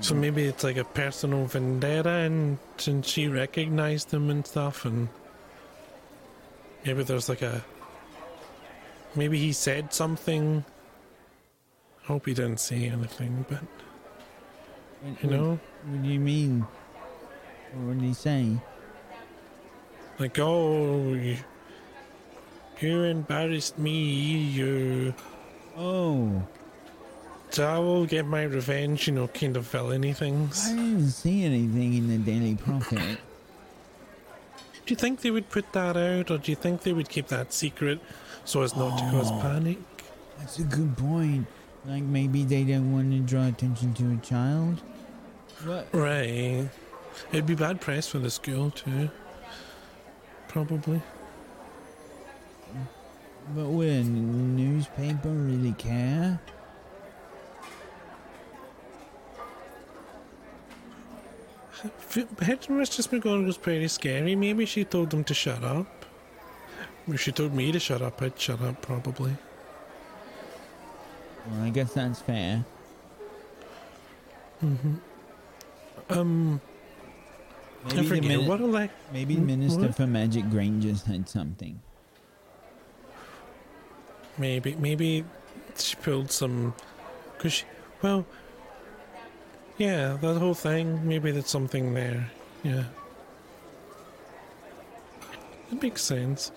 So 0.00 0.14
hmm. 0.14 0.20
maybe 0.20 0.44
it's 0.44 0.64
like 0.64 0.76
a 0.76 0.84
personal 0.84 1.44
vendetta, 1.44 2.11
and 2.11 2.58
since 2.78 3.08
she 3.08 3.28
recognized 3.28 4.12
him 4.12 4.28
and 4.28 4.44
stuff, 4.44 4.84
and 4.84 5.08
maybe 6.84 7.04
there's 7.04 7.28
like 7.28 7.42
a. 7.42 7.64
Maybe 9.14 9.38
he 9.38 9.52
said 9.52 9.92
something. 9.92 10.64
I 12.02 12.06
hope 12.06 12.26
he 12.26 12.34
didn't 12.34 12.58
say 12.58 12.86
anything, 12.86 13.44
but 13.48 13.62
you 15.22 15.30
know, 15.30 15.61
What 15.84 16.02
do 16.02 16.08
you 16.08 16.20
mean? 16.20 16.66
What 17.75 17.99
did 17.99 18.07
he 18.09 18.14
say? 18.14 18.57
like, 20.18 20.39
oh, 20.39 21.14
you, 21.14 21.37
you 22.81 23.03
embarrassed 23.05 23.79
me, 23.79 23.93
you. 23.93 25.14
Oh, 25.79 26.43
So 27.51 27.66
I 27.66 27.79
will 27.79 28.05
get 28.05 28.27
my 28.27 28.43
revenge, 28.43 29.07
you 29.07 29.14
know, 29.14 29.29
kind 29.29 29.57
of 29.57 29.64
villainy 29.64 30.11
I 30.11 30.14
didn't 30.21 31.09
see 31.11 31.45
anything 31.45 31.95
in 31.95 32.09
the 32.09 32.18
Daily 32.18 32.55
Prophet. 32.55 33.18
Do 34.85 34.93
you 34.93 34.97
think 34.97 35.21
they 35.23 35.31
would 35.31 35.49
put 35.49 35.73
that 35.73 35.97
out, 35.97 36.31
or 36.31 36.37
do 36.39 36.53
you 36.53 36.57
think 36.57 36.83
they 36.83 36.93
would 36.93 37.09
keep 37.09 37.29
that 37.29 37.53
secret 37.55 38.01
so 38.45 38.61
as 38.62 38.77
not 38.77 38.99
to 38.99 39.05
cause 39.11 39.31
Oh. 39.31 39.39
panic? 39.41 39.79
That's 40.39 40.59
a 40.59 40.64
good 40.64 40.97
point. 40.99 41.47
Like 41.87 42.03
maybe 42.03 42.45
they 42.45 42.64
don't 42.64 42.93
want 42.93 43.11
to 43.12 43.21
draw 43.21 43.47
attention 43.47 43.95
to 43.95 44.12
a 44.12 44.16
child. 44.27 44.83
What? 45.64 45.89
Right. 45.95 46.68
It'd 47.32 47.46
be 47.46 47.54
bad 47.54 47.80
press 47.80 48.08
for 48.08 48.18
the 48.18 48.30
school, 48.30 48.70
too. 48.70 49.11
Probably. 50.48 51.00
But 53.54 53.62
a 53.62 54.02
newspaper 54.02 55.28
really 55.28 55.72
care? 55.72 56.40
Headmistress 62.40 63.06
McGonagall's 63.06 63.56
pretty 63.56 63.88
scary. 63.88 64.34
Maybe 64.34 64.66
she 64.66 64.84
told 64.84 65.11
them 65.11 65.24
to 65.24 65.34
shut 65.34 65.64
up. 65.64 66.04
If 67.08 67.20
she 67.20 67.32
told 67.32 67.54
me 67.54 67.72
to 67.72 67.80
shut 67.80 68.02
up, 68.02 68.20
I'd 68.22 68.38
shut 68.38 68.61
up 68.62 68.82
probably. 68.82 69.36
Well, 71.46 71.62
I 71.62 71.70
guess 71.70 71.94
that's 71.94 72.20
fair. 72.20 72.64
Mm-hmm. 74.62 74.94
Um, 76.11 76.61
Maybe 77.87 78.07
forget 78.07 78.24
mini- 78.24 78.49
what 78.49 78.61
elect. 78.61 78.95
maybe 79.12 79.35
Hmm, 79.37 79.47
Minister 79.47 79.93
for 79.93 80.07
Magic 80.07 80.49
Granger 80.51 80.95
said 80.95 81.28
something. 81.28 81.81
Maybe, 84.39 84.74
maybe 84.76 85.24
she 85.76 85.97
pulled 85.97 86.31
some. 86.31 86.74
Cause 87.39 87.53
she, 87.53 87.64
well, 88.03 88.26
yeah, 89.78 90.16
that 90.20 90.39
whole 90.39 90.55
thing. 90.55 91.07
Maybe 91.07 91.31
there's 91.31 91.49
something 91.49 91.95
there. 91.95 92.31
Yeah, 92.62 92.85
it 95.72 95.83
makes 95.83 96.03
sense. 96.03 96.53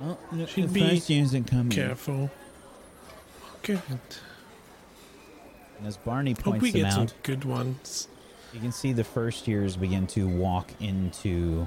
Well, 0.00 0.18
look, 0.32 0.48
She'd 0.48 0.68
the 0.68 0.72
be 0.74 0.80
first 0.80 1.08
years 1.10 1.34
in. 1.34 1.44
Careful. 1.70 2.30
Good. 3.62 3.80
As 5.84 5.96
Barney 5.98 6.32
Hope 6.32 6.44
points 6.44 6.62
we 6.62 6.70
them 6.72 6.82
get 6.82 6.92
some 6.92 7.02
out, 7.02 7.14
good 7.22 7.44
ones. 7.44 8.08
You 8.54 8.60
can 8.60 8.70
see 8.70 8.92
the 8.92 9.02
first 9.02 9.48
years 9.48 9.76
begin 9.76 10.06
to 10.06 10.28
walk 10.28 10.70
into 10.80 11.66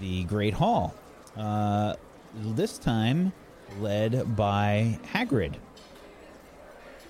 the 0.00 0.24
Great 0.24 0.54
Hall. 0.54 0.94
Uh, 1.36 1.94
this 2.34 2.78
time 2.78 3.34
led 3.80 4.34
by 4.34 4.98
Hagrid. 5.12 5.56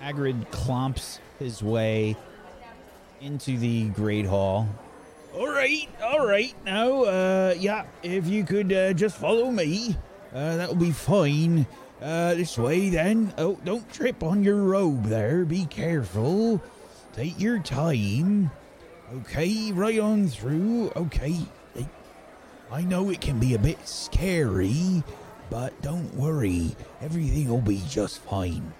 Hagrid 0.01 0.45
clomps 0.51 1.19
his 1.39 1.63
way 1.63 2.17
into 3.21 3.57
the 3.57 3.87
Great 3.89 4.25
Hall. 4.25 4.67
All 5.33 5.47
right, 5.47 5.87
all 6.03 6.27
right. 6.27 6.53
Now, 6.65 7.03
uh, 7.03 7.55
yeah, 7.57 7.85
if 8.03 8.27
you 8.27 8.43
could 8.43 8.73
uh, 8.73 8.91
just 8.91 9.15
follow 9.15 9.51
me, 9.51 9.95
uh, 10.33 10.57
that'll 10.57 10.75
be 10.75 10.91
fine. 10.91 11.65
Uh, 12.01 12.35
this 12.35 12.57
way, 12.57 12.89
then. 12.89 13.33
Oh, 13.37 13.57
don't 13.63 13.89
trip 13.93 14.21
on 14.21 14.43
your 14.43 14.57
robe 14.57 15.05
there. 15.05 15.45
Be 15.45 15.65
careful. 15.65 16.61
Take 17.13 17.39
your 17.39 17.59
time. 17.59 18.51
Okay, 19.21 19.71
right 19.71 19.99
on 19.99 20.27
through. 20.27 20.91
Okay. 20.95 21.39
I 22.71 22.81
know 22.81 23.09
it 23.11 23.21
can 23.21 23.39
be 23.39 23.53
a 23.53 23.59
bit 23.59 23.87
scary, 23.87 25.03
but 25.49 25.79
don't 25.81 26.13
worry. 26.15 26.75
Everything 26.99 27.47
will 27.47 27.61
be 27.61 27.81
just 27.87 28.19
fine. 28.19 28.73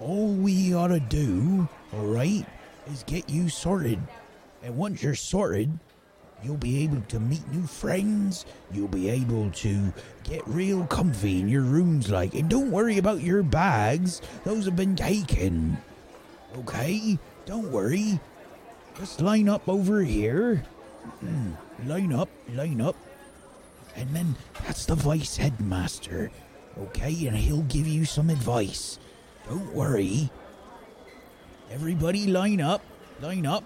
All 0.00 0.32
we 0.32 0.70
gotta 0.70 0.98
do, 0.98 1.68
all 1.92 2.06
right, 2.06 2.46
is 2.90 3.04
get 3.04 3.28
you 3.28 3.48
sorted. 3.48 4.00
And 4.62 4.76
once 4.76 5.02
you're 5.02 5.14
sorted, 5.14 5.78
you'll 6.42 6.56
be 6.56 6.82
able 6.82 7.02
to 7.02 7.20
meet 7.20 7.46
new 7.52 7.66
friends. 7.66 8.46
You'll 8.72 8.88
be 8.88 9.08
able 9.10 9.50
to 9.50 9.92
get 10.24 10.42
real 10.48 10.84
comfy 10.86 11.38
in 11.38 11.48
your 11.48 11.62
rooms, 11.62 12.10
like. 12.10 12.34
And 12.34 12.48
don't 12.48 12.72
worry 12.72 12.98
about 12.98 13.20
your 13.20 13.42
bags, 13.42 14.22
those 14.44 14.64
have 14.64 14.76
been 14.76 14.96
taken. 14.96 15.76
Okay? 16.56 17.18
Don't 17.44 17.70
worry. 17.70 18.18
Just 19.00 19.22
line 19.22 19.48
up 19.48 19.66
over 19.66 20.02
here. 20.02 20.62
Mm, 21.24 21.56
line 21.86 22.12
up, 22.12 22.28
line 22.52 22.82
up. 22.82 22.94
And 23.96 24.14
then 24.14 24.36
that's 24.62 24.84
the 24.84 24.94
vice 24.94 25.38
headmaster. 25.38 26.30
Okay? 26.78 27.26
And 27.26 27.34
he'll 27.34 27.62
give 27.62 27.86
you 27.86 28.04
some 28.04 28.28
advice. 28.28 28.98
Don't 29.48 29.72
worry. 29.72 30.28
Everybody 31.70 32.26
line 32.26 32.60
up, 32.60 32.82
line 33.22 33.46
up. 33.46 33.64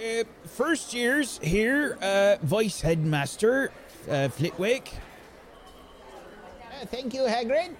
Uh, 0.00 0.24
first 0.46 0.94
years 0.94 1.38
here, 1.42 1.98
uh, 2.00 2.36
Vice 2.42 2.80
Headmaster 2.80 3.70
uh, 4.08 4.28
Flitwick. 4.28 4.94
Uh, 6.72 6.86
thank 6.86 7.12
you, 7.12 7.22
Hagrid. 7.22 7.74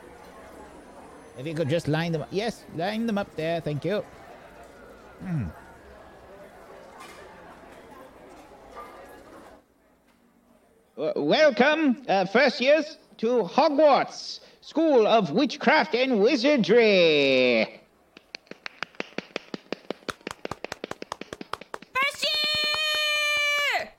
If 1.39 1.47
you 1.47 1.55
could 1.55 1.71
just 1.71 1.89
line 1.89 2.13
them 2.13 2.23
up. 2.23 2.29
Yes, 2.31 2.65
line 2.77 3.07
them 3.07 3.17
up 3.17 3.35
there. 3.37 3.63
Thank 3.63 3.87
you. 3.87 4.05
Uh, 5.23 5.51
welcome, 11.17 12.03
uh, 12.09 12.25
first 12.25 12.59
years, 12.61 12.97
to 13.19 13.43
Hogwarts 13.43 14.41
School 14.63 15.07
of 15.07 15.31
Witchcraft 15.31 15.95
and 15.95 16.21
Wizardry. 16.23 17.81
First 21.93 22.25
year! 22.25 23.91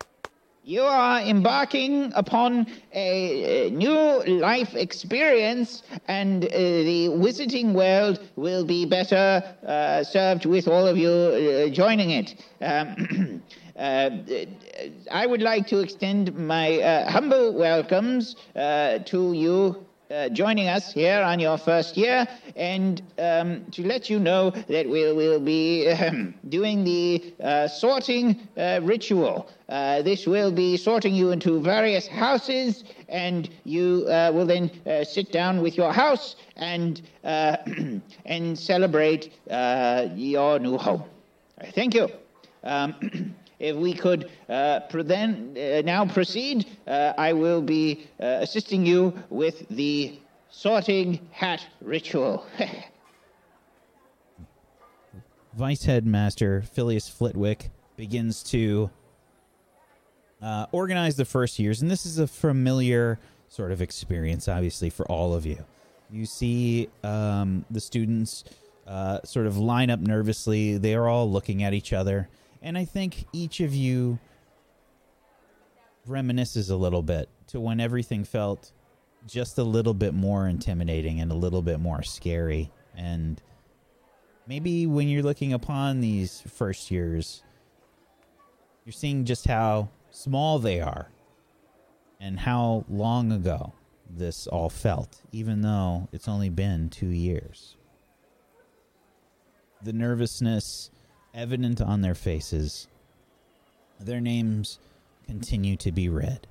You 0.71 0.83
are 0.83 1.19
embarking 1.19 2.13
upon 2.15 2.65
a, 2.93 3.69
new 3.71 4.23
life 4.39 4.73
experience, 4.73 5.83
and 6.07 6.45
uh, 6.45 6.47
the 6.47 7.09
wizarding 7.09 7.73
world 7.73 8.21
will 8.37 8.63
be 8.63 8.85
better 8.85 9.43
uh, 9.67 10.01
served 10.05 10.45
with 10.45 10.69
all 10.69 10.87
of 10.87 10.97
you 10.97 11.09
uh, 11.11 11.67
joining 11.73 12.11
it. 12.11 12.35
Um, 12.61 13.43
uh, 13.77 14.11
I 15.11 15.25
would 15.25 15.41
like 15.41 15.67
to 15.67 15.79
extend 15.81 16.33
my 16.37 16.79
uh, 16.79 17.11
humble 17.11 17.53
welcomes 17.53 18.37
uh, 18.55 18.99
to 18.99 19.33
you 19.33 19.85
uh, 20.11 20.29
joining 20.29 20.67
us 20.67 20.91
here 20.91 21.21
on 21.21 21.39
your 21.39 21.57
first 21.57 21.95
year, 21.95 22.27
and 22.55 23.01
um, 23.17 23.65
to 23.71 23.85
let 23.85 24.09
you 24.09 24.19
know 24.19 24.49
that 24.49 24.87
we'll, 24.87 25.15
we'll 25.15 25.39
be 25.39 25.87
ahem, 25.87 26.33
doing 26.49 26.83
the 26.83 27.33
uh, 27.41 27.67
sorting 27.67 28.47
uh, 28.57 28.79
ritual. 28.83 29.49
Uh, 29.69 30.01
this 30.01 30.27
will 30.27 30.51
be 30.51 30.75
sorting 30.75 31.15
you 31.15 31.31
into 31.31 31.61
various 31.61 32.07
houses, 32.07 32.83
and 33.07 33.49
you 33.63 34.05
uh, 34.07 34.31
will 34.33 34.45
then 34.45 34.69
sit 35.05 35.31
down 35.31 35.61
with 35.61 35.77
your 35.77 35.93
house 35.93 36.35
and 36.57 37.01
and 37.23 38.59
celebrate 38.59 39.31
your 39.47 40.59
new 40.59 40.77
home. 40.77 41.03
Thank 41.73 41.93
you. 41.93 42.09
Um, 42.63 43.35
if 43.61 43.75
we 43.75 43.93
could 43.93 44.29
uh, 44.49 44.79
then 44.91 45.55
uh, 45.55 45.81
now 45.85 46.05
proceed, 46.05 46.65
uh, 46.87 47.13
I 47.17 47.31
will 47.33 47.61
be 47.61 48.07
uh, 48.19 48.39
assisting 48.41 48.85
you 48.85 49.13
with 49.29 49.69
the 49.69 50.19
sorting 50.49 51.19
hat 51.31 51.65
ritual. 51.79 52.45
Vice 55.53 55.83
Headmaster 55.83 56.63
Filius 56.63 57.07
Flitwick 57.07 57.69
begins 57.97 58.41
to 58.43 58.89
uh, 60.41 60.65
organize 60.71 61.15
the 61.17 61.25
first 61.25 61.59
years, 61.59 61.81
and 61.81 61.91
this 61.91 62.05
is 62.05 62.17
a 62.17 62.25
familiar 62.25 63.19
sort 63.47 63.71
of 63.71 63.81
experience, 63.81 64.47
obviously, 64.47 64.89
for 64.89 65.05
all 65.05 65.35
of 65.35 65.45
you. 65.45 65.63
You 66.09 66.25
see 66.25 66.89
um, 67.03 67.63
the 67.69 67.79
students 67.79 68.43
uh, 68.87 69.19
sort 69.23 69.45
of 69.45 69.57
line 69.57 69.91
up 69.91 69.99
nervously. 69.99 70.77
They 70.77 70.95
are 70.95 71.07
all 71.07 71.29
looking 71.29 71.63
at 71.63 71.73
each 71.73 71.93
other, 71.93 72.27
and 72.61 72.77
I 72.77 72.85
think 72.85 73.25
each 73.33 73.59
of 73.59 73.73
you 73.73 74.19
reminisces 76.07 76.69
a 76.71 76.75
little 76.75 77.01
bit 77.01 77.29
to 77.47 77.59
when 77.59 77.79
everything 77.79 78.23
felt 78.23 78.71
just 79.27 79.57
a 79.57 79.63
little 79.63 79.93
bit 79.93 80.13
more 80.13 80.47
intimidating 80.47 81.19
and 81.19 81.31
a 81.31 81.35
little 81.35 81.61
bit 81.61 81.79
more 81.79 82.01
scary, 82.01 82.71
and 82.95 83.41
maybe 84.47 84.87
when 84.87 85.07
you're 85.07 85.23
looking 85.23 85.53
upon 85.53 86.01
these 86.01 86.41
first 86.47 86.89
years, 86.91 87.43
you're 88.85 88.93
seeing 88.93 89.25
just 89.25 89.45
how 89.45 89.89
small 90.09 90.59
they 90.59 90.81
are 90.81 91.09
and 92.19 92.39
how 92.39 92.85
long 92.89 93.31
ago 93.31 93.73
this 94.09 94.47
all 94.47 94.69
felt, 94.69 95.21
even 95.31 95.61
though 95.61 96.07
it's 96.11 96.27
only 96.27 96.49
been 96.49 96.89
two 96.89 97.07
years. 97.07 97.77
The 99.83 99.93
nervousness 99.93 100.91
evident 101.33 101.81
on 101.81 102.01
their 102.01 102.15
faces, 102.15 102.87
their 103.99 104.21
names 104.21 104.79
continue 105.25 105.75
to 105.77 105.91
be 105.91 106.09
read. 106.09 106.47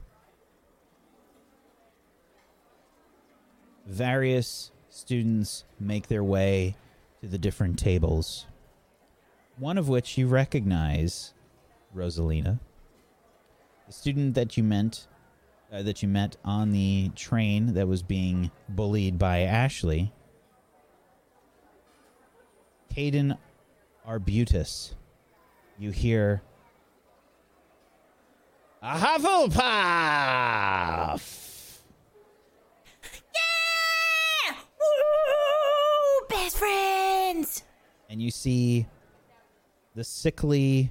Various 3.87 4.71
students 4.89 5.65
make 5.79 6.09
their 6.09 6.25
way 6.25 6.77
to 7.21 7.29
the 7.29 7.39
different 7.39 7.79
tables. 7.79 8.47
One 9.59 9.79
of 9.79 9.89
which 9.89 10.17
you 10.17 10.27
recognize, 10.27 11.35
Rosalina, 11.95 12.61
the 13.87 13.93
student 13.93 14.35
that 14.35 14.57
you 14.57 14.63
meant 14.63 15.07
uh, 15.73 15.83
that 15.83 16.03
you 16.03 16.09
met 16.09 16.37
on 16.45 16.73
the 16.73 17.11
train 17.15 17.75
that 17.75 17.87
was 17.87 18.03
being 18.03 18.51
bullied 18.69 19.19
by 19.19 19.41
Ashley. 19.43 20.13
Caden 22.95 23.39
arbutus. 24.11 24.95
You 25.79 25.93
hear 25.93 26.43
a 28.83 28.99
Hufflepuff. 28.99 29.47
Yeah! 33.13 34.55
Woo! 34.81 36.27
Best 36.29 36.59
friends. 36.59 37.63
And 38.09 38.21
you 38.21 38.33
see 38.33 38.87
the 39.95 40.03
sickly, 40.03 40.91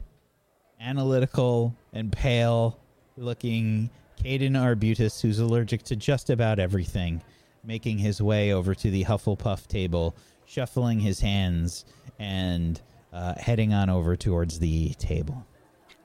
analytical, 0.80 1.76
and 1.91 2.11
pale 2.11 2.80
looking 3.17 3.89
Caden 4.24 4.59
Arbutus, 4.59 5.22
who's 5.22 5.39
allergic 5.39 5.84
to 5.84 5.97
just 5.97 6.30
about 6.30 6.57
everything, 6.57 7.22
making 7.65 7.97
his 7.97 8.22
way 8.22 8.53
over 8.53 8.74
to 8.76 8.89
the 8.89 9.03
Hufflepuff 9.03 9.67
table, 9.67 10.15
shuffling 10.45 11.01
his 11.01 11.20
hands 11.20 11.84
and 12.17 12.82
uh, 13.14 13.34
heading 13.38 13.74
on 13.74 13.89
over 13.89 14.16
towards 14.16 14.60
the 14.60 14.93
table. 14.95 15.45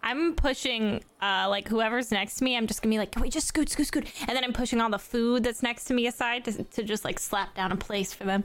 I'm 0.03 0.35
pushing, 0.35 1.03
uh, 1.23 1.47
like 1.49 1.67
whoever's 1.69 2.11
next 2.11 2.37
to 2.37 2.45
me. 2.45 2.57
I'm 2.57 2.67
just 2.67 2.83
gonna 2.83 2.93
be 2.95 2.99
like, 2.99 3.11
can 3.13 3.23
we 3.23 3.31
just 3.31 3.47
scoot, 3.47 3.71
scoot, 3.71 3.87
scoot? 3.87 4.07
And 4.29 4.37
then 4.37 4.45
I'm 4.45 4.53
pushing 4.53 4.81
all 4.81 4.91
the 4.91 4.99
food 4.99 5.45
that's 5.45 5.63
next 5.63 5.85
to 5.85 5.95
me 5.95 6.07
aside 6.07 6.45
to, 6.45 6.63
to 6.63 6.83
just 6.83 7.05
like 7.05 7.19
slap 7.19 7.55
down 7.55 7.73
a 7.73 7.77
place 7.77 8.13
for 8.13 8.25
them. 8.25 8.45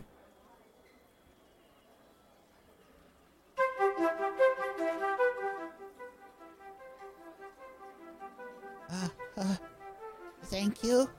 Thank 10.46 10.84
you. 10.84 11.10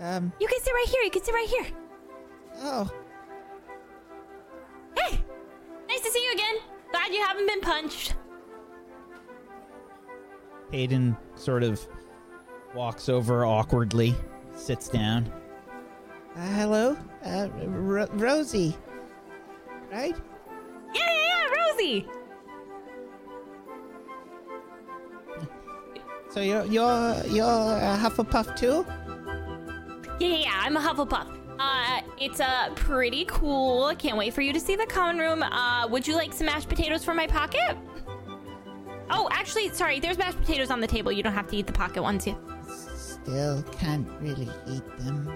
Um, 0.00 0.32
You 0.38 0.46
can 0.46 0.60
sit 0.60 0.72
right 0.72 0.86
here. 0.88 1.02
You 1.02 1.10
can 1.10 1.22
sit 1.24 1.34
right 1.34 1.48
here. 1.48 1.66
oh, 2.60 2.90
Glad 7.08 7.16
you 7.16 7.24
haven't 7.24 7.46
been 7.46 7.60
punched. 7.62 8.14
Hayden 10.72 11.16
sort 11.36 11.62
of 11.62 11.80
walks 12.74 13.08
over 13.08 13.46
awkwardly, 13.46 14.14
sits 14.54 14.90
down. 14.90 15.32
uh, 16.36 16.40
hello? 16.48 16.98
Uh, 17.24 17.48
Ro- 17.64 18.08
Rosie. 18.12 18.76
Right? 19.90 20.14
Yeah, 20.94 21.00
yeah, 21.08 21.28
yeah, 21.28 21.70
Rosie. 21.72 22.06
So 26.28 26.40
you're, 26.40 26.66
you're, 26.66 27.22
you're 27.28 27.46
a 27.46 27.98
Hufflepuff 27.98 28.54
too? 28.54 28.84
Yeah, 30.20 30.28
yeah, 30.28 30.36
yeah. 30.36 30.60
I'm 30.62 30.76
a 30.76 30.80
Hufflepuff. 30.80 31.37
Uh, 31.58 32.00
it's 32.20 32.40
uh 32.40 32.70
pretty 32.76 33.24
cool. 33.26 33.92
Can't 33.98 34.16
wait 34.16 34.32
for 34.32 34.42
you 34.42 34.52
to 34.52 34.60
see 34.60 34.76
the 34.76 34.86
common 34.86 35.18
room. 35.18 35.42
Uh, 35.42 35.86
would 35.88 36.06
you 36.06 36.14
like 36.14 36.32
some 36.32 36.46
mashed 36.46 36.68
potatoes 36.68 37.04
from 37.04 37.16
my 37.16 37.26
pocket? 37.26 37.76
Oh, 39.10 39.28
actually, 39.32 39.70
sorry. 39.70 40.00
There's 40.00 40.18
mashed 40.18 40.38
potatoes 40.38 40.70
on 40.70 40.80
the 40.80 40.86
table. 40.86 41.10
You 41.10 41.22
don't 41.22 41.32
have 41.32 41.48
to 41.48 41.56
eat 41.56 41.66
the 41.66 41.72
pocket 41.72 42.02
ones 42.02 42.26
yet. 42.26 42.36
Still 42.68 43.62
can't 43.72 44.06
really 44.20 44.48
eat 44.68 44.96
them. 44.98 45.32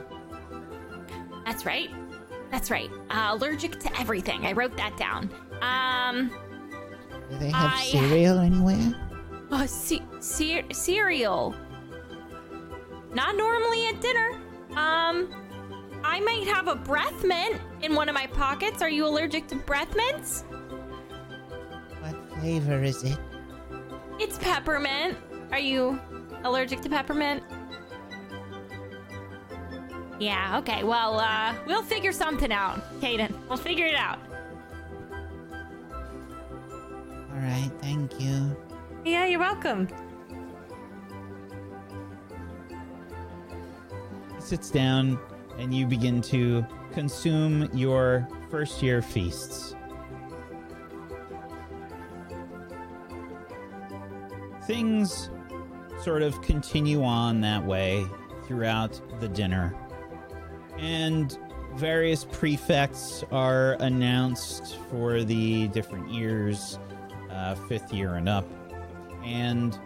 That's 1.45 1.67
right. 1.67 1.91
That's 2.51 2.71
right. 2.71 2.91
Uh, 3.11 3.31
allergic 3.33 3.81
to 3.81 3.99
everything. 4.01 4.47
I 4.47 4.53
wrote 4.53 4.77
that 4.77 4.97
down. 4.97 5.31
Um, 5.63 6.31
Do 7.31 7.39
they 7.39 7.51
have 7.51 7.73
I- 7.75 7.85
cereal 7.87 8.39
anywhere? 8.39 8.95
Oh, 9.51 9.67
ce- 9.67 10.03
ce- 10.21 10.65
cereal. 10.73 11.55
Not 13.15 13.37
normally 13.37 13.87
at 13.89 14.01
dinner. 14.01 14.33
Um, 14.77 15.29
I 16.13 16.21
might 16.21 16.47
have 16.47 16.69
a 16.69 16.75
breath 16.75 17.25
mint 17.25 17.59
in 17.81 17.95
one 17.95 18.07
of 18.07 18.15
my 18.15 18.27
pockets. 18.27 18.83
Are 18.83 18.91
you 18.91 19.07
allergic 19.07 19.47
to 19.47 19.57
breath 19.57 19.97
mints? 19.97 20.43
What 22.01 22.15
flavor 22.39 22.85
is 22.85 23.03
it? 23.03 23.19
It's 24.19 24.37
peppermint. 24.37 25.17
Are 25.53 25.59
you 25.59 25.99
allergic 26.45 26.83
to 26.83 26.91
peppermint? 26.91 27.43
Yeah, 30.19 30.59
okay. 30.59 30.85
Well, 30.85 31.19
uh, 31.19 31.55
we'll 31.67 31.83
figure 31.83 32.13
something 32.13 32.53
out, 32.53 32.83
Caden. 33.01 33.33
We'll 33.49 33.57
figure 33.57 33.87
it 33.87 33.95
out. 33.95 34.19
All 37.31 37.39
right, 37.39 37.71
thank 37.81 38.21
you. 38.21 38.55
Yeah, 39.07 39.25
you're 39.25 39.41
welcome. 39.41 39.89
He 44.35 44.41
sits 44.43 44.71
down 44.71 45.19
and 45.63 45.73
you 45.73 45.87
begin 45.87 46.21
to 46.21 46.67
consume 46.93 47.71
your 47.73 48.29
first 48.51 48.83
year 48.83 49.01
feasts. 49.01 49.77
Things 54.67 55.31
sort 56.03 56.23
of 56.23 56.43
continue 56.43 57.05
on 57.05 57.41
that 57.43 57.65
way 57.65 58.05
throughout 58.45 59.01
the 59.21 59.29
dinner. 59.29 59.73
And 60.79 61.39
various 61.77 62.25
prefects 62.25 63.23
are 63.31 63.75
announced 63.75 64.77
for 64.91 65.23
the 65.23 65.69
different 65.69 66.11
years, 66.11 66.81
uh, 67.31 67.55
fifth 67.55 67.93
year 67.93 68.17
and 68.17 68.29
up. 68.29 68.45
And 69.25 69.79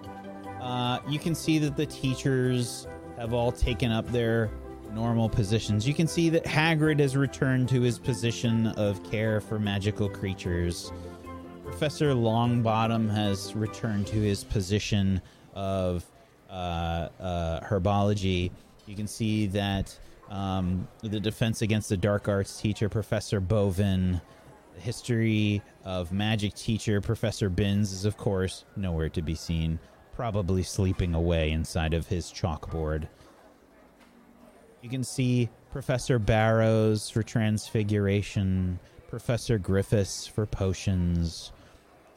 uh, 0.59 1.01
you 1.07 1.18
can 1.18 1.35
see 1.35 1.59
that 1.59 1.77
the 1.77 1.85
teachers 1.85 2.87
have 3.18 3.35
all 3.35 3.53
taken 3.53 3.93
up 3.93 4.11
their 4.11 4.51
normal 4.97 5.28
positions. 5.28 5.86
You 5.86 5.92
can 5.92 6.09
see 6.09 6.30
that 6.30 6.44
Hagrid 6.44 6.99
has 7.01 7.16
returned 7.18 7.68
to 7.68 7.82
his 7.82 7.99
position 7.99 8.68
of 8.68 9.09
care 9.09 9.42
for 9.42 9.59
magical 9.59 10.09
creatures. 10.09 10.90
Professor 11.64 12.14
Longbottom 12.14 13.11
has 13.11 13.55
returned 13.55 14.07
to 14.07 14.16
his 14.16 14.42
position 14.42 15.20
of 15.55 16.05
uh, 16.49 17.11
uh, 17.20 17.61
herbology. 17.61 18.51
You 18.86 18.97
can 18.97 19.07
see 19.07 19.47
that 19.49 19.97
um, 20.30 20.88
the 21.03 21.20
defense 21.20 21.61
against 21.61 21.90
the 21.90 21.99
dark 21.99 22.26
arts 22.26 22.59
teacher, 22.59 22.88
Professor 22.88 23.38
Bovin, 23.38 24.22
history 24.78 25.61
of 25.84 26.11
magic 26.11 26.55
teacher, 26.55 27.03
Professor 27.03 27.51
Binns, 27.51 27.92
is 27.92 28.07
of 28.07 28.16
course 28.16 28.64
nowhere 28.76 29.11
to 29.11 29.20
be 29.20 29.34
seen, 29.34 29.78
probably 30.14 30.62
sleeping 30.62 31.14
away 31.14 31.51
inside 31.51 31.92
of 31.92 32.07
his 32.07 32.32
chalkboard. 32.32 33.09
You 34.87 34.91
can 34.91 35.03
see 35.03 35.49
Professor 35.72 36.20
Barrows 36.20 37.11
for 37.11 37.24
transfiguration, 37.24 38.78
Professor 39.09 39.59
Griffiths 39.59 40.28
for 40.28 40.47
potions. 40.47 41.51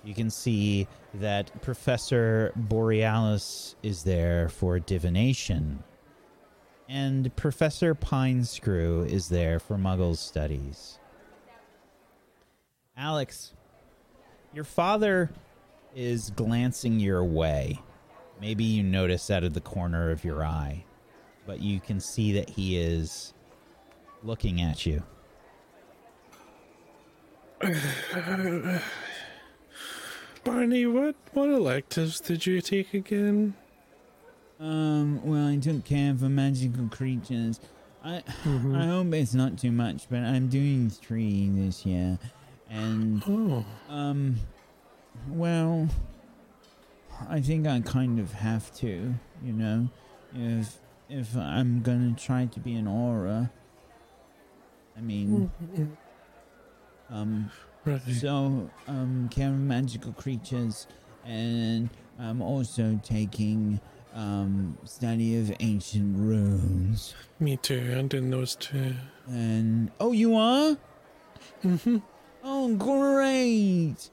You 0.04 0.14
can 0.14 0.30
see 0.30 0.88
that 1.16 1.64
Professor 1.64 2.54
Borealis 2.56 3.76
is 3.82 4.04
there 4.04 4.50
for 4.50 4.78
divination. 4.78 5.84
And 6.88 7.36
Professor 7.36 7.96
Pinescrew 7.96 9.12
is 9.12 9.30
there 9.30 9.58
for 9.58 9.76
Muggle 9.76 10.16
studies. 10.16 11.00
Alex, 12.96 13.54
your 14.54 14.64
father 14.64 15.32
is 15.96 16.30
glancing 16.30 17.00
your 17.00 17.24
way. 17.24 17.80
Maybe 18.40 18.64
you 18.64 18.84
notice 18.84 19.32
out 19.32 19.44
of 19.44 19.56
the 19.56 19.60
corner 19.60 20.12
of 20.12 20.24
your 20.24 20.46
eye, 20.46 20.86
but 21.50 21.60
you 21.64 21.80
can 21.80 22.00
see 22.00 22.32
that 22.34 22.48
he 22.48 22.78
is 22.78 23.34
looking 24.22 24.62
at 24.62 24.86
you. 24.86 25.02
Barney, 30.44 30.86
what 30.86 31.16
what 31.34 31.50
electives 31.50 32.20
did 32.20 32.46
you 32.46 32.62
take 32.62 32.94
again? 32.94 33.56
Um, 34.60 35.26
well, 35.26 35.48
I 35.48 35.58
took 35.58 35.86
care 35.86 36.12
of 36.12 36.22
magical 36.22 36.88
creatures. 36.88 37.60
I 38.06 38.22
I 38.46 38.86
hope 38.86 39.12
it's 39.16 39.34
not 39.34 39.58
too 39.58 39.72
much, 39.72 40.08
but 40.08 40.20
I'm 40.20 40.50
doing 40.50 40.92
three 40.92 41.50
this 41.50 41.84
year, 41.84 42.20
and 42.70 43.24
Oh, 43.28 43.66
um, 43.90 44.36
well, 45.30 45.90
I 47.28 47.42
think 47.42 47.66
I 47.66 47.80
kind 47.80 48.20
of 48.20 48.34
have 48.34 48.72
to, 48.76 49.16
you 49.44 49.54
know, 49.54 49.90
if 50.36 50.78
if 51.10 51.36
I'm 51.36 51.82
gonna 51.82 52.14
try 52.16 52.46
to 52.46 52.60
be 52.60 52.76
an 52.76 52.86
Auror. 52.86 53.50
I 54.98 55.02
mean, 55.02 55.52
um, 57.10 57.50
right. 57.86 58.02
so 58.12 58.70
um, 58.88 59.30
care 59.32 59.50
of 59.50 59.56
magical 59.56 60.14
creatures, 60.14 60.88
and 61.26 61.90
I'm 62.20 62.42
also 62.42 63.00
taking 63.04 63.80
um 64.14 64.78
study 64.86 65.38
of 65.40 65.52
ancient 65.60 66.18
runes. 66.18 67.16
Me 67.40 67.58
too. 67.58 67.96
I'm 67.98 68.08
doing 68.08 68.30
those 68.30 68.56
two. 68.56 68.94
And 69.28 69.92
oh, 70.00 70.12
you 70.12 70.36
are? 70.36 70.78
Mm-hmm. 71.64 71.98
Oh, 72.44 72.76
great! 72.76 74.10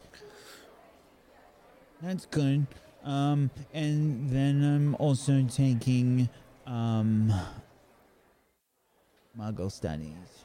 That's 2.02 2.26
good. 2.26 2.66
Um, 3.04 3.50
and 3.72 4.30
then 4.30 4.62
I'm 4.64 4.94
also 4.96 5.46
taking 5.48 6.28
um 6.66 7.32
Muggle 9.38 9.70
studies. 9.70 10.44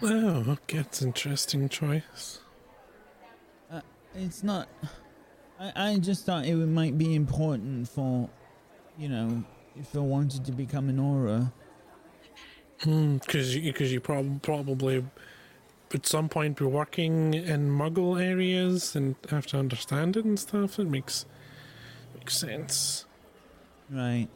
Wow, 0.00 0.56
that's 0.66 1.00
an 1.00 1.08
interesting 1.08 1.68
choice. 1.68 2.40
It's 4.14 4.42
not. 4.42 4.68
I 5.58 5.72
I 5.90 5.98
just 5.98 6.26
thought 6.26 6.44
it 6.44 6.54
might 6.54 6.98
be 6.98 7.14
important 7.14 7.88
for, 7.88 8.28
you 8.98 9.08
know, 9.08 9.44
if 9.76 9.94
I 9.96 10.00
wanted 10.00 10.44
to 10.46 10.52
become 10.52 10.88
an 10.88 10.98
Auror. 10.98 11.52
Because 12.78 13.54
you, 13.54 13.72
cause 13.72 13.92
you 13.92 14.00
prob- 14.00 14.42
probably 14.42 15.04
at 15.94 16.04
some 16.04 16.28
point 16.28 16.56
be 16.56 16.64
working 16.64 17.32
in 17.32 17.70
Muggle 17.70 18.20
areas 18.20 18.96
and 18.96 19.14
have 19.30 19.46
to 19.48 19.58
understand 19.58 20.16
it 20.16 20.24
and 20.24 20.38
stuff. 20.38 20.78
It 20.78 20.88
makes 20.88 21.24
makes 22.14 22.36
sense. 22.36 23.06
Right. 23.92 24.28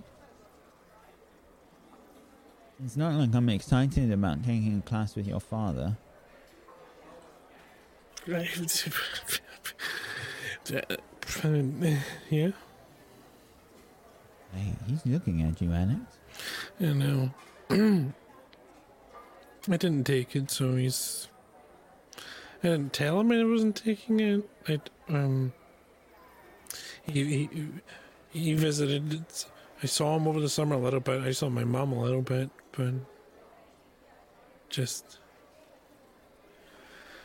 It's 2.84 2.96
not 2.96 3.14
like 3.14 3.34
I'm 3.34 3.48
excited 3.48 4.12
about 4.12 4.44
taking 4.44 4.78
a 4.78 4.82
class 4.82 5.16
with 5.16 5.26
your 5.26 5.40
father. 5.40 5.96
Right. 8.26 8.86
yeah, 10.68 10.80
Hey, 14.52 14.72
he's 14.86 15.06
looking 15.06 15.42
at 15.42 15.60
you, 15.62 15.72
Alex. 15.72 16.00
I 16.80 16.84
know. 16.92 17.30
I 19.68 19.76
didn't 19.76 20.04
take 20.04 20.36
it, 20.36 20.50
so 20.50 20.76
he's. 20.76 21.28
I 22.62 22.68
didn't 22.68 22.92
tell 22.92 23.20
him 23.20 23.32
I 23.32 23.44
wasn't 23.44 23.76
taking 23.76 24.20
it. 24.20 24.48
I 24.68 24.80
um. 25.08 25.52
He 27.06 27.24
he 27.24 27.68
he 28.38 28.54
visited. 28.54 29.24
I 29.82 29.86
saw 29.86 30.16
him 30.16 30.26
over 30.26 30.40
the 30.40 30.48
summer 30.48 30.74
a 30.76 30.78
little 30.78 31.00
bit. 31.00 31.20
I 31.22 31.32
saw 31.32 31.48
my 31.48 31.64
mom 31.64 31.92
a 31.92 32.00
little 32.00 32.22
bit, 32.22 32.50
but 32.72 32.94
just. 34.68 35.18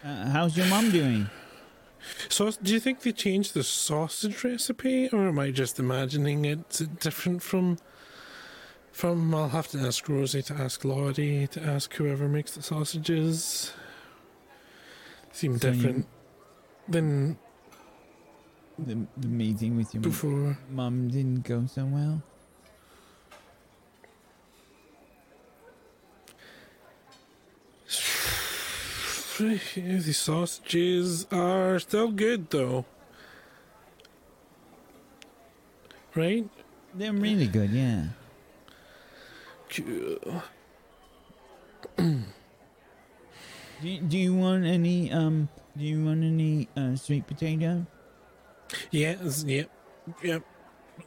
Uh, 0.04 0.30
how's 0.32 0.58
your 0.58 0.66
mom 0.68 0.92
doing? 0.92 1.30
So, 2.30 2.50
do 2.52 2.74
you 2.74 2.80
think 2.80 3.02
they 3.02 3.12
changed 3.12 3.54
the 3.54 3.64
sausage 3.64 4.44
recipe, 4.44 5.10
or 5.10 5.28
am 5.28 5.38
I 5.38 5.52
just 5.52 5.80
imagining 5.80 6.46
it 6.46 6.82
different 7.00 7.44
from? 7.44 7.78
From 8.92 9.34
I'll 9.34 9.50
have 9.50 9.70
to 9.70 9.78
ask 9.80 10.10
Rosie, 10.10 10.42
to 10.44 10.54
ask 10.54 10.84
Lottie, 10.84 11.48
to 11.48 11.62
ask 11.62 11.94
whoever 11.94 12.28
makes 12.28 12.52
the 12.56 12.62
sausages. 12.62 13.72
Seem 15.32 15.58
So 15.58 15.68
you- 15.70 15.74
different 15.74 16.08
than 16.90 17.38
The, 18.80 19.06
the 19.18 19.28
meeting 19.28 19.78
with 19.78 19.94
your 19.94 20.02
before. 20.02 20.58
mum 20.70 21.10
didn't 21.10 21.44
go 21.44 21.66
so 21.68 21.86
well. 21.86 22.22
The 29.38 30.14
sausages 30.14 31.26
are 31.32 31.80
still 31.80 32.12
good, 32.12 32.50
though. 32.52 32.86
Right? 36.14 36.48
They're 36.94 37.14
really 37.14 37.48
good, 37.48 37.72
yeah. 37.72 38.08
Do 39.78 40.28
you, 43.82 44.00
do 44.02 44.18
you 44.18 44.36
want 44.36 44.66
any 44.66 45.12
um? 45.12 45.50
Do 45.78 45.84
you 45.84 46.06
want 46.06 46.24
any 46.24 46.68
uh, 46.76 46.96
sweet 46.96 47.26
potato? 47.26 47.88
Yeah, 48.92 49.16
yep, 49.46 49.70
yep. 50.22 50.44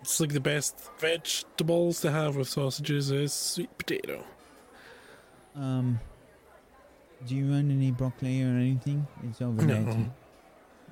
It's 0.00 0.18
like 0.18 0.32
the 0.32 0.40
best 0.40 0.90
vegetables 0.98 2.00
to 2.00 2.10
have 2.10 2.36
with 2.36 2.48
sausages 2.48 3.10
is 3.10 3.32
sweet 3.32 3.76
potato. 3.78 4.24
Um. 5.54 6.00
Do 7.26 7.34
you 7.34 7.50
want 7.50 7.70
any 7.70 7.90
broccoli 7.90 8.42
or 8.42 8.48
anything? 8.48 9.06
It's 9.22 9.40
over 9.40 9.62
there. 9.62 9.80
No. 9.80 10.12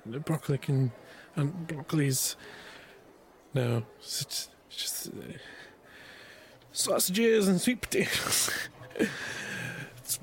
The 0.06 0.20
broccoli 0.20 0.56
can, 0.56 0.90
and 1.36 1.66
broccoli's 1.66 2.36
no, 3.54 3.82
it's 3.98 4.24
just, 4.24 4.50
it's 4.68 4.76
just 4.76 5.06
uh, 5.08 5.38
sausages 6.72 7.48
and 7.48 7.60
sweet 7.60 7.82
potatoes. 7.82 8.50
it's 8.96 10.18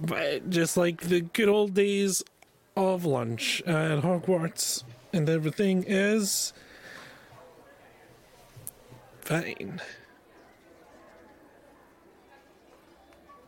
just 0.50 0.78
like 0.78 1.02
the 1.02 1.22
good 1.22 1.48
old 1.48 1.76
days 1.76 2.24
of 2.76 3.06
lunch 3.06 3.62
at 3.68 4.02
Hogwarts, 4.02 4.84
and 5.14 5.30
everything 5.30 5.84
is 5.88 6.54
fine. 9.22 9.82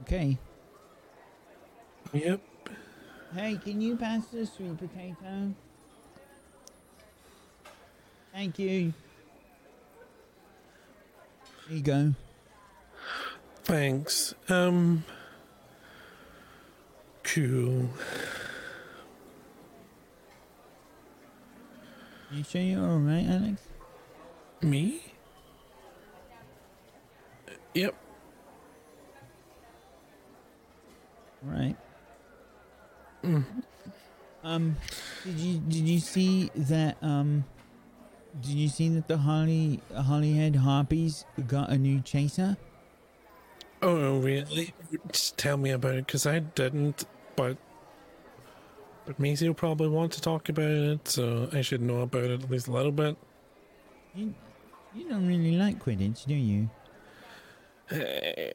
Okay. 0.01 0.37
Yep. 2.13 2.41
Hey, 3.33 3.57
can 3.63 3.79
you 3.79 3.95
pass 3.95 4.25
the 4.27 4.45
sweet 4.45 4.77
potato? 4.77 5.53
Thank 8.33 8.59
you. 8.59 8.93
There 11.67 11.77
you 11.77 11.83
go. 11.83 12.13
Thanks. 13.63 14.33
Um. 14.49 15.05
Cool. 17.23 17.89
You 22.31 22.43
sure 22.43 22.61
you're 22.61 22.79
alright, 22.79 23.25
Alex? 23.27 23.61
Me? 24.61 25.01
Yep. 27.73 27.93
Right. 31.43 31.75
Mm. 33.23 33.43
Um, 34.43 34.75
did 35.25 35.37
you 35.37 35.59
did 35.59 35.87
you 35.87 35.99
see 35.99 36.49
that? 36.55 36.97
Um, 37.01 37.43
did 38.41 38.51
you 38.51 38.69
see 38.69 38.89
that 38.89 39.07
the 39.07 39.17
Holly 39.17 39.81
Holyhead 39.93 40.55
Harpies 40.55 41.25
got 41.47 41.69
a 41.69 41.77
new 41.77 41.99
chaser? 42.01 42.55
Oh, 43.81 44.19
really? 44.19 44.73
Just 45.11 45.37
tell 45.37 45.57
me 45.57 45.71
about 45.71 45.95
it, 45.95 46.05
because 46.05 46.25
I 46.25 46.39
didn't, 46.39 47.05
but. 47.35 47.57
But 49.05 49.19
Maisie 49.19 49.47
will 49.47 49.55
probably 49.55 49.89
want 49.89 50.11
to 50.13 50.21
talk 50.21 50.49
about 50.49 50.69
it, 50.69 51.07
so 51.07 51.49
I 51.51 51.61
should 51.61 51.81
know 51.81 52.01
about 52.01 52.23
it 52.25 52.43
at 52.43 52.49
least 52.49 52.67
a 52.67 52.71
little 52.71 52.91
bit. 52.91 53.17
You 54.13 54.33
you 54.93 55.09
don't 55.09 55.27
really 55.27 55.55
like 55.55 55.83
Quidditch, 55.83 56.25
do 56.25 56.33
you? 56.33 56.69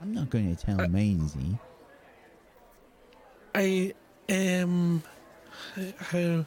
I'm 0.00 0.14
not 0.14 0.30
going 0.30 0.54
to 0.54 0.64
tell 0.64 0.88
Maisie. 0.88 1.58
I 3.54 3.94
am. 4.28 5.02
How. 5.98 6.46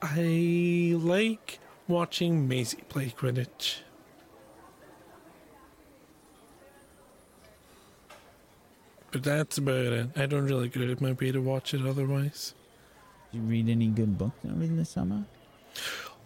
I 0.00 0.94
like 0.96 1.60
watching 1.86 2.48
Maisie 2.48 2.82
play 2.88 3.12
Quidditch. 3.16 3.80
But 9.12 9.22
that's 9.22 9.58
about 9.58 9.74
it. 9.92 10.08
I 10.16 10.26
don't 10.26 10.46
really 10.46 10.68
out 10.68 10.90
of 10.90 11.00
my 11.00 11.12
way 11.12 11.32
to 11.32 11.40
watch 11.40 11.74
it 11.74 11.86
otherwise. 11.86 12.54
Did 13.30 13.38
you 13.38 13.44
read 13.44 13.68
any 13.68 13.88
good 13.88 14.16
books 14.18 14.38
over 14.44 14.66
the 14.66 14.84
summer? 14.84 15.24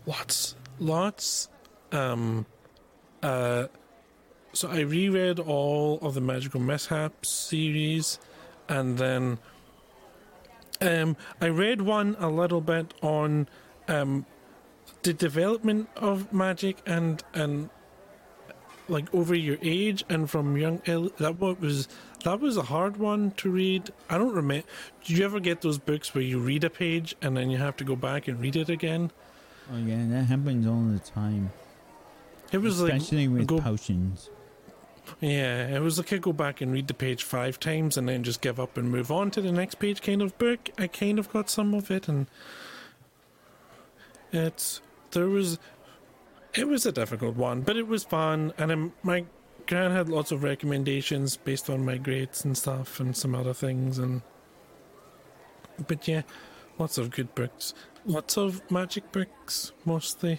Lots. 0.06 0.54
Lots. 0.78 1.48
Um. 1.92 2.46
Uh. 3.22 3.66
So 4.52 4.70
I 4.70 4.80
reread 4.80 5.38
all 5.40 5.98
of 6.00 6.14
the 6.14 6.20
Magical 6.20 6.60
Mishaps 6.60 7.28
series, 7.28 8.18
and 8.68 8.96
then. 8.98 9.38
Um, 10.78 11.16
I 11.40 11.48
read 11.48 11.80
one 11.80 12.16
a 12.18 12.28
little 12.28 12.60
bit 12.60 12.92
on 13.00 13.48
um, 13.88 14.26
the 15.02 15.14
development 15.14 15.88
of 15.96 16.32
magic 16.32 16.82
and 16.84 17.22
and 17.32 17.70
like 18.88 19.12
over 19.14 19.34
your 19.34 19.56
age 19.62 20.04
and 20.08 20.28
from 20.30 20.56
young. 20.56 20.82
That 21.18 21.38
what 21.38 21.60
was 21.60 21.88
that 22.26 22.40
was 22.40 22.56
a 22.56 22.62
hard 22.62 22.96
one 22.96 23.30
to 23.36 23.48
read. 23.48 23.90
I 24.10 24.18
don't 24.18 24.34
remember. 24.34 24.66
Do 25.04 25.14
you 25.14 25.24
ever 25.24 25.38
get 25.38 25.60
those 25.60 25.78
books 25.78 26.12
where 26.12 26.24
you 26.24 26.40
read 26.40 26.64
a 26.64 26.70
page 26.70 27.14
and 27.22 27.36
then 27.36 27.50
you 27.50 27.58
have 27.58 27.76
to 27.76 27.84
go 27.84 27.94
back 27.94 28.26
and 28.26 28.40
read 28.40 28.56
it 28.56 28.68
again? 28.68 29.12
Oh 29.72 29.76
yeah, 29.78 30.04
that 30.08 30.24
happens 30.24 30.66
all 30.66 30.82
the 30.82 30.98
time. 30.98 31.50
It 32.50 32.58
was 32.58 32.80
Especially 32.80 33.28
like 33.28 33.38
with 33.38 33.46
go, 33.46 33.58
potions. 33.60 34.28
yeah, 35.20 35.68
it 35.68 35.80
was 35.80 35.98
like 35.98 36.12
I 36.12 36.16
go 36.16 36.32
back 36.32 36.60
and 36.60 36.72
read 36.72 36.88
the 36.88 36.94
page 36.94 37.22
five 37.22 37.60
times 37.60 37.96
and 37.96 38.08
then 38.08 38.24
just 38.24 38.40
give 38.40 38.58
up 38.58 38.76
and 38.76 38.90
move 38.90 39.12
on 39.12 39.30
to 39.30 39.40
the 39.40 39.52
next 39.52 39.76
page 39.76 40.02
kind 40.02 40.20
of 40.20 40.36
book. 40.36 40.68
I 40.78 40.88
kind 40.88 41.20
of 41.20 41.32
got 41.32 41.48
some 41.48 41.74
of 41.74 41.92
it 41.92 42.08
and 42.08 42.26
it's 44.32 44.80
there 45.12 45.28
was 45.28 45.60
it 46.54 46.66
was 46.66 46.86
a 46.86 46.90
difficult 46.92 47.36
one, 47.36 47.60
but 47.60 47.76
it 47.76 47.86
was 47.86 48.02
fun 48.02 48.52
and 48.58 48.72
I'm, 48.72 48.92
my 49.04 49.26
gran 49.66 49.90
had 49.90 50.08
lots 50.08 50.32
of 50.32 50.42
recommendations 50.42 51.36
based 51.36 51.68
on 51.68 51.84
my 51.84 51.96
grades 51.96 52.44
and 52.44 52.56
stuff 52.56 53.00
and 53.00 53.16
some 53.16 53.34
other 53.34 53.52
things 53.54 53.98
and 53.98 54.22
but 55.86 56.08
yeah, 56.08 56.22
lots 56.78 56.96
of 56.98 57.10
good 57.10 57.34
books. 57.34 57.74
Lots 58.06 58.36
of 58.38 58.62
magic 58.70 59.10
books 59.12 59.72
mostly. 59.84 60.38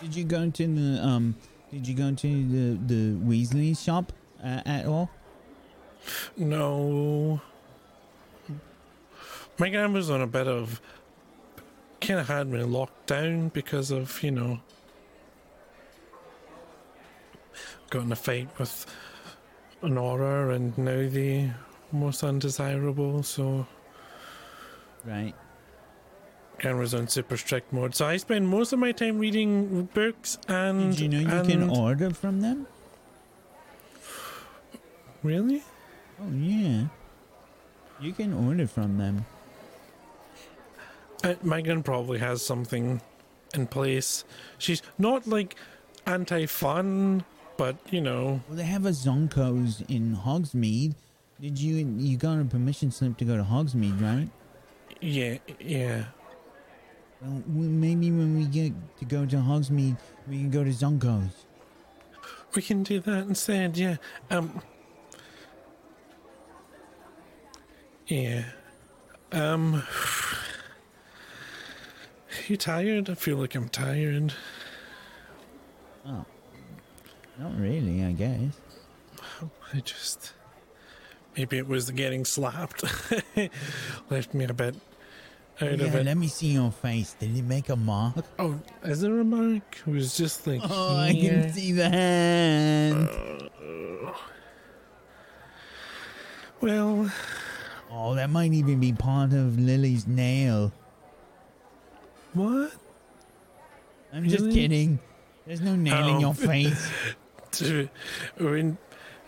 Did 0.00 0.16
you 0.16 0.24
go 0.24 0.50
to 0.50 0.66
the 0.66 1.04
um? 1.04 1.36
Did 1.70 1.86
you 1.86 1.94
go 1.94 2.12
to 2.12 2.26
the 2.26 2.78
the 2.86 3.16
Weasley 3.16 3.76
shop 3.78 4.12
uh, 4.42 4.60
at 4.66 4.86
all? 4.86 5.10
No. 6.36 7.40
My 9.58 9.70
gran 9.70 9.92
was 9.92 10.10
on 10.10 10.20
a 10.20 10.26
bit 10.26 10.46
of. 10.48 10.80
kind 12.00 12.20
of 12.20 12.28
had 12.28 12.48
me 12.48 12.62
locked 12.62 13.06
down 13.06 13.48
because 13.48 13.90
of, 13.90 14.22
you 14.22 14.30
know. 14.30 14.60
Got 17.90 18.02
in 18.02 18.12
a 18.12 18.16
fight 18.16 18.48
with 18.58 18.86
an 19.82 19.94
Auror, 19.94 20.54
and 20.54 20.76
now 20.76 21.08
the 21.08 21.50
most 21.92 22.22
undesirable. 22.24 23.22
So 23.22 23.66
Right. 25.04 25.34
camera's 26.58 26.94
on 26.94 27.06
super 27.08 27.36
strict 27.36 27.72
mode. 27.72 27.94
So 27.94 28.06
I 28.06 28.16
spend 28.16 28.48
most 28.48 28.72
of 28.72 28.78
my 28.78 28.90
time 28.92 29.18
reading 29.18 29.84
books 29.94 30.38
and. 30.48 30.90
Did 30.96 31.00
you 31.00 31.08
know 31.08 31.36
you 31.36 31.44
can 31.48 31.70
order 31.70 32.10
from 32.10 32.40
them? 32.40 32.66
Really? 35.22 35.62
Oh 36.20 36.30
yeah. 36.32 36.86
You 38.00 38.12
can 38.12 38.32
order 38.32 38.66
from 38.66 38.98
them. 38.98 39.26
Uh, 41.24 41.34
Megan 41.42 41.82
probably 41.82 42.18
has 42.18 42.42
something 42.44 43.00
in 43.54 43.66
place. 43.66 44.24
She's 44.58 44.82
not 44.98 45.26
like 45.26 45.56
anti-fun, 46.06 47.24
but 47.56 47.76
you 47.90 48.00
know, 48.00 48.40
Well, 48.48 48.56
they 48.56 48.64
have 48.64 48.86
a 48.86 48.90
Zonko's 48.90 49.80
in 49.88 50.16
Hogsmeade. 50.16 50.94
Did 51.40 51.58
you 51.58 51.76
you 51.98 52.16
got 52.16 52.38
a 52.40 52.44
permission 52.44 52.90
slip 52.90 53.16
to 53.18 53.24
go 53.24 53.36
to 53.36 53.42
Hogsmeade, 53.42 54.00
right? 54.00 54.28
yeah, 55.00 55.38
yeah. 55.60 56.04
Well, 57.20 57.42
maybe 57.46 58.10
when 58.10 58.36
we 58.38 58.44
get 58.46 58.72
to 58.98 59.04
go 59.04 59.24
to 59.26 59.36
Hogsmeade, 59.36 59.96
we 60.28 60.36
can 60.38 60.50
go 60.50 60.64
to 60.64 60.70
Zonko's. 60.70 61.46
We 62.54 62.62
can 62.62 62.82
do 62.82 63.00
that 63.00 63.26
instead. 63.26 63.76
Yeah. 63.76 63.96
Um. 64.30 64.62
Yeah. 68.06 68.44
Um. 69.32 69.82
You 72.48 72.56
tired? 72.56 73.10
I 73.10 73.14
feel 73.14 73.38
like 73.38 73.56
I'm 73.56 73.68
tired. 73.68 74.32
Not 77.38 77.58
really, 77.58 78.04
I 78.04 78.12
guess. 78.12 78.58
I 79.74 79.80
just. 79.80 80.32
Maybe 81.36 81.58
it 81.58 81.68
was 81.68 81.86
the 81.86 81.92
getting 81.92 82.24
slapped. 82.24 82.82
Left 84.10 84.32
me 84.32 84.44
a 84.46 84.54
bit 84.54 84.74
out 85.60 85.68
of 85.68 85.80
Yeah, 85.80 85.86
it. 85.98 86.06
let 86.06 86.16
me 86.16 86.28
see 86.28 86.48
your 86.52 86.70
face. 86.72 87.14
Did 87.18 87.36
it 87.36 87.44
make 87.44 87.68
a 87.68 87.76
mark? 87.76 88.24
Oh, 88.38 88.58
is 88.84 89.02
there 89.02 89.18
a 89.20 89.24
mark? 89.24 89.78
It 89.86 89.90
was 89.90 90.16
just 90.16 90.46
like. 90.46 90.62
Oh, 90.64 90.96
I 90.96 91.10
here. 91.10 91.42
can 91.42 91.52
see 91.52 91.72
the 91.72 91.88
hand. 91.90 93.08
Uh, 93.08 94.12
well, 96.60 97.10
Oh, 97.90 98.14
that 98.14 98.30
might 98.30 98.52
even 98.52 98.80
be 98.80 98.92
part 98.92 99.32
of 99.32 99.58
Lily's 99.58 100.06
nail. 100.06 100.72
what? 102.34 102.72
I'm 104.12 104.28
just 104.28 104.50
kidding. 104.50 104.98
There's 105.46 105.60
no 105.60 105.76
nail 105.76 106.08
in 106.08 106.16
Oh. 106.16 106.20
your 106.20 106.34
face. 106.50 106.90
To 107.58 107.88
in 108.38 108.78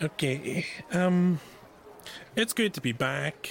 okay 0.02 0.64
um 0.92 1.38
it's 2.36 2.52
good 2.52 2.72
to 2.74 2.80
be 2.80 2.92
back 2.92 3.50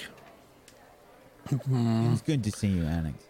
It's 1.50 2.20
good 2.22 2.44
to 2.44 2.50
see 2.50 2.68
you, 2.68 2.84
Alex. 2.84 3.24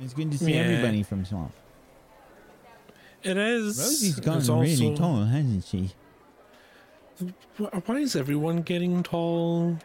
It's 0.00 0.12
good 0.12 0.30
to 0.32 0.38
see 0.38 0.52
Yeah. 0.52 0.60
everybody 0.62 1.02
from 1.02 1.24
Swamp. 1.24 1.52
it 3.22 3.36
is 3.38 3.78
Rosie's 3.78 4.20
gotten 4.20 4.60
really 4.60 4.72
also- 4.90 4.96
tall, 4.96 5.24
hasn't 5.24 5.64
she? 5.64 5.92
Why 7.56 7.96
is 7.96 8.16
everyone 8.16 8.62
getting 8.62 9.02
tall 9.02 9.78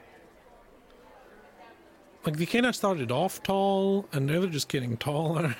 like 2.25 2.35
they 2.37 2.45
kind 2.45 2.65
of 2.65 2.75
started 2.75 3.11
off 3.11 3.41
tall 3.43 4.07
and 4.11 4.25
now 4.27 4.41
they're 4.41 4.49
just 4.49 4.67
getting 4.69 4.97
taller 4.97 5.55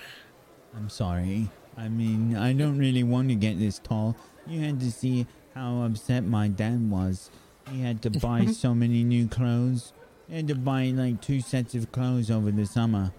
I'm 0.75 0.89
sorry. 0.89 1.49
I 1.77 1.89
mean, 1.89 2.35
I 2.35 2.53
don't 2.53 2.77
really 2.77 3.03
want 3.03 3.29
to 3.29 3.35
get 3.35 3.59
this 3.59 3.79
tall. 3.79 4.15
You 4.47 4.61
had 4.61 4.79
to 4.79 4.91
see 4.91 5.27
how 5.53 5.83
upset 5.83 6.23
my 6.23 6.47
dad 6.47 6.89
was. 6.89 7.29
He 7.71 7.81
had 7.81 8.01
to 8.01 8.09
buy 8.09 8.45
so 8.47 8.73
many 8.73 9.03
new 9.03 9.27
clothes. 9.27 9.93
He 10.27 10.35
had 10.35 10.47
to 10.47 10.55
buy 10.55 10.85
like 10.85 11.21
two 11.21 11.41
sets 11.41 11.75
of 11.75 11.91
clothes 11.91 12.31
over 12.31 12.51
the 12.51 12.65
summer. 12.65 13.11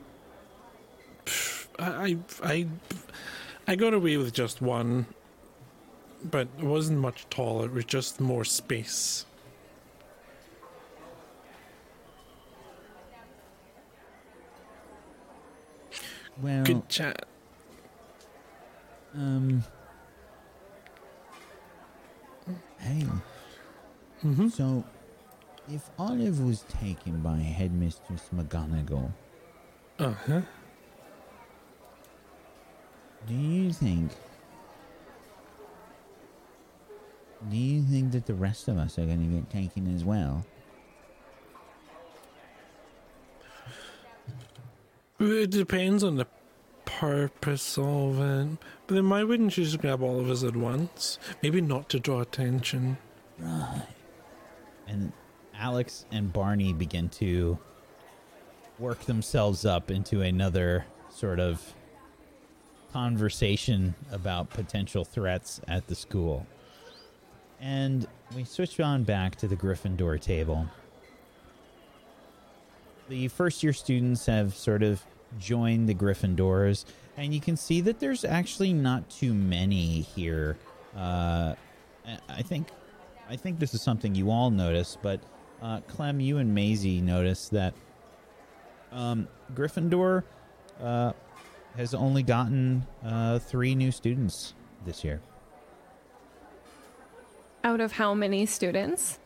I, 1.78 1.84
I 1.84 2.18
i 2.42 2.66
i 3.66 3.76
got 3.76 3.94
away 3.94 4.16
with 4.16 4.32
just 4.32 4.60
one 4.60 5.06
but 6.24 6.48
it 6.58 6.64
wasn't 6.64 6.98
much 6.98 7.28
taller 7.28 7.66
it 7.66 7.72
was 7.72 7.84
just 7.84 8.18
more 8.18 8.44
space 8.44 9.26
Well, 16.40 16.64
good 16.64 16.88
chat 16.88 17.26
um. 19.14 19.64
Hey. 22.78 23.06
Mhm. 24.24 24.50
So, 24.50 24.84
if 25.68 25.90
Olive 25.98 26.40
was 26.40 26.62
taken 26.62 27.20
by 27.20 27.36
Headmistress 27.36 28.30
McGonagall, 28.34 29.12
uh-huh 29.98 30.40
do 33.28 33.34
you 33.34 33.72
think? 33.72 34.12
Do 37.50 37.56
you 37.56 37.82
think 37.82 38.12
that 38.12 38.26
the 38.26 38.34
rest 38.34 38.68
of 38.68 38.78
us 38.78 38.98
are 38.98 39.04
going 39.04 39.20
to 39.20 39.36
get 39.36 39.50
taken 39.50 39.94
as 39.94 40.04
well? 40.04 40.44
It 45.20 45.50
depends 45.50 46.02
on 46.02 46.16
the 46.16 46.26
purpose 46.98 47.78
it. 47.78 48.58
But 48.86 48.94
then 48.94 49.08
why 49.08 49.22
wouldn't 49.22 49.56
you 49.56 49.64
just 49.64 49.78
grab 49.78 50.02
all 50.02 50.18
of 50.18 50.28
us 50.28 50.42
at 50.42 50.56
once? 50.56 51.18
Maybe 51.42 51.60
not 51.60 51.88
to 51.90 52.00
draw 52.00 52.20
attention. 52.20 52.98
Right. 53.38 53.86
And 54.88 55.12
Alex 55.54 56.06
and 56.10 56.32
Barney 56.32 56.72
begin 56.72 57.08
to 57.10 57.58
work 58.80 59.00
themselves 59.04 59.64
up 59.64 59.90
into 59.90 60.22
another 60.22 60.86
sort 61.10 61.38
of 61.38 61.74
conversation 62.92 63.94
about 64.10 64.50
potential 64.50 65.04
threats 65.04 65.60
at 65.68 65.86
the 65.86 65.94
school. 65.94 66.46
And 67.60 68.08
we 68.34 68.42
switch 68.42 68.80
on 68.80 69.04
back 69.04 69.36
to 69.36 69.46
the 69.46 69.56
Gryffindor 69.56 70.20
table. 70.20 70.66
The 73.08 73.28
first 73.28 73.62
year 73.62 73.72
students 73.72 74.26
have 74.26 74.56
sort 74.56 74.82
of 74.82 75.02
joined 75.38 75.88
the 75.88 75.94
Gryffindors, 75.94 76.84
and 77.16 77.34
you 77.34 77.40
can 77.40 77.56
see 77.56 77.80
that 77.82 78.00
there's 78.00 78.24
actually 78.24 78.72
not 78.72 79.08
too 79.10 79.34
many 79.34 80.00
here. 80.02 80.56
Uh, 80.96 81.54
I- 82.06 82.18
I 82.28 82.42
think 82.42 82.68
I 83.30 83.36
think 83.36 83.58
this 83.58 83.74
is 83.74 83.82
something 83.82 84.14
you 84.14 84.30
all 84.30 84.50
notice, 84.50 84.96
but 85.02 85.20
uh, 85.60 85.80
Clem, 85.86 86.18
you 86.18 86.38
and 86.38 86.54
Maisie 86.54 87.02
notice 87.02 87.50
that 87.50 87.74
um, 88.90 89.28
Gryffindor 89.54 90.22
uh, 90.80 91.12
has 91.76 91.92
only 91.92 92.22
gotten 92.22 92.86
uh, 93.04 93.38
three 93.38 93.74
new 93.74 93.92
students 93.92 94.54
this 94.86 95.04
year. 95.04 95.20
Out 97.64 97.80
of 97.82 97.92
how 97.92 98.14
many 98.14 98.46
students? 98.46 99.18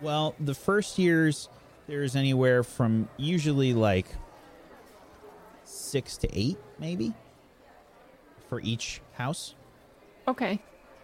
Well, 0.00 0.34
the 0.40 0.54
first 0.54 0.98
years 0.98 1.48
there's 1.88 2.16
anywhere 2.16 2.62
from 2.62 3.08
usually 3.16 3.74
like 3.74 4.06
six 5.88 6.16
to 6.18 6.28
eight, 6.38 6.58
maybe, 6.78 7.14
for 8.48 8.60
each 8.60 9.00
house. 9.12 9.54
Okay. 10.26 10.60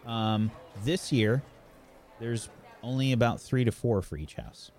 Um, 0.07 0.51
this 0.85 1.13
year 1.13 1.43
there's 2.21 2.49
only 2.83 3.13
about 3.13 3.41
three 3.41 3.65
to 3.65 3.73
four 3.73 4.03
for 4.03 4.17
each 4.17 4.35
house. 4.35 4.71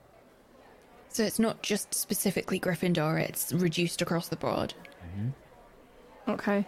So 1.09 1.23
it's 1.23 1.39
not 1.39 1.61
just 1.61 1.93
specifically 1.93 2.59
Gryffindor, 2.59 3.19
it's 3.21 3.53
reduced 3.53 4.01
across 4.01 4.27
the 4.27 4.35
board. 4.35 4.73
Okay. 6.27 6.65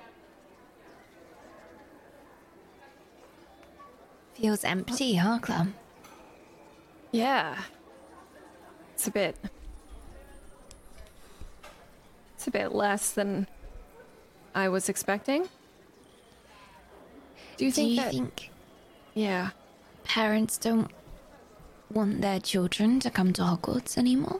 Feels 4.35 4.63
empty, 4.63 5.15
huh, 5.15 5.39
Clem? 5.39 5.73
Yeah. 7.11 7.57
It's 8.93 9.07
a 9.07 9.11
bit. 9.11 9.35
A 12.47 12.51
bit 12.51 12.71
less 12.73 13.11
than 13.11 13.47
I 14.55 14.69
was 14.69 14.87
expecting. 14.89 15.49
Do 17.57 17.65
you 17.65 17.71
Do 17.71 17.75
think 17.75 17.89
you 17.89 17.95
that? 17.97 18.11
think 18.11 18.51
Yeah. 19.13 19.49
parents 20.05 20.57
don't 20.57 20.89
want 21.91 22.21
their 22.21 22.39
children 22.39 22.99
to 23.01 23.09
come 23.11 23.33
to 23.33 23.41
Hogwarts 23.41 23.97
anymore? 23.97 24.39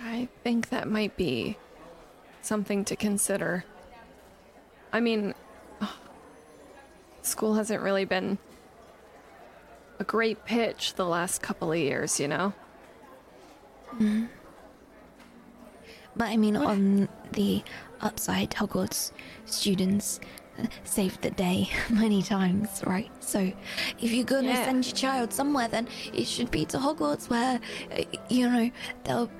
I 0.00 0.28
think 0.42 0.70
that 0.70 0.88
might 0.88 1.16
be 1.16 1.56
something 2.42 2.84
to 2.86 2.96
consider. 2.96 3.64
I 4.92 4.98
mean, 5.00 5.34
school 7.22 7.54
hasn't 7.54 7.82
really 7.82 8.04
been 8.04 8.38
a 10.00 10.04
great 10.04 10.44
pitch 10.44 10.94
the 10.94 11.04
last 11.06 11.42
couple 11.42 11.70
of 11.70 11.78
years, 11.78 12.18
you 12.18 12.26
know? 12.26 12.52
Mm-hmm. 13.94 14.24
But 16.16 16.28
I 16.28 16.36
mean, 16.36 16.56
on 16.56 17.08
the 17.32 17.62
upside, 18.00 18.50
Hogwarts 18.50 19.12
students 19.46 20.20
saved 20.84 21.22
the 21.22 21.30
day 21.30 21.70
many 21.90 22.22
times, 22.22 22.82
right? 22.86 23.10
So, 23.20 23.52
if 24.00 24.12
you're 24.12 24.24
gonna 24.24 24.48
Yeah. 24.48 24.64
send 24.64 24.86
your 24.86 24.94
child 24.96 25.32
somewhere, 25.32 25.68
then 25.68 25.88
it 26.12 26.26
should 26.26 26.50
be 26.50 26.64
to 26.66 26.78
Hogwarts, 26.78 27.28
where 27.30 27.60
you 28.28 28.48
know 28.48 28.70
there'll 29.04 29.30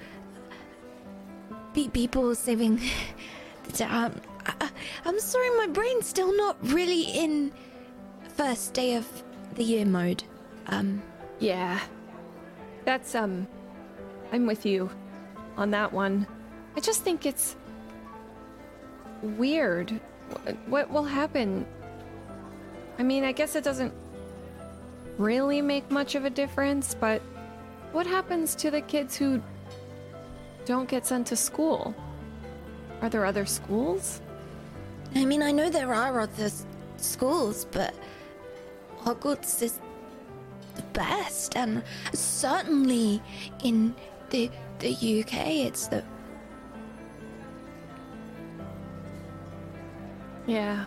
be 1.75 1.89
people 1.89 2.35
saving 2.35 2.77
the 3.65 3.73
day. 3.73 3.85
Um, 3.85 4.21
I, 4.47 4.71
I'm 5.05 5.21
sorry, 5.21 5.51
my 5.59 5.67
brain's 5.67 6.07
still 6.07 6.35
not 6.37 6.57
really 6.63 7.03
in 7.03 7.53
first 8.37 8.73
day 8.75 8.95
of 8.95 9.07
the 9.57 9.63
year 9.65 9.85
mode. 9.85 10.23
Um, 10.69 11.03
Yeah. 11.41 11.81
That's, 12.87 13.15
um, 13.15 13.47
I'm 14.33 14.47
with 14.47 14.65
you 14.65 14.89
on 15.59 15.71
that 15.73 15.93
one. 15.93 16.27
I 16.81 16.83
just 16.83 17.03
think 17.03 17.27
it's 17.27 17.57
weird. 19.21 19.91
What 20.65 20.89
will 20.91 21.05
happen? 21.05 21.67
I 22.99 23.03
mean, 23.03 23.23
I 23.23 23.33
guess 23.33 23.55
it 23.55 23.63
doesn't 23.63 23.93
really 25.19 25.61
make 25.61 25.91
much 25.91 26.15
of 26.15 26.25
a 26.25 26.31
difference, 26.31 26.95
but 26.95 27.21
what 27.93 28.07
happens 28.07 28.55
to 28.55 28.71
the 28.71 28.81
kids 28.81 29.15
who 29.15 29.43
don't 30.65 30.89
get 30.89 31.07
sent 31.07 31.27
to 31.27 31.37
school? 31.37 31.95
Are 33.03 33.11
there 33.11 33.27
other 33.27 33.45
schools? 33.45 34.23
I 35.15 35.27
mean, 35.27 35.43
I 35.43 35.53
know 35.53 35.69
there 35.69 35.93
are 35.93 36.19
other 36.21 36.45
s- 36.45 36.65
schools, 36.97 37.67
but 37.71 37.95
Hogwarts 39.03 39.61
is 39.61 39.79
the 40.77 40.83
best, 40.95 41.59
and 41.59 41.83
certainly 42.15 43.21
in 43.63 43.95
the 44.31 44.51
the 44.79 45.21
UK, 45.21 45.67
it's 45.67 45.89
the 45.89 46.03
Yeah. 50.51 50.85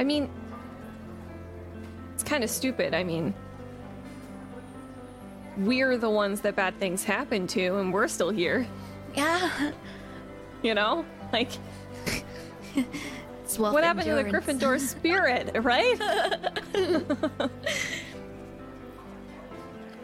I 0.00 0.04
mean, 0.04 0.28
it's 2.12 2.24
kind 2.24 2.42
of 2.42 2.50
stupid. 2.50 2.92
I 2.92 3.04
mean, 3.04 3.32
we're 5.56 5.96
the 5.96 6.10
ones 6.10 6.40
that 6.40 6.56
bad 6.56 6.76
things 6.80 7.04
happen 7.04 7.46
to, 7.48 7.76
and 7.76 7.92
we're 7.92 8.08
still 8.08 8.30
here. 8.30 8.66
yeah. 9.14 9.72
You 10.62 10.74
know, 10.74 11.06
like 11.32 11.52
what 13.56 13.82
happened 13.82 14.04
to 14.04 14.14
the. 14.14 14.24
Gryffindor 14.24 14.78
spirit, 14.78 15.56
right? 15.62 15.98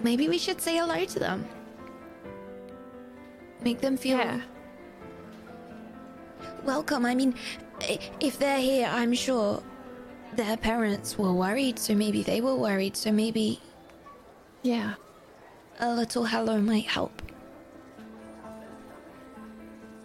Maybe 0.02 0.31
we 0.31 0.39
should 0.39 0.62
say 0.62 0.78
hello 0.78 1.05
to 1.05 1.18
them. 1.18 1.47
Make 3.60 3.82
them 3.82 3.98
feel 3.98 4.16
Yeah. 4.16 4.40
Welcome. 6.66 7.06
I 7.06 7.14
mean, 7.14 7.34
if 8.20 8.38
they're 8.38 8.60
here, 8.60 8.88
I'm 8.90 9.14
sure 9.14 9.62
their 10.34 10.56
parents 10.56 11.16
were 11.16 11.32
worried, 11.32 11.78
so 11.78 11.94
maybe 11.94 12.22
they 12.22 12.40
were 12.40 12.56
worried, 12.56 12.97
so 12.97 13.12
maybe 13.12 13.60
Yeah. 14.62 14.94
a 15.78 15.94
little 15.94 16.24
hello 16.24 16.60
might 16.60 16.86
help. 16.86 17.22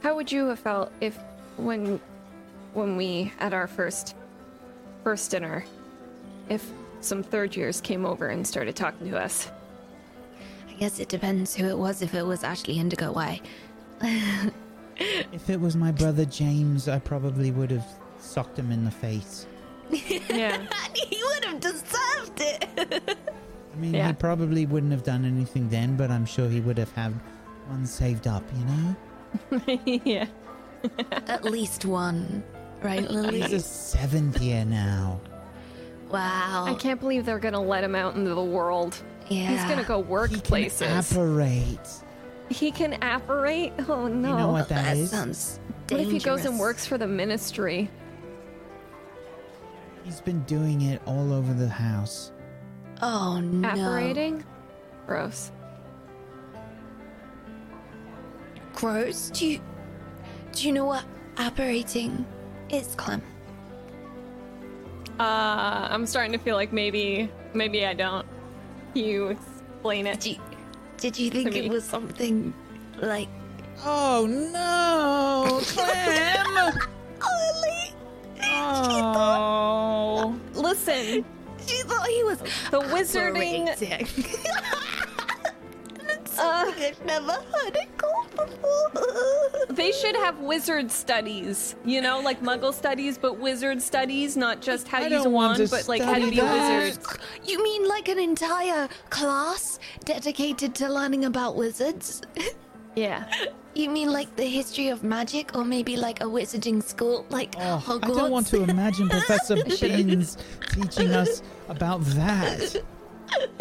How 0.04 0.16
would 0.16 0.32
you 0.32 0.48
have 0.48 0.60
felt 0.60 0.92
if, 1.02 1.18
when, 1.58 2.00
when 2.74 2.96
we 2.98 3.32
at 3.40 3.54
our 3.54 3.68
first, 3.68 4.16
first 5.04 5.32
dinner, 5.32 5.64
if 6.50 6.70
some 7.02 7.24
third 7.24 7.56
years 7.56 7.82
came 7.82 8.06
over 8.06 8.28
and 8.28 8.46
started 8.46 8.76
talking 8.76 9.10
to 9.10 9.18
us? 9.20 9.50
I 10.70 10.74
guess 10.74 11.00
it 11.00 11.10
depends 11.10 11.56
who 11.56 11.66
it 11.66 11.78
was. 11.78 12.02
If 12.02 12.14
it 12.16 12.26
was 12.26 12.44
Ashley 12.44 12.80
Indigo, 12.80 13.12
why? 13.12 13.42
If 15.32 15.50
it 15.50 15.60
was 15.60 15.76
my 15.76 15.92
brother 15.92 16.26
James, 16.26 16.88
I 16.88 17.00
probably 17.00 17.52
would 17.52 17.72
have 17.72 17.86
socked 18.20 18.58
him 18.60 18.72
in 18.72 18.84
the 18.86 18.92
face. 18.92 19.46
Yeah. 19.90 20.58
he 20.96 21.22
would 21.24 21.46
have 21.46 21.60
deserved 21.60 22.40
it. 22.40 23.18
I 23.74 23.78
mean, 23.78 23.94
Yeah. 23.94 24.08
he 24.08 24.14
probably 24.14 24.66
wouldn't 24.66 24.92
have 24.92 25.04
done 25.04 25.26
anything 25.26 25.70
then, 25.70 25.96
but 25.96 26.12
I'm 26.12 26.26
sure 26.26 26.50
he 26.50 26.60
would 26.60 26.78
have 26.78 26.92
had 26.94 27.14
one 27.68 27.86
saved 27.86 28.28
up, 28.28 28.44
you 28.58 28.66
know? 28.66 29.82
yeah. 30.06 30.26
At 31.28 31.46
least 31.46 31.86
one, 31.86 32.44
right, 32.82 33.10
Lily? 33.10 33.38
He's 33.42 33.46
a 33.46 33.50
Lily? 33.50 33.60
seventh 33.60 34.42
year 34.42 34.66
now. 34.66 35.20
wow. 36.10 36.66
I 36.68 36.74
can't 36.74 37.00
believe 37.00 37.26
they're 37.26 37.40
gonna 37.40 37.62
let 37.62 37.84
him 37.84 37.96
out 37.96 38.16
into 38.16 38.34
the 38.34 38.44
world. 38.44 39.02
Yeah. 39.30 39.48
He's 39.48 39.64
gonna 39.70 39.88
go 39.88 40.00
work 40.00 40.30
He 40.32 40.36
can 40.38 40.44
places. 40.44 41.12
apparate. 41.12 41.80
He 42.52 42.72
can 42.72 42.94
apparate? 43.02 43.74
Oh 43.88 44.08
no. 44.08 44.30
You 44.30 44.36
know 44.38 44.52
what 44.52 44.70
that 44.70 44.86
that 44.86 44.98
is? 44.98 45.12
sounds 45.12 45.60
What 45.90 46.02
if 46.02 46.12
he 46.12 46.20
goes 46.20 46.46
and 46.46 46.60
works 46.60 46.86
for 46.86 46.98
the 46.98 47.08
ministry? 47.08 47.90
He's 50.04 50.22
been 50.22 50.42
doing 50.44 50.82
it 50.82 51.02
all 51.06 51.34
over 51.34 51.54
the 51.54 51.70
house. 51.70 52.32
Oh 53.02 53.40
no. 53.40 53.68
Apparating? 53.68 54.44
Gross. 55.08 55.52
Gross. 58.74 59.30
Do 59.32 59.48
you 59.48 59.62
do 60.54 60.68
you 60.68 60.74
know 60.74 60.86
what 60.86 61.06
apparating 61.38 62.26
is, 62.70 62.96
Clem? 62.96 63.22
Uh, 65.20 65.88
I'm 65.92 66.06
starting 66.06 66.32
to 66.32 66.40
feel 66.40 66.56
like 66.56 66.74
maybe, 66.74 67.30
maybe 67.54 67.86
I 67.86 67.94
don't. 67.94 68.26
You 68.94 69.28
explain 69.28 70.08
it. 70.08 70.20
Did 70.20 70.38
you, 70.38 70.42
did 71.02 71.18
you 71.18 71.32
think 71.32 71.52
To 71.52 71.58
it 71.66 71.70
was 71.70 71.84
something 71.84 72.54
like 73.02 73.28
Oh 73.84 74.28
no, 74.30 75.60
Clem! 75.64 76.56
Ollie? 77.22 77.94
oh. 78.44 80.40
Listen, 80.54 81.26
She 81.66 81.82
thought 81.84 82.08
he 82.08 82.24
was 82.24 82.38
the 82.70 82.80
wizarding. 82.94 83.66
apparating. 86.38 86.40
Uh. 86.40 86.66
something 86.66 86.84
I've 86.86 87.06
never 87.06 87.32
heard 87.34 87.76
it 87.76 87.98
called 87.98 88.32
before. 88.32 89.76
They 89.76 89.92
should 89.92 90.16
have 90.18 90.40
wizard 90.40 90.92
studies, 90.92 91.76
you 91.86 92.02
know, 92.02 92.20
like 92.20 92.42
Muggle 92.42 92.74
studies, 92.74 93.18
but 93.18 93.40
wizard 93.40 93.82
studies, 93.82 94.36
not 94.38 94.62
just 94.62 94.88
how 94.88 95.00
to 95.00 95.10
use 95.10 95.26
a 95.26 95.30
wand, 95.30 95.68
but 95.70 95.88
like 95.88 96.02
how 96.02 96.16
to 96.16 96.22
study 96.22 96.30
be 96.32 96.40
a 96.40 96.44
wizard. 96.44 97.00
You 97.46 97.64
mean 97.64 97.88
like 97.88 98.08
an 98.10 98.20
entire 98.20 98.88
class 99.10 99.80
dedicated 100.06 100.76
to 100.76 100.90
learning 100.90 101.26
about 101.26 101.56
wizards? 101.56 102.22
Yeah. 102.94 103.32
You 103.74 103.90
mean 103.90 104.12
like 104.12 104.36
the 104.36 104.44
history 104.44 104.90
of 104.90 105.02
magic, 105.02 105.56
or 105.56 105.64
maybe 105.64 105.96
like 105.96 106.20
a 106.20 106.26
wizarding 106.26 106.84
school, 106.84 107.26
like 107.30 107.56
Oh, 107.58 107.82
Hogwarts? 107.82 108.04
I 108.04 108.08
don't 108.18 108.32
want 108.32 108.48
to 108.48 108.64
imagine 108.64 109.08
Professor 109.18 109.56
Binns 109.64 110.38
teaching 110.74 111.12
us 111.14 111.42
about 111.70 112.02
that. 112.02 112.84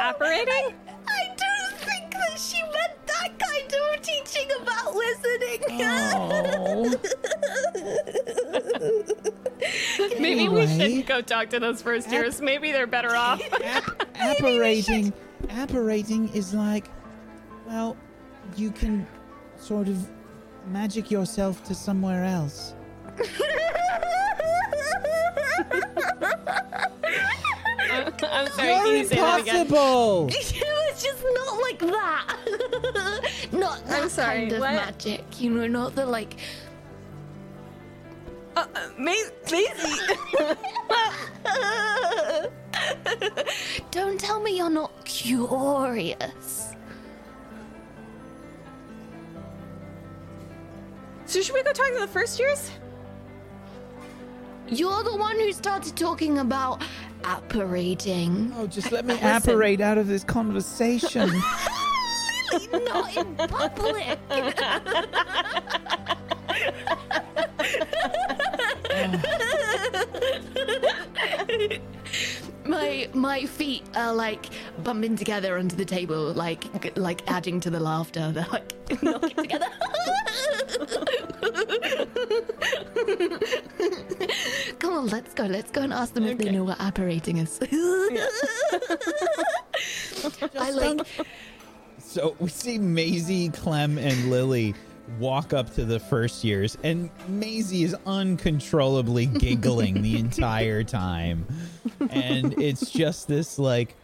Apparating? 0.00 0.74
I 1.08 1.26
don't 1.26 1.38
that 1.38 1.43
she 2.36 2.60
meant 2.62 3.06
that 3.06 3.38
kind 3.38 3.74
of 3.74 4.02
teaching 4.02 4.48
about 4.60 4.94
wizarding. 4.94 5.62
Oh. 5.80 6.94
Maybe 10.20 10.48
we 10.48 10.66
shouldn't 10.66 11.06
go 11.06 11.20
talk 11.20 11.50
to 11.50 11.60
those 11.60 11.80
first 11.82 12.10
years. 12.10 12.40
Maybe 12.40 12.72
they're 12.72 12.86
better 12.86 13.14
off. 13.14 13.40
App- 13.62 14.02
apparating, 14.16 15.12
apparating 15.50 16.28
is 16.30 16.54
like, 16.54 16.88
well, 17.66 17.96
you 18.56 18.70
can 18.70 19.06
sort 19.56 19.88
of 19.88 20.08
magic 20.68 21.10
yourself 21.10 21.62
to 21.64 21.74
somewhere 21.74 22.24
else. 22.24 22.74
I'm 27.90 28.48
sorry, 28.48 28.68
You're 28.68 28.82
can 28.82 28.96
you 28.96 29.04
say 29.04 29.16
that 29.16 29.40
again? 29.40 29.56
impossible. 29.66 30.28
it 30.30 30.92
was 30.92 31.02
just 31.02 31.24
not 31.34 31.60
like 31.60 31.78
that. 31.80 32.36
not 33.52 33.86
that 33.86 34.02
I'm 34.02 34.08
sorry, 34.08 34.40
kind 34.40 34.52
of 34.52 34.60
what? 34.60 34.72
magic. 34.74 35.24
You 35.40 35.50
know, 35.50 35.66
not 35.66 35.94
the 35.94 36.06
like. 36.06 36.36
Uh, 38.56 38.64
uh, 38.74 38.88
Ma- 38.96 39.12
Maisie! 39.50 40.00
Don't 43.90 44.18
tell 44.18 44.40
me 44.40 44.56
you're 44.56 44.70
not 44.70 44.90
curious. 45.04 46.70
so 51.26 51.40
should 51.40 51.54
we 51.54 51.62
go 51.64 51.72
talk 51.72 51.88
to 51.92 51.98
the 51.98 52.06
first 52.06 52.38
years? 52.38 52.70
You're 54.68 55.02
the 55.02 55.16
one 55.16 55.36
who 55.38 55.52
started 55.52 55.96
talking 55.96 56.38
about 56.38 56.82
apparating. 57.24 58.52
Oh, 58.56 58.66
just 58.66 58.92
let 58.92 59.04
me 59.04 59.18
apparate 59.20 59.80
out 59.80 59.98
of 59.98 60.06
this 60.06 60.24
conversation. 60.24 61.30
not 62.72 63.16
in 63.16 63.36
public. 63.36 64.18
My 72.64 72.64
my 72.66 73.08
my 73.12 73.44
feet 73.44 73.82
are 73.94 74.12
like 74.14 74.46
bumping 74.82 75.16
together 75.16 75.58
under 75.58 75.74
the 75.76 75.84
table, 75.84 76.32
like 76.32 76.96
like 76.96 77.22
adding 77.30 77.60
to 77.60 77.70
the 77.70 77.80
laughter. 77.80 78.32
They're 78.32 78.46
like 78.52 79.02
knocking 79.02 79.36
together. 79.36 79.66
Come 84.78 84.94
on, 84.94 85.06
let's 85.08 85.34
go. 85.34 85.44
Let's 85.44 85.70
go 85.70 85.82
and 85.82 85.92
ask 85.92 86.14
them 86.14 86.24
if 86.26 86.38
they 86.38 86.50
know 86.50 86.64
what 86.64 86.80
apparating 86.80 87.38
is. 87.38 87.60
I 90.58 90.70
like. 90.70 91.00
So 92.14 92.36
we 92.38 92.48
see 92.48 92.78
Maisie, 92.78 93.48
Clem, 93.48 93.98
and 93.98 94.30
Lily 94.30 94.72
walk 95.18 95.52
up 95.52 95.74
to 95.74 95.84
the 95.84 95.98
first 95.98 96.44
years, 96.44 96.78
and 96.84 97.10
Maisie 97.26 97.82
is 97.82 97.96
uncontrollably 98.06 99.26
giggling 99.40 100.00
the 100.00 100.16
entire 100.20 100.84
time. 100.84 101.44
And 102.10 102.56
it's 102.62 102.92
just 102.92 103.26
this 103.26 103.58
like 103.58 103.96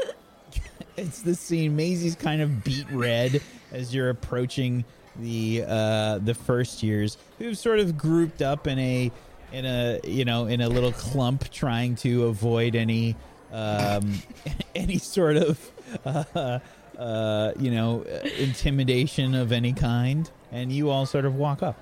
it's 0.96 1.20
this 1.20 1.38
scene. 1.38 1.76
Maisie's 1.76 2.14
kind 2.14 2.40
of 2.40 2.64
beat 2.64 2.90
red 2.90 3.42
as 3.70 3.94
you're 3.94 4.08
approaching 4.08 4.86
the 5.16 5.62
uh 5.68 6.18
the 6.24 6.32
first 6.32 6.82
years 6.82 7.18
who've 7.38 7.58
sort 7.58 7.80
of 7.80 7.98
grouped 7.98 8.40
up 8.40 8.66
in 8.66 8.78
a 8.78 9.12
in 9.52 9.66
a 9.66 10.00
you 10.04 10.24
know 10.24 10.46
in 10.46 10.62
a 10.62 10.68
little 10.70 10.92
clump 10.92 11.50
trying 11.50 11.96
to 11.96 12.28
avoid 12.28 12.74
any 12.74 13.14
um 13.52 14.22
any 14.74 14.96
sort 14.96 15.36
of 15.36 15.70
uh 16.06 16.58
uh 16.98 17.52
you 17.58 17.70
know 17.70 18.02
intimidation 18.38 19.34
of 19.34 19.52
any 19.52 19.72
kind 19.72 20.30
and 20.52 20.72
you 20.72 20.90
all 20.90 21.06
sort 21.06 21.24
of 21.24 21.34
walk 21.34 21.62
up 21.62 21.76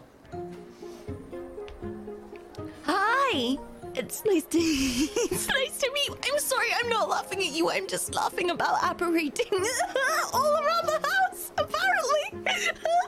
Hi. 3.35 3.59
It's 3.97 4.25
nice 4.25 4.43
to 4.45 4.59
it's 4.59 5.49
nice 5.49 5.79
to 5.79 5.91
meet 5.93 6.09
you. 6.09 6.19
I'm 6.25 6.39
sorry, 6.41 6.66
I'm 6.83 6.89
not 6.89 7.09
laughing 7.09 7.39
at 7.39 7.53
you. 7.53 7.71
I'm 7.71 7.87
just 7.87 8.15
laughing 8.15 8.51
about 8.51 8.83
apparating 8.83 9.53
all 10.33 10.53
around 10.53 10.87
the 10.87 11.01
house. 11.01 11.53
Apparently, 11.57 12.25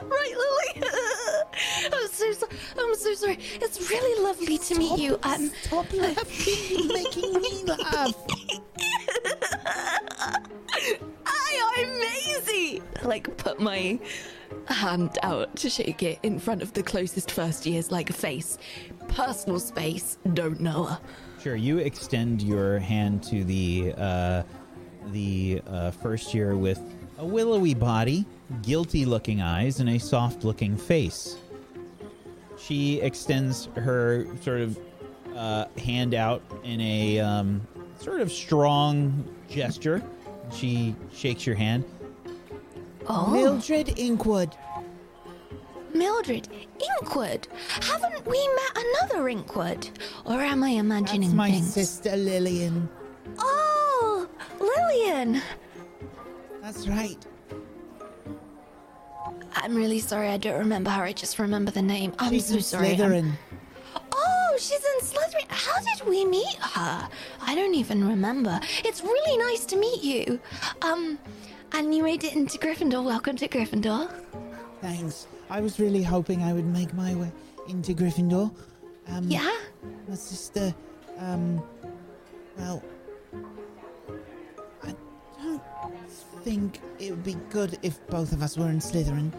right, 0.03 0.33
Lily? 0.37 0.89
I'm 1.93 2.07
so 2.09 2.31
so, 2.31 2.47
I'm 2.79 2.95
so 2.95 3.13
sorry. 3.15 3.37
It's 3.55 3.89
really 3.89 4.23
lovely 4.23 4.57
to 4.57 4.75
meet 4.77 4.97
you. 4.97 5.19
Um, 5.23 5.51
Stop 5.63 5.91
laughing, 5.93 6.87
making 6.87 7.33
me 7.33 7.63
laugh. 7.65 8.13
Hi, 11.25 11.81
I'm 11.81 11.99
Maisie. 11.99 12.81
Like, 13.03 13.35
put 13.37 13.59
my 13.59 13.99
hand 14.67 15.17
out 15.23 15.55
to 15.57 15.69
shake 15.69 16.03
it 16.03 16.19
in 16.23 16.39
front 16.39 16.61
of 16.61 16.73
the 16.73 16.83
closest 16.83 17.31
first 17.31 17.65
year's 17.65 17.91
like 17.91 18.09
a 18.09 18.13
face. 18.13 18.57
Personal 19.07 19.59
space. 19.59 20.17
Don't 20.33 20.59
know 20.59 20.83
her. 20.85 20.99
Sure, 21.41 21.55
you 21.55 21.77
extend 21.77 22.41
your 22.41 22.79
hand 22.79 23.23
to 23.23 23.43
the 23.43 23.93
uh, 23.97 24.43
the 25.11 25.61
uh, 25.67 25.91
first 25.91 26.33
year 26.33 26.57
with 26.57 26.81
a 27.19 27.25
willowy 27.25 27.73
body, 27.73 28.25
guilty-looking 28.61 29.41
eyes, 29.41 29.79
and 29.79 29.89
a 29.89 29.97
soft-looking 29.97 30.77
face. 30.77 31.37
She 32.57 32.99
extends 33.01 33.69
her 33.75 34.27
sort 34.41 34.61
of 34.61 34.79
uh, 35.35 35.65
hand 35.77 36.13
out 36.13 36.41
in 36.63 36.81
a 36.81 37.19
um, 37.19 37.61
sort 37.99 38.21
of 38.21 38.31
strong 38.31 39.23
gesture. 39.49 40.03
She 40.51 40.95
shakes 41.13 41.45
your 41.45 41.55
hand. 41.55 41.85
Oh, 43.09 43.29
Mildred 43.31 43.87
Inkwood. 43.97 44.53
Mildred 45.93 46.47
Inkwood. 46.79 47.45
Haven't 47.83 48.25
we 48.27 48.37
met 48.55 48.83
another 48.85 49.23
Inkwood? 49.25 49.89
Or 50.25 50.33
am 50.41 50.63
I 50.63 50.69
imagining 50.71 51.21
That's 51.29 51.33
my 51.33 51.51
things? 51.51 51.73
sister 51.73 52.15
Lillian. 52.15 52.89
Oh, 53.39 54.27
Lillian. 54.59 55.41
That's 56.61 56.87
right. 56.87 57.17
I'm 59.55 59.75
really 59.75 59.99
sorry. 59.99 60.27
I 60.29 60.37
don't 60.37 60.59
remember 60.59 60.89
her. 60.91 61.03
I 61.03 61.13
just 61.13 61.39
remember 61.39 61.71
the 61.71 61.81
name. 61.81 62.13
I'm 62.19 62.31
She's 62.31 62.45
so 62.45 62.59
sorry. 62.59 62.89
I'm- 62.89 62.97
Slytherin. 62.97 63.31
Oh, 64.11 64.55
she's 64.59 64.71
in 64.83 65.05
Slytherin. 65.07 65.45
How 65.49 65.79
did 65.81 66.07
we 66.07 66.25
meet 66.25 66.55
her? 66.61 67.09
I 67.41 67.55
don't 67.55 67.73
even 67.73 68.07
remember. 68.07 68.59
It's 68.85 69.01
really 69.01 69.37
nice 69.37 69.65
to 69.65 69.77
meet 69.77 70.03
you. 70.03 70.39
Um, 70.81 71.17
and 71.77 71.93
you 71.93 72.01
made 72.01 72.23
it 72.23 72.33
into 72.35 72.57
Gryffindor. 72.57 73.03
Welcome 73.03 73.35
to 73.37 73.47
Gryffindor. 73.47 74.09
Thanks. 74.81 75.27
I 75.47 75.61
was 75.61 75.79
really 75.79 76.01
hoping 76.01 76.41
I 76.41 76.51
would 76.51 76.65
make 76.65 76.91
my 76.95 77.13
way 77.13 77.31
into 77.67 77.93
Gryffindor. 77.93 78.51
Um, 79.07 79.29
Yeah? 79.29 79.55
My 80.07 80.15
sister, 80.15 80.73
um, 81.19 81.61
well, 82.57 82.81
I 84.83 84.95
don't 85.39 85.61
think 86.41 86.79
it 86.97 87.11
would 87.11 87.23
be 87.23 87.35
good 87.51 87.77
if 87.83 88.05
both 88.07 88.31
of 88.31 88.41
us 88.41 88.57
were 88.57 88.69
in 88.69 88.79
Slytherin. 88.79 89.31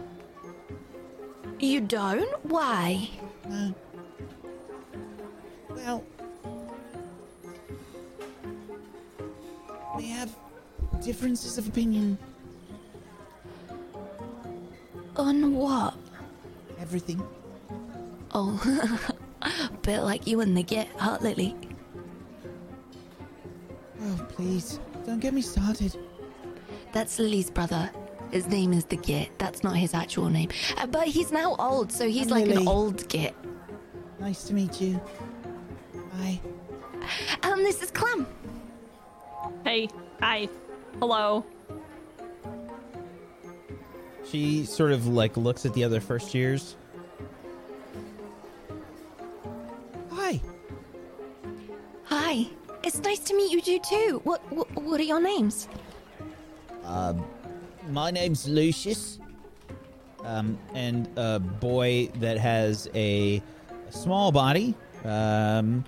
You 1.58 1.80
don't? 1.80 2.30
Why? 2.44 3.10
No. 3.48 3.74
Well, 5.70 6.04
we 9.96 10.06
have 10.10 10.36
differences 11.02 11.58
of 11.58 11.68
opinion. 11.68 12.18
On 15.16 15.54
what? 15.54 15.94
Everything. 16.80 17.22
Oh, 18.32 19.10
a 19.42 19.70
bit 19.82 20.00
like 20.02 20.26
you 20.26 20.40
and 20.40 20.56
the 20.56 20.62
Git, 20.62 20.88
huh, 20.96 21.18
Lily? 21.20 21.56
Oh, 24.02 24.26
please, 24.28 24.78
don't 25.06 25.18
get 25.18 25.34
me 25.34 25.40
started. 25.42 25.96
That's 26.92 27.18
Lily's 27.18 27.50
brother. 27.50 27.90
His 28.30 28.46
name 28.46 28.72
is 28.72 28.84
the 28.84 28.96
Git. 28.96 29.36
That's 29.38 29.64
not 29.64 29.76
his 29.76 29.94
actual 29.94 30.28
name. 30.28 30.50
Uh, 30.76 30.86
but 30.86 31.08
he's 31.08 31.32
now 31.32 31.56
old, 31.58 31.90
so 31.90 32.06
he's 32.08 32.24
I'm 32.26 32.38
like 32.38 32.46
Lily. 32.46 32.62
an 32.62 32.68
old 32.68 33.08
Git. 33.08 33.34
Nice 34.20 34.44
to 34.44 34.54
meet 34.54 34.80
you. 34.80 35.00
Bye. 36.12 36.40
Um, 37.42 37.62
this 37.62 37.82
is 37.82 37.90
Clem. 37.90 38.26
Hey, 39.64 39.88
hi, 40.20 40.48
hello. 41.00 41.44
She 44.30 44.64
sort 44.64 44.92
of 44.92 45.06
like 45.06 45.36
looks 45.36 45.64
at 45.64 45.72
the 45.74 45.84
other 45.84 46.00
first 46.00 46.34
years. 46.34 46.76
Hi. 50.10 50.40
Hi. 52.04 52.46
It's 52.84 52.98
nice 52.98 53.20
to 53.20 53.34
meet 53.34 53.52
you 53.52 53.60
two 53.60 53.80
too. 53.80 54.20
What 54.24 54.40
what, 54.52 54.70
what 54.82 55.00
are 55.00 55.04
your 55.04 55.20
names? 55.20 55.68
Um, 56.84 57.24
My 57.90 58.10
name's 58.10 58.48
Lucius. 58.48 59.18
Um, 60.24 60.58
and 60.74 61.08
a 61.16 61.38
boy 61.38 62.10
that 62.16 62.36
has 62.38 62.88
a, 62.94 63.42
small 63.90 64.30
body, 64.30 64.74
um, 65.04 65.84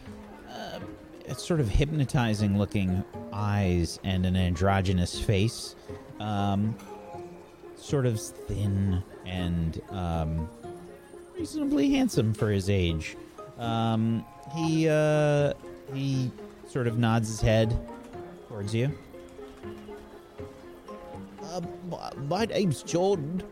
uh, 0.48 0.78
it's 1.26 1.44
sort 1.46 1.60
of 1.60 1.68
hypnotizing 1.68 2.56
looking 2.56 3.04
eyes 3.40 3.98
and 4.04 4.26
an 4.26 4.36
androgynous 4.36 5.18
face. 5.18 5.74
Um, 6.20 6.76
sort 7.76 8.04
of 8.04 8.20
thin 8.20 9.02
and 9.24 9.80
um, 9.90 10.48
reasonably 11.36 11.90
handsome 11.90 12.34
for 12.34 12.50
his 12.50 12.68
age. 12.68 13.16
Um, 13.58 14.24
he 14.54 14.88
uh, 14.88 15.54
he 15.94 16.30
sort 16.68 16.86
of 16.86 16.98
nods 16.98 17.28
his 17.28 17.40
head 17.40 17.76
towards 18.48 18.74
you. 18.74 18.92
Uh, 21.42 21.60
my, 21.88 22.12
my 22.28 22.44
name's 22.44 22.82
Jordan. 22.82 23.42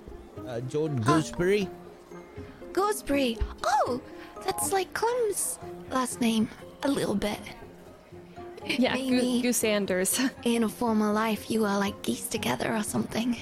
Uh, 0.47 0.61
Jordan 0.61 1.01
Gooseberry. 1.01 1.69
Gooseberry. 2.73 3.39
Oh, 3.65 4.01
that's 4.45 4.73
like 4.73 4.93
Clem's 4.95 5.59
last 5.91 6.21
name. 6.21 6.49
A 6.85 6.89
little 6.89 7.15
bit. 7.15 7.41
Yeah, 8.79 8.95
Maybe. 8.95 9.11
Goose, 9.11 9.43
Goose 9.43 9.57
Sanders. 9.57 10.21
In 10.45 10.65
a 10.65 10.69
former 10.69 11.13
life, 11.13 11.51
you 11.51 11.63
were 11.63 11.79
like 11.79 12.01
geese 12.03 12.29
together 12.29 12.75
or 12.75 12.83
something. 12.83 13.37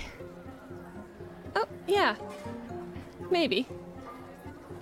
oh, 1.56 1.66
yeah. 1.86 2.14
Maybe. 3.30 3.66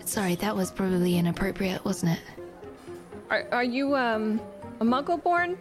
Sorry, 0.04 0.34
that 0.36 0.54
was 0.54 0.70
probably 0.70 1.16
inappropriate, 1.16 1.84
wasn't 1.84 2.12
it? 2.12 2.20
Are, 3.30 3.46
are 3.52 3.64
you 3.64 3.96
um 3.96 4.40
a 4.80 4.84
muggle 4.84 5.22
born? 5.22 5.56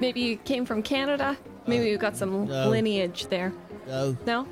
Maybe 0.00 0.20
you 0.20 0.36
came 0.38 0.66
from 0.66 0.82
Canada? 0.82 1.36
Maybe 1.66 1.88
you 1.88 1.96
got 1.96 2.16
some 2.16 2.46
no. 2.46 2.68
lineage 2.68 3.26
there. 3.26 3.52
No. 3.86 4.16
No? 4.26 4.48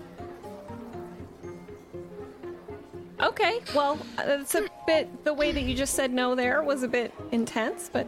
Okay, 3.20 3.60
well, 3.74 3.98
uh, 4.16 4.24
that's 4.24 4.54
a 4.54 4.66
bit. 4.86 5.24
The 5.24 5.34
way 5.34 5.52
that 5.52 5.62
you 5.62 5.74
just 5.74 5.94
said 5.94 6.12
no 6.12 6.34
there 6.34 6.62
was 6.62 6.82
a 6.82 6.88
bit 6.88 7.12
intense, 7.32 7.90
but 7.92 8.06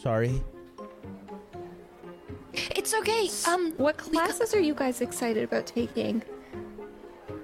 Sorry. 0.00 0.42
It's 2.54 2.94
okay. 2.94 3.28
Um, 3.46 3.72
what 3.76 3.98
classes 3.98 4.54
are 4.54 4.60
you 4.60 4.74
guys 4.74 5.02
excited 5.02 5.44
about 5.44 5.66
taking? 5.66 6.22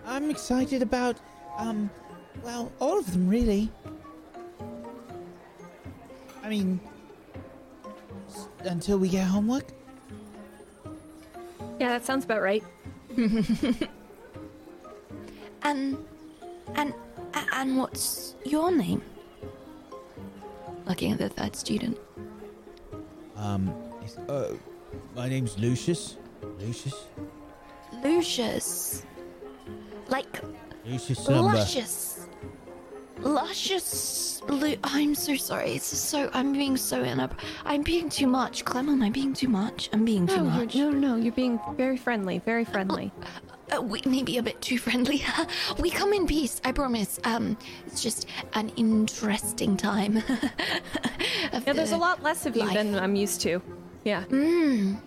I'm 0.07 0.31
excited 0.31 0.81
about, 0.81 1.17
um, 1.59 1.91
well, 2.43 2.73
all 2.81 2.99
of 2.99 3.13
them 3.13 3.29
really. 3.29 3.71
I 6.43 6.49
mean, 6.49 6.81
until 8.61 8.99
we 8.99 9.11
get 9.11 9.27
homework. 9.27 9.67
Yeah, 11.79 11.91
that 11.91 12.07
sounds 12.07 12.25
about 12.25 12.41
right. 12.41 12.65
And 15.63 15.99
and 16.77 16.95
and 17.35 17.77
what's 17.77 18.37
your 18.45 18.71
name? 18.71 19.03
Looking 20.87 21.11
at 21.11 21.19
the 21.19 21.29
third 21.29 21.57
student. 21.57 21.99
Um, 23.37 23.69
it's- 24.03 24.19
uh, 24.29 24.55
my 25.15 25.29
name's 25.29 25.59
Lucius. 25.59 26.17
Lucius. 26.59 26.95
Lucius. 28.03 29.03
Like 30.09 30.41
Lucius 30.85 31.19
Slumber. 31.25 31.55
luscious. 31.57 32.27
Luscious. 33.19 34.43
Lu- 34.49 34.77
I'm 34.85 35.15
so 35.15 35.35
sorry. 35.37 35.73
It's 35.73 35.87
so. 35.87 36.31
I'm 36.33 36.53
being 36.53 36.77
so 36.77 37.03
in 37.03 37.19
I'm 37.65 37.83
being 37.83 38.09
too 38.09 38.27
much. 38.27 38.65
Clem, 38.65 38.89
am 38.89 39.03
I 39.03 39.11
being 39.11 39.33
too 39.33 39.49
much? 39.49 39.89
I'm 39.93 40.05
being 40.05 40.27
too 40.27 40.37
No, 40.37 40.45
much. 40.45 40.75
you're, 40.75 40.93
no, 40.93 41.09
no, 41.09 41.17
you're 41.17 41.33
being 41.33 41.59
very 41.77 41.97
friendly, 41.97 42.39
very 42.41 42.65
friendly. 42.65 43.11
Uh, 43.75 43.83
we 43.83 44.01
may 44.07 44.23
be 44.23 44.39
a 44.39 44.43
bit 44.43 44.61
too 44.61 44.79
friendly. 44.79 45.25
we 45.79 45.91
come 45.91 46.13
in 46.13 46.27
peace, 46.27 46.61
I 46.65 46.73
promise. 46.73 47.19
Um, 47.25 47.57
it's 47.87 48.03
just 48.03 48.29
an 48.55 48.71
interesting 48.77 49.77
time. 49.77 50.23
Yeah, 51.67 51.73
there's 51.73 51.93
a 51.93 51.97
lot 51.97 52.23
less 52.23 52.47
of 52.47 52.55
you 52.55 52.63
life. 52.63 52.75
than 52.75 52.95
I'm 52.95 53.17
used 53.17 53.41
to. 53.43 53.61
Yeah. 54.05 54.25
Mm. 54.25 55.01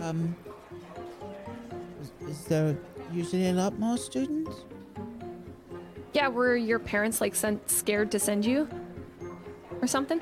Um, 0.00 0.36
is, 2.00 2.28
is 2.28 2.44
there 2.44 2.76
usually 3.12 3.48
a 3.48 3.52
lot 3.52 3.78
more 3.78 3.98
students? 3.98 4.64
Yeah, 6.14 6.28
were 6.28 6.56
your 6.56 6.78
parents 6.78 7.20
like 7.20 7.34
sent, 7.34 7.70
scared 7.70 8.10
to 8.12 8.18
send 8.18 8.44
you 8.46 8.68
or 9.82 9.86
something? 9.86 10.20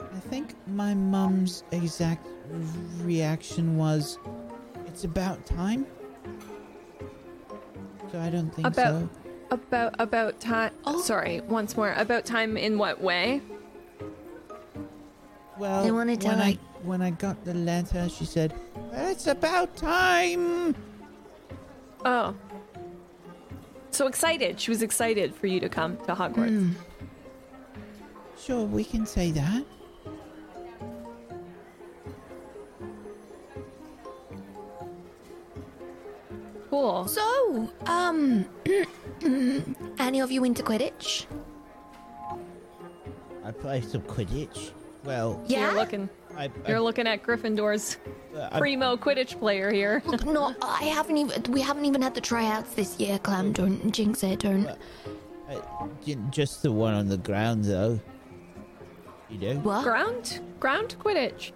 I 0.00 0.20
think 0.20 0.54
my 0.68 0.94
mum's 0.94 1.64
exact 1.72 2.26
reaction 3.02 3.76
was, 3.76 4.18
"It's 4.86 5.04
about 5.04 5.44
time." 5.46 5.86
So 8.12 8.20
I 8.20 8.30
don't 8.30 8.50
think 8.54 8.66
About 8.66 9.02
so. 9.02 9.08
about 9.50 9.94
about 9.98 10.40
time. 10.40 10.72
Oh. 10.84 11.00
Sorry, 11.00 11.40
once 11.42 11.76
more. 11.76 11.92
About 11.96 12.24
time 12.24 12.56
in 12.56 12.78
what 12.78 13.00
way? 13.00 13.40
Well, 15.58 15.84
They 15.84 15.92
wanted 15.92 16.20
to, 16.22 16.28
when 16.28 16.38
like- 16.38 16.58
I 16.58 16.86
when 16.86 17.00
I 17.02 17.10
got 17.10 17.44
the 17.44 17.54
letter, 17.54 18.08
she 18.08 18.24
said, 18.24 18.52
"It's 18.92 19.26
about 19.26 19.76
time." 19.76 20.74
Oh. 22.04 22.34
So 23.90 24.06
excited. 24.08 24.60
She 24.60 24.70
was 24.70 24.82
excited 24.82 25.34
for 25.34 25.46
you 25.46 25.60
to 25.60 25.68
come 25.68 25.96
to 26.06 26.14
Hogwarts. 26.14 26.48
Hmm. 26.48 26.72
Sure, 28.38 28.64
we 28.66 28.84
can 28.84 29.06
say 29.06 29.30
that. 29.30 29.64
Cool. 36.74 37.06
So, 37.06 37.70
um, 37.86 38.44
any 40.00 40.20
of 40.20 40.32
you 40.32 40.42
into 40.42 40.64
Quidditch? 40.64 41.26
I 43.44 43.52
play 43.52 43.80
some 43.80 44.02
Quidditch. 44.02 44.72
Well, 45.04 45.40
Yeah. 45.46 45.70
You're 45.70 45.74
looking 45.74 46.08
I, 46.36 46.50
you're 46.66 46.80
looking 46.80 47.06
at 47.06 47.22
Gryffindor's 47.22 47.98
I, 48.50 48.58
primo 48.58 48.96
Quidditch 48.96 49.38
player 49.38 49.70
here. 49.70 50.02
Look, 50.04 50.26
no, 50.26 50.52
I 50.62 50.82
haven't 50.86 51.16
even. 51.16 51.44
We 51.52 51.60
haven't 51.60 51.84
even 51.84 52.02
had 52.02 52.16
the 52.16 52.20
tryouts 52.20 52.74
this 52.74 52.98
year, 52.98 53.20
Clam. 53.20 53.52
Don't 53.52 53.92
jinx 53.92 54.24
it. 54.24 54.40
Don't. 54.40 54.68
I, 55.48 55.60
j- 56.04 56.18
just 56.30 56.64
the 56.64 56.72
one 56.72 56.94
on 56.94 57.08
the 57.08 57.18
ground, 57.18 57.66
though. 57.66 58.00
You 59.30 59.38
know? 59.38 59.60
What? 59.60 59.84
Ground? 59.84 60.40
Ground 60.58 60.96
Quidditch. 60.98 61.52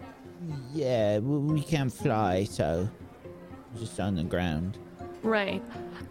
Yeah, 0.72 1.18
we, 1.18 1.54
we 1.54 1.60
can't 1.60 1.92
fly, 1.92 2.44
so 2.44 2.88
just 3.76 3.98
on 3.98 4.14
the 4.14 4.22
ground. 4.22 4.78
Right. 5.22 5.62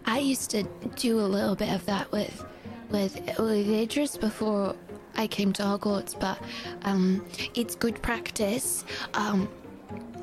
I 0.04 0.18
used 0.20 0.50
to 0.50 0.62
do 0.96 1.20
a 1.20 1.28
little 1.28 1.54
bit 1.54 1.72
of 1.72 1.84
that 1.86 2.10
with 2.12 2.44
with 2.90 3.20
with 3.38 3.68
Idris 3.68 4.16
before 4.16 4.74
I 5.16 5.26
came 5.26 5.52
to 5.54 5.62
Hogwarts, 5.62 6.18
but 6.18 6.38
um, 6.82 7.24
it's 7.54 7.74
good 7.74 8.00
practice. 8.02 8.84
Um, 9.14 9.48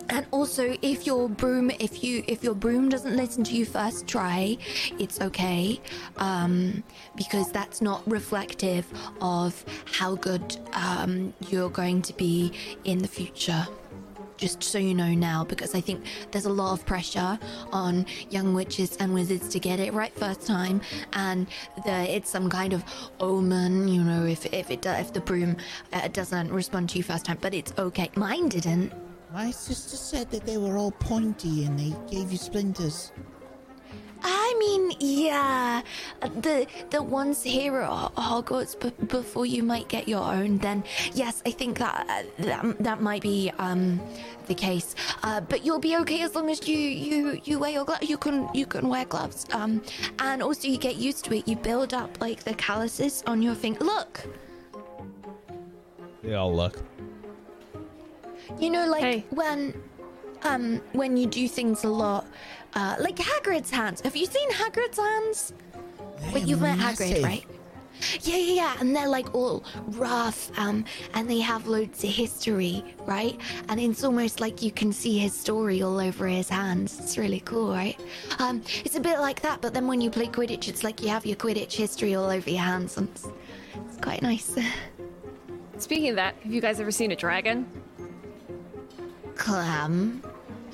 and 0.10 0.26
also, 0.32 0.78
if 0.82 1.08
your 1.08 1.28
broom, 1.28 1.72
if 1.80 2.04
you 2.04 2.24
if 2.28 2.44
your 2.44 2.54
broom 2.54 2.90
doesn't 2.90 3.16
listen 3.16 3.44
to 3.46 3.56
you 3.56 3.66
first 3.66 4.08
try, 4.08 4.58
it's 5.00 5.20
okay, 5.20 5.82
um, 6.18 6.84
because 7.16 7.52
that's 7.52 7.82
not 7.82 8.08
reflective 8.10 8.86
of 9.20 9.66
how 9.86 10.16
good 10.16 10.58
um, 10.74 11.34
you're 11.50 11.70
going 11.72 12.02
to 12.04 12.14
be 12.14 12.54
in 12.84 13.00
the 13.00 13.08
future 13.08 13.68
just 14.38 14.64
so 14.64 14.78
you 14.78 14.94
know 14.94 15.14
now, 15.14 15.44
because 15.44 15.76
I 15.76 15.82
think 15.82 16.06
there's 16.32 16.46
a 16.46 16.52
lot 16.52 16.74
of 16.74 16.86
pressure 16.86 17.40
on 17.72 18.06
young 18.30 18.54
witches 18.54 18.98
and 18.98 19.14
wizards 19.14 19.50
to 19.50 19.60
get 19.60 19.80
it 19.80 19.94
right 19.94 20.14
first 20.14 20.46
time, 20.46 20.82
and 21.14 21.48
the, 21.86 22.16
it's 22.16 22.30
some 22.30 22.50
kind 22.50 22.74
of 22.74 22.84
omen, 23.20 23.88
you 23.88 24.04
know, 24.04 24.26
if 24.26 24.46
if 24.54 24.72
it 24.72 24.86
if 24.86 25.14
the 25.14 25.22
broom 25.22 25.58
uh, 25.94 26.08
doesn't 26.10 26.52
respond 26.52 26.90
to 26.90 26.98
you 26.98 27.04
first 27.04 27.26
time, 27.26 27.38
but 27.42 27.54
it's 27.54 27.74
okay. 27.78 28.10
Mine 28.16 28.50
didn't. 28.50 28.94
My 29.34 29.52
sister 29.52 29.98
said 29.98 30.32
that 30.32 30.46
they 30.46 30.58
were 30.58 30.78
all 30.78 30.92
pointy 30.92 31.66
and 31.66 31.78
they 31.78 31.94
gave 32.10 32.32
you 32.32 32.38
splinters. 32.38 33.12
I 34.28 34.56
mean, 34.60 34.92
yeah, 35.00 35.82
uh, 36.22 36.30
the 36.42 36.66
the 36.90 37.02
ones 37.04 37.44
here 37.44 37.78
at 37.78 37.88
Ho- 37.90 38.12
Hogwarts 38.18 38.74
b- 38.80 39.06
before 39.06 39.46
you 39.46 39.62
might 39.64 39.88
get 39.88 40.08
your 40.08 40.24
own. 40.24 40.58
Then 40.58 40.84
yes, 41.14 41.44
I 41.46 41.52
think 41.52 41.78
that 41.78 42.06
uh, 42.10 42.44
that, 42.44 42.84
that 42.84 43.02
might 43.02 43.22
be 43.22 43.52
um 43.60 44.02
the 44.48 44.56
case. 44.56 44.96
Uh, 45.24 45.42
but 45.42 45.64
you'll 45.66 45.80
be 45.80 45.96
okay 45.98 46.22
as 46.24 46.34
long 46.36 46.50
as 46.50 46.68
you 46.68 46.78
you 46.78 47.40
you 47.44 47.60
wear 47.60 47.72
your 47.72 47.86
gloves. 47.86 48.10
You 48.10 48.18
can 48.18 48.50
you 48.54 48.66
can 48.66 48.90
wear 48.90 49.06
gloves. 49.06 49.46
Um, 49.54 49.82
and 50.20 50.42
also 50.42 50.68
you 50.68 50.78
get 50.78 50.96
used 50.96 51.26
to 51.26 51.36
it. 51.38 51.48
You 51.48 51.56
build 51.56 51.94
up 51.94 52.20
like 52.20 52.44
the 52.44 52.54
calluses 52.56 53.24
on 53.28 53.42
your 53.44 53.54
finger. 53.56 53.86
Look, 53.86 54.26
They 56.24 56.34
all 56.34 56.54
look. 56.54 56.82
you 58.60 58.70
know, 58.70 58.88
like 58.90 59.04
Hey. 59.04 59.26
when 59.30 59.74
um 60.44 60.82
when 60.94 61.18
you 61.18 61.28
do 61.28 61.48
things 61.48 61.84
a 61.84 61.90
lot, 61.90 62.28
uh, 62.74 62.96
like 63.00 63.16
Hagrid's 63.16 63.72
hands. 63.72 64.02
Have 64.02 64.16
you 64.16 64.26
seen 64.26 64.50
Hagrid's 64.52 65.00
hands? 65.00 65.54
But 66.32 66.34
They're 66.34 66.44
you've 66.44 66.62
met. 66.62 66.80
Hagrid, 66.80 67.24
right? 67.24 67.46
Yeah, 68.22 68.36
yeah, 68.36 68.54
yeah. 68.54 68.78
And 68.80 68.96
they're 68.96 69.08
like 69.08 69.34
all 69.34 69.64
rough, 69.88 70.52
um, 70.60 70.86
and 71.14 71.30
they 71.30 71.40
have 71.40 71.68
loads 71.68 72.04
of 72.04 72.10
history, 72.10 72.84
right? 73.06 73.40
And 73.70 73.80
it's 73.80 74.04
almost 74.04 74.40
like 74.40 74.62
you 74.62 74.72
can 74.72 74.92
see 74.92 75.18
his 75.18 75.34
story 75.34 75.82
all 75.82 76.00
over 76.00 76.28
his 76.28 76.50
hands. 76.50 77.00
It's 77.00 77.18
really 77.18 77.40
cool, 77.42 77.72
right? 77.72 78.00
Um, 78.40 78.62
it's 78.84 78.96
a 78.96 79.00
bit 79.00 79.20
like 79.20 79.42
that, 79.42 79.62
but 79.62 79.74
then 79.74 79.88
when 79.88 80.02
you 80.02 80.10
play 80.10 80.28
Quidditch, 80.28 80.68
it's 80.68 80.84
like 80.84 81.02
you 81.02 81.10
have 81.10 81.26
your 81.26 81.38
Quidditch 81.38 81.74
history 81.74 82.16
all 82.16 82.30
over 82.30 82.50
your 82.50 82.62
hands, 82.64 82.98
and 82.98 83.08
it's, 83.10 83.28
it's 83.88 83.98
quite 84.02 84.22
nice. 84.22 84.56
Speaking 85.78 86.10
of 86.10 86.16
that, 86.16 86.36
have 86.44 86.54
you 86.54 86.62
guys 86.62 86.80
ever 86.80 86.92
seen 86.92 87.12
a 87.12 87.16
dragon? 87.16 87.66
Clam. 89.36 90.22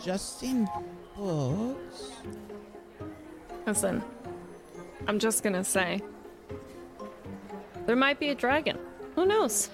Just 0.04 0.44
in 0.44 0.68
books. 1.16 2.12
Listen, 3.66 4.02
I'm 5.08 5.20
just 5.20 5.44
gonna 5.44 5.64
say. 5.64 6.02
There 7.86 7.96
might 7.96 8.20
be 8.20 8.30
a 8.30 8.36
dragon. 8.36 8.78
Who 9.16 9.26
knows? 9.26 9.70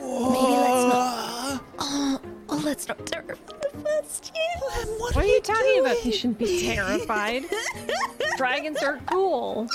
Maybe 0.00 0.08
let's 0.08 0.94
not. 0.94 1.64
Oh, 1.78 2.20
oh, 2.48 2.62
let's 2.64 2.88
not 2.88 3.04
terrify 3.06 3.52
the 3.62 3.78
first 3.78 4.32
year. 4.34 4.88
What, 4.98 5.16
What 5.16 5.24
are 5.24 5.28
you 5.28 5.40
talking 5.40 5.80
about? 5.80 6.04
You 6.04 6.12
shouldn't 6.12 6.38
be 6.38 6.66
terrified. 6.66 7.44
Dragons 8.36 8.82
are 8.82 8.98
cool. 9.06 9.68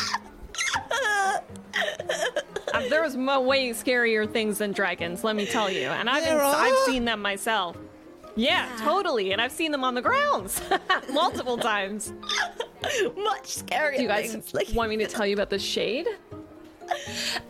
Uh, 0.91 1.39
there 2.89 3.03
was 3.03 3.15
way 3.15 3.69
scarier 3.69 4.29
things 4.29 4.57
than 4.59 4.71
dragons, 4.71 5.23
let 5.23 5.35
me 5.35 5.45
tell 5.45 5.69
you. 5.69 5.87
And 5.87 6.09
I've 6.09 6.23
been, 6.23 6.37
I've 6.37 6.77
seen 6.85 7.05
them 7.05 7.21
myself. 7.21 7.77
Yeah, 8.35 8.69
totally. 8.79 9.31
And 9.31 9.41
I've 9.41 9.51
seen 9.51 9.71
them 9.71 9.83
on 9.83 9.95
the 9.95 10.01
grounds 10.01 10.61
multiple 11.11 11.57
times. 11.57 12.13
Much 13.17 13.57
scarier 13.57 13.95
Do 13.97 14.01
you 14.03 14.07
guys 14.07 14.31
things. 14.31 14.73
Want 14.75 14.89
me 14.89 14.97
to 14.97 15.07
tell 15.07 15.25
you 15.25 15.33
about 15.33 15.49
the 15.49 15.59
shade? 15.59 16.07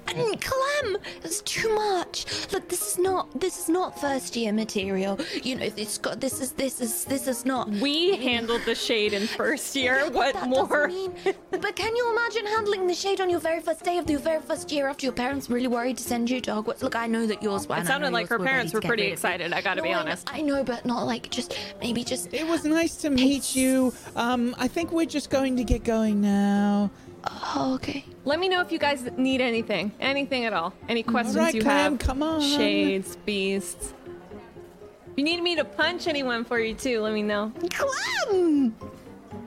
Mm, 0.07 0.39
Clem, 0.39 0.97
it's 1.23 1.41
too 1.41 1.73
much. 1.75 2.25
Look, 2.53 2.69
this 2.69 2.93
is 2.93 2.97
not 2.97 3.37
this 3.39 3.59
is 3.59 3.67
not 3.69 3.99
first 3.99 4.35
year 4.35 4.53
material. 4.53 5.19
You 5.43 5.55
know, 5.55 5.69
this 5.69 5.97
got 5.97 6.21
this 6.21 6.39
is 6.39 6.51
this 6.53 6.79
is 6.79 7.03
this 7.05 7.27
is 7.27 7.45
not. 7.45 7.69
We 7.69 8.15
handled 8.15 8.61
the 8.65 8.75
shade 8.75 9.11
in 9.13 9.27
first 9.27 9.75
year. 9.75 10.09
What 10.11 10.33
that 10.35 10.47
more? 10.47 10.67
doesn't 10.67 10.87
mean. 11.25 11.35
But 11.51 11.75
can 11.75 11.93
you 11.95 12.11
imagine 12.13 12.45
handling 12.45 12.87
the 12.87 12.93
shade 12.93 13.19
on 13.19 13.29
your 13.29 13.39
very 13.41 13.59
first 13.61 13.83
day 13.83 13.97
of 13.97 14.09
your 14.09 14.19
very 14.19 14.41
first 14.41 14.71
year 14.71 14.87
after 14.87 15.05
your 15.05 15.13
parents 15.13 15.49
really 15.49 15.67
worried 15.67 15.97
to 15.97 16.03
send 16.03 16.29
you 16.29 16.39
to 16.41 16.51
Hogwarts? 16.51 16.81
Look, 16.81 16.95
I 16.95 17.07
know 17.07 17.25
that 17.27 17.43
yours 17.43 17.67
were. 17.67 17.75
It 17.77 17.85
sounded 17.87 18.13
like 18.13 18.29
her 18.29 18.39
parents 18.39 18.73
were 18.73 18.79
pretty 18.81 18.91
rid 18.91 18.99
of 19.01 19.07
you. 19.07 19.13
excited, 19.13 19.53
I 19.53 19.61
gotta 19.61 19.81
be 19.81 19.89
No, 19.89 19.95
I 19.95 19.97
know- 19.97 20.01
honest. 20.11 20.29
I 20.31 20.41
know, 20.41 20.63
but 20.63 20.85
not 20.85 21.05
like 21.05 21.29
just 21.29 21.57
maybe 21.81 22.03
just. 22.05 22.33
It 22.33 22.47
was 22.47 22.63
nice 22.63 22.95
to 22.97 23.09
meet 23.09 23.53
you. 23.55 23.93
Um, 24.15 24.55
I 24.57 24.67
think 24.69 24.91
we're 24.93 25.05
just 25.05 25.29
going 25.29 25.57
to 25.57 25.63
get 25.65 25.83
going 25.83 26.21
now. 26.21 26.89
Oh, 27.27 27.73
okay. 27.75 28.05
Let 28.23 28.39
me 28.39 28.47
know 28.49 28.61
if 28.61 28.71
you 28.71 28.79
guys 28.79 29.03
need 29.17 29.41
anything, 29.41 29.91
anything 29.99 30.45
at 30.45 30.53
all. 30.53 30.73
Any 30.89 31.03
questions 31.03 31.35
right, 31.37 31.53
you 31.53 31.61
Clem, 31.61 31.93
have. 31.93 31.99
come 31.99 32.21
on. 32.23 32.41
Shades, 32.41 33.15
beasts. 33.25 33.93
If 34.05 35.13
you 35.17 35.23
need 35.23 35.41
me 35.41 35.55
to 35.55 35.63
punch 35.65 36.07
anyone 36.07 36.43
for 36.43 36.59
you 36.59 36.73
too, 36.75 37.01
let 37.01 37.13
me 37.13 37.23
know. 37.23 37.51
Clem! 37.71 38.71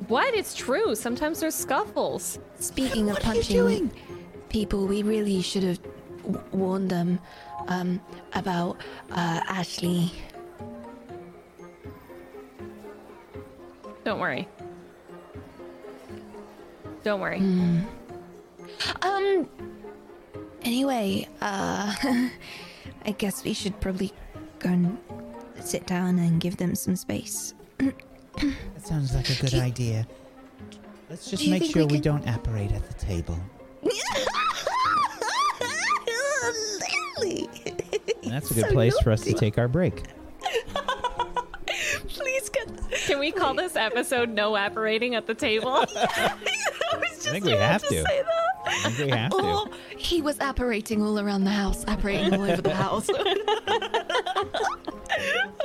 What? 0.09 0.35
It's 0.35 0.55
true. 0.55 0.95
Sometimes 0.95 1.41
there's 1.41 1.55
scuffles. 1.55 2.39
Speaking 2.59 3.11
of 3.11 3.17
What 3.17 3.25
are 3.27 3.29
you 3.29 3.41
punching 3.43 3.57
doing? 3.57 3.91
people, 4.49 4.87
we 4.87 5.03
really 5.03 5.43
should 5.43 5.63
have 5.63 5.79
w- 6.23 6.43
warned 6.53 6.89
them 6.91 7.19
um, 7.69 8.01
about 8.33 8.79
uh, 9.11 9.41
Ashley. 9.47 10.11
Don't 14.05 14.19
worry. 14.21 14.49
Don't 17.09 17.21
worry. 17.21 17.39
Um. 19.01 19.49
Anyway, 20.61 21.27
uh, 21.41 21.95
I 23.07 23.13
guess 23.17 23.43
we 23.45 23.55
should 23.55 23.81
probably 23.81 24.13
go 24.59 24.69
and 24.69 24.99
sit 25.59 25.87
down 25.87 26.19
and 26.19 26.39
give 26.39 26.59
them 26.59 26.75
some 26.75 26.97
space. 26.97 27.55
That 27.79 27.95
sounds 28.81 29.15
like 29.15 29.31
a 29.31 29.41
good 29.41 29.55
idea. 29.55 30.07
Let's 31.09 31.31
just 31.31 31.49
make 31.49 31.65
sure 31.65 31.87
we 31.87 31.93
we, 31.93 32.01
can- 32.01 32.21
don't 32.21 32.29
apparate 32.29 32.73
at 32.73 32.87
the 32.87 32.93
table. 32.93 33.39
That's 38.23 38.51
a 38.51 38.55
good 38.55 38.69
place 38.75 38.99
for 39.01 39.13
us 39.13 39.23
to 39.23 39.33
take 39.33 39.57
our 39.57 39.67
break. 39.67 40.03
Please 42.09 42.49
get. 42.49 42.69
Can 43.07 43.19
we 43.19 43.33
call 43.33 43.55
this 43.55 43.77
episode 43.77 44.31
"No 44.31 44.57
Apparating 44.57 45.15
at 45.15 45.27
the 45.27 45.35
Table"? 45.35 45.69
I 45.97 46.35
was 46.95 47.19
think 47.19 47.45
we 47.45 47.53
have 47.53 47.83
to 47.83 48.03
to. 48.03 48.25
I 48.67 48.91
think 48.91 48.99
we 48.99 49.11
have 49.17 49.31
to. 49.31 49.37
Oh, 49.41 49.71
he 49.97 50.23
was 50.23 50.39
apparating 50.41 51.03
all 51.03 51.19
around 51.19 51.45
the 51.45 51.51
house, 51.51 51.85
apparating 51.87 52.35
all 52.35 52.43
over 52.43 52.63
the 52.63 52.75
house. 52.75 53.09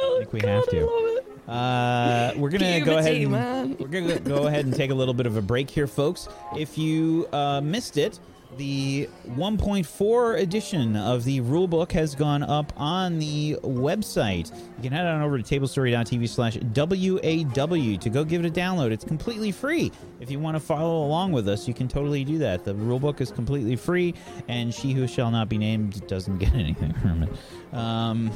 I 0.03 0.17
think 0.19 0.33
we 0.33 0.41
have 0.41 0.67
to. 0.69 1.21
Uh, 1.47 2.33
we're 2.37 2.49
gonna 2.49 2.81
go 2.81 2.97
ahead. 2.97 3.15
And, 3.15 3.31
man. 3.31 3.77
we're 3.79 3.87
gonna 3.87 4.19
go 4.19 4.47
ahead 4.47 4.65
and 4.65 4.73
take 4.73 4.91
a 4.91 4.95
little 4.95 5.13
bit 5.13 5.25
of 5.25 5.37
a 5.37 5.41
break 5.41 5.69
here, 5.69 5.87
folks. 5.87 6.27
If 6.57 6.77
you 6.77 7.27
uh, 7.33 7.61
missed 7.61 7.97
it, 7.97 8.19
the 8.57 9.09
1.4 9.29 10.39
edition 10.39 10.95
of 10.95 11.23
the 11.23 11.41
rulebook 11.41 11.91
has 11.91 12.15
gone 12.15 12.43
up 12.43 12.73
on 12.77 13.19
the 13.19 13.57
website. 13.63 14.51
You 14.77 14.83
can 14.83 14.91
head 14.93 15.05
on 15.05 15.21
over 15.21 15.37
to 15.37 15.43
tablestory.tv 15.43 16.29
slash 16.29 16.57
WAW 16.57 17.97
to 17.97 18.09
go 18.09 18.23
give 18.23 18.43
it 18.43 18.47
a 18.47 18.53
download. 18.53 18.91
It's 18.91 19.05
completely 19.05 19.51
free. 19.51 19.91
If 20.19 20.31
you 20.31 20.39
want 20.39 20.55
to 20.55 20.59
follow 20.59 21.05
along 21.05 21.31
with 21.31 21.47
us, 21.47 21.67
you 21.67 21.73
can 21.73 21.87
totally 21.87 22.23
do 22.23 22.37
that. 22.39 22.63
The 22.63 22.75
rulebook 22.75 23.21
is 23.21 23.31
completely 23.31 23.75
free, 23.75 24.13
and 24.47 24.73
she 24.73 24.93
who 24.93 25.07
shall 25.07 25.31
not 25.31 25.49
be 25.49 25.57
named 25.57 26.05
doesn't 26.07 26.37
get 26.39 26.53
anything 26.53 26.93
from 26.93 27.23
it. 27.23 27.29
Um, 27.73 28.31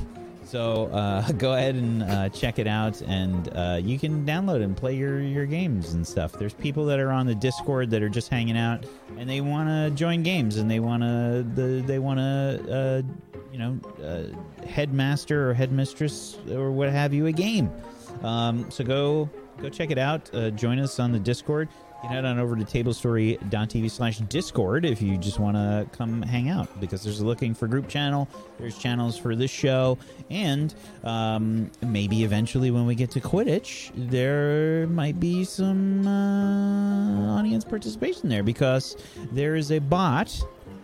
so 0.48 0.86
uh, 0.88 1.32
go 1.34 1.54
ahead 1.54 1.76
and 1.76 2.04
uh, 2.04 2.30
check 2.30 2.60
it 2.60 2.68
out, 2.68 3.02
and 3.02 3.50
uh, 3.56 3.80
you 3.82 4.00
can 4.00 4.26
download 4.26 4.64
and 4.64 4.76
play 4.76 4.96
your, 4.96 5.20
your 5.20 5.46
games 5.46 5.94
and 5.94 6.08
stuff. 6.08 6.34
There's 6.34 6.54
people 6.54 6.86
that 6.86 7.00
are 7.00 7.12
on 7.12 7.28
the 7.28 7.36
Discord 7.36 7.90
that 7.92 8.02
are 8.02 8.10
just 8.10 8.30
hanging 8.30 8.58
out, 8.58 8.86
and 9.18 9.30
they 9.30 9.42
want 9.42 9.70
to 9.70 9.92
join 9.96 10.24
games, 10.24 10.58
and 10.58 10.70
they 10.72 10.80
want 10.80 11.04
to 11.04 11.46
the 11.56 11.84
they 11.86 12.00
want 12.00 12.20
to 12.20 12.74
uh, 12.74 13.02
you 13.52 13.60
know 13.60 13.80
uh, 14.04 14.66
headmaster 14.66 15.50
or 15.50 15.54
headmistress 15.54 16.38
or 16.52 16.72
what 16.72 16.90
have 16.90 17.14
you 17.14 17.28
a 17.28 17.32
game. 17.32 17.72
Um, 18.24 18.70
so 18.72 18.84
go 18.84 19.30
go 19.58 19.70
check 19.70 19.92
it 19.92 19.98
out. 19.98 20.34
Uh, 20.34 20.50
join 20.52 20.80
us 20.80 21.00
on 21.00 21.12
the 21.12 21.20
Discord. 21.20 21.70
You 21.98 22.10
can 22.10 22.12
head 22.12 22.26
on 22.26 22.38
over 22.38 22.56
to 22.56 22.64
tablestory.tv 22.64 23.90
slash 23.90 24.20
discord 24.20 24.86
if 24.86 25.02
you 25.02 25.18
just 25.18 25.40
want 25.40 25.58
to 25.58 25.88
come 25.98 26.22
hang 26.22 26.48
out 26.48 26.80
because 26.80 27.04
there's 27.04 27.22
a 27.22 27.26
looking 27.26 27.56
for 27.56 27.66
group 27.68 27.88
channel 27.88 28.28
there's 28.60 28.78
channels 28.78 29.18
for 29.18 29.36
this 29.36 29.50
show 29.50 29.98
and 30.30 30.76
um, 31.04 31.72
maybe 31.82 32.24
eventually 32.24 32.70
when 32.70 32.86
we 32.86 32.94
get 32.94 33.10
to 33.10 33.20
quidditch 33.20 33.90
there 33.96 34.86
might 34.88 35.20
be 35.20 35.44
some 35.44 36.06
uh, 36.06 37.40
audience 37.40 37.66
participation 37.66 38.30
there 38.30 38.44
because 38.44 38.96
there 39.32 39.56
is 39.56 39.72
a 39.72 39.80
bot 39.80 40.40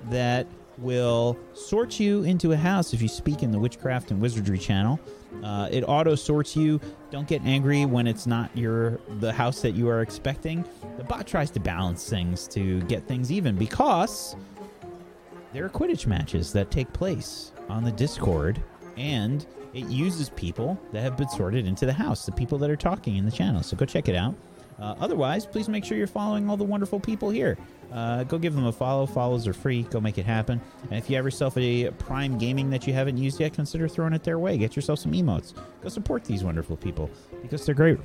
that 0.09 0.47
will 0.79 1.37
sort 1.53 1.99
you 1.99 2.23
into 2.23 2.53
a 2.53 2.57
house 2.57 2.91
if 2.91 3.03
you 3.03 3.07
speak 3.07 3.43
in 3.43 3.51
the 3.51 3.59
witchcraft 3.59 4.09
and 4.09 4.19
wizardry 4.19 4.57
channel 4.57 4.99
uh, 5.43 5.69
it 5.71 5.83
auto 5.83 6.15
sorts 6.15 6.55
you. 6.55 6.79
Don't 7.11 7.27
get 7.27 7.41
angry 7.43 7.85
when 7.85 8.07
it's 8.07 8.25
not 8.27 8.55
your 8.57 8.99
the 9.19 9.31
house 9.31 9.61
that 9.61 9.71
you 9.71 9.87
are 9.89 10.01
expecting. 10.01 10.65
The 10.97 11.03
bot 11.03 11.27
tries 11.27 11.51
to 11.51 11.59
balance 11.59 12.09
things 12.09 12.47
to 12.49 12.81
get 12.83 13.07
things 13.07 13.31
even 13.31 13.55
because 13.55 14.35
there 15.53 15.63
are 15.65 15.69
Quidditch 15.69 16.07
matches 16.07 16.51
that 16.53 16.71
take 16.71 16.91
place 16.93 17.51
on 17.69 17.83
the 17.83 17.91
Discord, 17.91 18.61
and 18.97 19.45
it 19.73 19.85
uses 19.85 20.29
people 20.29 20.79
that 20.91 21.01
have 21.01 21.17
been 21.17 21.29
sorted 21.29 21.67
into 21.67 21.85
the 21.85 21.93
house, 21.93 22.25
the 22.25 22.31
people 22.31 22.57
that 22.59 22.69
are 22.69 22.75
talking 22.75 23.17
in 23.17 23.25
the 23.25 23.31
channel. 23.31 23.61
So 23.63 23.77
go 23.77 23.85
check 23.85 24.07
it 24.09 24.15
out. 24.15 24.35
Uh, 24.79 24.95
otherwise, 24.99 25.45
please 25.45 25.69
make 25.69 25.85
sure 25.85 25.97
you're 25.97 26.07
following 26.07 26.49
all 26.49 26.57
the 26.57 26.63
wonderful 26.63 26.99
people 26.99 27.29
here. 27.29 27.57
Uh, 27.91 28.23
go 28.23 28.39
give 28.39 28.55
them 28.55 28.65
a 28.65 28.71
follow. 28.71 29.05
Follows 29.05 29.47
are 29.47 29.53
free. 29.53 29.83
Go 29.83 30.01
make 30.01 30.17
it 30.17 30.25
happen. 30.25 30.59
And 30.89 30.93
if 30.97 31.09
you 31.09 31.15
have 31.15 31.25
yourself 31.25 31.55
a 31.57 31.91
Prime 31.91 32.37
Gaming 32.37 32.69
that 32.71 32.87
you 32.87 32.93
haven't 32.93 33.17
used 33.17 33.39
yet, 33.39 33.53
consider 33.53 33.87
throwing 33.87 34.13
it 34.13 34.23
their 34.23 34.39
way. 34.39 34.57
Get 34.57 34.75
yourself 34.75 34.99
some 34.99 35.11
emotes. 35.11 35.53
Go 35.81 35.89
support 35.89 36.25
these 36.25 36.43
wonderful 36.43 36.75
people 36.75 37.09
because 37.41 37.65
they're 37.65 37.75
great. 37.75 37.99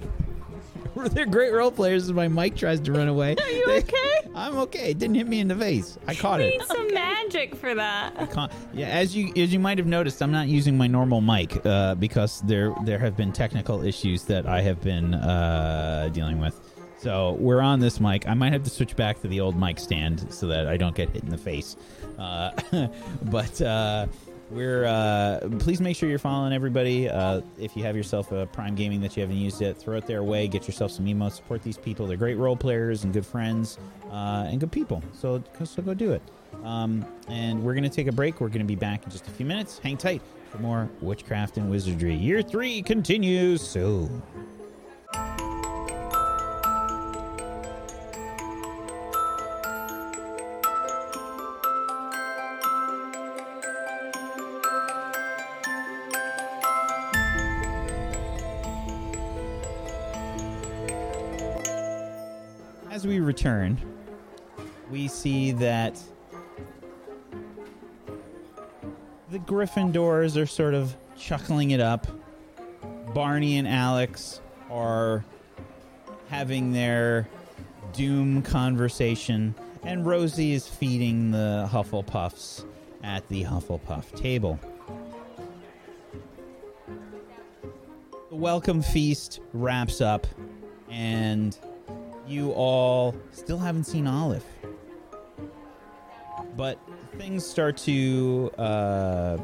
They're 0.96 1.26
great 1.26 1.52
role 1.52 1.70
players. 1.70 2.04
As 2.04 2.12
my 2.12 2.28
mic 2.28 2.56
tries 2.56 2.80
to 2.80 2.92
run 2.92 3.08
away. 3.08 3.36
Are 3.42 3.50
you 3.50 3.66
okay? 3.68 4.20
I'm 4.34 4.58
okay. 4.58 4.90
It 4.90 4.98
didn't 4.98 5.16
hit 5.16 5.26
me 5.26 5.40
in 5.40 5.48
the 5.48 5.56
face. 5.56 5.98
I 6.06 6.14
caught 6.14 6.40
it. 6.40 6.58
Need 6.58 6.66
some 6.66 6.92
magic 6.94 7.54
for 7.56 7.74
that. 7.74 8.30
Con- 8.30 8.50
yeah, 8.72 8.88
as 8.88 9.16
you 9.16 9.32
as 9.36 9.52
you 9.52 9.58
might 9.58 9.78
have 9.78 9.86
noticed, 9.86 10.22
I'm 10.22 10.32
not 10.32 10.48
using 10.48 10.76
my 10.76 10.86
normal 10.86 11.20
mic 11.20 11.64
uh, 11.64 11.94
because 11.94 12.40
there 12.42 12.74
there 12.84 12.98
have 12.98 13.16
been 13.16 13.32
technical 13.32 13.84
issues 13.84 14.24
that 14.24 14.46
I 14.46 14.60
have 14.62 14.80
been 14.80 15.14
uh, 15.14 16.10
dealing 16.12 16.40
with. 16.40 16.60
So 16.98 17.36
we're 17.38 17.60
on 17.60 17.78
this 17.78 18.00
mic. 18.00 18.28
I 18.28 18.34
might 18.34 18.52
have 18.52 18.64
to 18.64 18.70
switch 18.70 18.96
back 18.96 19.20
to 19.22 19.28
the 19.28 19.40
old 19.40 19.56
mic 19.58 19.78
stand 19.78 20.32
so 20.32 20.48
that 20.48 20.66
I 20.66 20.76
don't 20.76 20.96
get 20.96 21.10
hit 21.10 21.22
in 21.22 21.30
the 21.30 21.38
face. 21.38 21.76
Uh, 22.18 22.50
but 23.22 23.62
uh, 23.62 24.06
we're 24.50 24.84
uh, 24.86 25.40
please 25.58 25.80
make 25.80 25.96
sure 25.96 26.08
you're 26.08 26.18
following 26.18 26.52
everybody. 26.52 27.08
Uh, 27.08 27.42
if 27.58 27.76
you 27.76 27.82
have 27.84 27.96
yourself 27.96 28.32
a 28.32 28.46
Prime 28.46 28.74
Gaming 28.74 29.00
that 29.02 29.16
you 29.16 29.20
haven't 29.20 29.36
used 29.36 29.60
yet, 29.60 29.76
throw 29.76 29.96
it 29.96 30.06
their 30.06 30.22
way. 30.22 30.48
Get 30.48 30.66
yourself 30.66 30.90
some 30.90 31.04
emotes. 31.06 31.32
Support 31.32 31.62
these 31.62 31.76
people. 31.76 32.06
They're 32.06 32.16
great 32.16 32.36
role 32.36 32.56
players 32.56 33.04
and 33.04 33.12
good 33.12 33.26
friends 33.26 33.78
uh, 34.10 34.46
and 34.48 34.58
good 34.60 34.72
people. 34.72 35.02
So 35.12 35.42
so 35.64 35.82
go 35.82 35.94
do 35.94 36.12
it. 36.12 36.22
Um, 36.64 37.04
and 37.28 37.62
we're 37.62 37.74
gonna 37.74 37.88
take 37.88 38.06
a 38.06 38.12
break. 38.12 38.40
We're 38.40 38.48
gonna 38.48 38.64
be 38.64 38.76
back 38.76 39.04
in 39.04 39.10
just 39.10 39.28
a 39.28 39.30
few 39.30 39.46
minutes. 39.46 39.78
Hang 39.78 39.96
tight 39.96 40.22
for 40.50 40.58
more 40.58 40.88
witchcraft 41.00 41.58
and 41.58 41.70
wizardry. 41.70 42.14
Year 42.14 42.42
three 42.42 42.82
continues 42.82 43.60
soon. 43.60 44.22
We 63.08 63.20
return, 63.20 63.80
we 64.90 65.08
see 65.08 65.50
that 65.52 65.98
the 69.30 69.38
Gryffindors 69.38 70.36
are 70.36 70.44
sort 70.44 70.74
of 70.74 70.94
chuckling 71.16 71.70
it 71.70 71.80
up. 71.80 72.06
Barney 73.14 73.56
and 73.56 73.66
Alex 73.66 74.42
are 74.70 75.24
having 76.28 76.72
their 76.74 77.26
doom 77.94 78.42
conversation, 78.42 79.54
and 79.84 80.04
Rosie 80.04 80.52
is 80.52 80.68
feeding 80.68 81.30
the 81.30 81.66
Hufflepuffs 81.72 82.66
at 83.02 83.26
the 83.28 83.44
Hufflepuff 83.44 84.14
table. 84.20 84.60
The 88.28 88.36
welcome 88.36 88.82
feast 88.82 89.40
wraps 89.54 90.02
up, 90.02 90.26
and 90.90 91.58
you 92.28 92.52
all 92.52 93.14
still 93.32 93.58
haven't 93.58 93.84
seen 93.84 94.06
Olive. 94.06 94.44
But 96.56 96.78
things 97.16 97.46
start 97.46 97.76
to 97.78 98.50
uh, 98.58 99.38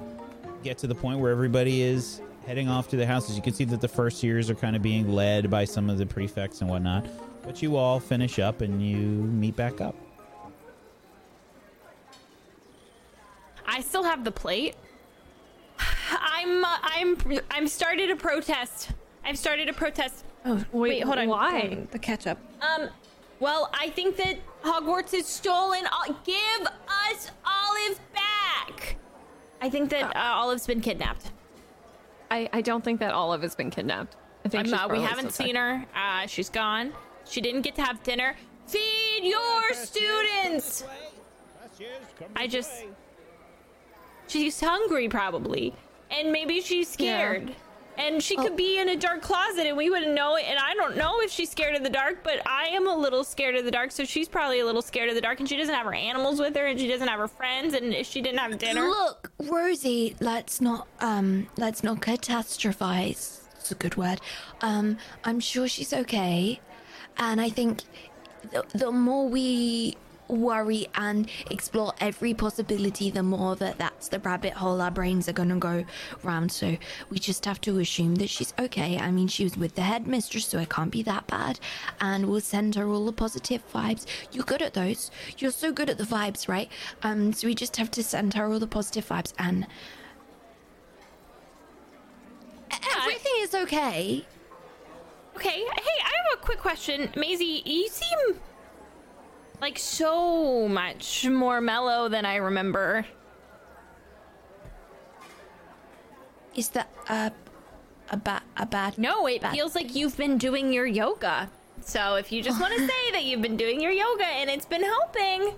get 0.62 0.78
to 0.78 0.86
the 0.86 0.94
point 0.94 1.18
where 1.18 1.30
everybody 1.30 1.82
is 1.82 2.20
heading 2.46 2.68
off 2.68 2.88
to 2.88 2.96
their 2.96 3.06
houses. 3.06 3.36
You 3.36 3.42
can 3.42 3.54
see 3.54 3.64
that 3.64 3.80
the 3.80 3.88
first 3.88 4.22
years 4.22 4.50
are 4.50 4.54
kind 4.54 4.76
of 4.76 4.82
being 4.82 5.10
led 5.10 5.50
by 5.50 5.64
some 5.64 5.88
of 5.88 5.98
the 5.98 6.06
prefects 6.06 6.60
and 6.60 6.68
whatnot. 6.68 7.06
But 7.42 7.62
you 7.62 7.76
all 7.76 8.00
finish 8.00 8.38
up 8.38 8.60
and 8.60 8.82
you 8.82 8.96
meet 8.96 9.56
back 9.56 9.80
up. 9.80 9.94
I 13.66 13.80
still 13.80 14.04
have 14.04 14.24
the 14.24 14.30
plate. 14.30 14.76
I'm 16.10 16.64
uh, 16.64 16.78
I'm 16.82 17.16
I'm 17.50 17.66
started 17.66 18.10
a 18.10 18.16
protest. 18.16 18.90
I've 19.24 19.38
started 19.38 19.68
a 19.68 19.72
protest. 19.72 20.24
Oh, 20.44 20.62
Wait, 20.72 21.02
hold 21.02 21.18
on. 21.18 21.28
Why? 21.28 21.78
The 21.90 21.98
ketchup. 21.98 22.38
Um, 22.60 22.88
Well, 23.40 23.70
I 23.72 23.90
think 23.90 24.16
that 24.16 24.36
Hogwarts 24.62 25.12
is 25.14 25.26
stolen. 25.26 25.84
Ol- 25.92 26.14
Give 26.24 26.66
us 27.10 27.30
Olive 27.44 27.98
back. 28.14 28.96
I 29.60 29.70
think 29.70 29.90
that 29.90 30.14
uh, 30.14 30.20
Olive's 30.36 30.66
been 30.66 30.80
kidnapped. 30.80 31.30
I, 32.30 32.48
I 32.52 32.60
don't 32.60 32.84
think 32.84 33.00
that 33.00 33.12
Olive 33.12 33.42
has 33.42 33.54
been 33.54 33.70
kidnapped. 33.70 34.16
I 34.44 34.48
think 34.48 34.60
I'm 34.60 34.64
she's 34.66 34.72
not- 34.72 34.90
we 34.90 35.00
haven't 35.00 35.32
still 35.32 35.46
seen 35.46 35.56
her. 35.56 35.84
Uh, 35.96 36.26
she's 36.26 36.50
gone. 36.50 36.92
She 37.26 37.40
didn't 37.40 37.62
get 37.62 37.74
to 37.76 37.82
have 37.82 38.02
dinner. 38.02 38.36
Feed 38.66 39.20
your 39.22 39.72
students. 39.74 40.84
I 42.36 42.46
just. 42.46 42.70
She's 44.26 44.60
hungry, 44.60 45.08
probably. 45.08 45.74
And 46.10 46.30
maybe 46.32 46.60
she's 46.60 46.88
scared. 46.88 47.54
And 47.96 48.22
she 48.22 48.36
could 48.36 48.56
be 48.56 48.78
in 48.78 48.88
a 48.88 48.96
dark 48.96 49.22
closet 49.22 49.66
and 49.66 49.76
we 49.76 49.90
wouldn't 49.90 50.14
know 50.14 50.36
it. 50.36 50.44
And 50.46 50.58
I 50.58 50.74
don't 50.74 50.96
know 50.96 51.20
if 51.20 51.30
she's 51.30 51.50
scared 51.50 51.76
of 51.76 51.82
the 51.82 51.90
dark, 51.90 52.24
but 52.24 52.46
I 52.46 52.66
am 52.68 52.88
a 52.88 52.96
little 52.96 53.24
scared 53.24 53.54
of 53.54 53.64
the 53.64 53.70
dark. 53.70 53.92
So 53.92 54.04
she's 54.04 54.28
probably 54.28 54.60
a 54.60 54.66
little 54.66 54.82
scared 54.82 55.08
of 55.08 55.14
the 55.14 55.20
dark. 55.20 55.40
And 55.40 55.48
she 55.48 55.56
doesn't 55.56 55.74
have 55.74 55.86
her 55.86 55.94
animals 55.94 56.40
with 56.40 56.56
her 56.56 56.66
and 56.66 56.78
she 56.78 56.88
doesn't 56.88 57.06
have 57.06 57.20
her 57.20 57.28
friends. 57.28 57.74
And 57.74 57.94
if 57.94 58.06
she 58.06 58.20
didn't 58.20 58.38
have 58.38 58.58
dinner. 58.58 58.88
Look, 58.88 59.32
Rosie, 59.38 60.16
let's 60.20 60.60
not 60.60 60.88
um 61.00 61.48
let's 61.56 61.82
not 61.82 62.00
catastrophize. 62.00 63.40
It's 63.58 63.70
a 63.70 63.74
good 63.74 63.96
word. 63.96 64.20
Um, 64.60 64.98
I'm 65.24 65.40
sure 65.40 65.66
she's 65.68 65.92
okay, 65.94 66.60
and 67.16 67.40
I 67.40 67.48
think 67.48 67.80
the, 68.50 68.62
the 68.74 68.92
more 68.92 69.26
we 69.26 69.96
worry 70.28 70.86
and 70.94 71.28
explore 71.50 71.92
every 72.00 72.34
possibility, 72.34 73.10
the 73.10 73.22
more 73.22 73.56
that 73.56 73.78
that's 73.78 74.08
the 74.08 74.18
rabbit 74.20 74.54
hole 74.54 74.80
our 74.80 74.90
brains 74.90 75.28
are 75.28 75.32
gonna 75.32 75.56
go 75.56 75.84
round. 76.22 76.52
So 76.52 76.76
we 77.10 77.18
just 77.18 77.44
have 77.44 77.60
to 77.62 77.78
assume 77.78 78.16
that 78.16 78.30
she's 78.30 78.54
okay. 78.58 78.98
I 78.98 79.10
mean, 79.10 79.28
she 79.28 79.44
was 79.44 79.56
with 79.56 79.74
the 79.74 79.82
headmistress, 79.82 80.46
so 80.46 80.58
it 80.58 80.70
can't 80.70 80.90
be 80.90 81.02
that 81.02 81.26
bad. 81.26 81.60
And 82.00 82.26
we'll 82.26 82.40
send 82.40 82.74
her 82.74 82.88
all 82.88 83.04
the 83.04 83.12
positive 83.12 83.62
vibes. 83.72 84.06
You're 84.32 84.44
good 84.44 84.62
at 84.62 84.74
those. 84.74 85.10
You're 85.38 85.50
so 85.50 85.72
good 85.72 85.90
at 85.90 85.98
the 85.98 86.04
vibes, 86.04 86.48
right? 86.48 86.70
Um, 87.02 87.32
so 87.32 87.46
we 87.46 87.54
just 87.54 87.76
have 87.76 87.90
to 87.92 88.02
send 88.02 88.34
her 88.34 88.46
all 88.46 88.58
the 88.58 88.66
positive 88.66 89.08
vibes, 89.08 89.32
and 89.38 89.66
everything 92.70 93.32
is 93.38 93.54
okay. 93.54 94.26
Okay, 95.36 95.64
hey, 95.64 95.64
I 96.04 96.10
have 96.22 96.34
a 96.34 96.36
quick 96.36 96.58
question. 96.58 97.10
Maisie, 97.16 97.62
you 97.64 97.88
seem 97.88 98.36
like 99.60 99.78
so 99.78 100.68
much 100.68 101.26
more 101.26 101.60
mellow 101.60 102.08
than 102.08 102.24
I 102.26 102.36
remember. 102.36 103.06
Is 106.54 106.68
that 106.70 106.88
a 107.08 107.32
a 108.10 108.16
bad 108.16 108.42
a 108.56 108.66
bad? 108.66 108.98
No, 108.98 109.26
it 109.26 109.40
bad- 109.42 109.52
feels 109.52 109.74
like 109.74 109.94
you've 109.94 110.16
been 110.16 110.38
doing 110.38 110.72
your 110.72 110.86
yoga. 110.86 111.50
So 111.80 112.14
if 112.14 112.30
you 112.32 112.42
just 112.42 112.60
want 112.60 112.72
to 112.74 112.80
say 112.86 113.10
that 113.12 113.24
you've 113.24 113.42
been 113.42 113.56
doing 113.56 113.80
your 113.80 113.92
yoga 113.92 114.26
and 114.26 114.48
it's 114.50 114.66
been 114.66 114.82
helping. 114.84 115.54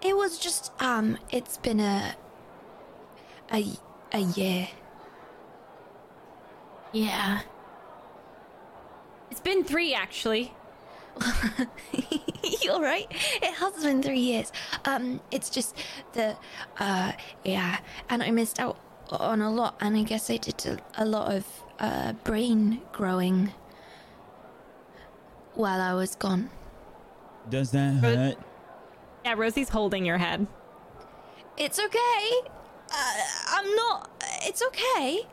It 0.00 0.16
was 0.16 0.38
just 0.38 0.70
um. 0.80 1.18
It's 1.30 1.56
been 1.56 1.80
a 1.80 2.14
a 3.52 3.64
a 4.12 4.20
year. 4.20 4.68
Yeah. 6.92 7.40
It's 9.30 9.40
been 9.40 9.62
three, 9.64 9.92
actually. 9.92 10.52
You're 12.62 12.80
right. 12.80 13.06
It 13.42 13.54
has 13.54 13.82
been 13.82 14.02
three 14.02 14.18
years. 14.20 14.52
Um, 14.84 15.20
it's 15.30 15.50
just 15.50 15.76
the 16.12 16.36
uh, 16.78 17.12
yeah, 17.44 17.78
and 18.08 18.22
I 18.22 18.30
missed 18.30 18.60
out 18.60 18.78
on 19.10 19.40
a 19.40 19.50
lot, 19.50 19.76
and 19.80 19.96
I 19.96 20.02
guess 20.02 20.30
I 20.30 20.36
did 20.36 20.64
a, 20.66 21.02
a 21.02 21.04
lot 21.04 21.32
of 21.34 21.44
uh 21.78 22.12
brain 22.24 22.80
growing 22.92 23.52
while 25.54 25.80
I 25.80 25.94
was 25.94 26.14
gone. 26.14 26.50
Does 27.48 27.70
that 27.72 27.94
hurt? 27.94 28.36
Yeah, 29.24 29.34
Rosie's 29.36 29.68
holding 29.70 30.04
your 30.04 30.18
head. 30.18 30.46
It's 31.56 31.78
okay. 31.78 32.48
Uh, 32.90 33.20
I'm 33.48 33.74
not. 33.74 34.10
It's 34.42 34.62
okay. 34.62 35.26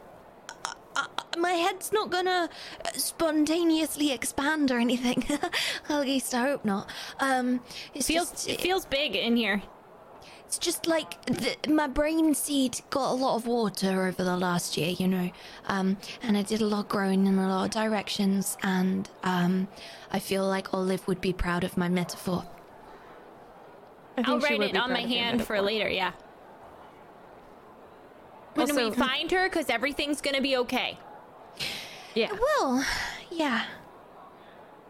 Uh, 0.96 1.06
uh, 1.18 1.38
my 1.38 1.52
head's 1.52 1.92
not 1.92 2.10
gonna 2.10 2.50
spontaneously 2.94 4.12
expand 4.12 4.72
or 4.72 4.80
anything. 4.80 5.26
At 5.90 6.02
least 6.02 6.34
I 6.34 6.42
hope 6.44 6.66
not. 6.66 6.90
Um, 7.20 7.62
it 7.94 8.04
Feels 8.04 8.32
just, 8.32 8.50
it 8.50 8.62
feels 8.62 8.86
big 8.86 9.16
in 9.16 9.36
here. 9.36 9.62
It's 10.46 10.60
just 10.60 10.88
like 10.88 11.26
the, 11.26 11.56
my 11.68 11.88
brain 11.88 12.34
seed 12.36 12.80
got 12.92 13.12
a 13.12 13.14
lot 13.16 13.36
of 13.36 13.48
water 13.48 14.06
over 14.06 14.24
the 14.24 14.38
last 14.38 14.78
year, 14.78 14.90
you 14.90 15.08
know. 15.08 15.32
Um, 15.66 15.98
and 16.22 16.38
I 16.38 16.44
did 16.44 16.62
a 16.62 16.66
lot 16.66 16.88
growing 16.88 17.26
in 17.26 17.38
a 17.38 17.50
lot 17.50 17.66
of 17.66 17.72
directions, 17.72 18.56
and 18.62 19.10
um, 19.24 19.68
I 20.12 20.20
feel 20.20 20.48
like 20.48 20.74
Olive 20.74 21.08
would 21.08 21.20
be 21.20 21.34
proud 21.34 21.64
of 21.64 21.78
my 21.78 21.90
metaphor. 21.90 22.46
I 24.14 24.24
think 24.24 24.28
I'll 24.30 24.40
write 24.40 24.62
it 24.62 24.78
on 24.78 24.92
my 24.92 24.96
proud 24.98 25.06
of 25.06 25.12
your 25.12 25.24
hand 25.24 25.46
for 25.46 25.62
later, 25.62 25.90
yeah. 25.90 26.12
When 28.56 28.76
we 28.76 28.92
find 28.92 29.30
her, 29.32 29.48
because 29.50 29.70
everything's 29.70 30.22
gonna 30.22 30.42
be 30.42 30.58
okay. 30.58 30.98
Yeah, 32.14 32.32
Well, 32.32 32.86
yeah, 33.30 33.66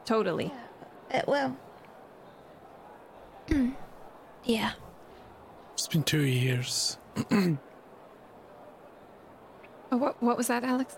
totally. 0.06 0.52
Uh, 1.12 1.18
it 1.18 1.28
will. 1.28 1.58
Mm. 3.48 3.74
yeah. 4.44 4.74
It's 5.74 5.88
been 5.88 6.04
two 6.04 6.24
years. 6.24 6.98
Oh, 9.92 9.98
what 9.98 10.22
what 10.22 10.36
was 10.36 10.48
that, 10.48 10.64
Alex? 10.64 10.98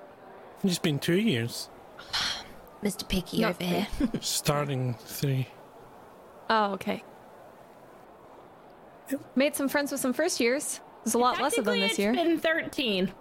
It's 0.64 0.80
been 0.80 0.98
two 0.98 1.20
years. 1.20 1.70
Mr. 2.82 3.08
Picky 3.08 3.42
No, 3.42 3.50
over 3.50 3.64
here. 3.64 3.88
Starting 4.22 4.94
three. 4.96 5.48
Oh, 6.50 6.72
okay. 6.74 7.04
Made 9.36 9.56
some 9.56 9.68
friends 9.68 9.92
with 9.92 10.00
some 10.02 10.14
first 10.14 10.40
years. 10.40 10.80
There's 11.08 11.16
a 11.16 11.20
lot 11.20 11.42
less 11.42 11.58
of 11.58 11.64
them 11.64 11.76
Technically, 11.76 11.88
this 11.88 11.92
it's 11.92 12.00
year. 12.00 12.14
been 12.14 12.38
13. 12.38 13.14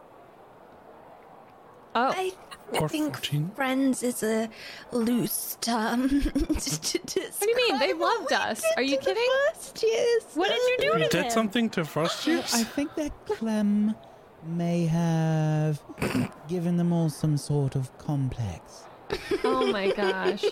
Oh, 1.95 2.13
I, 2.17 2.33
I 2.75 2.89
think 2.89 3.15
14. 3.15 3.51
friends 3.55 4.03
is 4.03 4.25
a 4.25 4.51
loose 4.91 5.57
term. 5.61 6.01
what 6.11 6.49
what 6.49 7.41
do 7.41 7.49
you 7.49 7.57
mean? 7.57 7.79
They 7.79 7.93
loved 7.93 8.33
us. 8.33 8.61
Are 8.77 8.83
you 8.83 8.99
kidding? 8.99 9.23
First 9.55 9.85
years. 9.85 10.23
What 10.35 10.49
did 10.49 10.57
you 10.59 10.77
do 10.79 10.99
You 10.99 11.05
to 11.05 11.09
did 11.11 11.25
them? 11.27 11.31
something 11.31 11.71
to 11.71 11.85
first 11.85 12.27
years? 12.27 12.53
I 12.53 12.65
think 12.65 12.97
that 12.97 13.13
Clem 13.27 13.95
may 14.45 14.87
have 14.87 15.81
given 16.49 16.77
them 16.79 16.93
all 16.93 17.09
some 17.09 17.37
sort 17.37 17.77
of 17.77 17.97
complex. 17.99 18.83
Oh 19.45 19.71
my 19.71 19.93
gosh. 19.93 20.45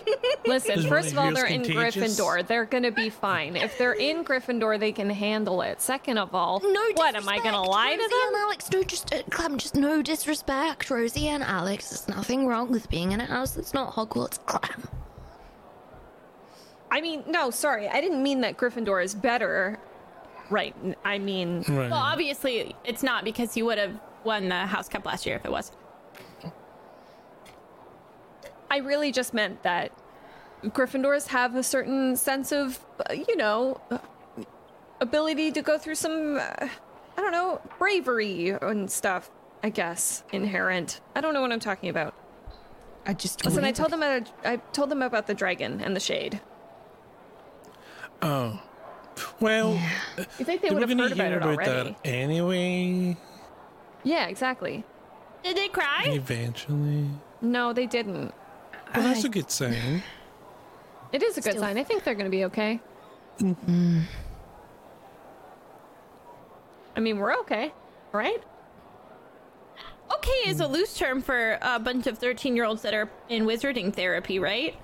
Listen, 0.45 0.79
Is 0.79 0.85
first 0.85 1.11
of 1.11 1.17
all, 1.17 1.31
they're 1.33 1.47
yours 1.49 1.67
in? 1.67 1.73
Gryffindor. 1.73 2.47
They're 2.47 2.65
gonna 2.65 2.91
be 2.91 3.09
fine. 3.09 3.55
If 3.55 3.77
they're 3.77 3.93
in 3.93 4.23
Gryffindor, 4.23 4.79
they 4.79 4.91
can 4.91 5.09
handle 5.09 5.61
it. 5.61 5.81
Second 5.81 6.17
of 6.17 6.33
all, 6.33 6.61
No 6.63 6.81
what 6.95 7.15
am 7.15 7.27
I 7.27 7.37
gonna 7.37 7.51
disrespect, 7.63 7.67
lie 7.69 7.95
to 7.95 8.01
Rosie 8.01 8.09
them? 8.09 8.27
and 8.27 8.35
Alex, 8.37 8.71
no, 8.71 8.83
just 8.83 9.13
uh, 9.13 9.23
Clem, 9.29 9.57
just 9.57 9.75
no 9.75 10.01
disrespect, 10.01 10.89
Rosie 10.89 11.27
and 11.27 11.43
Alex. 11.43 11.89
There's 11.89 12.07
nothing 12.07 12.47
wrong 12.47 12.71
with 12.71 12.89
being 12.89 13.11
in 13.11 13.19
a 13.21 13.25
house 13.25 13.51
that's 13.51 13.73
not 13.73 13.93
Hogwarts, 13.93 14.39
Clem. 14.45 14.87
I 16.91 17.01
mean, 17.01 17.23
no, 17.27 17.49
sorry, 17.51 17.87
I 17.89 17.99
didn't 17.99 18.23
mean 18.23 18.41
that 18.41 18.57
Gryffindor 18.57 19.03
is 19.03 19.13
better. 19.13 19.79
Right. 20.49 20.75
I 21.03 21.17
mean, 21.17 21.57
right. 21.67 21.89
Well, 21.89 21.93
obviously, 21.95 22.75
it's 22.85 23.03
not 23.03 23.23
because 23.25 23.57
you 23.57 23.65
would 23.65 23.79
have 23.79 23.99
won 24.23 24.47
the 24.47 24.55
House 24.67 24.87
Cup 24.87 25.05
last 25.05 25.25
year 25.25 25.35
if 25.35 25.45
it 25.45 25.51
was. 25.51 25.71
I 28.75 28.79
really 28.79 29.13
just 29.13 29.33
meant 29.33 29.63
that 29.63 29.93
Gryffindors 30.65 31.27
have 31.27 31.55
a 31.55 31.63
certain 31.63 32.17
sense 32.17 32.51
of, 32.51 32.85
uh, 33.09 33.13
you 33.13 33.37
know, 33.37 33.79
uh, 33.89 33.99
ability 34.99 35.53
to 35.53 35.61
go 35.61 35.77
through 35.77 35.95
some, 35.95 36.35
uh, 36.35 36.67
I 37.17 37.21
don't 37.21 37.31
know, 37.31 37.61
bravery 37.79 38.49
and 38.49 38.91
stuff. 38.91 39.31
I 39.63 39.69
guess 39.69 40.23
inherent. 40.33 40.99
I 41.15 41.21
don't 41.21 41.33
know 41.33 41.39
what 41.41 41.53
I'm 41.53 41.61
talking 41.61 41.87
about. 41.87 42.13
I 43.05 43.13
just 43.13 43.45
Listen, 43.45 43.63
I 43.63 43.71
told 43.71 43.91
them 43.91 44.03
about, 44.03 44.29
I 44.43 44.57
told 44.73 44.89
them 44.89 45.01
about 45.01 45.25
the 45.27 45.33
dragon 45.33 45.79
and 45.79 45.95
the 45.95 46.01
shade. 46.01 46.41
Oh. 48.21 48.61
Well, 49.39 49.79
You 50.17 50.43
think 50.43 50.61
they 50.61 50.67
they 50.67 50.75
would 50.75 50.81
have 50.81 50.99
heard 50.99 51.13
about 51.13 51.27
hear 51.27 51.35
it 51.35 51.37
about 51.37 51.47
already? 51.59 51.91
that 51.91 51.95
anyway. 52.03 53.15
Yeah, 54.03 54.27
exactly. 54.27 54.83
Did 55.43 55.55
they 55.55 55.69
cry? 55.69 56.03
Eventually. 56.07 57.07
No, 57.41 57.71
they 57.71 57.85
didn't. 57.85 58.33
Well, 58.95 59.07
that's 59.07 59.23
a 59.23 59.29
good 59.29 59.49
sign. 59.51 60.03
It 61.11 61.21
is 61.23 61.37
a 61.37 61.41
good 61.41 61.51
Still- 61.51 61.61
sign. 61.63 61.77
I 61.77 61.83
think 61.83 62.03
they're 62.03 62.13
going 62.15 62.25
to 62.25 62.31
be 62.31 62.45
okay. 62.45 62.79
I 66.95 66.99
mean, 66.99 67.17
we're 67.17 67.35
okay, 67.39 67.73
right? 68.11 68.41
Okay 70.13 70.31
is 70.49 70.59
a 70.61 70.67
loose 70.67 70.93
term 70.97 71.21
for 71.21 71.57
a 71.61 71.79
bunch 71.79 72.07
of 72.07 72.17
13 72.17 72.55
year 72.55 72.63
olds 72.65 72.81
that 72.83 72.93
are 72.93 73.09
in 73.27 73.45
wizarding 73.45 73.93
therapy, 73.93 74.39
right? 74.39 74.75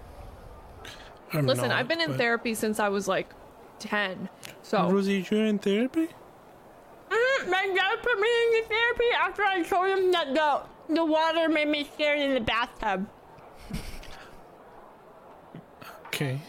I'm 1.34 1.46
Listen, 1.46 1.70
not, 1.70 1.78
I've 1.78 1.88
been 1.88 2.02
in 2.02 2.18
therapy 2.18 2.54
since 2.54 2.80
I 2.80 2.90
was 2.90 3.08
like 3.08 3.32
10. 3.80 4.28
So, 4.64 4.90
Rosie, 4.90 5.26
you're 5.32 5.46
in 5.46 5.60
therapy? 5.60 6.08
Mm, 7.10 7.50
my 7.50 7.72
dad 7.74 8.00
put 8.04 8.20
me 8.20 8.28
in 8.28 8.62
the 8.62 8.68
therapy 8.68 9.06
after 9.18 9.44
I 9.44 9.64
told 9.64 9.88
him 9.88 10.12
that 10.12 10.34
the, 10.34 10.94
the 10.96 11.06
water 11.06 11.48
made 11.48 11.70
me 11.70 11.88
scared 11.94 12.20
in 12.20 12.34
the 12.34 12.42
bathtub. 12.42 13.08
Okay. 16.14 16.40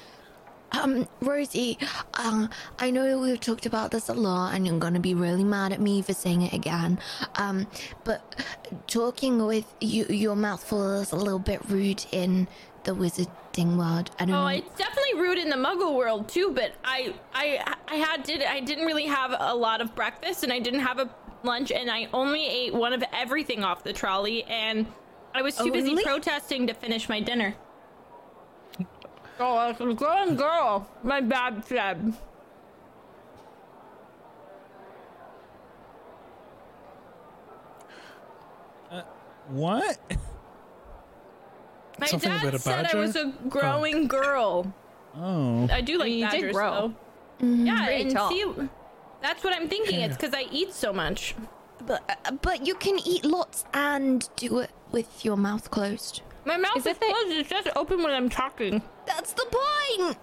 Um, 0.73 1.07
Rosie, 1.21 1.79
uh, 2.15 2.49
I 2.79 2.91
know 2.91 3.19
we've 3.21 3.39
talked 3.39 3.67
about 3.67 3.91
this 3.91 4.09
a 4.09 4.15
lot, 4.15 4.55
and 4.55 4.67
you're 4.67 4.79
gonna 4.79 5.01
be 5.01 5.15
really 5.15 5.45
mad 5.45 5.73
at 5.73 5.81
me 5.81 6.01
for 6.03 6.15
saying 6.15 6.43
it 6.43 6.53
again. 6.55 6.99
Um, 7.37 7.67
but 8.05 8.35
talking 8.87 9.45
with 9.47 9.67
you, 9.81 10.07
your 10.07 10.35
mouth 10.35 10.65
full 10.65 11.01
is 11.01 11.13
a 11.13 11.17
little 11.17 11.39
bit 11.39 11.61
rude 11.69 12.05
in 12.11 12.49
the 12.85 12.93
wizarding 12.93 13.77
world. 13.77 14.11
I 14.19 14.25
don't 14.25 14.35
Oh, 14.35 14.43
know. 14.45 14.47
it's 14.49 14.75
definitely 14.79 15.21
rude 15.21 15.39
in 15.39 15.51
the 15.51 15.57
Muggle 15.57 15.95
world 15.95 16.29
too. 16.29 16.51
But 16.55 16.73
I, 16.83 17.15
I, 17.35 17.75
I 17.87 17.95
had 17.97 18.23
did 18.23 18.43
I 18.43 18.61
didn't 18.61 18.87
really 18.87 19.07
have 19.07 19.35
a 19.39 19.55
lot 19.55 19.81
of 19.83 19.95
breakfast, 19.95 20.43
and 20.43 20.51
I 20.53 20.59
didn't 20.59 20.81
have 20.81 20.99
a 20.99 21.09
lunch, 21.45 21.71
and 21.71 21.91
I 21.91 22.09
only 22.15 22.47
ate 22.47 22.73
one 22.75 22.95
of 22.95 23.05
everything 23.13 23.63
off 23.63 23.85
the 23.85 23.93
trolley, 23.93 24.43
and 24.45 24.87
I 25.35 25.43
was 25.43 25.55
too 25.57 25.71
busy 25.71 26.03
protesting 26.03 26.67
to 26.69 26.73
finish 26.75 27.11
my 27.11 27.21
dinner. 27.21 27.55
Oh, 29.44 29.55
like 29.55 29.81
a 29.81 29.94
grown 29.94 30.36
girl. 30.36 30.89
My 31.02 31.20
bad, 31.20 31.64
Seb. 31.66 32.14
What? 39.48 39.98
My 41.98 42.06
Something 42.06 42.31
dad 42.31 42.55
a 42.55 42.59
said 42.59 42.86
I 42.93 42.97
was 42.97 43.16
a 43.16 43.32
growing 43.48 44.09
girl. 44.09 44.73
Oh. 45.16 45.69
I 45.70 45.81
do 45.81 45.98
like 45.98 46.10
you 46.10 46.20
did 46.31 46.31
badgers, 46.31 46.52
grow. 46.55 46.94
though. 47.40 47.47
Yeah, 47.47 47.85
Pretty 47.86 48.02
and 48.02 48.10
tall. 48.12 48.31
see, 48.31 48.44
that's 49.20 49.44
what 49.44 49.52
I'm 49.55 49.69
thinking. 49.69 50.01
It's 50.01 50.16
because 50.16 50.32
I 50.35 50.47
eat 50.51 50.73
so 50.73 50.93
much. 50.93 51.35
but 51.85 52.02
uh, 52.24 52.32
but 52.32 52.66
you 52.66 52.74
can 52.74 52.98
eat 53.05 53.24
lots 53.24 53.64
and 53.74 54.28
do 54.36 54.59
it 54.60 54.70
with 54.90 55.24
your 55.24 55.36
mouth 55.36 55.70
closed. 55.70 56.23
My 56.44 56.56
mouth 56.56 56.77
Is 56.77 56.86
is, 56.86 56.97
it 56.97 57.01
that- 57.01 57.09
closed. 57.10 57.36
It's 57.36 57.48
just 57.48 57.69
open 57.77 58.02
when 58.02 58.12
I'm 58.12 58.28
talking. 58.28 58.82
That's 59.06 59.32
the 59.32 59.47
point. 59.51 60.16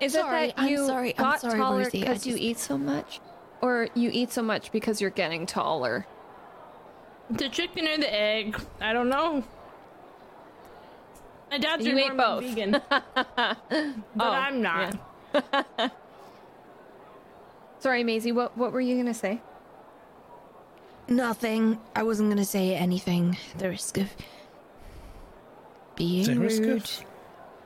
Is 0.00 0.12
Sorry, 0.14 0.44
it 0.48 0.56
that 0.56 0.62
I'm 0.62 0.68
you 0.68 0.86
sorry, 0.86 1.14
I'm 1.18 1.24
got 1.24 1.40
sorry, 1.40 1.58
taller 1.58 1.78
Rosie, 1.78 1.98
I 1.98 2.08
because 2.08 2.26
you 2.26 2.36
eat 2.38 2.58
so 2.58 2.78
much, 2.78 3.20
or 3.60 3.88
you 3.94 4.08
eat 4.12 4.32
so 4.32 4.42
much 4.42 4.72
because 4.72 5.00
you're 5.00 5.10
getting 5.10 5.44
taller? 5.46 6.06
The 7.30 7.48
chicken 7.50 7.86
or 7.86 7.98
the 7.98 8.12
egg? 8.12 8.58
I 8.80 8.92
don't 8.94 9.08
know. 9.10 9.44
My 11.50 11.58
dad's 11.58 11.84
You 11.84 11.96
a 11.98 12.00
ate 12.00 12.16
both. 12.16 12.44
vegan, 12.44 12.80
but 12.90 13.56
Oh, 14.18 14.30
I'm 14.30 14.62
not. 14.62 14.96
Sorry, 17.80 18.04
Maisie. 18.04 18.32
What 18.32 18.56
what 18.56 18.72
were 18.72 18.80
you 18.80 18.96
gonna 18.96 19.14
say? 19.14 19.40
Nothing. 21.08 21.78
I 21.94 22.02
wasn't 22.04 22.30
gonna 22.30 22.44
say 22.44 22.74
anything. 22.74 23.36
The 23.58 23.68
risk 23.68 23.98
of 23.98 24.10
being 26.00 26.42
Is 26.42 26.58
rude. 26.60 26.76
of- 26.76 27.04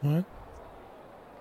What? 0.03 0.25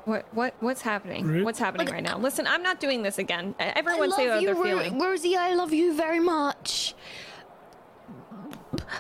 What 0.06 0.26
what 0.34 0.54
what's 0.60 0.82
happening? 0.82 1.26
Rude? 1.26 1.46
What's 1.46 1.58
happening 1.60 1.88
right 1.88 2.04
now? 2.04 2.18
Listen, 2.20 2.46
I'm 2.46 2.62
not 2.62 2.80
doing 2.80 3.04
this 3.04 3.18
again. 3.18 3.56
Everyone 3.60 4.12
say 4.12 4.24
love 4.26 4.34
how 4.36 4.40
you, 4.40 4.46
they're 4.48 4.56
Ro- 4.56 4.64
feeling. 4.64 5.00
Rosie. 5.00 5.36
I 5.38 5.54
love 5.56 5.72
you 5.74 5.94
very 5.96 6.20
much. 6.20 6.94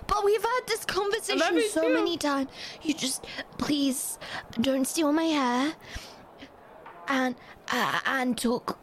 But 0.07 0.23
we've 0.23 0.41
had 0.41 0.61
this 0.67 0.85
conversation 0.85 1.61
so 1.69 1.81
too. 1.87 1.93
many 1.93 2.17
times. 2.17 2.49
You 2.83 2.93
just 2.93 3.25
please 3.57 4.17
don't 4.61 4.85
steal 4.85 5.11
my 5.11 5.25
hair, 5.25 5.73
and 7.09 7.35
uh, 7.71 7.99
and 8.05 8.37
talk, 8.37 8.79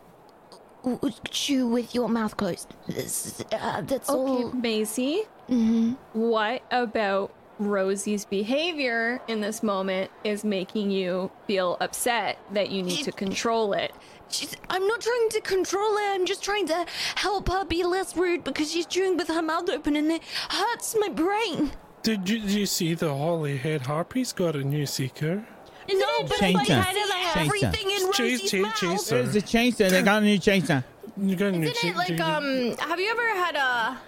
w- 0.85 1.15
chew 1.31 1.67
with 1.69 1.95
your 1.95 2.09
mouth 2.09 2.37
closed. 2.37 2.69
This- 2.87 3.43
uh, 3.53 3.81
that's 3.83 4.11
Okay, 4.11 4.43
all. 4.45 4.53
Maisie. 4.53 5.23
Mhm. 5.49 5.97
What 6.13 6.63
about 6.71 7.33
Rosie's 7.61 8.25
behavior 8.25 9.21
in 9.29 9.41
this 9.41 9.63
moment 9.63 10.11
is 10.25 10.45
making 10.45 10.91
you 10.91 11.31
feel 11.47 11.77
upset 11.81 12.39
that 12.55 12.71
you 12.71 12.83
need 12.83 13.05
to 13.05 13.13
control 13.13 13.73
it? 13.75 13.93
She's, 14.29 14.57
I'm 14.69 14.87
not 14.87 15.01
trying 15.01 15.29
to 15.31 15.41
control 15.41 15.97
her. 15.97 16.15
I'm 16.15 16.25
just 16.25 16.43
trying 16.43 16.67
to 16.69 16.87
help 17.17 17.49
her 17.49 17.65
be 17.65 17.85
less 17.85 18.17
rude 18.17 18.45
because 18.45 18.73
she's 18.73 18.87
chewing 18.87 19.17
with 19.17 19.29
her 19.29 19.43
mouth 19.43 19.69
open 19.69 19.95
and 19.97 20.11
it 20.11 20.23
hurts 20.49 20.97
my 20.99 21.09
brain. 21.09 21.73
Did 22.03 22.29
you, 22.29 22.39
did 22.41 22.51
you 22.51 22.67
see 22.67 22.95
the 22.95 23.13
Holyhead 23.15 23.83
Harpies 23.83 24.33
got 24.33 24.57
a 24.57 24.65
new 24.65 24.87
seeker? 24.87 25.45
No, 25.93 26.07
but 26.23 26.39
Chainsaw. 26.39 26.55
like 26.55 26.69
kind 26.69 26.97
of 26.97 27.11
Chainsaw. 27.11 27.37
everything 27.47 27.91
in 27.91 28.13
Chase, 28.13 28.19
Rosie's 28.21 28.51
chase, 28.51 28.63
mouth. 28.63 28.77
chase. 28.77 29.09
There's 29.09 29.37
a 29.37 29.43
chainsaw. 29.43 29.91
They 29.91 30.03
got 30.03 30.23
a 30.23 30.25
new 30.25 30.39
chainsaw. 30.39 30.85
You 31.17 31.37
got 31.37 31.47
a 31.49 31.53
new 31.53 31.69
Isn't 31.69 31.91
it 31.91 31.97
like 31.97 32.17
cha- 32.17 32.37
um? 32.37 32.77
Have 32.79 33.01
you 33.01 33.11
ever 33.11 33.29
had 33.45 33.57
a 33.57 33.99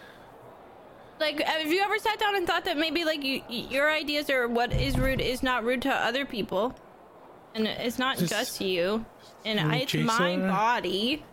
like? 1.23 1.41
Have 1.41 1.67
you 1.73 1.81
ever 1.83 1.99
sat 1.99 2.19
down 2.19 2.37
and 2.37 2.47
thought 2.47 2.65
that 2.67 2.77
maybe 2.77 3.05
like 3.05 3.23
you, 3.25 3.41
your 3.49 3.91
ideas 3.91 4.29
or 4.29 4.47
what 4.49 4.73
is 4.73 4.99
rude 4.99 5.21
is 5.23 5.43
not 5.43 5.65
rude 5.65 5.83
to 5.83 5.91
other 5.91 6.27
people, 6.27 6.75
and 7.55 7.67
it's 7.67 7.99
not 7.99 8.19
Just- 8.19 8.31
just 8.31 8.61
you, 8.61 9.05
and 9.47 9.59
I, 9.59 9.77
it's 9.77 9.93
chase 9.93 10.05
my 10.05 10.35
her? 10.35 10.49
body. 10.49 11.25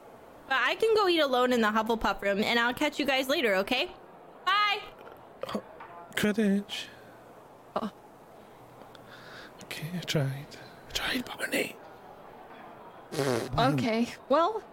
But 0.48 0.58
I 0.64 0.76
can 0.76 0.96
go 0.96 1.08
eat 1.08 1.20
alone 1.20 1.52
in 1.54 1.62
the 1.62 1.68
Hufflepuff 1.68 2.22
room, 2.22 2.42
and 2.44 2.58
I'll 2.60 2.74
catch 2.74 2.98
you 3.00 3.06
guys 3.06 3.28
later. 3.28 3.56
Okay? 3.56 3.90
Bye. 4.46 4.80
Oh, 5.54 5.62
Quidditch. 6.16 6.86
Oh. 7.76 7.92
Okay, 9.66 9.86
I 9.96 10.00
tried. 10.00 10.48
I 10.90 10.92
tried, 10.94 11.26
Barney. 11.26 11.76
Okay. 13.58 14.08
Well, 14.28 14.64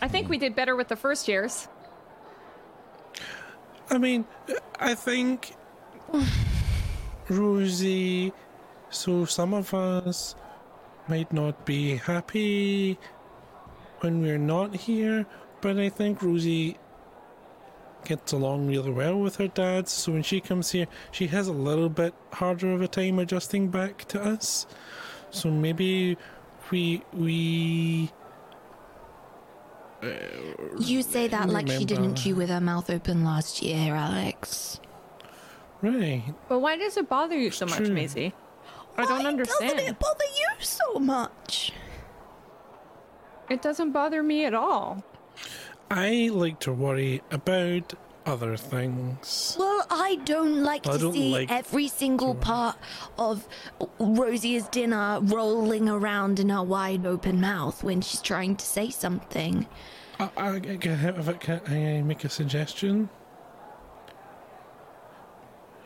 I 0.00 0.08
think 0.08 0.28
we 0.28 0.38
did 0.38 0.54
better 0.56 0.74
with 0.76 0.88
the 0.88 0.96
first 0.96 1.28
years. 1.28 1.68
I 3.90 3.98
mean, 3.98 4.24
I 4.78 4.94
think 4.94 5.54
Rosie. 7.28 8.32
So 8.90 9.24
some 9.24 9.52
of 9.54 9.74
us 9.74 10.34
might 11.08 11.32
not 11.32 11.66
be 11.66 11.96
happy 11.96 12.98
when 14.00 14.22
we're 14.22 14.38
not 14.38 14.74
here, 14.74 15.26
but 15.60 15.78
I 15.78 15.88
think 15.88 16.22
Rosie 16.22 16.78
gets 18.04 18.32
along 18.32 18.68
really 18.68 18.92
well 18.92 19.18
with 19.18 19.36
her 19.36 19.48
dad. 19.48 19.88
So 19.88 20.12
when 20.12 20.22
she 20.22 20.40
comes 20.40 20.70
here, 20.70 20.86
she 21.10 21.26
has 21.28 21.48
a 21.48 21.52
little 21.52 21.88
bit 21.88 22.14
harder 22.32 22.72
of 22.72 22.82
a 22.82 22.88
time 22.88 23.18
adjusting 23.18 23.68
back 23.68 24.04
to 24.08 24.22
us. 24.22 24.66
So 25.30 25.50
maybe 25.50 26.16
we 26.70 27.02
we 27.12 28.10
You 30.78 31.02
say 31.02 31.28
that 31.28 31.48
like 31.48 31.68
she 31.68 31.84
didn't 31.84 32.16
chew 32.16 32.34
with 32.34 32.48
her 32.48 32.60
mouth 32.60 32.90
open 32.90 33.24
last 33.24 33.62
year, 33.62 33.94
Alex. 33.94 34.80
right. 35.82 36.22
But 36.48 36.60
why 36.60 36.76
does 36.76 36.96
it 36.96 37.08
bother 37.08 37.36
you 37.36 37.50
so 37.50 37.66
much, 37.66 37.76
true. 37.78 37.90
Maisie? 37.90 38.34
I 38.96 39.04
don't 39.04 39.22
Why 39.22 39.28
understand. 39.28 39.72
Doesn't 39.74 39.88
it 39.88 39.98
bother 39.98 40.24
you 40.24 40.48
so 40.60 40.98
much? 40.98 41.72
It 43.50 43.62
doesn't 43.62 43.92
bother 43.92 44.22
me 44.22 44.44
at 44.44 44.54
all. 44.54 45.04
I 45.90 46.30
like 46.32 46.58
to 46.60 46.72
worry 46.72 47.22
about 47.30 47.94
other 48.24 48.56
things. 48.56 49.56
Well, 49.58 49.86
I 49.88 50.16
don't 50.24 50.64
like 50.64 50.86
I 50.88 50.92
to 50.92 50.98
don't 50.98 51.12
see 51.12 51.30
like 51.30 51.50
every 51.50 51.86
single 51.86 52.34
part 52.34 52.76
of 53.18 53.46
Rosie's 54.00 54.66
dinner 54.68 55.20
rolling 55.22 55.88
around 55.88 56.40
in 56.40 56.48
her 56.48 56.62
wide 56.62 57.06
open 57.06 57.40
mouth 57.40 57.84
when 57.84 58.00
she's 58.00 58.20
trying 58.20 58.56
to 58.56 58.66
say 58.66 58.90
something. 58.90 59.66
I, 60.18 60.30
I, 60.36 60.54
I, 60.56 60.60
can, 60.60 60.92
if 61.18 61.28
I, 61.28 61.32
can 61.34 61.60
I 61.66 62.02
make 62.02 62.24
a 62.24 62.28
suggestion? 62.28 63.08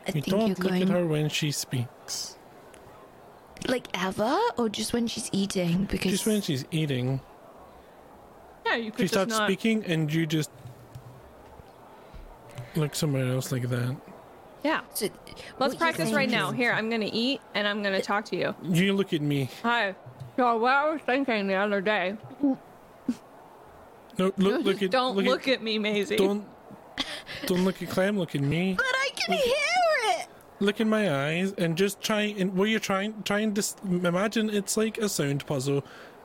I 0.06 0.08
You 0.08 0.12
think 0.12 0.26
don't 0.26 0.48
look 0.50 0.58
going 0.60 0.82
at 0.82 0.88
her 0.88 1.06
when 1.06 1.28
she 1.28 1.50
speaks. 1.50 2.36
like 3.68 3.88
ever, 3.94 4.38
or 4.56 4.68
just 4.68 4.92
when 4.92 5.06
she's 5.06 5.28
eating. 5.32 5.84
Because 5.84 6.12
Just 6.12 6.26
when 6.26 6.40
she's 6.42 6.64
eating. 6.70 7.20
Yeah, 8.66 8.76
you 8.76 8.84
She 8.86 8.90
could 8.90 8.98
just 9.02 9.14
starts 9.14 9.30
not. 9.38 9.46
speaking 9.48 9.84
and 9.86 10.12
you 10.12 10.26
just 10.26 10.50
look 12.76 12.94
somewhere 12.94 13.26
else 13.32 13.50
like 13.52 13.68
that. 13.68 13.96
Yeah. 14.62 14.82
So, 14.94 15.08
Let's 15.58 15.74
practice 15.74 16.12
right 16.12 16.30
now. 16.30 16.52
Here, 16.52 16.72
I'm 16.72 16.88
gonna 16.88 17.10
eat 17.12 17.40
and 17.54 17.66
I'm 17.66 17.82
gonna 17.82 17.98
uh, 17.98 18.02
talk 18.02 18.26
to 18.26 18.36
you. 18.36 18.54
You 18.62 18.92
look 18.92 19.12
at 19.12 19.22
me. 19.22 19.50
Hi. 19.62 19.94
So 20.36 20.56
what 20.56 20.72
I 20.72 20.90
was 20.90 21.00
thinking 21.02 21.46
the 21.48 21.54
other 21.54 21.80
day. 21.80 22.16
No, 24.20 24.32
look, 24.36 24.64
look 24.64 24.82
at. 24.82 24.90
Don't 25.00 25.16
look, 25.16 25.24
look 25.26 25.48
at 25.48 25.62
me, 25.62 25.78
Maisie. 25.78 26.16
Don't. 26.16 26.44
Don't 27.46 27.64
look 27.64 27.80
at 27.82 27.88
Clem. 27.88 28.18
Look 28.18 28.34
at 28.34 28.42
me. 28.42 28.74
But 28.76 28.84
I 28.86 29.10
can 29.16 29.36
hear 29.38 29.54
it. 30.18 30.26
Look 30.60 30.78
in 30.78 30.90
my 30.90 31.26
eyes 31.26 31.52
and 31.56 31.76
just 31.76 32.02
try 32.02 32.22
and 32.38 32.54
where 32.54 32.68
you're 32.68 32.80
trying 32.80 33.22
trying 33.22 33.54
to 33.54 33.60
s- 33.60 33.76
imagine 33.82 34.50
it's 34.50 34.76
like 34.76 34.98
a 34.98 35.08
sound 35.08 35.46
puzzle, 35.46 35.82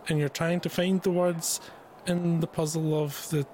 and 0.10 0.20
you're 0.20 0.28
trying 0.28 0.60
to 0.62 0.70
find 0.70 1.02
the 1.02 1.12
words 1.12 1.62
in 2.06 2.42
the 2.42 2.48
puzzle 2.48 3.02
of 3.02 3.30
the 3.30 3.48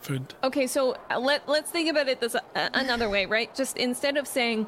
food. 0.00 0.34
Okay, 0.42 0.66
so 0.66 0.96
uh, 1.08 1.20
let 1.20 1.48
let's 1.48 1.70
think 1.70 1.88
about 1.88 2.08
it 2.08 2.20
this 2.20 2.34
uh, 2.34 2.40
another 2.74 3.08
way, 3.08 3.26
right? 3.26 3.54
Just 3.54 3.76
instead 3.76 4.16
of 4.16 4.26
saying 4.26 4.66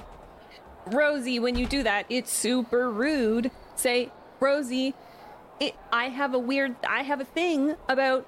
Rosie 0.87 1.41
when 1.41 1.57
you 1.57 1.67
do 1.67 1.83
that, 1.83 2.07
it's 2.09 2.33
super 2.33 2.89
rude. 2.89 3.51
Say 3.75 4.13
Rosie, 4.39 4.95
it, 5.59 5.75
I 5.93 6.11
have 6.11 6.33
a 6.33 6.39
weird 6.39 6.77
I 6.89 7.03
have 7.03 7.21
a 7.21 7.25
thing 7.25 7.75
about 7.89 8.25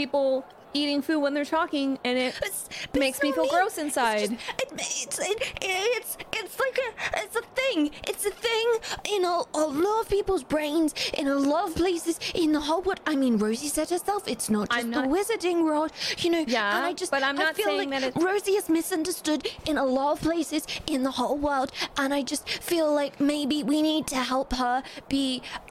people 0.00 0.44
eating 0.74 1.00
food 1.00 1.20
when 1.20 1.32
they're 1.32 1.52
talking 1.60 1.98
and 2.04 2.18
it 2.18 2.34
It's- 2.48 2.68
makes 2.92 3.16
it's 3.16 3.24
me 3.24 3.32
feel 3.32 3.44
me. 3.44 3.50
gross 3.50 3.74
It's 3.78 3.84
inside. 3.86 4.28
just- 4.28 4.32
it- 4.62 4.72
It's, 4.78 5.18
it, 5.30 5.38
it's 5.62 6.12
it's 6.40 6.56
like 6.64 6.78
a 6.86 6.88
it's 7.24 7.36
a 7.42 7.44
thing. 7.60 7.80
It's 8.10 8.24
a 8.26 8.34
thing 8.46 8.66
in 9.14 9.24
a 9.24 9.36
a 9.54 9.66
lot 9.84 9.98
of 10.02 10.06
people's 10.16 10.44
brains 10.54 10.90
in 11.20 11.26
a 11.28 11.34
lot 11.52 11.64
of 11.68 11.72
places 11.84 12.16
in 12.42 12.48
the 12.56 12.60
whole 12.68 12.82
world. 12.86 13.00
I 13.06 13.14
mean, 13.22 13.34
Rosie 13.38 13.68
said 13.76 13.88
herself, 13.88 14.22
it's 14.34 14.48
not 14.56 14.68
just 14.68 14.84
I'm 14.84 14.90
the 14.98 15.04
wizarding 15.16 15.58
world, 15.68 15.90
you 16.18 16.28
know. 16.34 16.44
Yeah, 16.56 16.76
and 16.76 16.84
I 16.90 16.92
just, 17.00 17.10
but 17.10 17.22
I'm 17.28 17.38
I 17.40 17.44
not 17.44 17.56
feel 17.56 17.66
saying 17.70 17.90
like 17.90 18.00
that 18.00 18.08
it's- 18.08 18.22
Rosie 18.30 18.56
is 18.60 18.68
misunderstood 18.68 19.40
in 19.70 19.76
a 19.78 19.86
lot 19.98 20.10
of 20.16 20.18
places 20.20 20.62
in 20.94 21.00
the 21.08 21.12
whole 21.20 21.38
world, 21.48 21.70
and 22.00 22.08
I 22.12 22.20
just 22.32 22.44
feel 22.70 22.88
like 23.00 23.14
maybe 23.32 23.62
we 23.72 23.78
need 23.90 24.04
to 24.14 24.20
help 24.32 24.52
her 24.62 24.76
be, 25.08 25.26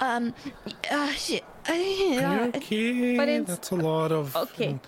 um, 0.07 0.33
uh, 0.89 1.11
shit. 1.65 2.23
Okay? 2.55 3.13
Eh, 3.13 3.17
but 3.17 3.27
it's- 3.29 3.47
that's 3.47 3.71
a 3.71 3.75
lot 3.75 4.11
of. 4.11 4.35
Okay. 4.35 4.73
Mm, 4.73 4.79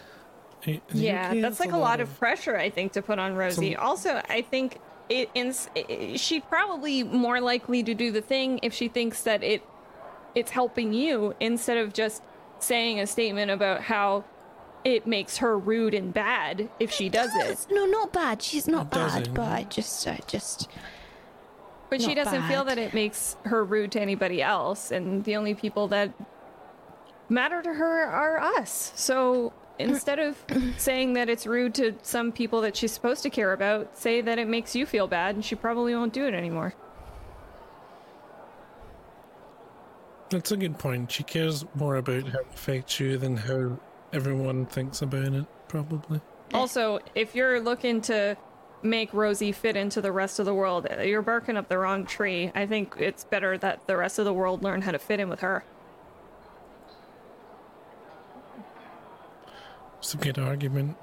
Are 0.68 0.72
you 0.72 0.82
Yeah, 0.94 1.30
okay? 1.30 1.42
that's 1.42 1.60
like 1.60 1.72
a 1.72 1.78
lot 1.78 2.00
of 2.00 2.18
pressure, 2.20 2.58
I 2.58 2.70
think, 2.70 2.92
to 2.94 3.02
put 3.02 3.20
on 3.20 3.36
Rosie. 3.36 3.74
a- 3.74 3.80
Also, 3.80 4.22
I 4.30 4.42
think 4.42 4.80
it, 5.10 5.30
in, 5.34 5.54
she'd 6.18 6.48
probably 6.50 7.04
more 7.04 7.40
likely 7.40 7.84
to 7.84 7.94
do 7.94 8.12
the 8.12 8.22
thing 8.22 8.60
if 8.62 8.74
she 8.74 8.88
thinks 8.90 9.22
that 9.24 9.44
it 9.44 9.62
it's 10.36 10.52
helping 10.52 10.94
you 10.94 11.34
instead 11.40 11.78
of 11.78 11.94
just 11.94 12.22
saying 12.60 13.00
a 13.00 13.08
statement 13.08 13.50
about 13.50 13.82
how 13.82 14.24
it 14.84 15.08
makes 15.08 15.38
her 15.38 15.58
rude 15.58 15.94
and 15.94 16.14
bad 16.14 16.70
if 16.80 16.92
she 16.92 17.10
does 17.10 17.32
it. 17.36 17.66
No, 17.72 17.86
not 17.86 18.12
bad. 18.14 18.42
She's 18.44 18.68
not 18.68 18.88
It 18.88 18.92
bad, 18.92 18.98
doesn't. 19.20 19.34
but 19.34 19.52
I 19.52 19.64
just, 19.64 20.08
I 20.08 20.20
just. 20.28 20.68
But 21.90 22.02
she 22.02 22.14
doesn't 22.14 22.44
feel 22.44 22.66
that 22.66 22.78
it 22.78 22.94
makes 22.94 23.38
her 23.46 23.64
rude 23.64 23.94
to 23.94 24.02
anybody 24.02 24.42
else, 24.42 24.92
and 24.92 25.24
the 25.24 25.38
only 25.38 25.54
people 25.56 25.88
that 25.88 26.12
matter 27.30 27.62
to 27.62 27.74
her 27.74 28.04
are 28.04 28.40
us. 28.40 28.92
So 28.96 29.54
instead 29.80 30.20
of 30.20 30.38
saying 30.78 31.14
that 31.14 31.30
it's 31.30 31.46
rude 31.46 31.76
to 31.76 31.96
some 32.02 32.32
people 32.32 32.62
that 32.62 32.76
she's 32.76 32.92
supposed 32.92 33.24
to 33.24 33.30
care 33.30 33.54
about, 33.54 33.98
say 33.98 34.22
that 34.22 34.40
it 34.40 34.48
makes 34.48 34.76
you 34.76 34.86
feel 34.86 35.08
bad, 35.08 35.36
and 35.36 35.44
she 35.44 35.56
probably 35.56 35.96
won't 35.96 36.14
do 36.14 36.26
it 36.26 36.34
anymore. 36.34 36.74
That's 40.30 40.52
a 40.52 40.58
good 40.58 40.78
point. 40.78 41.12
She 41.12 41.24
cares 41.24 41.66
more 41.74 41.96
about 41.96 42.28
how 42.28 42.40
it 42.40 42.48
affects 42.54 43.00
you 43.00 43.18
than 43.18 43.38
how 43.38 43.80
everyone 44.12 44.66
thinks 44.66 45.02
about 45.02 45.34
it, 45.34 45.46
probably. 45.70 46.20
Also, 46.54 47.00
if 47.16 47.34
you're 47.34 47.62
looking 47.62 48.02
to 48.02 48.36
make 48.84 49.14
Rosie 49.14 49.52
fit 49.52 49.76
into 49.76 50.02
the 50.02 50.12
rest 50.12 50.40
of 50.40 50.46
the 50.46 50.54
world, 50.54 50.88
you're 51.04 51.22
barking 51.22 51.56
up 51.56 51.70
the 51.70 51.78
wrong 51.78 52.06
tree. 52.06 52.52
I 52.56 52.66
think 52.66 52.96
it's 53.00 53.24
better 53.24 53.58
that 53.60 53.88
the 53.88 53.96
rest 53.96 54.20
of 54.20 54.26
the 54.26 54.34
world 54.34 54.64
learn 54.64 54.82
how 54.82 54.92
to 54.92 55.00
fit 55.00 55.20
in 55.20 55.30
with 55.30 55.40
her. 55.42 55.64
It's 60.08 60.14
a 60.14 60.18
good 60.20 60.40
argument. 60.40 60.96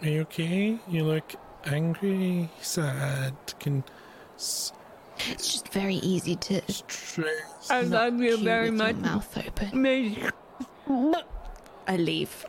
Are 0.00 0.08
you 0.08 0.22
okay? 0.22 0.78
You 0.88 1.04
look 1.04 1.34
angry, 1.66 2.48
sad, 2.62 3.34
can 3.60 3.84
s- 4.36 4.72
It's 5.28 5.52
just 5.52 5.68
very 5.68 5.96
easy 5.96 6.34
to. 6.34 6.62
stress. 6.72 7.68
I 7.68 7.82
not 7.82 7.90
love 8.14 8.22
you 8.22 8.38
very 8.38 8.70
with 8.70 8.78
much. 8.78 8.96
Mouth 8.96 9.36
open. 9.36 9.84
I 11.86 11.96
leave. 11.98 12.46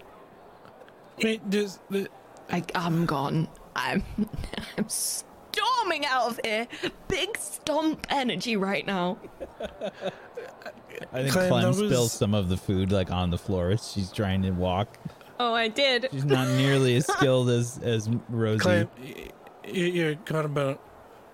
Wait, 1.21 1.49
does 1.49 1.79
the 1.89 2.07
I, 2.49 2.63
I'm 2.75 3.05
gone. 3.05 3.49
I'm 3.75 4.05
I'm 4.77 4.87
storming 5.63 6.05
out 6.05 6.27
of 6.29 6.39
here. 6.43 6.67
Big 7.07 7.37
stomp 7.37 8.05
energy 8.09 8.55
right 8.57 8.85
now. 8.85 9.17
I 11.13 11.21
think 11.21 11.31
Clem, 11.31 11.49
Clem 11.49 11.61
that 11.63 11.73
spills 11.75 11.91
was- 11.91 12.11
some 12.13 12.33
of 12.33 12.49
the 12.49 12.57
food 12.57 12.91
like 12.91 13.11
on 13.11 13.29
the 13.29 13.37
floor 13.37 13.71
as 13.71 13.91
she's 13.91 14.11
trying 14.11 14.41
to 14.43 14.51
walk. 14.51 14.97
Oh, 15.39 15.53
I 15.53 15.69
did. 15.69 16.07
She's 16.11 16.25
not 16.25 16.47
nearly 16.49 16.95
as 16.97 17.05
skilled 17.13 17.49
as 17.49 17.79
as 17.81 18.09
Rosie. 18.29 18.59
Clem, 18.59 18.89
y- 19.01 19.13
y- 19.65 19.71
you 19.71 20.15
got 20.25 20.45
about. 20.45 20.81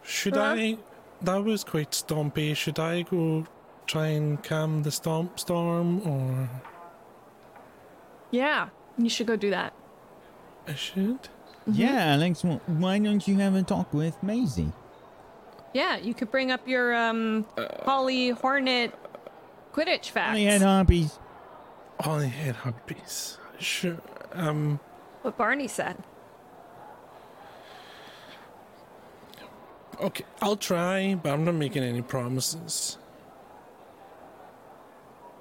Should 0.03 0.35
Huh? 0.35 0.55
I? 0.57 0.77
That 1.21 1.43
was 1.43 1.63
quite 1.63 1.91
stompy. 1.91 2.55
Should 2.55 2.77
I 2.79 3.01
go 3.03 3.47
try 3.87 4.07
and 4.07 4.43
calm 4.43 4.83
the 4.83 4.91
stomp 4.91 5.39
storm, 5.39 6.01
or 6.07 6.49
Yeah, 8.31 8.69
you 8.97 9.09
should 9.09 9.25
go 9.27 9.35
do 9.35 9.49
that. 9.49 9.73
I 10.67 10.75
should? 10.75 11.29
Yeah, 11.67 12.13
Alex. 12.13 12.41
wh- 12.41 12.69
Why 12.69 12.99
don't 12.99 13.27
you 13.27 13.37
have 13.39 13.55
a 13.55 13.63
talk 13.63 13.93
with 13.93 14.21
Maisie? 14.21 14.71
Yeah, 15.73 15.97
you 15.97 16.13
could 16.13 16.31
bring 16.31 16.51
up 16.51 16.67
your 16.67 16.95
um 16.95 17.45
Holly 17.85 18.29
Hornet 18.29 18.93
Quidditch 19.73 20.09
facts. 20.11 20.29
Only 20.29 20.45
had 20.45 20.61
hobbies. 20.61 21.19
Only 22.05 22.27
had 22.27 22.55
herpes. 22.55 23.37
Sure. 23.59 23.97
Um. 24.33 24.79
what 25.21 25.37
Barney 25.37 25.67
said. 25.67 25.97
Okay, 30.01 30.25
I'll 30.41 30.57
try, 30.57 31.15
but 31.15 31.31
I'm 31.31 31.45
not 31.45 31.55
making 31.55 31.83
any 31.83 32.01
promises. 32.01 32.97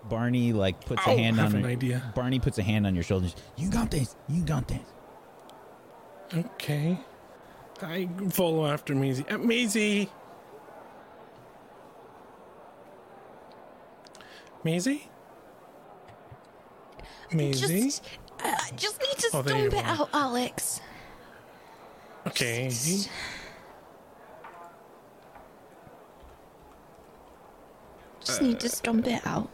Barney 0.08 0.52
like 0.52 0.84
puts 0.84 1.06
I 1.06 1.12
a 1.12 1.16
hand 1.16 1.36
have 1.38 1.54
on 1.54 1.60
an 1.60 1.66
idea. 1.66 2.12
Barney 2.14 2.38
puts 2.38 2.58
a 2.58 2.62
hand 2.62 2.86
on 2.86 2.94
your 2.94 3.02
shoulders. 3.04 3.34
You 3.56 3.70
got 3.70 3.90
this. 3.90 4.14
You 4.28 4.42
got 4.42 4.68
this. 4.68 4.80
Okay. 6.32 6.98
I 7.82 8.08
follow 8.30 8.66
after 8.66 8.94
Maisie. 8.94 9.26
Uh, 9.28 9.38
Maisie! 9.38 10.08
Maisie? 14.62 15.08
Maisie? 17.32 17.82
Just, 17.84 18.04
I 18.40 18.70
just 18.76 19.00
need 19.00 19.18
to 19.18 19.30
Oh, 19.34 19.42
stomp 19.42 19.72
it 19.74 19.84
out, 19.84 20.08
Alex. 20.12 20.80
Okay. 22.26 22.68
Just 22.68 23.08
need 28.40 28.56
Uh, 28.56 28.60
to 28.60 28.68
stomp 28.70 29.06
it 29.06 29.26
out. 29.26 29.50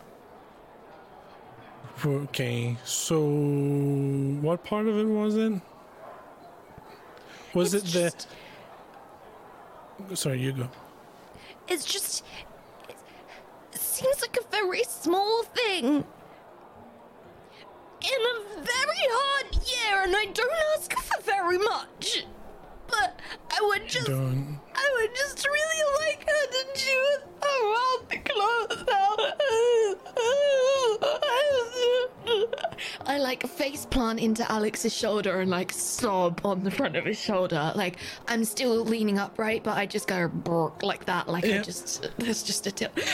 Okay. 2.04 2.76
So, 2.84 3.20
what 4.40 4.62
part 4.64 4.86
of 4.86 4.96
it 4.96 5.04
was 5.04 5.36
it? 5.36 5.60
Was 7.54 7.74
It's 7.74 7.84
it 7.84 7.88
just- 7.88 8.28
the. 10.08 10.16
Sorry, 10.16 10.40
you 10.40 10.52
go. 10.52 10.68
It's 11.68 11.84
just. 11.84 12.24
It 13.72 13.80
seems 13.80 14.20
like 14.22 14.36
a 14.36 14.44
very 14.50 14.82
small 14.84 15.42
thing. 15.44 16.04
In 18.02 18.20
a 18.34 18.44
very 18.56 19.04
hard 19.10 19.54
year, 19.56 20.02
and 20.04 20.16
I 20.16 20.24
don't 20.32 20.52
ask 20.78 20.92
for 20.96 21.20
very 21.22 21.58
much. 21.58 22.24
But 22.88 23.20
I 23.50 23.58
would 23.62 23.86
just. 23.88 24.06
Don't. 24.06 24.58
I 24.74 24.90
would 25.00 25.14
just 25.14 25.46
really 25.46 25.82
like 26.08 26.26
her 26.26 26.46
to 26.50 26.64
chew 26.74 27.18
around 27.42 28.08
the 28.08 28.18
clothes 28.30 28.84
out. 28.90 29.20
I 33.10 33.18
like 33.18 33.44
face 33.44 33.84
plant 33.86 34.20
into 34.20 34.48
Alex's 34.52 34.94
shoulder 34.94 35.40
and 35.40 35.50
like 35.50 35.72
sob 35.72 36.40
on 36.44 36.62
the 36.62 36.70
front 36.70 36.94
of 36.94 37.04
his 37.04 37.18
shoulder. 37.18 37.72
Like 37.74 37.96
I'm 38.28 38.44
still 38.44 38.84
leaning 38.84 39.18
upright, 39.18 39.64
but 39.64 39.76
I 39.76 39.84
just 39.84 40.06
go 40.06 40.28
brrk 40.28 40.84
like 40.84 41.06
that. 41.06 41.26
Like 41.26 41.44
I 41.44 41.58
just 41.58 42.08
there's 42.18 42.44
just 42.44 42.68
a 42.68 42.70
tip. 42.70 42.92
It's 42.96 43.08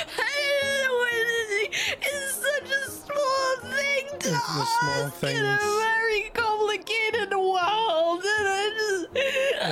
such 2.35 2.71
a 2.71 2.91
small 2.91 3.57
thing 3.63 4.07
to 4.19 4.29
It's 4.29 4.45
small 4.45 5.07
ask 5.07 5.25
in 5.25 5.47
a 5.47 5.57
very 5.57 6.31
complicated 6.35 7.31
world, 7.33 8.23
and 8.23 8.49
I 8.53 8.71
just. 8.77 9.07
Uh, 9.63 9.69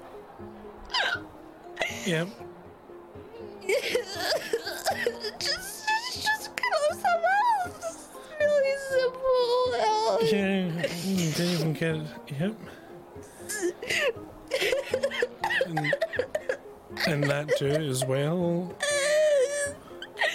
Yep. 2.06 2.28
just, 3.68 4.94
just 5.40 6.24
just 6.24 6.52
close 6.56 7.04
mouth. 7.04 7.76
It's 7.80 8.10
really 8.40 8.76
simple. 8.92 10.28
Yeah, 10.32 10.70
you 11.04 11.32
didn't 11.32 11.54
even 11.54 11.74
get 11.74 11.96
it. 11.96 12.08
Yep. 12.40 12.56
And, 15.66 15.96
and 17.08 17.24
that 17.24 17.58
too 17.58 17.70
as 17.70 18.06
well. 18.06 18.76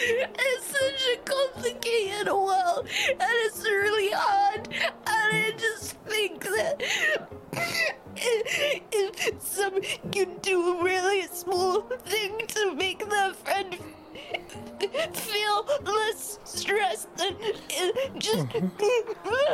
It's 0.03 0.67
such 0.67 1.07
a 1.15 1.17
complicated 1.25 2.27
world, 2.33 2.89
and 3.11 3.21
it's 3.21 3.63
really 3.63 4.11
hard. 4.13 4.69
I 5.31 5.53
just 5.57 5.97
think 6.07 6.43
that 6.43 6.83
if, 8.17 8.83
if 8.93 9.41
some 9.43 9.81
can 10.11 10.37
do 10.39 10.79
a 10.79 10.83
really 10.83 11.23
small 11.29 11.81
thing 11.81 12.39
to 12.49 12.75
make 12.75 13.09
their 13.09 13.33
friend 13.35 13.77
feel 15.15 15.67
less 15.85 16.39
stressed, 16.45 17.09
and 17.21 17.37
it 17.41 18.11
just. 18.19 18.49
Mm-hmm. 18.49 19.51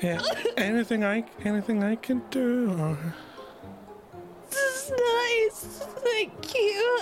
Yeah. 0.00 0.20
Anything 0.56 1.02
I 1.04 1.24
anything 1.44 1.82
I 1.82 1.96
can 1.96 2.22
do. 2.30 2.70
Or, 2.78 2.96
This 4.48 4.56
is 4.56 4.92
nice. 4.92 5.84
Thank 6.04 6.54
you. 6.54 6.98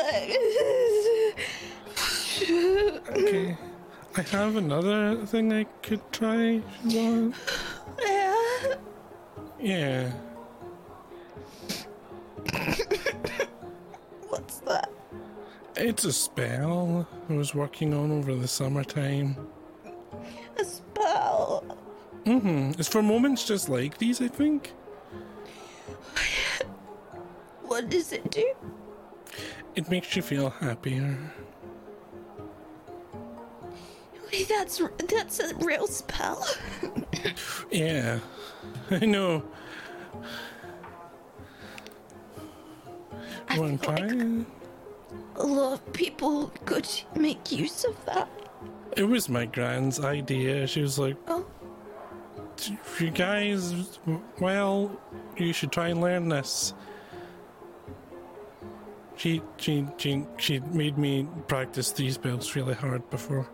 I 4.18 4.22
have 4.22 4.56
another 4.56 5.26
thing 5.26 5.52
I 5.52 5.64
could 5.82 6.00
try. 6.10 6.36
if 6.36 6.64
you 6.84 6.98
want. 6.98 7.34
Yeah. 8.02 8.74
Yeah. 9.60 10.10
What's 14.28 14.60
that? 14.60 14.90
It's 15.76 16.06
a 16.06 16.12
spell 16.14 17.06
I 17.28 17.32
was 17.34 17.54
working 17.54 17.92
on 17.92 18.10
over 18.10 18.34
the 18.34 18.48
summertime. 18.48 19.36
A 20.58 20.64
spell. 20.64 21.64
Mm-hmm. 22.24 22.80
It's 22.80 22.88
for 22.88 23.02
moments 23.02 23.44
just 23.44 23.68
like 23.68 23.98
these, 23.98 24.22
I 24.22 24.28
think. 24.28 24.72
What 27.64 27.90
does 27.90 28.12
it 28.12 28.30
do? 28.30 28.54
It 29.74 29.90
makes 29.90 30.16
you 30.16 30.22
feel 30.22 30.48
happier. 30.48 31.18
That's 34.48 34.80
that's 35.08 35.40
a 35.40 35.54
real 35.56 35.86
spell. 35.86 36.44
Yeah. 37.70 38.20
I 38.90 39.04
know. 39.04 39.42
I 43.48 43.58
want 43.58 43.84
feel 43.84 43.94
like 43.94 44.46
a 45.36 45.46
lot 45.46 45.72
of 45.74 45.92
people 45.92 46.52
could 46.64 46.88
make 47.16 47.50
use 47.50 47.84
of 47.84 47.96
that. 48.06 48.28
It 48.96 49.04
was 49.04 49.28
my 49.28 49.46
grand's 49.46 50.00
idea. 50.00 50.66
She 50.66 50.82
was 50.82 50.98
like, 50.98 51.16
Oh. 51.28 51.46
you 53.00 53.10
guys, 53.10 53.98
well, 54.40 54.90
you 55.36 55.52
should 55.52 55.72
try 55.72 55.88
and 55.88 56.00
learn 56.00 56.28
this. 56.28 56.72
She, 59.16 59.42
she, 59.56 59.86
she, 59.96 60.24
she 60.38 60.60
made 60.60 60.96
me 60.98 61.26
practice 61.48 61.90
these 61.92 62.14
spells 62.14 62.54
really 62.54 62.74
hard 62.74 63.08
before. 63.10 63.48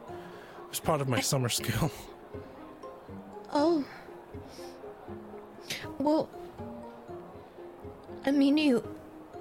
It 0.73 0.77
was 0.77 0.81
part 0.81 1.03
of 1.03 1.09
my 1.09 1.21
summer 1.21 1.51
school. 1.51 1.91
Oh. 3.55 3.85
Well, 5.99 6.31
I 8.25 8.31
mean, 8.31 8.57
you, 8.57 8.83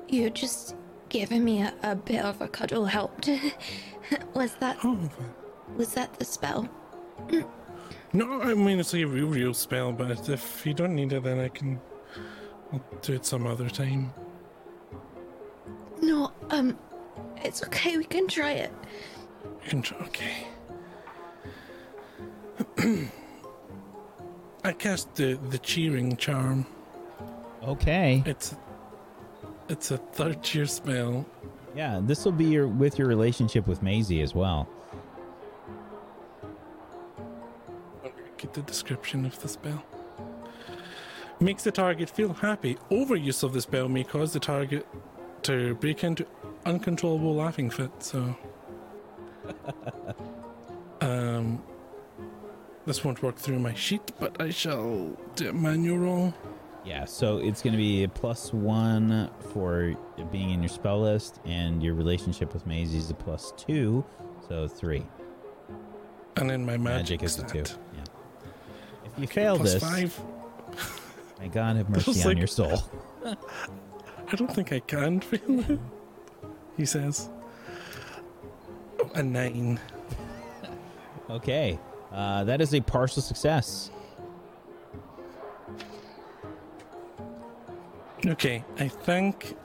you're 0.09 0.29
just 0.29 0.75
giving 1.07 1.45
me 1.45 1.61
a, 1.61 1.73
a 1.81 1.95
bit 1.95 2.25
of 2.25 2.41
a 2.41 2.49
cuddle 2.49 2.83
help. 2.83 3.17
was 4.33 4.53
that 4.55 4.79
Oh, 4.83 5.09
was 5.77 5.93
that 5.93 6.13
the 6.19 6.25
spell? 6.25 6.67
no, 8.11 8.41
I 8.41 8.53
mean 8.53 8.81
it's 8.81 8.91
like 8.91 9.03
a 9.03 9.07
real, 9.07 9.27
real 9.27 9.53
spell. 9.53 9.93
But 9.93 10.27
if 10.27 10.65
you 10.65 10.73
don't 10.73 10.93
need 10.93 11.13
it, 11.13 11.23
then 11.23 11.39
I 11.39 11.47
can. 11.47 11.79
I'll 12.73 12.83
do 13.01 13.13
it 13.13 13.25
some 13.25 13.47
other 13.47 13.69
time. 13.69 14.13
No, 16.01 16.33
um, 16.49 16.77
it's 17.37 17.63
okay. 17.63 17.95
We 17.95 18.03
can 18.03 18.27
try 18.27 18.51
it. 18.51 18.73
You 19.63 19.69
can 19.69 19.81
try. 19.81 19.97
Okay. 19.99 20.47
I 24.63 24.73
cast 24.73 25.15
the 25.15 25.33
the 25.49 25.57
cheering 25.57 26.17
charm. 26.17 26.65
Okay. 27.63 28.23
It's 28.25 28.55
it's 29.69 29.91
a 29.91 29.97
third 29.97 30.53
year 30.53 30.65
spell. 30.65 31.25
Yeah, 31.75 32.01
this 32.03 32.25
will 32.25 32.31
be 32.31 32.45
your 32.45 32.67
with 32.67 32.99
your 32.99 33.07
relationship 33.07 33.67
with 33.67 33.81
Maisie 33.81 34.21
as 34.21 34.35
well. 34.35 34.67
Get 38.37 38.53
the 38.53 38.61
description 38.61 39.25
of 39.25 39.39
the 39.41 39.47
spell. 39.47 39.83
Makes 41.39 41.63
the 41.63 41.71
target 41.71 42.09
feel 42.09 42.33
happy. 42.33 42.77
Overuse 42.89 43.43
of 43.43 43.53
the 43.53 43.61
spell 43.61 43.87
may 43.87 44.03
cause 44.03 44.33
the 44.33 44.39
target 44.39 44.87
to 45.43 45.75
break 45.75 46.03
into 46.03 46.25
uncontrollable 46.65 47.35
laughing 47.35 47.69
fit. 47.69 47.91
So, 47.99 48.35
um, 51.01 51.63
this 52.85 53.03
won't 53.03 53.21
work 53.23 53.35
through 53.35 53.59
my 53.59 53.73
sheet, 53.73 54.11
but 54.19 54.39
I 54.41 54.49
shall 54.49 55.15
do 55.35 55.49
a 55.49 55.53
manual 55.53 55.97
roll. 55.99 56.33
Yeah, 56.83 57.05
so 57.05 57.37
it's 57.37 57.61
going 57.61 57.73
to 57.73 57.77
be 57.77 58.03
a 58.03 58.09
plus 58.09 58.51
one 58.53 59.29
for 59.53 59.93
being 60.31 60.49
in 60.49 60.61
your 60.63 60.69
spell 60.69 61.01
list, 61.01 61.39
and 61.45 61.83
your 61.83 61.93
relationship 61.93 62.53
with 62.53 62.65
Maisie 62.65 62.97
is 62.97 63.09
a 63.11 63.13
plus 63.13 63.53
two, 63.55 64.03
so 64.47 64.67
three. 64.67 65.05
And 66.37 66.49
then 66.49 66.65
my 66.65 66.77
magic, 66.77 67.21
Magic 67.21 67.23
is 67.23 67.37
a 67.39 67.43
two. 67.45 67.59
Yeah. 67.93 68.03
If 69.05 69.19
you 69.19 69.27
fail 69.27 69.57
Plus 69.57 69.73
this, 69.73 69.83
five. 69.83 70.19
may 71.39 71.49
God 71.49 71.75
have 71.75 71.89
mercy 71.89 72.19
on 72.21 72.27
like- 72.29 72.37
your 72.39 72.47
soul. 72.47 72.81
I 73.25 74.35
don't 74.35 74.51
think 74.53 74.71
I 74.71 74.79
can 74.79 75.19
fail 75.21 75.59
it. 75.71 75.79
He 76.77 76.85
says. 76.85 77.29
Oh, 78.99 79.11
a 79.13 79.21
nine. 79.21 79.79
Okay, 81.29 81.77
uh, 82.11 82.43
that 82.43 82.61
is 82.61 82.73
a 82.73 82.81
partial 82.81 83.21
success. 83.21 83.91
Okay, 88.25 88.63
I 88.77 88.87
think 88.87 89.55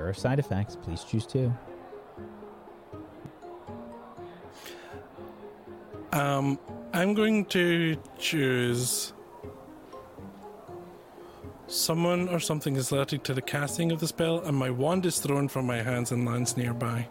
There 0.00 0.08
are 0.08 0.14
side 0.14 0.38
effects. 0.38 0.76
Please 0.76 1.04
choose 1.04 1.26
two. 1.26 1.52
Um, 6.10 6.58
I'm 6.94 7.12
going 7.12 7.44
to 7.46 7.96
choose 8.18 9.12
someone 11.66 12.30
or 12.30 12.40
something 12.40 12.76
is 12.76 12.90
allergic 12.90 13.22
to 13.24 13.34
the 13.34 13.42
casting 13.42 13.92
of 13.92 14.00
the 14.00 14.08
spell, 14.08 14.40
and 14.40 14.56
my 14.56 14.70
wand 14.70 15.04
is 15.04 15.18
thrown 15.20 15.48
from 15.48 15.66
my 15.66 15.82
hands 15.82 16.12
and 16.12 16.24
lands 16.24 16.56
nearby. 16.56 17.06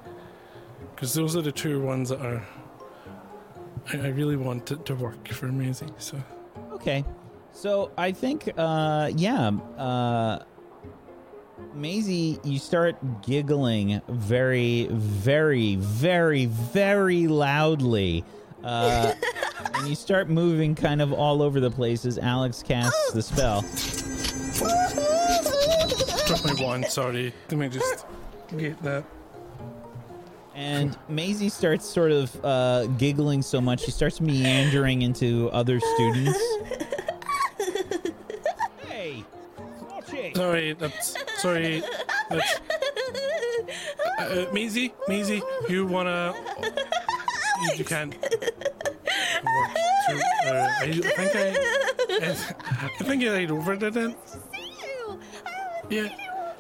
Because 1.00 1.14
those 1.14 1.38
are 1.38 1.42
the 1.42 1.52
two 1.54 1.80
ones 1.80 2.10
that 2.10 2.20
are. 2.20 2.46
I, 3.94 4.00
I 4.00 4.08
really 4.10 4.36
want 4.36 4.70
it 4.70 4.86
to 4.88 4.96
work 4.96 5.30
for 5.30 5.46
Maisie, 5.46 5.88
so. 5.98 6.22
Okay. 6.74 7.06
So 7.54 7.92
I 7.98 8.12
think, 8.12 8.52
uh, 8.58 9.10
yeah, 9.16 9.48
uh, 9.78 10.44
Maisie, 11.74 12.38
you 12.44 12.60
start 12.60 12.98
giggling 13.22 14.02
very, 14.10 14.90
very, 14.92 15.78
very, 15.78 16.48
very 16.48 17.28
loudly. 17.28 18.26
Uh, 18.62 19.14
and 19.76 19.88
you 19.88 19.96
start 19.96 20.28
moving 20.28 20.76
kind 20.76 21.02
of 21.02 21.14
all 21.14 21.42
over 21.42 21.62
the 21.62 21.72
place 21.72 22.06
as 22.06 22.18
Alex 22.18 22.62
casts 22.62 23.14
the 23.14 23.22
spell. 23.22 23.62
Drop 26.28 26.44
my 26.44 26.62
wand, 26.62 26.88
sorry. 26.88 27.34
Let 27.50 27.58
me 27.58 27.70
just 27.70 28.06
get 28.58 28.84
that. 28.84 29.06
And 30.60 30.98
Maisie 31.07 31.48
starts 31.48 31.86
sort 31.86 32.11
of 32.11 32.44
uh, 32.44 32.88
giggling 32.98 33.41
so 33.41 33.61
much, 33.61 33.80
she 33.80 33.91
starts 33.91 34.19
meandering 34.19 35.03
into 35.03 35.49
other 35.52 35.80
students. 35.80 36.38
hey, 38.86 39.23
watch 39.90 40.14
it. 40.14 40.36
Sorry, 40.36 40.73
that's. 40.73 41.15
Sorry. 41.41 41.81
That's. 42.30 42.60
Uh, 44.19 44.45
Maisie, 44.52 44.94
Maisie, 45.07 45.41
you 45.69 45.88
wanna. 45.88 46.36
You, 47.61 47.72
you 47.77 47.86
can't. 47.86 48.14
uh, 48.22 48.27
I 50.81 50.91
think 50.91 51.36
I. 51.36 51.56
I 52.99 53.03
think 53.03 53.23
I 53.23 53.45
overdid 53.45 53.95
it. 53.95 54.18
Yeah. 55.90 56.10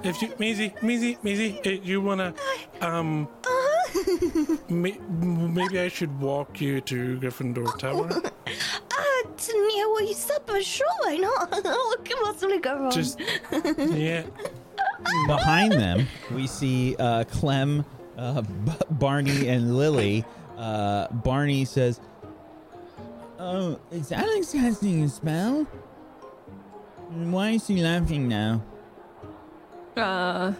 If 0.03 0.21
you, 0.21 0.31
Maisie, 0.39 0.73
Maisie, 0.81 1.17
Maisie, 1.21 1.59
uh, 1.65 1.69
you 1.69 1.99
wanna, 1.99 2.33
um, 2.79 3.23
may, 3.23 3.38
maybe 4.69 5.79
I 5.79 5.87
should 5.87 6.19
walk 6.19 6.61
you 6.61 6.81
to 6.81 7.19
Gryffindor 7.19 7.77
Tower. 7.77 8.09
I 8.91 9.23
didn't 9.37 9.69
hear 9.71 9.89
what 9.89 10.07
you 10.07 10.13
said, 10.13 10.41
but 10.45 10.63
sure, 10.63 10.87
why 11.01 11.17
not? 11.17 11.51
what 11.51 12.05
could 12.05 12.17
possibly 12.23 12.59
go 12.59 12.77
wrong? 12.79 12.91
Just, 12.91 13.19
yeah. 13.77 14.23
Behind 15.27 15.71
them, 15.71 16.07
we 16.33 16.47
see 16.47 16.95
uh, 16.99 17.23
Clem, 17.25 17.85
uh, 18.17 18.41
B- 18.41 18.71
Barney, 18.91 19.47
and 19.47 19.77
Lily. 19.77 20.25
Uh, 20.57 21.07
Barney 21.09 21.63
says, 21.65 22.01
"Oh, 23.39 23.79
is 23.91 24.11
Alex 24.11 24.51
casting 24.51 25.03
a 25.03 25.09
spell? 25.09 25.63
Why 27.09 27.51
is 27.51 27.65
she 27.65 27.77
laughing 27.81 28.27
now?" 28.27 28.61
Uh, 29.95 30.53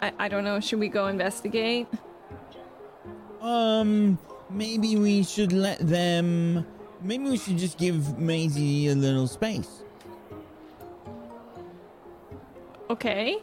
I, 0.00 0.12
I 0.18 0.28
don't 0.28 0.44
know. 0.44 0.58
Should 0.60 0.80
we 0.80 0.88
go 0.88 1.06
investigate? 1.06 1.86
Um, 3.46 4.18
maybe 4.50 4.96
we 4.96 5.22
should 5.22 5.52
let 5.52 5.78
them. 5.78 6.66
Maybe 7.00 7.24
we 7.30 7.36
should 7.38 7.58
just 7.58 7.78
give 7.78 8.18
Maisie 8.18 8.88
a 8.88 8.94
little 8.96 9.28
space. 9.28 9.84
Okay. 12.90 13.38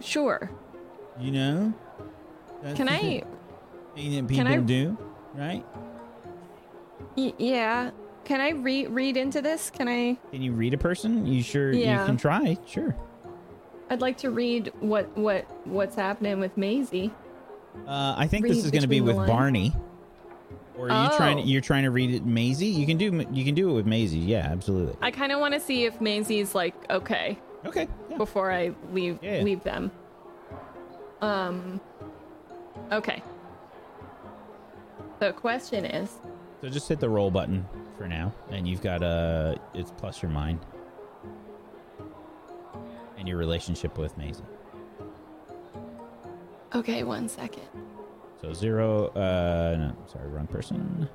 Sure. 0.00 0.48
You 1.18 1.30
know. 1.32 1.74
Can 2.76 2.88
I? 2.88 3.22
Thing 3.96 4.12
that 4.12 4.16
can 4.16 4.26
people 4.28 4.46
I- 4.46 4.56
do, 4.58 4.96
right? 5.34 5.64
Y- 7.16 7.34
yeah. 7.38 7.90
Can 8.24 8.40
I 8.40 8.50
read 8.50 8.90
read 8.90 9.16
into 9.16 9.42
this? 9.42 9.70
Can 9.70 9.88
I? 9.88 10.16
Can 10.30 10.40
you 10.40 10.52
read 10.52 10.72
a 10.72 10.78
person? 10.78 11.26
You 11.26 11.42
sure 11.42 11.72
Yeah. 11.72 12.00
you 12.00 12.06
can 12.06 12.16
try? 12.16 12.58
Sure. 12.66 12.94
I'd 13.90 14.00
like 14.00 14.18
to 14.18 14.30
read 14.30 14.72
what 14.80 15.16
what 15.16 15.44
what's 15.66 15.96
happening 15.96 16.38
with 16.40 16.56
Maisie. 16.56 17.10
Uh, 17.86 18.14
I 18.16 18.26
think 18.26 18.44
Read 18.44 18.52
this 18.52 18.64
is 18.64 18.70
going 18.70 18.82
to 18.82 18.88
be 18.88 19.00
with 19.00 19.16
lines. 19.16 19.30
Barney. 19.30 19.72
Or 20.76 20.90
are 20.90 21.04
you 21.10 21.16
trying? 21.16 21.38
Oh. 21.38 21.44
You're 21.44 21.60
trying 21.60 21.84
to 21.84 21.90
read 21.90 22.10
it, 22.14 22.24
Maisie. 22.26 22.66
You 22.66 22.86
can 22.86 22.96
do. 22.96 23.24
You 23.32 23.44
can 23.44 23.54
do 23.54 23.70
it 23.70 23.72
with 23.74 23.86
Maisie. 23.86 24.18
Yeah, 24.18 24.48
absolutely. 24.50 24.96
I 25.02 25.10
kind 25.10 25.30
of 25.32 25.38
want 25.40 25.54
to 25.54 25.60
see 25.60 25.84
if 25.84 26.00
Maisie's 26.00 26.54
like 26.54 26.74
okay 26.90 27.38
Okay. 27.64 27.86
before 28.16 28.50
I 28.50 28.72
leave 28.92 29.18
Yeah. 29.22 29.42
leave 29.42 29.62
them. 29.62 29.90
Um. 31.20 31.80
Okay. 32.90 33.22
The 35.20 35.32
question 35.32 35.84
is, 35.84 36.10
So 36.60 36.68
just 36.68 36.88
hit 36.88 36.98
the 36.98 37.08
roll 37.08 37.30
button 37.30 37.64
for 37.96 38.08
now, 38.08 38.32
and 38.50 38.66
you've 38.66 38.82
got 38.82 39.02
uh 39.02 39.54
it's 39.74 39.92
plus 39.92 40.22
your 40.22 40.30
mind 40.32 40.58
and 43.16 43.28
your 43.28 43.38
relationship 43.38 43.96
with 43.96 44.16
Maisie. 44.18 44.42
Okay, 46.74 47.02
one 47.04 47.28
second. 47.28 47.62
So 48.40 48.52
zero. 48.52 49.08
Uh, 49.08 49.76
no, 49.78 49.96
sorry, 50.06 50.28
wrong 50.28 50.46
person. 50.46 51.08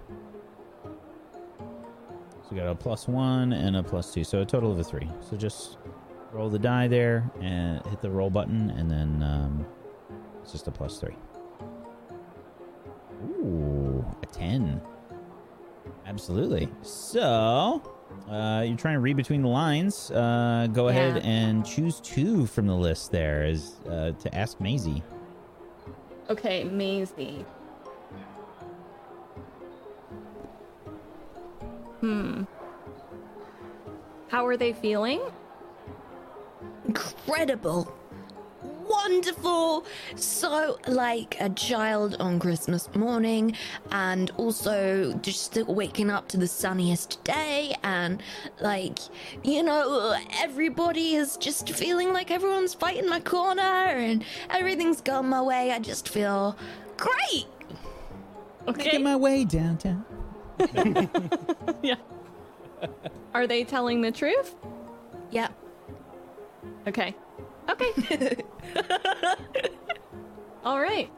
So 0.83 2.49
we 2.51 2.57
got 2.57 2.67
a 2.67 2.75
plus 2.75 3.07
one 3.07 3.53
and 3.53 3.77
a 3.77 3.83
plus 3.83 4.13
two, 4.13 4.23
so 4.23 4.41
a 4.41 4.45
total 4.45 4.71
of 4.71 4.79
a 4.79 4.83
three. 4.83 5.09
So 5.21 5.37
just 5.37 5.77
roll 6.31 6.49
the 6.49 6.59
die 6.59 6.87
there 6.87 7.29
and 7.41 7.85
hit 7.87 8.01
the 8.01 8.09
roll 8.09 8.29
button, 8.29 8.71
and 8.71 8.89
then 8.89 9.21
um, 9.23 9.65
it's 10.41 10.51
just 10.51 10.67
a 10.67 10.71
plus 10.71 10.99
three. 10.99 11.15
Ooh, 13.23 14.05
a 14.23 14.25
ten. 14.25 14.81
Absolutely. 16.05 16.67
So, 16.81 17.83
uh, 18.27 18.63
you're 18.65 18.77
trying 18.77 18.95
to 18.95 18.99
read 18.99 19.15
between 19.15 19.43
the 19.43 19.47
lines. 19.47 20.09
Uh, 20.09 20.67
go 20.73 20.87
ahead 20.87 21.17
and 21.23 21.63
choose 21.63 21.99
two 22.01 22.47
from 22.47 22.65
the 22.65 22.75
list 22.75 23.11
there 23.11 23.43
as 23.43 23.75
uh, 23.87 24.11
to 24.13 24.35
ask 24.35 24.59
Maisie. 24.59 25.03
Okay, 26.29 26.63
Maisie. 26.63 27.43
Hmm. 32.01 32.43
How 34.27 34.45
are 34.45 34.55
they 34.55 34.73
feeling? 34.73 35.21
Incredible. 36.85 37.91
Wonderful. 38.89 39.85
So, 40.15 40.79
like 40.87 41.37
a 41.39 41.49
child 41.49 42.17
on 42.19 42.39
Christmas 42.39 42.93
morning, 42.95 43.55
and 43.91 44.31
also 44.37 45.13
just 45.21 45.55
waking 45.67 46.09
up 46.09 46.27
to 46.29 46.37
the 46.37 46.47
sunniest 46.47 47.23
day, 47.23 47.75
and 47.83 48.23
like, 48.59 48.97
you 49.43 49.61
know, 49.61 50.17
everybody 50.39 51.15
is 51.15 51.37
just 51.37 51.69
feeling 51.69 52.13
like 52.13 52.31
everyone's 52.31 52.73
fighting 52.73 53.07
my 53.07 53.19
corner, 53.19 53.61
and 53.61 54.23
everything's 54.49 55.01
going 55.01 55.29
my 55.29 55.41
way. 55.41 55.71
I 55.71 55.79
just 55.79 56.09
feel 56.09 56.57
great. 56.97 57.45
Making 58.75 59.03
my 59.03 59.15
way 59.15 59.45
downtown. 59.45 60.05
yeah. 61.83 61.95
Are 63.33 63.47
they 63.47 63.63
telling 63.63 64.01
the 64.01 64.11
truth? 64.11 64.55
Yep. 65.31 65.53
Okay. 66.87 67.15
Okay. 67.69 68.35
All 70.63 70.79
right. 70.79 71.09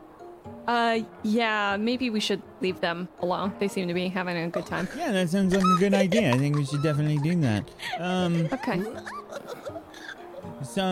Uh, 0.67 0.99
yeah, 1.23 1.77
maybe 1.77 2.09
we 2.09 2.19
should 2.19 2.41
leave 2.61 2.79
them 2.81 3.07
alone. 3.19 3.53
They 3.59 3.67
seem 3.67 3.87
to 3.87 3.93
be 3.93 4.07
having 4.09 4.37
a 4.37 4.47
good 4.49 4.65
time. 4.65 4.87
Yeah, 4.95 5.11
that 5.11 5.29
sounds 5.29 5.53
like 5.55 5.63
a 5.63 5.79
good 5.79 5.93
idea. 5.93 6.33
I 6.33 6.37
think 6.37 6.55
we 6.55 6.65
should 6.65 6.83
definitely 6.83 7.17
do 7.17 7.35
that. 7.41 7.69
Um, 7.99 8.47
Okay. 8.53 8.81
so, 10.63 10.83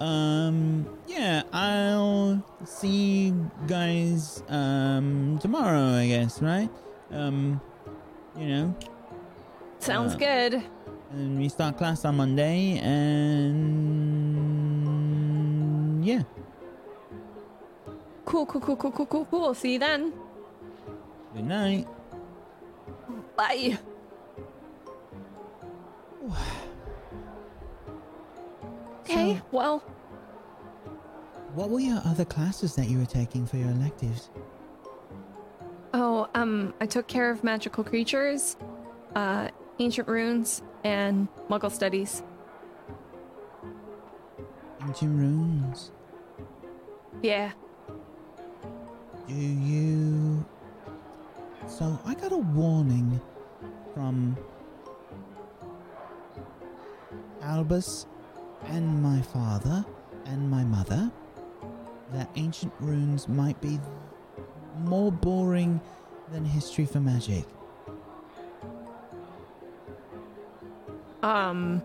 um, 0.00 0.88
yeah, 1.08 1.42
I'll 1.52 2.42
see 2.64 3.28
you 3.28 3.50
guys, 3.66 4.42
um, 4.48 5.38
tomorrow, 5.40 5.94
I 5.98 6.06
guess, 6.06 6.40
right? 6.40 6.70
Um, 7.10 7.60
you 8.36 8.46
know, 8.46 8.74
Sounds 9.80 10.14
Uh, 10.14 10.18
good. 10.18 10.62
And 11.10 11.38
we 11.38 11.48
start 11.48 11.76
class 11.78 12.04
on 12.04 12.16
Monday, 12.16 12.78
and 12.78 13.64
yeah. 16.04 16.22
Cool, 18.24 18.44
cool, 18.46 18.60
cool, 18.60 18.76
cool, 18.76 18.90
cool, 18.92 19.06
cool, 19.06 19.24
cool. 19.26 19.54
See 19.54 19.72
you 19.74 19.78
then. 19.78 20.12
Good 21.34 21.46
night. 21.46 21.86
Bye. 23.36 23.78
Okay, 29.10 29.40
well, 29.52 29.78
What 31.54 31.70
were 31.70 31.80
your 31.80 32.02
other 32.04 32.26
classes 32.26 32.74
that 32.76 32.88
you 32.88 32.98
were 32.98 33.06
taking 33.06 33.46
for 33.46 33.56
your 33.56 33.70
electives? 33.70 34.28
oh, 35.94 36.28
um, 36.34 36.74
I 36.82 36.84
took 36.86 37.06
care 37.06 37.30
of 37.30 37.42
magical 37.42 37.82
creatures, 37.82 38.58
uh, 39.16 39.48
ancient 39.78 40.06
runes, 40.08 40.60
and 40.84 41.28
muggle 41.48 41.70
studies. 41.70 42.22
Ancient 44.82 45.18
runes. 45.18 45.90
Yeah. 47.22 47.52
Do 49.26 49.34
you. 49.34 50.44
So, 51.66 51.98
I 52.06 52.14
got 52.14 52.32
a 52.32 52.38
warning 52.38 53.20
from 53.92 54.36
Albus 57.42 58.06
and 58.66 59.02
my 59.02 59.20
father 59.20 59.84
and 60.26 60.50
my 60.50 60.64
mother 60.64 61.10
that 62.12 62.30
ancient 62.36 62.72
runes 62.80 63.28
might 63.28 63.60
be 63.60 63.78
more 64.84 65.12
boring 65.12 65.80
than 66.32 66.44
history 66.44 66.86
for 66.86 67.00
magic. 67.00 67.44
Um, 71.22 71.82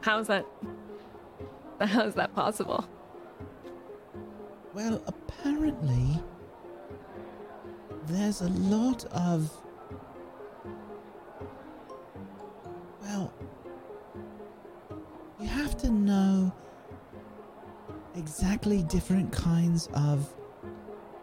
how's 0.00 0.26
that? 0.26 0.46
How's 1.80 2.14
that 2.14 2.34
possible? 2.34 2.86
Well, 4.74 5.02
apparently, 5.06 6.20
there's 8.06 8.42
a 8.42 8.48
lot 8.48 9.06
of. 9.06 9.50
Well, 13.00 13.32
you 15.40 15.48
have 15.48 15.76
to 15.78 15.90
know 15.90 16.52
exactly 18.14 18.82
different 18.82 19.32
kinds 19.32 19.88
of 19.94 20.28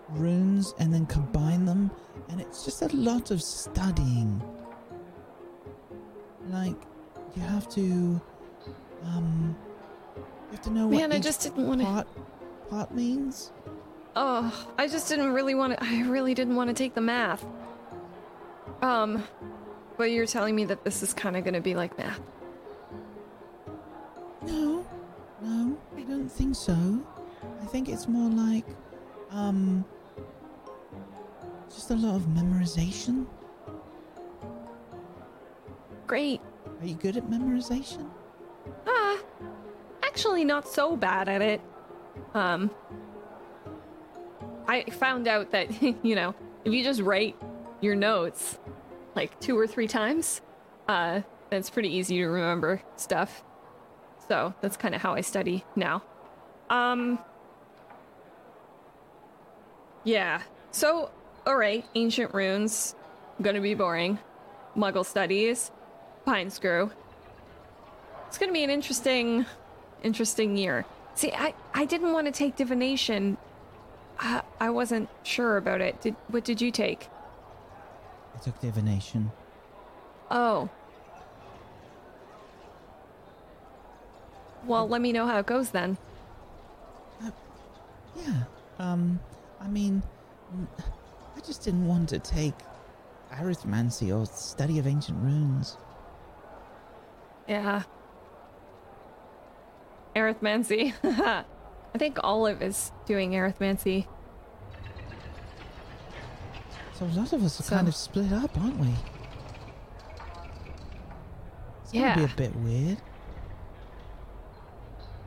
runes 0.10 0.74
and 0.80 0.92
then 0.92 1.06
combine 1.06 1.66
them, 1.66 1.92
and 2.30 2.42
it's 2.42 2.66
just 2.66 2.82
a 2.82 2.88
lot 2.96 3.30
of 3.30 3.44
studying. 3.44 4.42
Like, 6.50 6.76
you 7.36 7.42
have 7.44 7.70
to. 7.70 8.22
Um. 9.04 9.56
You 10.16 10.24
have 10.52 10.62
to 10.62 10.70
know 10.70 10.88
what 10.88 10.98
Man, 10.98 11.12
I 11.12 11.20
just 11.20 11.42
didn't 11.42 11.68
want 11.68 11.82
to. 11.82 12.88
means. 12.94 13.52
Oh, 14.16 14.68
I 14.78 14.88
just 14.88 15.10
didn't 15.10 15.34
really 15.34 15.56
want 15.56 15.78
to. 15.78 15.84
I 15.84 16.04
really 16.04 16.34
didn't 16.34 16.56
want 16.56 16.70
to 16.70 16.74
take 16.74 16.96
the 16.96 17.02
math. 17.02 17.46
Um, 18.82 19.24
but 19.98 20.06
you're 20.12 20.26
telling 20.26 20.56
me 20.56 20.66
that 20.66 20.84
this 20.84 21.04
is 21.04 21.14
kind 21.14 21.36
of 21.36 21.44
going 21.44 21.54
to 21.54 21.62
be 21.62 21.76
like 21.76 21.98
math. 21.98 22.20
No, 24.46 24.86
no, 25.42 25.78
I 25.98 26.02
don't 26.02 26.30
think 26.30 26.56
so. 26.56 27.06
I 27.62 27.66
think 27.66 27.90
it's 27.90 28.08
more 28.08 28.30
like, 28.30 28.66
um, 29.32 29.84
just 31.70 31.92
a 31.92 31.96
lot 31.96 32.16
of 32.16 32.22
memorization. 32.28 33.26
Great. 36.08 36.40
Are 36.80 36.86
you 36.86 36.96
good 36.96 37.18
at 37.18 37.30
memorization? 37.30 38.10
Ah, 38.88 39.20
actually, 40.04 40.46
not 40.46 40.68
so 40.68 40.96
bad 40.96 41.28
at 41.28 41.42
it. 41.42 41.62
Um, 42.34 42.72
I 44.68 44.84
found 44.84 45.28
out 45.28 45.52
that 45.52 45.82
you 46.04 46.16
know 46.16 46.34
if 46.64 46.74
you 46.74 46.84
just 46.84 47.02
write 47.02 47.36
your 47.82 47.96
notes 47.96 48.58
like 49.16 49.38
two 49.42 49.58
or 49.58 49.68
three 49.68 49.88
times, 49.88 50.42
uh, 50.88 51.22
then 51.50 51.60
it's 51.60 51.70
pretty 51.70 51.90
easy 51.90 52.18
to 52.18 52.28
remember 52.28 52.82
stuff. 52.96 53.44
So 54.30 54.54
that's 54.62 54.78
kind 54.78 54.96
of 54.96 55.02
how 55.02 55.14
I 55.14 55.22
study 55.22 55.66
now. 55.76 56.04
Um, 56.70 57.20
yeah. 60.04 60.42
So, 60.72 61.12
all 61.46 61.56
right, 61.56 61.86
ancient 61.96 62.34
runes, 62.34 62.96
gonna 63.42 63.62
be 63.62 63.74
boring. 63.74 64.20
Muggle 64.76 65.06
studies, 65.06 65.72
pine 66.28 66.50
screw. 66.50 66.92
It's 68.28 68.38
gonna 68.38 68.52
be 68.52 68.66
an 68.66 68.70
interesting, 68.70 69.46
interesting 70.04 70.58
year. 70.58 70.86
See, 71.16 71.32
I 71.32 71.54
I 71.74 71.86
didn't 71.86 72.12
want 72.12 72.28
to 72.28 72.34
take 72.34 72.58
divination. 72.58 73.38
I 74.20 74.42
I 74.60 74.70
wasn't 74.70 75.08
sure 75.24 75.56
about 75.56 75.80
it. 75.80 76.02
Did 76.02 76.16
what 76.28 76.44
did 76.44 76.62
you 76.62 76.70
take? 76.70 77.08
I 78.36 78.40
took 78.40 78.60
divination. 78.60 79.32
Oh. 80.30 80.70
Well, 84.66 84.86
let 84.90 85.00
me 85.00 85.14
know 85.14 85.26
how 85.26 85.40
it 85.40 85.46
goes 85.46 85.70
then. 85.70 85.98
Yeah. 88.18 88.44
Um, 88.80 89.20
I 89.62 89.68
mean, 89.70 90.04
I 91.38 91.40
just 91.40 91.64
didn't 91.64 91.88
want 91.88 92.10
to 92.10 92.20
take 92.20 92.56
arithmancy 93.32 94.14
or 94.14 94.26
study 94.26 94.78
of 94.78 94.88
ancient 94.88 95.18
runes. 95.24 95.78
Yeah. 97.48 97.84
Arithmancy. 100.16 100.94
I 101.04 101.98
think 101.98 102.18
Olive 102.24 102.62
is 102.62 102.92
doing 103.06 103.32
arithmancy. 103.32 104.06
So 106.94 107.06
a 107.06 107.08
lot 107.08 107.32
of 107.34 107.44
us 107.44 107.60
are 107.60 107.64
So- 107.64 107.76
kind 107.76 107.88
of 107.88 107.96
split 107.96 108.32
up, 108.34 108.60
aren't 108.60 108.80
we? 108.80 108.90
It's 111.84 111.94
gonna 111.94 112.16
be 112.16 112.24
a 112.24 112.36
bit 112.36 112.56
weird. 112.58 112.98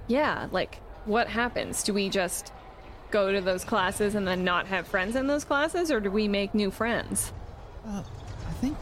Yeah, 0.08 0.48
like 0.50 0.80
what 1.06 1.28
happens? 1.28 1.82
Do 1.82 1.94
we 1.94 2.10
just 2.10 2.52
go 3.10 3.32
to 3.32 3.40
those 3.40 3.64
classes 3.64 4.14
and 4.14 4.26
then 4.26 4.44
not 4.44 4.66
have 4.66 4.86
friends 4.86 5.16
in 5.16 5.26
those 5.26 5.44
classes 5.44 5.90
or 5.90 6.00
do 6.00 6.10
we 6.10 6.28
make 6.28 6.54
new 6.54 6.70
friends? 6.70 7.32
Uh, 7.86 8.02
I 8.48 8.52
think, 8.54 8.76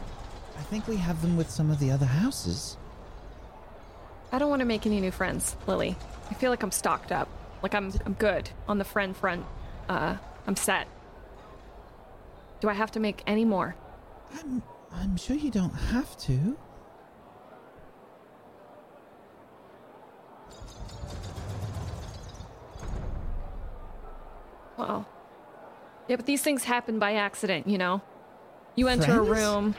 I 0.57 0.61
think 0.63 0.87
we 0.87 0.97
have 0.97 1.21
them 1.21 1.37
with 1.37 1.49
some 1.49 1.71
of 1.71 1.79
the 1.79 1.89
other 1.91 2.05
houses. 2.05 2.75
I 4.31 4.37
don't 4.37 4.49
want 4.49 4.59
to 4.59 4.65
make 4.65 4.85
any 4.85 5.01
new 5.01 5.11
friends, 5.11 5.55
Lily. 5.67 5.95
I 6.29 6.33
feel 6.35 6.51
like 6.51 6.63
I'm 6.63 6.71
stocked 6.71 7.11
up. 7.11 7.27
Like 7.63 7.73
I'm 7.73 7.91
I'm 8.05 8.13
good 8.13 8.49
on 8.67 8.77
the 8.77 8.85
friend 8.85 9.15
front. 9.15 9.45
Uh, 9.87 10.17
I'm 10.47 10.55
set. 10.55 10.87
Do 12.61 12.69
I 12.69 12.73
have 12.73 12.91
to 12.91 12.99
make 12.99 13.23
any 13.25 13.45
more? 13.45 13.75
I'm, 14.39 14.61
I'm 14.91 15.17
sure 15.17 15.35
you 15.35 15.49
don't 15.49 15.73
have 15.73 16.17
to. 16.19 16.57
Wow. 24.77 25.05
Yeah, 26.07 26.15
but 26.15 26.25
these 26.25 26.41
things 26.41 26.63
happen 26.63 26.99
by 26.99 27.13
accident, 27.13 27.67
you 27.67 27.77
know? 27.77 28.01
You 28.75 28.87
enter 28.87 29.19
a 29.19 29.21
room. 29.21 29.75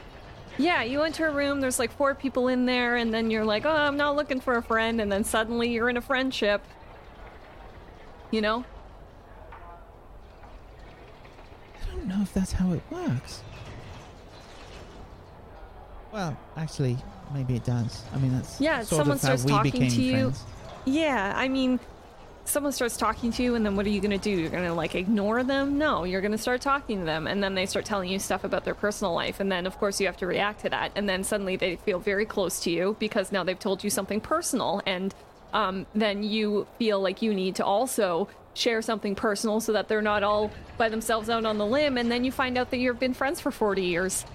Yeah, 0.57 0.83
you 0.83 1.01
enter 1.01 1.27
a 1.27 1.31
room, 1.31 1.61
there's 1.61 1.79
like 1.79 1.91
four 1.91 2.13
people 2.13 2.47
in 2.47 2.65
there, 2.65 2.95
and 2.97 3.13
then 3.13 3.31
you're 3.31 3.45
like, 3.45 3.65
oh, 3.65 3.69
I'm 3.71 3.97
not 3.97 4.15
looking 4.15 4.39
for 4.39 4.55
a 4.55 4.61
friend, 4.63 5.01
and 5.01 5.11
then 5.11 5.23
suddenly 5.23 5.69
you're 5.69 5.89
in 5.89 5.97
a 5.97 6.01
friendship. 6.01 6.63
You 8.31 8.41
know? 8.41 8.65
I 11.81 11.95
don't 11.95 12.07
know 12.07 12.21
if 12.21 12.33
that's 12.33 12.51
how 12.51 12.71
it 12.73 12.81
works. 12.89 13.41
Well, 16.11 16.37
actually, 16.57 16.97
maybe 17.33 17.55
it 17.55 17.63
does. 17.63 18.03
I 18.13 18.17
mean, 18.17 18.33
that's 18.33 18.59
Yeah, 18.59 18.79
sort 18.83 18.89
someone 18.89 19.15
of 19.15 19.21
how 19.21 19.35
starts 19.35 19.45
we 19.45 19.51
talking 19.51 19.87
to 19.89 20.01
you. 20.01 20.11
friends. 20.23 20.43
Yeah, 20.85 21.33
I 21.35 21.47
mean, 21.47 21.79
someone 22.45 22.71
starts 22.71 22.97
talking 22.97 23.31
to 23.33 23.43
you, 23.43 23.55
and 23.55 23.65
then 23.65 23.75
what 23.75 23.85
are 23.85 23.89
you 23.89 24.01
gonna 24.01 24.17
do? 24.17 24.31
You're 24.31 24.49
gonna 24.49 24.73
like 24.73 24.95
ignore 24.95 25.43
them? 25.43 25.77
No, 25.77 26.03
you're 26.03 26.21
gonna 26.21 26.37
start 26.37 26.61
talking 26.61 26.99
to 26.99 27.05
them, 27.05 27.27
and 27.27 27.43
then 27.43 27.55
they 27.55 27.65
start 27.65 27.85
telling 27.85 28.09
you 28.09 28.19
stuff 28.19 28.43
about 28.43 28.65
their 28.65 28.75
personal 28.75 29.13
life, 29.13 29.39
and 29.39 29.51
then 29.51 29.65
of 29.65 29.77
course 29.77 29.99
you 29.99 30.07
have 30.07 30.17
to 30.17 30.27
react 30.27 30.61
to 30.61 30.69
that, 30.69 30.91
and 30.95 31.07
then 31.07 31.23
suddenly 31.23 31.55
they 31.55 31.75
feel 31.77 31.99
very 31.99 32.25
close 32.25 32.59
to 32.61 32.71
you 32.71 32.95
because 32.99 33.31
now 33.31 33.43
they've 33.43 33.59
told 33.59 33.83
you 33.83 33.89
something 33.89 34.19
personal, 34.19 34.81
and 34.85 35.13
um, 35.53 35.85
then 35.93 36.23
you 36.23 36.67
feel 36.79 36.99
like 37.01 37.21
you 37.21 37.33
need 37.33 37.55
to 37.55 37.65
also 37.65 38.27
share 38.53 38.81
something 38.81 39.15
personal 39.15 39.59
so 39.59 39.71
that 39.73 39.87
they're 39.87 40.01
not 40.01 40.23
all 40.23 40.51
by 40.77 40.89
themselves 40.89 41.29
out 41.29 41.45
on 41.45 41.57
the 41.57 41.65
limb, 41.65 41.97
and 41.97 42.11
then 42.11 42.23
you 42.23 42.31
find 42.31 42.57
out 42.57 42.71
that 42.71 42.77
you've 42.77 42.99
been 42.99 43.13
friends 43.13 43.39
for 43.39 43.51
40 43.51 43.81
years. 43.81 44.25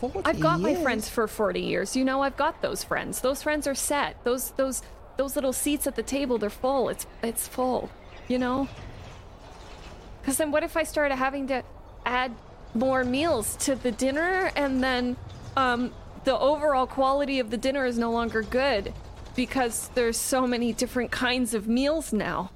40 0.00 0.20
I've 0.24 0.38
got 0.38 0.60
my 0.60 0.76
friends 0.76 1.08
for 1.08 1.26
40 1.26 1.60
years. 1.60 1.96
You 1.96 2.04
know, 2.04 2.22
I've 2.22 2.36
got 2.36 2.62
those 2.62 2.84
friends. 2.84 3.20
Those 3.20 3.42
friends 3.42 3.66
are 3.66 3.74
set. 3.74 4.22
Those 4.22 4.50
those 4.52 4.82
those 5.18 5.34
little 5.34 5.52
seats 5.52 5.86
at 5.86 5.96
the 5.96 6.02
table, 6.02 6.38
they're 6.38 6.48
full. 6.48 6.88
It's 6.88 7.06
it's 7.22 7.46
full. 7.46 7.90
You 8.28 8.38
know? 8.38 8.68
Cuz 10.24 10.38
then 10.38 10.50
what 10.50 10.62
if 10.62 10.76
I 10.76 10.84
started 10.84 11.16
having 11.16 11.46
to 11.48 11.62
add 12.06 12.32
more 12.74 13.04
meals 13.04 13.56
to 13.56 13.74
the 13.74 13.92
dinner 13.92 14.50
and 14.56 14.82
then 14.82 15.16
um 15.56 15.92
the 16.24 16.38
overall 16.38 16.86
quality 16.86 17.40
of 17.40 17.50
the 17.50 17.56
dinner 17.56 17.84
is 17.84 17.98
no 17.98 18.10
longer 18.10 18.42
good 18.42 18.92
because 19.34 19.88
there's 19.94 20.16
so 20.16 20.46
many 20.46 20.72
different 20.72 21.10
kinds 21.10 21.54
of 21.54 21.68
meals 21.68 22.12
now. 22.12 22.50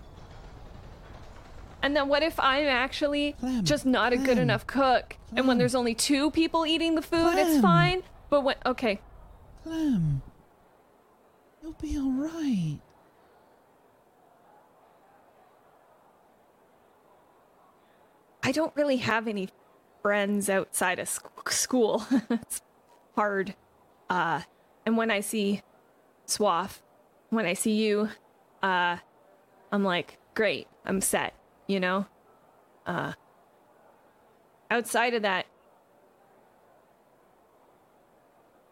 And 1.83 1.97
then 1.97 2.09
what 2.09 2.23
if 2.23 2.39
I'm 2.39 2.67
actually 2.67 3.33
Clem, 3.41 3.65
just 3.65 3.85
not 3.87 4.13
a 4.13 4.17
good 4.17 4.39
enough 4.39 4.67
cook? 4.67 5.17
And 5.35 5.49
when 5.49 5.59
there's 5.59 5.75
only 5.75 5.95
two 5.95 6.31
people 6.31 6.65
eating 6.67 6.95
the 6.95 7.03
food, 7.03 7.37
it's 7.39 7.61
fine. 7.61 8.03
But 8.31 8.43
when 8.43 8.57
okay, 8.67 9.01
Clem, 9.65 10.23
you'll 11.63 11.73
be 11.75 11.97
all 11.97 12.11
right. 12.11 12.79
I 18.43 18.51
don't 18.51 18.75
really 18.75 18.97
have 18.97 19.29
any 19.29 19.49
friends 20.03 20.51
outside 20.51 20.99
of 20.99 21.09
sc- 21.09 21.51
school. 21.51 22.05
it's 22.31 22.61
hard. 23.15 23.55
Uh, 24.11 24.43
and 24.85 24.97
when 24.97 25.11
I 25.11 25.21
see 25.21 25.63
Swaff, 26.27 26.83
when 27.31 27.47
I 27.47 27.55
see 27.55 27.73
you, 27.73 28.09
uh, 28.63 28.97
I'm 29.71 29.85
like, 29.85 30.19
great, 30.35 30.67
I'm 30.85 31.01
set, 31.01 31.35
you 31.69 31.79
know? 31.79 32.07
Uh, 32.85 33.13
outside 34.71 35.15
of 35.15 35.23
that, 35.23 35.47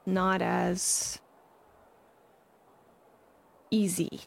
not 0.05 0.43
as 0.43 1.21
easy. 3.71 4.21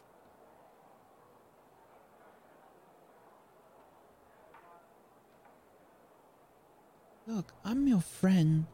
Look, 7.26 7.52
I'm 7.64 7.88
your 7.88 8.00
friend, 8.00 8.66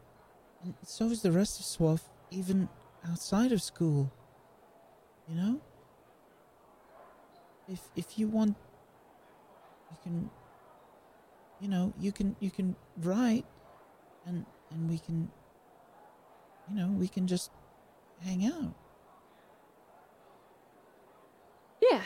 and 0.65 0.75
so 0.83 1.07
is 1.07 1.23
the 1.23 1.31
rest 1.31 1.61
of 1.61 1.67
Swaff, 1.67 2.03
even 2.31 2.69
outside 3.09 3.53
of 3.53 3.63
school. 3.63 4.11
You 5.29 5.37
know? 5.37 5.61
If 7.69 7.81
if 7.95 8.19
you 8.19 8.27
want 8.27 8.57
you 9.91 9.97
can 10.03 10.31
you 11.61 11.69
know, 11.69 11.93
you 12.01 12.11
can 12.11 12.35
you 12.41 12.51
can 12.51 12.75
write 12.97 13.45
and 14.27 14.45
and 14.73 14.91
we 14.91 14.99
can 14.99 15.31
you 16.69 16.77
know, 16.77 16.89
we 16.89 17.09
can 17.09 17.27
just 17.27 17.51
hang 18.21 18.47
out. 18.47 18.75
Yeah. 21.83 22.03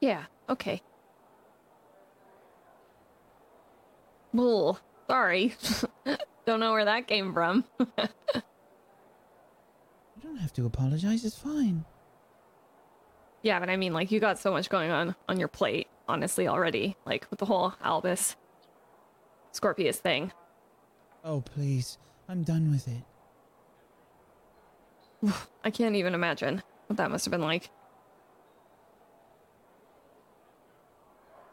Yeah, 0.00 0.24
okay. 0.48 0.80
Well, 4.32 4.78
sorry. 5.08 5.54
Don't 6.46 6.60
know 6.60 6.72
where 6.72 6.84
that 6.86 7.06
came 7.06 7.32
from. 7.32 7.64
You 10.22 10.28
don't 10.28 10.36
have 10.36 10.52
to 10.54 10.66
apologize, 10.66 11.24
it's 11.24 11.38
fine. 11.38 11.84
yeah, 13.42 13.58
but 13.58 13.70
I 13.70 13.76
mean, 13.76 13.94
like, 13.94 14.10
you 14.10 14.20
got 14.20 14.38
so 14.38 14.50
much 14.52 14.68
going 14.68 14.90
on 14.90 15.14
on 15.30 15.38
your 15.38 15.48
plate, 15.48 15.86
honestly, 16.06 16.46
already. 16.46 16.94
Like, 17.06 17.26
with 17.30 17.38
the 17.38 17.46
whole 17.46 17.72
Albus 17.82 18.36
Scorpius 19.52 19.96
thing. 19.96 20.30
Oh 21.24 21.40
please. 21.40 21.96
I'm 22.30 22.44
done 22.44 22.70
with 22.70 22.86
it. 22.86 23.02
I 25.64 25.70
can't 25.72 25.96
even 25.96 26.14
imagine 26.14 26.62
what 26.86 26.96
that 26.96 27.10
must 27.10 27.24
have 27.24 27.32
been 27.32 27.40
like. 27.40 27.70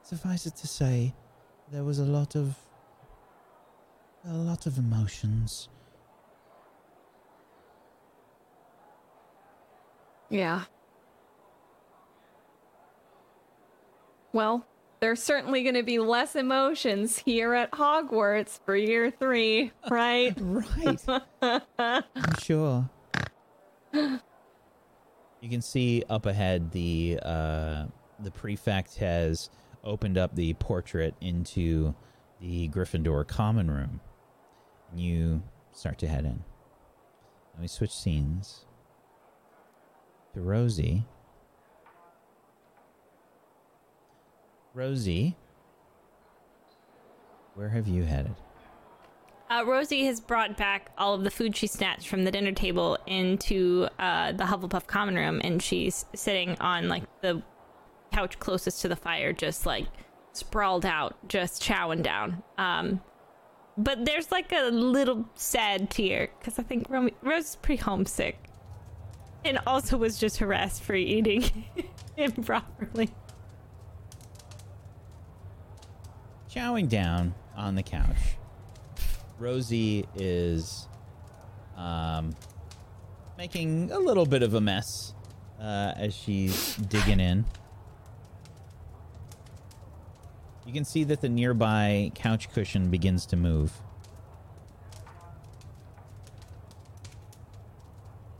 Suffice 0.04 0.46
it 0.46 0.56
to 0.58 0.68
say, 0.68 1.16
there 1.72 1.84
was 1.84 1.98
a 1.98 2.06
lot 2.06 2.36
of 2.36 2.56
a 4.30 4.34
lot 4.34 4.68
of 4.68 4.78
emotions. 4.78 5.68
Yeah. 10.30 10.66
Well, 14.32 14.68
there's 15.00 15.22
certainly 15.22 15.64
going 15.64 15.76
to 15.76 15.84
be 15.84 16.00
less 16.00 16.36
emotions 16.36 17.18
here 17.20 17.54
at 17.54 17.72
Hogwarts 17.72 18.60
for 18.66 18.76
year 18.76 19.12
three, 19.12 19.72
right? 19.90 20.36
Right. 20.40 21.00
I'm 21.78 22.04
sure. 22.42 22.90
You 23.94 25.50
can 25.50 25.62
see 25.62 26.04
up 26.10 26.26
ahead 26.26 26.72
the 26.72 27.20
uh, 27.22 27.86
the 28.20 28.32
prefect 28.32 28.98
has 28.98 29.50
opened 29.84 30.18
up 30.18 30.36
the 30.36 30.54
portrait 30.56 31.16
into 31.22 31.96
the 32.42 32.70
Gryffindor 32.70 33.28
common 33.28 33.70
room. 33.70 34.02
And 34.92 35.00
you 35.00 35.44
start 35.72 35.98
to 36.00 36.08
head 36.08 36.26
in. 36.26 36.44
Let 37.54 37.62
me 37.62 37.68
switch 37.68 37.92
scenes 37.92 38.66
to 40.34 40.42
Rosie. 40.42 41.06
Rosie, 44.78 45.36
where 47.56 47.70
have 47.70 47.88
you 47.88 48.04
headed? 48.04 48.36
uh, 49.50 49.64
Rosie 49.66 50.06
has 50.06 50.20
brought 50.22 50.56
back 50.56 50.92
all 51.00 51.16
of 51.16 51.24
the 51.24 51.32
food 51.32 51.56
she 51.56 51.66
snatched 51.66 52.08
from 52.08 52.26
the 52.26 52.32
dinner 52.32 52.52
table 52.52 52.96
into 53.08 53.88
uh, 53.98 54.34
the 54.34 54.44
Hufflepuff 54.44 54.86
common 54.86 55.16
room, 55.16 55.42
and 55.44 55.64
she's 55.64 56.06
sitting 56.14 56.56
on 56.60 56.90
like 56.90 57.02
the 57.22 57.42
couch 58.14 58.38
closest 58.38 58.80
to 58.84 58.88
the 58.88 58.96
fire, 58.96 59.34
just 59.34 59.66
like 59.66 59.88
sprawled 60.34 60.86
out, 60.86 61.16
just 61.28 61.64
chowing 61.64 62.04
down. 62.04 62.44
Um, 62.60 63.02
but 63.80 64.06
there's 64.06 64.32
like 64.32 64.52
a 64.52 64.70
little 64.70 65.28
sad 65.34 65.90
tear 65.90 66.30
because 66.38 66.60
I 66.60 66.64
think 66.64 66.88
Ro- 66.88 67.10
Rose 67.24 67.46
is 67.46 67.56
pretty 67.56 67.82
homesick, 67.82 68.38
and 69.44 69.58
also 69.66 69.98
was 69.98 70.20
just 70.20 70.38
harassed 70.38 70.84
for 70.84 70.94
eating 70.94 71.66
improperly. 72.18 73.10
Chowing 76.58 76.90
down 76.90 77.36
on 77.56 77.76
the 77.76 77.84
couch. 77.84 78.18
Rosie 79.38 80.08
is 80.16 80.88
um, 81.76 82.36
making 83.38 83.92
a 83.92 84.00
little 84.00 84.26
bit 84.26 84.42
of 84.42 84.56
a 84.56 84.60
mess 84.62 85.14
uh, 85.62 85.94
as 85.96 86.16
she's 86.16 86.76
digging 86.78 87.20
in. 87.20 87.46
You 90.66 90.74
can 90.74 90.84
see 90.84 91.04
that 91.04 91.22
the 91.22 91.30
nearby 91.30 92.12
couch 92.16 92.50
cushion 92.52 92.90
begins 92.90 93.28
to 93.28 93.36
move. 93.36 93.72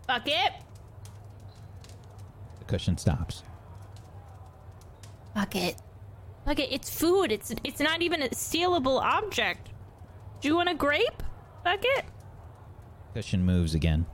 Bucket, 0.08 0.54
The 2.58 2.66
cushion 2.66 2.98
stops. 2.98 3.44
bucket, 5.36 5.76
bucket. 6.48 6.70
It's 6.72 6.90
food. 6.90 7.32
It's 7.32 7.54
it's 7.64 7.80
not 7.80 8.02
even 8.02 8.22
a 8.24 8.30
stealable 8.30 9.02
object. 9.02 9.70
Do 10.42 10.48
you 10.48 10.56
want 10.56 10.70
a 10.70 10.74
grape, 10.74 11.22
bucket? 11.64 12.06
Cushion 13.14 13.46
moves 13.46 13.76
again. 13.76 14.06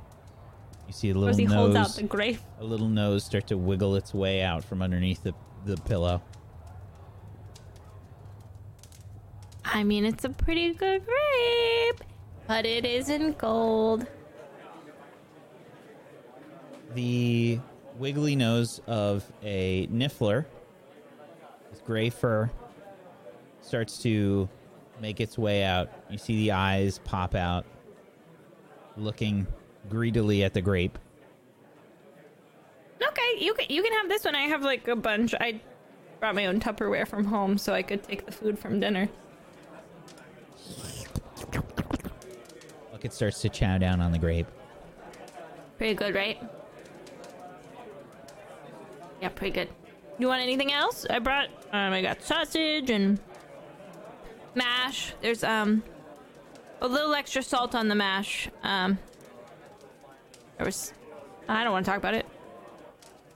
You 0.88 0.93
see 0.93 1.10
a 1.11 1.14
little 1.14 1.27
Rosie 1.27 1.45
nose, 1.45 1.53
holds 1.53 1.76
out 1.76 1.95
the 1.95 2.03
grape. 2.03 2.39
a 2.60 2.64
little 2.64 2.89
nose 2.89 3.23
start 3.23 3.47
to 3.47 3.57
wiggle 3.57 3.95
its 3.95 4.14
way 4.14 4.41
out 4.41 4.64
from 4.64 4.81
underneath 4.81 5.23
the, 5.23 5.34
the 5.65 5.77
pillow. 5.77 6.22
I 9.64 9.84
mean, 9.84 10.03
it's 10.03 10.26
a 10.26 10.30
pretty 10.30 10.73
good 10.73 11.03
grape, 11.05 12.03
but 12.47 12.65
it 12.65 12.85
isn't 12.85 13.38
gold. 13.38 14.07
the 16.95 17.60
wiggly 17.97 18.35
nose 18.35 18.81
of 18.88 19.23
a 19.41 19.88
niffler 19.88 20.45
gray 21.85 22.10
fur 22.10 22.49
starts 23.61 23.97
to 24.03 24.47
make 25.01 25.19
its 25.19 25.38
way 25.38 25.64
out. 25.64 25.89
You 26.10 26.18
see 26.18 26.35
the 26.38 26.51
eyes 26.51 26.99
pop 27.03 27.35
out, 27.35 27.65
looking 28.97 29.47
greedily 29.89 30.43
at 30.43 30.53
the 30.53 30.61
grape. 30.61 30.97
Okay, 33.01 33.35
you 33.39 33.53
can 33.53 33.65
you 33.69 33.84
can 33.84 33.93
have 33.93 34.10
this 34.10 34.26
one. 34.26 34.35
I 34.35 34.43
have 34.43 34.64
like 34.64 34.88
a 34.88 34.95
bunch. 34.95 35.34
I 35.39 35.60
brought 36.19 36.35
my 36.35 36.45
own 36.45 36.60
Tupperware 36.60 37.07
from 37.07 37.26
home 37.26 37.57
so 37.57 37.73
I 37.73 37.81
could 37.81 38.03
take 38.03 38.26
the 38.26 38.31
food 38.31 38.57
from 38.57 38.80
dinner. 38.80 39.10
Look, 42.91 43.03
it 43.03 43.14
starts 43.14 43.41
to 43.41 43.49
chow 43.49 43.77
down 43.77 43.99
on 43.99 44.11
the 44.11 44.19
grape. 44.19 44.47
Pretty 45.77 45.95
good, 45.95 46.15
right? 46.15 46.41
Yeah, 49.22 49.30
pretty 49.30 49.53
good. 49.53 49.69
You 50.19 50.27
want 50.27 50.41
anything 50.41 50.72
else? 50.72 51.06
I 51.10 51.19
brought 51.19 51.49
um 51.72 51.94
I 51.94 52.02
got 52.02 52.22
sausage 52.22 52.90
and 52.90 53.19
mash. 54.56 55.14
There's 55.22 55.44
um 55.44 55.84
a 56.81 56.88
little 56.88 57.14
extra 57.14 57.41
salt 57.41 57.76
on 57.76 57.88
the 57.88 57.95
mash. 57.95 58.49
Um 58.64 58.98
there 60.57 60.65
was 60.65 60.94
I 61.48 61.64
don't 61.64 61.73
want 61.73 61.85
to 61.85 61.91
talk 61.91 61.98
about 61.98 62.14
it. 62.14 62.26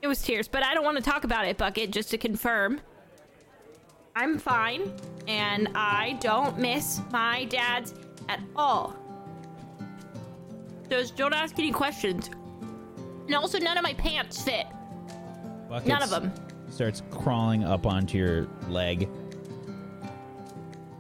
It 0.02 0.08
was 0.08 0.22
tears, 0.22 0.48
but 0.48 0.64
I 0.64 0.74
don't 0.74 0.86
want 0.86 0.98
to 0.98 1.04
talk 1.04 1.24
about 1.24 1.45
it, 1.45 1.58
Bucket, 1.58 1.91
just 1.91 2.12
to 2.12 2.18
confirm. 2.18 2.80
I'm 4.16 4.38
fine, 4.38 4.94
and 5.28 5.70
I 5.76 6.18
don't 6.22 6.58
miss 6.58 7.02
my 7.12 7.45
dad's 7.45 7.94
at 8.30 8.40
all. 8.56 8.95
Just 10.90 11.18
don't 11.18 11.34
ask 11.34 11.58
any 11.60 11.72
questions. 11.72 12.30
And 13.26 13.36
also, 13.36 13.60
none 13.60 13.78
of 13.78 13.84
my 13.84 13.94
pants 13.94 14.41
fit. 14.41 14.66
Buckets 15.68 15.90
None 15.90 16.02
of 16.02 16.10
them. 16.10 16.32
Starts 16.78 17.02
crawling 17.10 17.64
up 17.64 17.88
onto 17.88 18.20
your 18.20 18.48
leg 18.70 19.10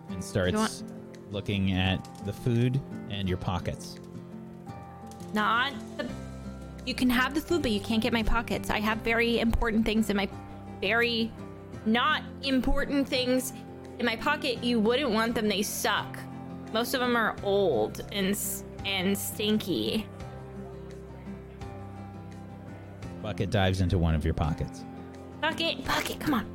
and 0.09 0.23
starts 0.23 0.55
want- 0.55 0.83
looking 1.29 1.73
at 1.73 2.03
the 2.25 2.33
food 2.33 2.81
and 3.11 3.29
your 3.29 3.37
pockets. 3.37 3.99
Not 5.35 5.73
the. 5.95 6.09
You 6.87 6.95
can 6.95 7.11
have 7.11 7.35
the 7.35 7.41
food, 7.41 7.61
but 7.61 7.69
you 7.69 7.79
can't 7.79 8.01
get 8.01 8.11
my 8.11 8.23
pockets. 8.23 8.71
I 8.71 8.79
have 8.79 8.97
very 9.03 9.39
important 9.39 9.85
things 9.85 10.09
in 10.09 10.17
my. 10.17 10.27
Very 10.81 11.31
not 11.85 12.23
important 12.41 13.07
things 13.07 13.53
in 13.99 14.05
my 14.07 14.15
pocket. 14.15 14.63
You 14.63 14.79
wouldn't 14.79 15.11
want 15.11 15.35
them, 15.35 15.47
they 15.47 15.61
suck. 15.61 16.17
Most 16.73 16.95
of 16.95 17.01
them 17.01 17.15
are 17.15 17.35
old 17.43 18.03
and, 18.11 18.35
and 18.83 19.15
stinky. 19.15 20.07
Bucket 23.21 23.51
dives 23.51 23.79
into 23.79 23.99
one 23.99 24.15
of 24.15 24.25
your 24.25 24.33
pockets. 24.33 24.83
Bucket, 25.47 25.85
bucket, 25.85 26.19
come 26.19 26.33
on. 26.33 26.45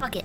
Bucket. 0.00 0.24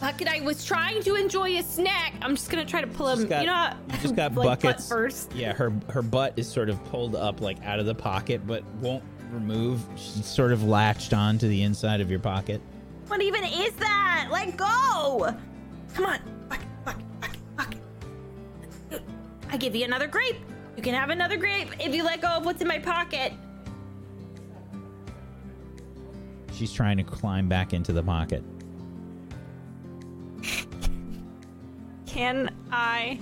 Bucket, 0.00 0.28
I 0.28 0.40
was 0.42 0.64
trying 0.64 1.02
to 1.02 1.16
enjoy 1.16 1.58
a 1.58 1.62
snack. 1.64 2.14
I'm 2.22 2.36
just 2.36 2.48
gonna 2.50 2.64
try 2.64 2.80
to 2.82 2.86
pull 2.86 3.08
him. 3.08 3.26
Got- 3.26 3.40
you 3.40 3.46
know, 3.48 3.52
how- 3.52 3.76
you 3.90 3.98
just 3.98 4.14
got 4.14 4.32
like, 4.36 4.46
butt 4.46 4.60
buckets 4.62 4.88
first. 4.88 5.32
Yeah, 5.34 5.52
her 5.54 5.72
her 5.90 6.02
butt 6.02 6.34
is 6.36 6.46
sort 6.48 6.68
of 6.68 6.82
pulled 6.84 7.16
up 7.16 7.40
like 7.40 7.60
out 7.64 7.80
of 7.80 7.86
the 7.86 7.96
pocket, 7.96 8.46
but 8.46 8.62
won't 8.80 9.02
remove. 9.32 9.84
She's 9.96 10.24
sort 10.24 10.52
of 10.52 10.62
latched 10.62 11.12
onto 11.12 11.48
the 11.48 11.62
inside 11.64 12.00
of 12.00 12.10
your 12.12 12.20
pocket. 12.20 12.60
What 13.08 13.20
even 13.22 13.42
is 13.42 13.72
that? 13.72 14.28
Let 14.30 14.56
go! 14.56 15.34
Come 15.94 16.06
on. 16.06 16.20
Bucket, 16.48 16.68
bucket, 16.84 17.02
bucket, 17.20 17.40
bucket. 17.56 19.02
I 19.50 19.56
give 19.56 19.74
you 19.74 19.84
another 19.84 20.06
grape. 20.06 20.36
You 20.76 20.82
can 20.84 20.94
have 20.94 21.10
another 21.10 21.38
grape 21.38 21.70
if 21.80 21.92
you 21.92 22.04
let 22.04 22.20
go 22.20 22.28
of 22.28 22.44
what's 22.44 22.62
in 22.62 22.68
my 22.68 22.78
pocket. 22.78 23.32
She's 26.56 26.72
trying 26.72 26.96
to 26.96 27.04
climb 27.04 27.48
back 27.48 27.74
into 27.74 27.92
the 27.92 28.02
pocket. 28.02 28.42
Can 32.06 32.50
I? 32.72 33.20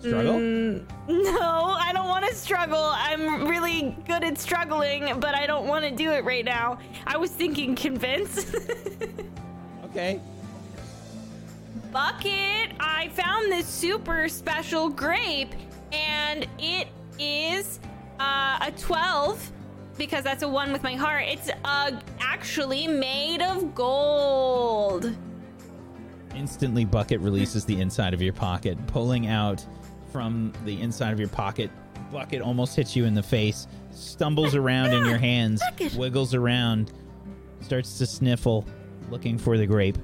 Struggle? 0.00 0.32
Mm, 0.34 0.84
no, 1.08 1.76
I 1.78 1.92
don't 1.92 2.08
want 2.08 2.24
to 2.24 2.34
struggle. 2.34 2.82
I'm 2.82 3.46
really 3.46 3.96
good 4.06 4.24
at 4.24 4.36
struggling, 4.38 5.20
but 5.20 5.36
I 5.36 5.46
don't 5.46 5.68
want 5.68 5.84
to 5.84 5.92
do 5.92 6.10
it 6.10 6.24
right 6.24 6.44
now. 6.44 6.80
I 7.06 7.16
was 7.16 7.30
thinking 7.30 7.74
convince. 7.76 8.52
Okay. 9.90 10.20
Bucket, 11.90 12.70
I 12.78 13.10
found 13.12 13.50
this 13.50 13.66
super 13.66 14.28
special 14.28 14.88
grape, 14.88 15.52
and 15.92 16.46
it 16.60 16.86
is 17.18 17.80
uh, 18.20 18.58
a 18.62 18.72
12 18.78 19.50
because 20.00 20.24
that's 20.24 20.42
a 20.42 20.48
one 20.48 20.72
with 20.72 20.82
my 20.82 20.94
heart. 20.94 21.24
It's 21.26 21.50
uh, 21.64 21.90
actually 22.30 22.86
made 22.86 23.42
of 23.42 23.74
gold. 23.74 25.16
Instantly, 26.34 26.84
Bucket 26.84 27.20
releases 27.20 27.64
the 27.64 27.80
inside 27.80 28.14
of 28.14 28.22
your 28.22 28.32
pocket, 28.32 28.78
pulling 28.86 29.26
out 29.26 29.64
from 30.12 30.52
the 30.64 30.80
inside 30.80 31.12
of 31.12 31.18
your 31.18 31.28
pocket. 31.28 31.70
Bucket 32.12 32.40
almost 32.40 32.76
hits 32.76 32.94
you 32.94 33.04
in 33.04 33.14
the 33.14 33.22
face, 33.22 33.66
stumbles 33.90 34.54
around 34.54 34.92
in 34.92 35.04
your 35.04 35.18
hands, 35.18 35.60
wiggles 35.96 36.32
around, 36.34 36.92
starts 37.60 37.98
to 37.98 38.06
sniffle, 38.06 38.64
looking 39.10 39.36
for 39.36 39.58
the 39.58 39.66
grape. 39.66 39.98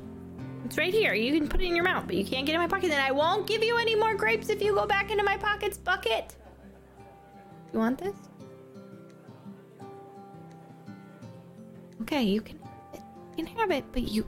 It's 0.64 0.76
right 0.76 0.92
here. 0.92 1.14
You 1.14 1.32
can 1.38 1.48
put 1.48 1.60
it 1.60 1.66
in 1.66 1.76
your 1.76 1.84
mouth, 1.84 2.04
but 2.06 2.16
you 2.16 2.24
can't 2.24 2.44
get 2.44 2.54
in 2.54 2.60
my 2.60 2.66
pocket. 2.66 2.88
Then 2.88 3.00
I 3.00 3.12
won't 3.12 3.46
give 3.46 3.62
you 3.62 3.76
any 3.78 3.94
more 3.94 4.16
grapes 4.16 4.48
if 4.48 4.60
you 4.60 4.74
go 4.74 4.84
back 4.84 5.12
into 5.12 5.22
my 5.22 5.36
pockets, 5.36 5.78
Bucket. 5.78 6.34
You 7.72 7.78
want 7.78 7.98
this? 7.98 8.16
Okay, 12.02 12.22
you 12.22 12.40
can. 12.40 12.58
You 13.36 13.44
can 13.44 13.56
have 13.56 13.70
it, 13.70 13.84
but 13.92 14.02
you. 14.02 14.26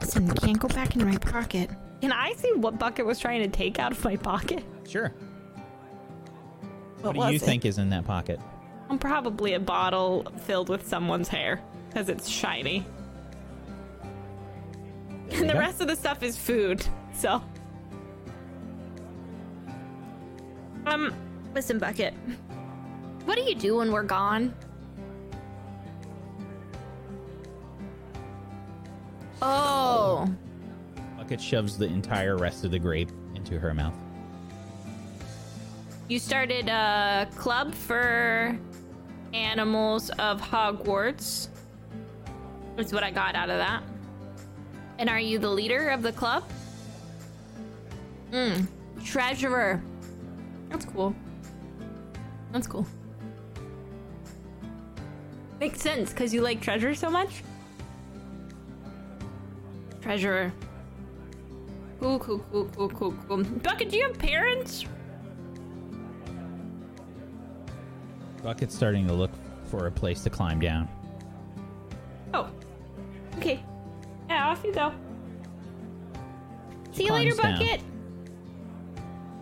Listen, 0.00 0.26
you 0.26 0.34
can't 0.34 0.58
go 0.58 0.68
back 0.68 0.94
in 0.96 1.04
my 1.04 1.16
pocket. 1.18 1.70
Can 2.00 2.12
I 2.12 2.32
see 2.34 2.52
what 2.54 2.78
Bucket 2.78 3.04
was 3.06 3.18
trying 3.18 3.42
to 3.42 3.48
take 3.48 3.78
out 3.78 3.92
of 3.92 4.04
my 4.04 4.16
pocket? 4.16 4.64
Sure. 4.88 5.12
What 7.00 7.16
What, 7.16 7.26
do 7.26 7.32
you 7.32 7.36
it? 7.36 7.42
think 7.42 7.64
is 7.64 7.78
in 7.78 7.90
that 7.90 8.04
pocket? 8.04 8.40
I'm 8.88 8.98
probably 8.98 9.54
a 9.54 9.60
bottle 9.60 10.24
filled 10.44 10.68
with 10.68 10.86
someone's 10.86 11.28
hair 11.28 11.60
because 11.88 12.08
it's 12.08 12.28
shiny. 12.28 12.86
And 15.30 15.48
the 15.48 15.54
go. 15.54 15.58
rest 15.58 15.80
of 15.80 15.88
the 15.88 15.96
stuff 15.96 16.22
is 16.22 16.36
food. 16.36 16.84
So. 17.14 17.42
Um, 20.86 21.14
listen, 21.54 21.78
Bucket. 21.78 22.14
What 23.24 23.36
do 23.36 23.42
you 23.42 23.54
do 23.54 23.76
when 23.76 23.92
we're 23.92 24.02
gone? 24.02 24.54
Oh. 29.44 30.32
Bucket 31.16 31.40
shoves 31.40 31.76
the 31.76 31.86
entire 31.86 32.36
rest 32.36 32.64
of 32.64 32.70
the 32.70 32.78
grape 32.78 33.10
into 33.34 33.58
her 33.58 33.74
mouth. 33.74 33.94
You 36.08 36.20
started 36.20 36.68
a 36.68 37.28
club 37.36 37.74
for 37.74 38.56
animals 39.34 40.10
of 40.10 40.40
Hogwarts. 40.40 41.48
That's 42.76 42.92
what 42.92 43.02
I 43.02 43.10
got 43.10 43.34
out 43.34 43.50
of 43.50 43.58
that. 43.58 43.82
And 44.98 45.10
are 45.10 45.18
you 45.18 45.40
the 45.40 45.50
leader 45.50 45.88
of 45.88 46.02
the 46.02 46.12
club? 46.12 46.44
Hmm. 48.30 48.64
Treasurer. 49.04 49.82
That's 50.68 50.84
cool. 50.84 51.16
That's 52.52 52.68
cool. 52.68 52.86
Makes 55.58 55.80
sense 55.80 56.10
because 56.10 56.32
you 56.32 56.42
like 56.42 56.60
treasure 56.60 56.94
so 56.94 57.10
much. 57.10 57.42
Treasurer. 60.02 60.52
Cool, 62.00 62.18
cool, 62.18 62.44
cool, 62.50 62.64
cool, 62.76 62.88
cool, 62.88 63.14
cool. 63.28 63.44
Bucket, 63.44 63.88
do 63.88 63.96
you 63.96 64.08
have 64.08 64.18
parents? 64.18 64.84
Bucket's 68.42 68.74
starting 68.74 69.06
to 69.06 69.12
look 69.12 69.30
for 69.66 69.86
a 69.86 69.90
place 69.90 70.24
to 70.24 70.30
climb 70.30 70.58
down. 70.58 70.88
Oh. 72.34 72.50
Okay. 73.38 73.62
Yeah, 74.28 74.48
off 74.48 74.64
you 74.64 74.72
go. 74.72 74.92
See 76.90 77.04
you 77.04 77.12
later, 77.12 77.36
down. 77.36 77.58
Bucket. 77.58 77.80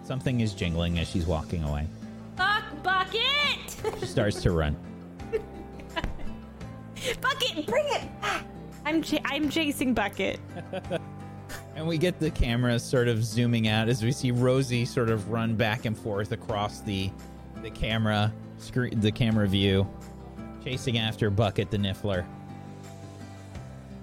Something 0.04 0.40
is 0.40 0.52
jingling 0.52 0.98
as 0.98 1.08
she's 1.08 1.24
walking 1.24 1.64
away. 1.64 1.86
Fuck, 2.36 2.64
Bucket! 2.82 3.98
She 4.00 4.06
starts 4.06 4.42
to 4.42 4.50
run. 4.50 4.76
Bucket, 7.22 7.66
bring 7.66 7.86
it! 7.86 8.20
back. 8.20 8.44
I'm 8.84 9.02
ch- 9.02 9.20
I'm 9.24 9.50
chasing 9.50 9.94
Bucket. 9.94 10.40
And 11.80 11.88
we 11.88 11.96
get 11.98 12.20
the 12.20 12.30
camera 12.30 12.78
sort 12.78 13.08
of 13.08 13.24
zooming 13.24 13.66
out 13.66 13.88
as 13.88 14.02
we 14.02 14.12
see 14.12 14.32
Rosie 14.32 14.84
sort 14.84 15.08
of 15.08 15.30
run 15.30 15.54
back 15.54 15.86
and 15.86 15.96
forth 15.96 16.32
across 16.32 16.80
the 16.82 17.10
the 17.62 17.70
camera 17.70 18.32
screen, 18.58 19.00
the 19.00 19.10
camera 19.10 19.46
view, 19.46 19.88
chasing 20.62 20.98
after 20.98 21.30
Bucket 21.30 21.70
the 21.70 21.78
Niffler 21.78 22.26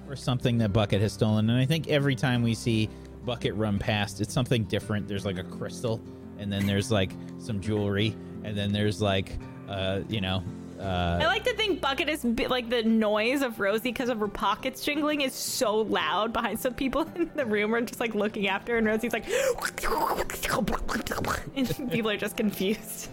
or 0.10 0.16
something 0.16 0.58
that 0.58 0.74
Bucket 0.74 1.02
has 1.02 1.14
stolen. 1.14 1.50
And 1.50 1.60
I 1.60 1.66
think 1.66 1.88
every 1.88 2.16
time 2.16 2.42
we 2.42 2.56
see 2.56 2.90
Bucket 3.26 3.54
run 3.54 3.78
past, 3.78 4.22
it's 4.22 4.34
something 4.34 4.64
different. 4.64 5.08
There's 5.08 5.26
like 5.26 5.38
a 5.38 5.44
crystal, 5.44 6.02
and 6.40 6.52
then 6.52 6.66
there's 6.66 6.92
like 6.92 7.12
some 7.38 7.60
jewelry, 7.60 8.16
and 8.44 8.58
then 8.58 8.72
there's 8.72 9.02
like 9.02 9.38
uh, 9.68 10.00
you 10.10 10.22
know, 10.22 10.44
uh, 10.80 11.20
I 11.22 11.26
like 11.26 11.44
to 11.46 11.56
think 11.56 11.82
Bucket 11.82 12.08
is 12.08 12.24
like 12.24 12.70
the 12.70 12.84
noise 12.84 13.42
of 13.42 13.60
Rosie 13.60 13.90
because 13.90 14.10
of 14.10 14.20
her 14.20 14.28
pockets 14.28 14.84
jingling 14.84 15.22
is 15.22 15.34
so 15.34 15.78
loud 15.78 16.34
behind 16.34 16.60
some 16.60 16.76
people 16.76 17.10
in 17.16 17.32
the 17.36 17.46
room 17.46 17.74
are 17.74 17.82
just 17.82 18.00
like 18.00 18.14
looking 18.14 18.48
after 18.48 18.74
her, 18.74 18.78
and 18.78 18.88
Rosie's 18.88 19.14
like, 19.14 19.26
and 21.56 21.92
people 21.92 22.12
are 22.12 22.18
just 22.18 22.38
confused. 22.38 23.10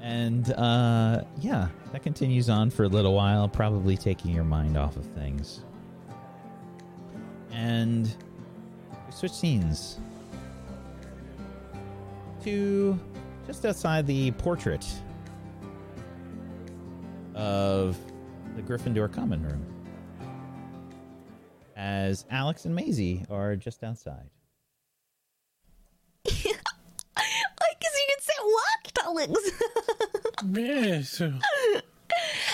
And 0.00 0.52
uh, 0.52 1.22
yeah, 1.40 1.68
that 1.92 2.02
continues 2.02 2.50
on 2.50 2.70
for 2.70 2.84
a 2.84 2.88
little 2.88 3.14
while, 3.14 3.48
probably 3.48 3.96
taking 3.96 4.32
your 4.32 4.44
mind 4.44 4.76
off 4.76 4.96
of 4.96 5.06
things. 5.06 5.62
And 7.52 8.12
we 9.06 9.12
switch 9.12 9.32
scenes 9.32 9.98
to 12.42 12.98
just 13.46 13.64
outside 13.64 14.06
the 14.06 14.32
portrait 14.32 14.84
of 17.34 17.96
the 18.56 18.62
Gryffindor 18.62 19.12
common 19.12 19.42
room. 19.42 19.64
As 21.76 22.24
Alex 22.30 22.64
and 22.66 22.74
Maisie 22.74 23.24
are 23.30 23.56
just 23.56 23.82
outside. 23.82 24.28
I 26.26 26.32
guess 27.80 27.94
you 27.96 28.14
could 28.14 28.22
say 28.22 28.32
it 28.38 28.46
Alex. 29.04 29.50
Yeah, 30.52 31.02
so 31.02 31.30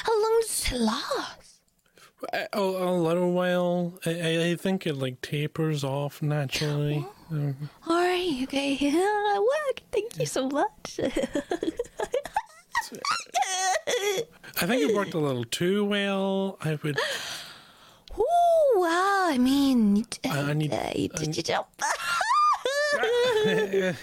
How 0.04 0.22
long 0.22 0.40
does 0.42 0.72
it 0.72 0.78
last? 0.78 1.60
a, 2.32 2.46
a, 2.52 2.60
a 2.60 2.92
little 3.00 3.32
while. 3.32 3.98
I, 4.06 4.10
I- 4.10 4.44
I 4.50 4.56
think 4.56 4.86
it 4.86 4.94
like 4.96 5.20
tapers 5.22 5.82
off 5.84 6.20
naturally. 6.22 7.06
Um, 7.30 7.56
All 7.86 7.96
right, 7.96 8.40
okay, 8.44 8.72
yeah, 8.80 8.90
it 9.36 9.40
worked. 9.40 9.82
Thank 9.92 10.18
you 10.18 10.26
so 10.26 10.48
much. 10.48 11.00
I 14.60 14.66
think 14.66 14.82
it 14.88 14.94
worked 14.94 15.14
a 15.14 15.18
little 15.18 15.44
too 15.44 15.84
well. 15.84 16.58
I 16.60 16.78
would. 16.82 16.98
Ooh, 18.18 18.80
wow, 18.80 19.26
I 19.28 19.38
mean, 19.38 20.04
I 20.24 20.52
need- 20.52 20.72
uh, 20.72 20.90
you 20.94 21.08
I- 21.14 21.18
did 21.18 21.36
your 21.36 21.42
job. 21.44 21.66
I 23.42 23.94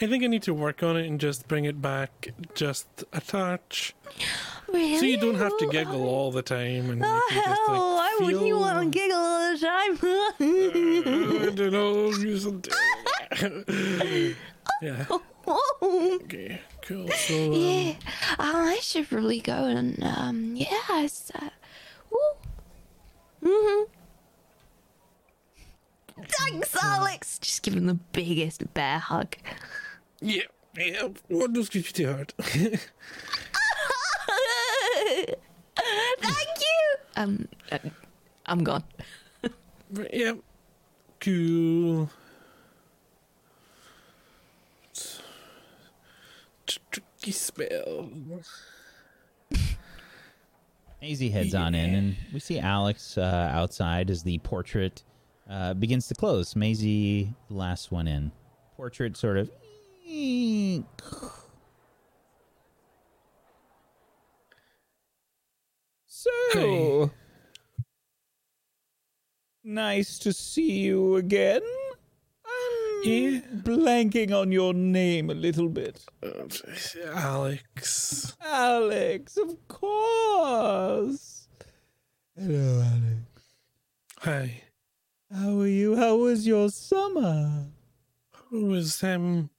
think 0.00 0.24
I 0.24 0.26
need 0.26 0.42
to 0.44 0.54
work 0.54 0.82
on 0.82 0.96
it 0.96 1.06
and 1.06 1.20
just 1.20 1.46
bring 1.46 1.64
it 1.66 1.80
back 1.80 2.30
just 2.54 2.88
a 3.12 3.20
touch, 3.20 3.94
really? 4.66 4.98
so 4.98 5.04
you 5.04 5.18
don't 5.18 5.36
have 5.36 5.56
to 5.58 5.68
giggle 5.70 6.08
all 6.08 6.32
the 6.32 6.42
time. 6.42 6.90
And 6.90 7.00
Oh, 7.04 7.22
just, 7.30 7.46
hell, 7.46 7.56
like, 7.58 7.68
why 7.68 8.16
wouldn't 8.20 8.46
you 8.46 8.58
want 8.58 8.92
to 8.92 8.98
giggle 8.98 9.16
all 9.16 9.52
the 9.52 9.58
time? 9.60 9.98
I 11.46 11.50
don't 11.54 11.72
know. 11.72 12.10
yeah. 14.82 15.06
Okay. 15.82 16.60
Cool. 16.82 17.08
So. 17.08 17.46
Um, 17.46 17.52
yeah, 17.52 17.94
um, 18.38 18.56
I 18.56 18.78
should 18.82 19.10
really 19.12 19.40
go 19.40 19.64
and, 19.64 20.02
um, 20.02 20.56
yeah, 20.56 21.02
it's, 21.02 21.30
uh. 21.34 21.48
Mm-hmm. 23.42 23.84
Thanks, 26.26 26.76
Alex. 26.82 27.38
Just 27.38 27.62
give 27.62 27.74
him 27.74 27.86
the 27.86 27.94
biggest 28.12 28.74
bear 28.74 28.98
hug. 28.98 29.36
Yeah. 30.20 30.42
Yeah. 30.76 31.08
What 31.28 31.52
does 31.52 31.68
give 31.68 31.86
you 31.86 31.92
too 31.92 32.12
hard? 32.12 32.34
Thank 32.38 32.80
you. 36.60 36.96
Um, 37.16 37.48
uh, 37.70 37.78
I'm 38.46 38.64
gone. 38.64 38.84
yeah. 40.12 40.32
Cool. 41.20 42.10
Tr- 47.22 47.30
spell. 47.30 48.10
Maisie 51.00 51.30
heads 51.30 51.54
on 51.54 51.74
in, 51.74 51.94
and 51.94 52.16
we 52.32 52.40
see 52.40 52.58
Alex 52.58 53.16
uh, 53.16 53.50
outside 53.52 54.10
as 54.10 54.24
the 54.24 54.38
portrait 54.38 55.04
uh, 55.48 55.74
begins 55.74 56.08
to 56.08 56.14
close. 56.14 56.56
Maisie, 56.56 57.34
the 57.48 57.54
last 57.54 57.92
one 57.92 58.08
in. 58.08 58.32
Portrait 58.76 59.16
sort 59.16 59.38
of. 59.38 59.50
So. 66.06 66.30
Hey. 66.52 67.10
Nice 69.64 70.18
to 70.20 70.32
see 70.32 70.78
you 70.78 71.16
again. 71.16 71.60
I'm 73.04 73.62
blanking 73.62 74.32
on 74.32 74.50
your 74.52 74.74
name 74.74 75.30
a 75.30 75.34
little 75.34 75.68
bit. 75.68 76.04
Uh, 76.22 76.48
Alex. 77.14 78.36
Alex, 78.44 79.36
of 79.36 79.68
course. 79.68 81.48
Hello, 82.36 82.82
Alex. 82.82 83.42
Hi. 84.20 84.62
How 85.32 85.60
are 85.60 85.66
you? 85.66 85.96
How 85.96 86.16
was 86.16 86.46
your 86.46 86.70
summer? 86.70 87.66
It 88.52 88.64
was 88.64 89.02
um 89.04 89.50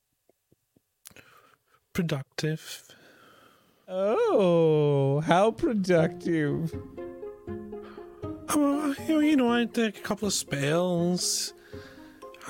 productive. 1.93 2.83
Oh, 3.87 5.21
how 5.21 5.51
productive. 5.51 6.73
Oh, 8.49 8.95
you 9.07 9.35
know, 9.35 9.51
I 9.51 9.65
did 9.65 9.95
a 9.95 9.99
couple 9.99 10.27
of 10.27 10.33
spells. 10.33 11.53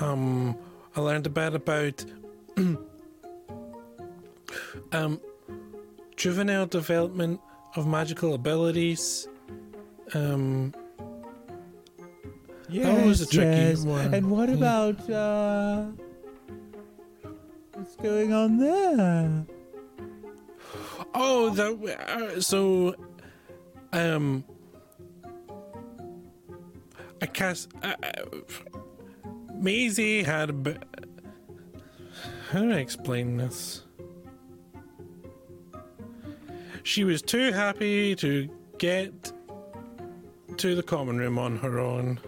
Um, 0.00 0.56
I 0.96 1.00
learned 1.00 1.26
a 1.26 1.30
bit 1.30 1.54
about 1.54 2.04
um 4.92 5.20
juvenile 6.16 6.66
development 6.66 7.40
of 7.76 7.86
magical 7.86 8.34
abilities. 8.34 9.28
Um, 10.14 10.74
Yes, 12.68 13.04
was 13.04 13.20
a 13.20 13.26
tricky 13.26 13.48
yes. 13.50 13.84
one. 13.84 14.14
And 14.14 14.30
what 14.30 14.48
Yeah. 14.48 14.54
about 14.54 15.10
uh 15.10 15.86
what's 17.74 17.96
going 17.96 18.32
on 18.32 18.58
there? 18.58 19.44
oh, 21.14 21.50
that 21.50 21.72
uh, 22.36 22.40
so 22.40 22.94
um. 23.92 24.44
I 27.22 27.26
cast. 27.26 27.68
Uh, 27.82 27.94
uh, 28.02 28.08
Maisie 29.60 30.22
had 30.22 30.50
a 30.50 30.52
bit. 30.54 30.82
How 32.50 32.60
do 32.60 32.72
I 32.72 32.78
explain 32.78 33.36
this? 33.36 33.82
She 36.82 37.04
was 37.04 37.22
too 37.22 37.52
happy 37.52 38.16
to 38.16 38.48
get 38.78 39.32
to 40.56 40.74
the 40.74 40.82
common 40.82 41.18
room 41.18 41.38
on 41.38 41.56
her 41.58 41.78
own. 41.78 42.18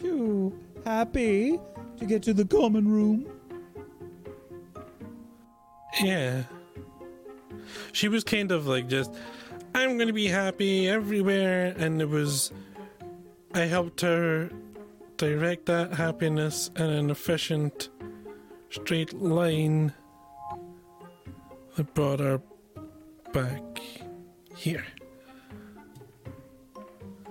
Too 0.00 0.58
happy 0.84 1.58
to 1.98 2.06
get 2.06 2.22
to 2.22 2.32
the 2.32 2.44
common 2.44 2.88
room. 2.88 3.26
Yeah. 6.00 6.44
She 7.92 8.08
was 8.08 8.24
kind 8.24 8.50
of 8.52 8.66
like 8.66 8.88
just, 8.88 9.12
I'm 9.74 9.96
going 9.96 10.06
to 10.06 10.14
be 10.14 10.28
happy 10.28 10.88
everywhere. 10.88 11.74
And 11.76 12.00
it 12.00 12.08
was, 12.08 12.52
I 13.54 13.66
helped 13.66 14.00
her 14.00 14.50
direct 15.18 15.66
that 15.66 15.92
happiness 15.92 16.70
in 16.76 16.86
an 16.86 17.10
efficient, 17.10 17.90
straight 18.70 19.12
line 19.12 19.92
that 21.76 21.92
brought 21.94 22.20
her 22.20 22.40
back 23.32 23.62
here. 24.56 24.84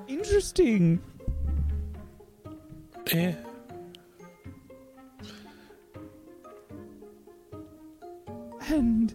Interesting. 0.08 1.02
Yeah. 3.12 3.34
And 8.68 9.14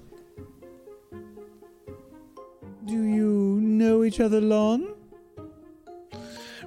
do 2.85 3.03
you 3.03 3.61
know 3.63 4.03
each 4.05 4.21
other 4.21 4.41
long? 4.41 4.96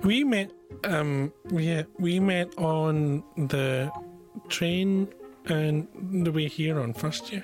We 0.04 0.24
met, 0.24 0.52
um, 0.86 1.34
yeah, 1.52 1.84
we 1.98 2.20
met 2.20 2.58
on 2.58 3.24
the 3.36 3.92
train 4.48 5.08
and 5.46 5.88
the 6.26 6.32
way 6.32 6.48
here 6.48 6.80
on 6.80 6.94
first 6.94 7.32
year. 7.32 7.44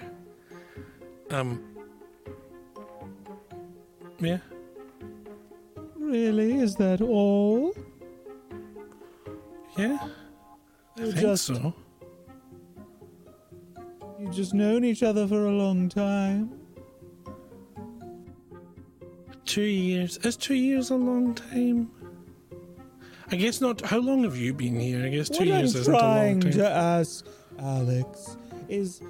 Um, 1.32 1.64
yeah. 4.19 4.38
Really? 5.98 6.53
Is 6.60 6.76
that 6.76 7.02
all? 7.02 7.76
Yeah, 9.77 9.98
I 10.98 11.02
think 11.02 11.15
just 11.15 11.45
so. 11.48 11.73
You've 14.18 14.34
just 14.34 14.53
known 14.53 14.86
each 14.86 15.03
other 15.03 15.27
for 15.27 15.48
a 15.48 15.52
long 15.52 15.90
time? 15.90 16.52
Two 19.44 19.61
years. 19.61 20.18
Is 20.19 20.38
two 20.38 20.53
years 20.53 20.90
a 20.91 20.95
long 20.95 21.36
time? 21.36 21.91
I 23.31 23.35
guess 23.38 23.60
not. 23.61 23.81
How 23.81 23.97
long 23.99 24.23
have 24.23 24.38
you 24.38 24.53
been 24.53 24.80
here? 24.80 25.06
I 25.06 25.10
guess 25.10 25.30
two 25.30 25.39
what 25.39 25.47
years 25.47 25.76
I'm 25.76 25.81
isn't 25.81 25.93
a 25.93 25.97
long 25.97 26.39
trying 26.41 26.52
to 26.52 26.69
ask, 26.69 27.26
Alex, 27.60 28.38
is 28.69 29.02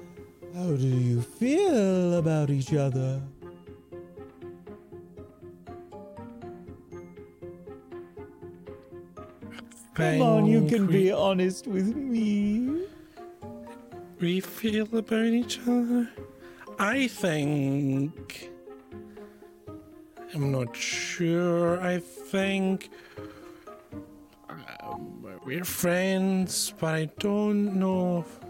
how 0.54 0.70
do 0.76 0.86
you 0.86 1.20
feel 1.20 2.14
about 2.14 2.50
each 2.50 2.72
other? 2.72 3.20
Come 9.94 10.20
on, 10.20 10.46
you 10.46 10.66
can 10.66 10.86
we- 10.86 10.92
be 11.04 11.12
honest 11.12 11.66
with 11.66 11.94
me. 11.96 12.82
we 14.20 14.40
feel 14.40 14.86
about 14.96 15.26
each 15.26 15.58
other? 15.66 16.08
I 16.78 17.06
think. 17.06 18.50
I'm 20.34 20.50
not 20.52 20.74
sure. 20.76 21.80
I 21.80 21.98
think. 21.98 22.90
Um, 24.48 25.24
we're 25.44 25.64
friends, 25.64 26.72
but 26.78 26.94
I 26.94 27.04
don't 27.18 27.74
know 27.78 28.20
if, 28.20 28.40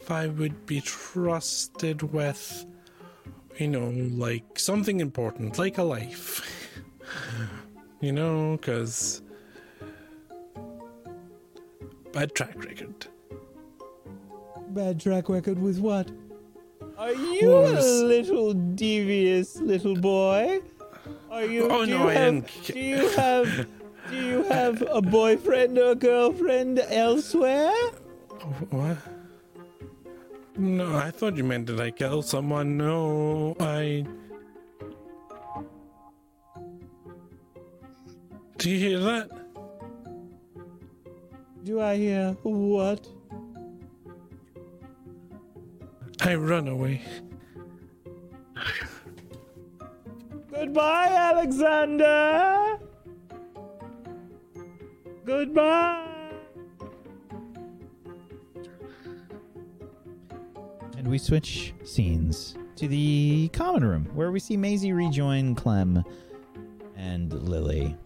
if 0.00 0.10
I 0.10 0.26
would 0.28 0.66
be 0.66 0.80
trusted 0.80 2.02
with, 2.02 2.66
you 3.58 3.68
know, 3.68 3.88
like 4.16 4.58
something 4.58 5.00
important, 5.00 5.58
like 5.58 5.78
a 5.78 5.82
life. 5.82 6.42
you 8.00 8.12
know, 8.12 8.56
because. 8.56 9.22
Bad 12.12 12.34
track 12.34 12.54
record. 12.64 13.06
Bad 14.70 15.00
track 15.00 15.28
record 15.28 15.58
with 15.60 15.78
what? 15.78 16.10
Are 16.96 17.12
you 17.12 17.52
Oh, 17.52 17.66
a 17.66 17.82
little 18.04 18.54
devious 18.54 19.56
little 19.56 19.96
boy? 19.96 20.60
Are 21.30 21.44
you? 21.44 21.68
Oh, 21.68 21.84
do 21.84 21.90
no, 21.90 21.96
you 22.04 22.08
I 22.08 22.12
have, 22.14 22.32
didn't- 22.34 22.64
Do 22.66 22.78
you 22.80 23.08
have? 23.10 23.66
Do 24.10 24.16
you 24.16 24.42
have 24.44 24.82
a 24.90 25.00
boyfriend 25.00 25.78
or 25.78 25.94
girlfriend 25.94 26.78
elsewhere? 26.78 27.72
What? 28.70 28.98
No, 30.56 30.94
I 30.94 31.10
thought 31.10 31.36
you 31.36 31.44
meant 31.44 31.66
did 31.66 31.80
I 31.80 31.90
kill 31.90 32.22
someone? 32.22 32.76
No, 32.76 33.56
I. 33.58 34.04
Do 38.58 38.70
you 38.70 38.78
hear 38.78 38.98
that? 39.00 39.30
Do 41.64 41.80
I 41.80 41.96
hear 41.96 42.36
what? 42.42 43.08
I 46.20 46.34
run 46.36 46.68
away. 46.68 47.02
Goodbye, 50.50 51.08
Alexander. 51.08 52.78
Goodbye. 55.24 56.06
And 60.98 61.08
we 61.08 61.18
switch 61.18 61.72
scenes 61.84 62.56
to 62.76 62.88
the 62.88 63.48
common 63.52 63.84
room 63.84 64.04
where 64.14 64.30
we 64.30 64.40
see 64.40 64.56
Maisie 64.56 64.92
rejoin 64.92 65.54
Clem 65.54 66.04
and 66.96 67.32
Lily. 67.32 67.96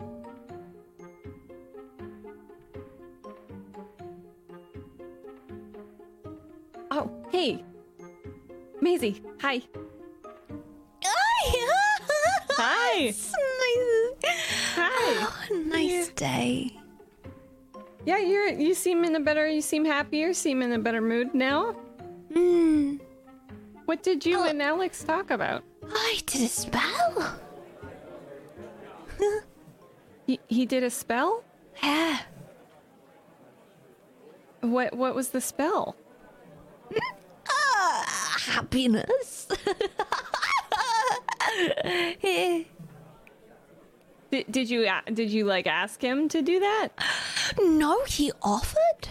Oh, 6.90 7.10
hey. 7.30 7.64
Maisie, 8.80 9.22
hi. 9.40 9.62
Hi. 11.04 12.96
It's 13.00 13.32
nice. 13.32 13.32
Hi. 14.74 15.26
Oh, 15.50 15.62
nice 15.66 16.08
day. 16.08 16.78
Yeah, 18.04 18.18
you're 18.18 18.48
you 18.48 18.74
seem 18.74 19.04
in 19.04 19.14
a 19.16 19.20
better 19.20 19.46
you 19.48 19.60
seem 19.60 19.84
happier, 19.84 20.32
seem 20.32 20.62
in 20.62 20.72
a 20.72 20.78
better 20.78 21.00
mood 21.00 21.34
now. 21.34 21.72
Hmm. 22.32 22.96
What 23.84 24.02
did 24.02 24.24
you 24.24 24.42
and 24.44 24.60
Alex 24.62 25.02
talk 25.02 25.30
about? 25.30 25.64
I 25.90 26.18
did 26.26 26.42
a 26.42 26.48
spell. 26.48 27.38
He, 30.26 30.38
he 30.46 30.66
did 30.66 30.82
a 30.84 30.90
spell? 30.90 31.42
Yeah. 31.82 32.18
What 34.60 34.94
what 34.94 35.14
was 35.14 35.28
the 35.30 35.40
spell? 35.40 35.96
Ah, 37.80 38.36
happiness. 38.40 39.48
Did, 44.30 44.44
did 44.50 44.68
you 44.70 44.88
did 45.12 45.30
you 45.30 45.44
like 45.44 45.66
ask 45.66 46.02
him 46.02 46.28
to 46.28 46.42
do 46.42 46.60
that? 46.60 46.88
no, 47.62 48.04
he 48.04 48.30
offered. 48.42 49.08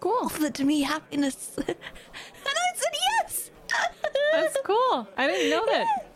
Cool. 0.00 0.18
offered 0.22 0.60
me 0.60 0.82
happiness. 0.82 1.52
and 1.66 1.66
I 2.46 2.72
said 2.76 2.92
yes. 3.10 3.50
That's 4.32 4.56
cool. 4.64 5.08
I 5.16 5.26
didn't 5.26 5.50
know 5.50 5.66
that. 5.66 5.86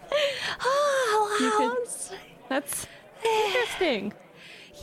Oh, 0.63 1.39
wow. 1.41 1.71
could- 1.77 2.19
That's 2.49 2.87
interesting. 3.25 4.13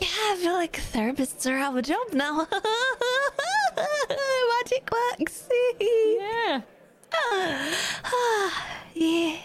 Yeah, 0.00 0.06
I 0.08 0.36
feel 0.40 0.54
like 0.54 0.80
therapists 0.92 1.46
are 1.50 1.58
out 1.58 1.72
of 1.72 1.78
a 1.78 1.82
job 1.82 2.12
now. 2.14 2.46
Magic 4.58 4.88
works. 4.90 5.48
Yeah. 5.80 6.62
Ah, 7.12 8.66
yeah. 8.94 9.36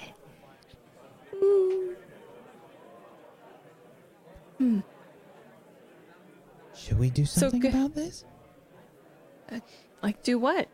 Mm. 4.61 4.84
Do 7.14 7.26
So 7.26 7.41
something 7.41 7.61
go- 7.61 7.69
about 7.69 7.95
this? 7.95 8.26
Like 10.02 10.22
do 10.23 10.40
what? 10.40 10.68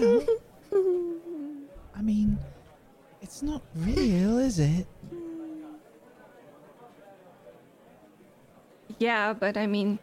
I 0.00 2.02
mean, 2.02 2.38
it's 3.20 3.42
not 3.42 3.62
real, 3.74 4.38
is 4.38 4.58
it? 4.58 4.86
Yeah, 8.98 9.32
but 9.32 9.56
I 9.56 9.66
mean 9.66 9.98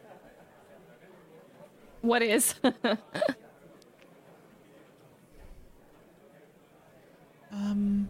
what 2.02 2.22
is? 2.22 2.56
Um, 7.52 8.10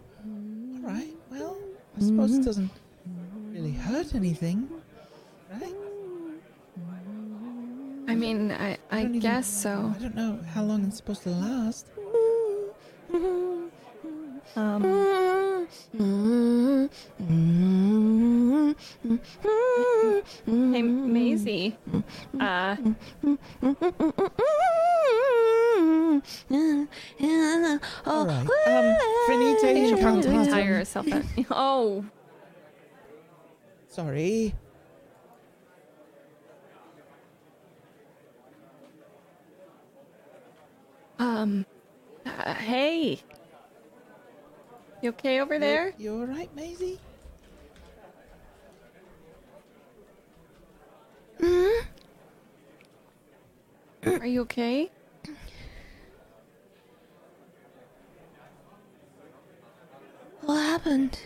alright, 0.84 1.16
well, 1.30 1.56
I 1.96 2.00
suppose 2.00 2.34
it 2.36 2.44
doesn't 2.44 2.70
really 3.50 3.72
hurt 3.72 4.14
anything, 4.14 4.68
right? 5.50 5.74
I 8.08 8.14
mean, 8.14 8.50
I 8.52 8.78
I 8.90 9.02
don't 9.02 9.10
even- 9.16 9.20
guess 9.20 9.46
so. 9.46 9.92
I 9.96 10.02
don't 10.02 10.14
know 10.14 10.38
how 10.54 10.62
long 10.64 10.84
it's 10.84 10.96
supposed 10.96 11.22
to 11.24 11.30
last. 11.30 11.86
Um 14.56 14.82
Hey, 20.46 20.82
Maisie. 20.82 21.76
Uh, 22.38 22.76
All 28.06 28.26
right. 28.26 28.48
Um, 28.66 28.96
Finita, 29.28 29.74
you 29.74 29.86
you 29.86 29.96
can't 29.96 30.00
probably 30.02 30.50
tie 30.50 30.62
um, 30.62 30.68
yourself. 30.68 31.06
Oh, 31.50 32.04
Sorry. 33.88 34.54
Um, 41.22 41.64
uh, 42.26 42.54
hey. 42.54 43.20
You 45.00 45.10
okay 45.10 45.40
over 45.40 45.58
there? 45.58 45.94
You, 45.98 46.12
you 46.12 46.20
all 46.20 46.26
right, 46.26 46.50
Maisie? 46.56 46.98
hmm 51.40 51.68
Are 54.04 54.26
you 54.26 54.40
okay? 54.42 54.90
What 60.40 60.56
happened? 60.56 61.20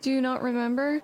Do 0.00 0.10
you 0.10 0.22
not 0.22 0.42
remember? 0.42 1.02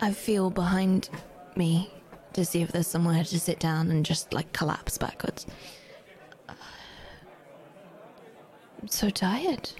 I 0.00 0.12
feel 0.12 0.50
behind 0.50 1.08
me 1.56 1.90
to 2.38 2.44
see 2.44 2.62
if 2.62 2.70
there's 2.70 2.86
somewhere 2.86 3.24
to 3.24 3.40
sit 3.40 3.58
down 3.58 3.90
and 3.90 4.06
just 4.06 4.32
like 4.32 4.52
collapse 4.52 4.96
backwards. 4.96 5.44
I'm 6.48 6.56
so 8.86 9.10
tired. 9.10 9.70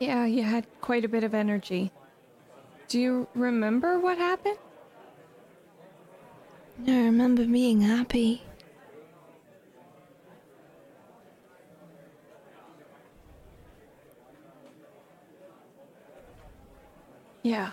Yeah, 0.00 0.26
you 0.26 0.42
had 0.42 0.66
quite 0.80 1.04
a 1.04 1.08
bit 1.08 1.22
of 1.22 1.34
energy. 1.34 1.92
Do 2.88 2.98
you 2.98 3.28
remember 3.34 4.00
what 4.00 4.18
happened? 4.18 4.58
I 6.86 6.90
remember 6.90 7.46
being 7.46 7.80
happy. 7.80 8.42
Yeah. 17.44 17.72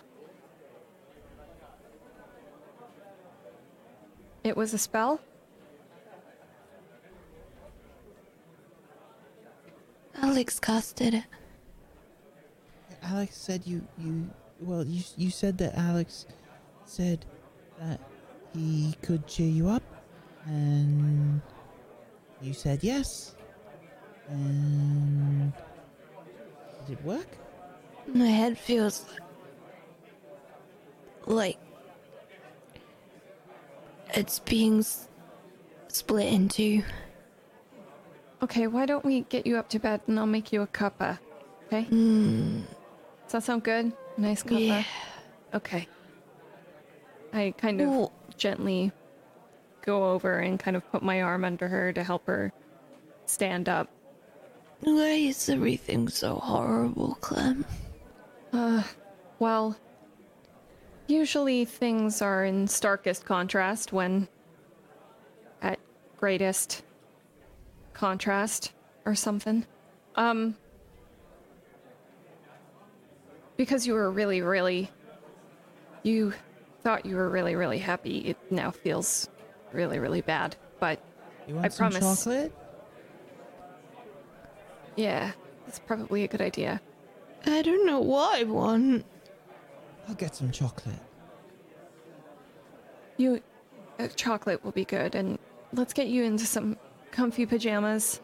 It 4.43 4.57
was 4.57 4.73
a 4.73 4.77
spell? 4.77 5.19
Alex 10.15 10.59
casted 10.59 11.13
it. 11.13 11.23
Alex 13.03 13.35
said 13.37 13.61
you 13.65 13.81
you 13.97 14.29
well 14.59 14.85
you 14.85 15.03
you 15.17 15.29
said 15.29 15.57
that 15.57 15.75
Alex 15.77 16.25
said 16.85 17.25
that 17.79 17.99
he 18.53 18.95
could 19.01 19.25
cheer 19.27 19.49
you 19.49 19.67
up 19.69 19.83
and 20.45 21.41
you 22.41 22.53
said 22.53 22.83
yes. 22.83 23.35
And 24.29 25.51
did 26.87 26.99
it 26.99 27.05
work? 27.05 27.27
My 28.07 28.27
head 28.27 28.57
feels 28.57 29.05
like 31.25 31.57
it's 34.13 34.39
being 34.39 34.79
s- 34.79 35.07
split 35.87 36.31
in 36.31 36.49
two. 36.49 36.83
Okay, 38.43 38.67
why 38.67 38.85
don't 38.85 39.05
we 39.05 39.21
get 39.21 39.45
you 39.45 39.57
up 39.57 39.69
to 39.69 39.79
bed 39.79 40.01
and 40.07 40.17
I'll 40.19 40.25
make 40.25 40.51
you 40.51 40.61
a 40.61 40.67
cuppa? 40.67 41.19
Okay? 41.67 41.85
Mm, 41.91 42.61
Does 43.23 43.31
that 43.33 43.43
sound 43.43 43.63
good? 43.63 43.91
Nice 44.17 44.43
cuppa? 44.43 44.67
yeah. 44.67 44.83
Okay. 45.53 45.87
I 47.33 47.53
kind 47.57 47.81
of 47.81 47.89
Well- 47.89 48.11
gently 48.37 48.91
go 49.83 50.11
over 50.11 50.39
and 50.39 50.59
kind 50.59 50.75
of 50.75 50.89
put 50.91 51.01
my 51.03 51.21
arm 51.21 51.43
under 51.45 51.67
her 51.67 51.93
to 51.93 52.03
help 52.03 52.25
her 52.27 52.51
stand 53.25 53.69
up. 53.69 53.89
Why 54.81 55.09
is 55.29 55.47
everything 55.47 56.07
so 56.09 56.35
horrible, 56.35 57.15
Clem? 57.21 57.65
Uh, 58.51 58.83
well, 59.39 59.77
usually 61.11 61.65
things 61.65 62.21
are 62.21 62.45
in 62.45 62.67
starkest 62.67 63.25
contrast 63.25 63.91
when 63.93 64.27
at 65.61 65.77
greatest 66.17 66.83
contrast 67.93 68.71
or 69.05 69.13
something. 69.13 69.65
Um, 70.15 70.55
because 73.57 73.85
you 73.85 73.93
were 73.93 74.09
really, 74.09 74.41
really, 74.41 74.89
you 76.03 76.33
thought 76.81 77.05
you 77.05 77.15
were 77.15 77.29
really, 77.29 77.55
really 77.55 77.77
happy. 77.77 78.19
It 78.19 78.37
now 78.51 78.71
feels 78.71 79.29
really, 79.71 79.99
really 79.99 80.21
bad. 80.21 80.55
But 80.79 80.99
You 81.47 81.55
want 81.55 81.65
I 81.65 81.69
some 81.69 81.91
promise. 81.91 82.23
chocolate? 82.23 82.51
yeah, 84.95 85.31
that's 85.65 85.79
probably 85.79 86.23
a 86.23 86.27
good 86.27 86.41
idea. 86.41 86.81
I 87.45 87.61
don't 87.61 87.85
know 87.85 87.99
what 87.99 88.39
I 88.39 88.43
want. 88.43 89.05
I'll 90.11 90.17
get 90.17 90.35
some 90.35 90.51
chocolate. 90.51 90.99
You, 93.15 93.41
uh, 93.97 94.09
chocolate 94.09 94.61
will 94.61 94.73
be 94.73 94.83
good, 94.83 95.15
and 95.15 95.39
let's 95.71 95.93
get 95.93 96.07
you 96.07 96.25
into 96.25 96.45
some 96.45 96.77
comfy 97.11 97.45
pajamas 97.45 98.19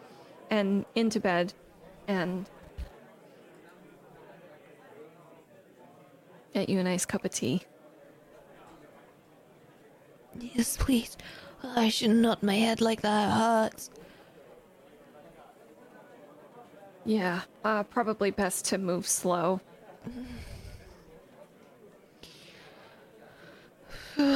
and 0.49 0.83
into 0.95 1.22
bed, 1.22 1.53
and 2.09 2.45
get 6.53 6.67
you 6.67 6.80
a 6.80 6.83
nice 6.83 7.06
cup 7.06 7.24
of 7.24 7.32
tea. 7.32 7.64
Yes, 10.38 10.75
please. 10.75 11.16
I 11.64 11.88
should 11.88 12.11
nod 12.11 12.43
my 12.43 12.56
head 12.56 12.82
like 12.82 12.99
that. 13.03 13.32
Hurts. 13.32 13.91
Yeah, 17.06 17.43
uh, 17.64 17.83
probably 17.83 18.32
best 18.32 18.66
to 18.66 18.77
move 18.77 19.07
slow. 19.07 19.61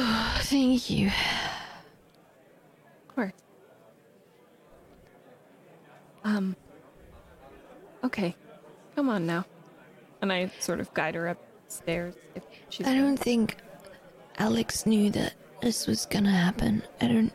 Thank 0.42 0.90
you. 0.90 1.08
Of 1.08 3.14
course. 3.16 3.32
Um. 6.22 6.54
Okay, 8.04 8.36
come 8.94 9.08
on 9.08 9.26
now. 9.26 9.44
And 10.20 10.32
I 10.32 10.52
sort 10.60 10.78
of 10.78 10.94
guide 10.94 11.16
her 11.16 11.26
upstairs 11.26 12.14
if 12.36 12.44
she's. 12.68 12.86
I 12.86 12.94
don't 12.94 13.16
think 13.16 13.56
Alex 14.38 14.86
knew 14.86 15.10
that 15.10 15.34
this 15.62 15.88
was 15.88 16.06
gonna 16.06 16.30
happen. 16.30 16.84
I 17.00 17.08
don't. 17.08 17.32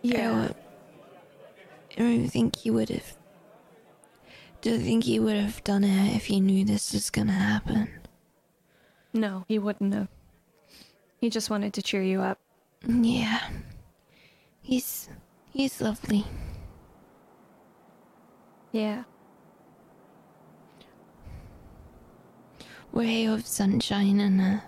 Yeah. 0.00 0.16
I 0.16 0.22
don't, 0.22 0.56
I 1.92 2.00
don't 2.00 2.28
think 2.28 2.56
he 2.56 2.70
would 2.70 2.88
have. 2.88 3.18
Don't 4.62 4.80
think 4.80 5.04
he 5.04 5.20
would 5.20 5.36
have 5.36 5.62
done 5.62 5.84
it 5.84 6.16
if 6.16 6.24
he 6.24 6.40
knew 6.40 6.64
this 6.64 6.94
was 6.94 7.10
gonna 7.10 7.32
happen. 7.32 7.97
No, 9.12 9.44
he 9.48 9.58
wouldn't 9.58 9.94
have. 9.94 10.08
He 11.20 11.30
just 11.30 11.50
wanted 11.50 11.72
to 11.74 11.82
cheer 11.82 12.02
you 12.02 12.20
up. 12.20 12.38
Yeah. 12.86 13.40
He's 14.62 15.08
he's 15.50 15.80
lovely. 15.80 16.24
Yeah. 18.72 19.04
Ray 22.92 23.26
of 23.26 23.46
sunshine 23.46 24.20
in 24.20 24.40
a 24.40 24.62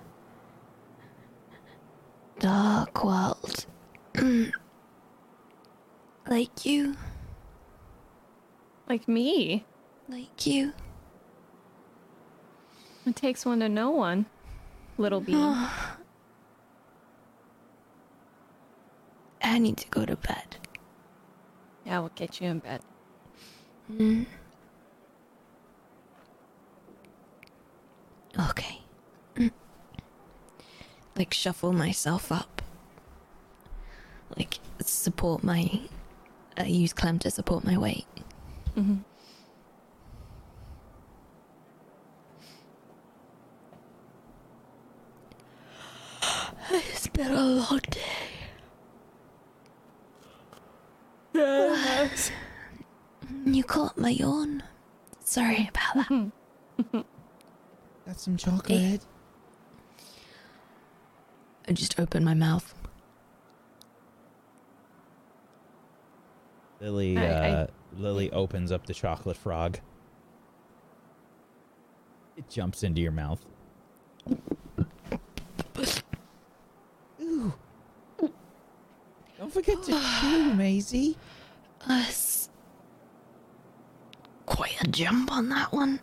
dark 2.39 3.05
world. 3.05 3.67
like 6.29 6.65
you, 6.67 6.97
Like 8.89 9.07
me. 9.09 9.65
like 10.09 10.47
you. 10.47 10.73
It 13.11 13.17
takes 13.17 13.45
one 13.45 13.59
to 13.59 13.69
know 13.69 13.91
one. 13.91 14.27
Little 14.97 15.21
bean. 15.21 15.35
I 19.43 19.59
need 19.59 19.79
to 19.79 19.89
go 19.89 20.07
to 20.07 20.15
bed. 20.15 20.59
yeah, 21.85 21.99
we'll 21.99 22.13
get 22.15 22.41
you 22.41 22.47
in 22.47 22.61
bed. 22.61 22.83
Mm. 23.93 24.27
Okay. 28.51 28.79
Mm. 29.35 29.51
Like 31.17 31.35
shuffle 31.35 31.73
myself 31.73 32.31
up. 32.31 32.63
Like 34.39 34.61
support 34.81 35.43
my. 35.43 35.81
I 36.57 36.67
use 36.67 36.93
Clem 36.93 37.19
to 37.21 37.31
support 37.33 37.65
my 37.65 37.77
weight. 37.77 38.07
hmm 38.77 38.99
It's 46.73 47.09
been 47.23 47.33
a 47.33 47.43
long 47.45 47.81
day. 47.91 48.01
You 53.45 53.63
caught 53.65 53.97
my 53.99 54.11
yawn. 54.11 54.63
Sorry 55.25 55.69
about 55.69 56.09
that. 56.09 56.33
Got 58.07 58.21
some 58.21 58.37
chocolate. 58.37 59.03
I 61.69 61.73
just 61.73 61.99
opened 62.01 62.25
my 62.25 62.35
mouth. 62.35 62.75
Lily, 66.81 67.19
I- 67.19 67.23
I- 67.25 67.51
uh, 67.51 67.67
Lily 67.97 68.31
opens 68.33 68.73
up 68.73 68.87
the 68.87 68.95
chocolate 68.95 69.37
frog. 69.37 69.79
It 72.37 72.49
jumps 72.49 72.83
into 72.83 73.03
your 73.03 73.13
mouth. 73.13 73.45
Don't 79.53 79.65
forget 79.65 79.83
to 79.85 80.01
chew, 80.21 80.55
Maisie. 80.55 81.17
That's 81.89 82.51
quite 84.47 84.81
a 84.81 84.87
jump 84.87 85.33
on 85.33 85.49
that 85.49 85.73
one. 85.73 85.99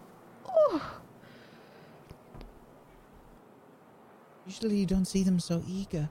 Usually 4.46 4.78
you 4.78 4.86
don't 4.86 5.06
see 5.06 5.24
them 5.24 5.40
so 5.40 5.64
eager. 5.68 6.10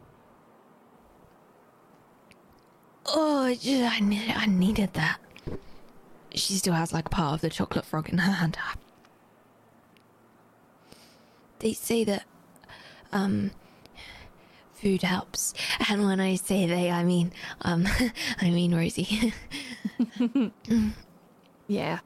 Oh, 3.06 3.54
ju- 3.54 3.84
I, 3.84 4.00
ne- 4.00 4.34
I 4.34 4.46
needed 4.46 4.94
that. 4.94 5.18
She 6.34 6.54
still 6.54 6.74
has 6.74 6.92
like 6.92 7.10
part 7.10 7.34
of 7.34 7.40
the 7.42 7.50
chocolate 7.50 7.84
frog 7.84 8.08
in 8.08 8.18
her 8.18 8.32
hand. 8.32 8.56
They 11.58 11.72
say 11.72 12.04
that, 12.04 12.24
um, 13.12 13.50
food 14.76 15.02
helps. 15.02 15.54
And 15.88 16.04
when 16.04 16.20
I 16.20 16.36
say 16.36 16.66
they, 16.66 16.90
I 16.90 17.02
mean, 17.04 17.32
um, 17.62 17.86
I 18.40 18.50
mean 18.50 18.74
Rosie. 18.74 19.32
Yeah. 21.68 22.00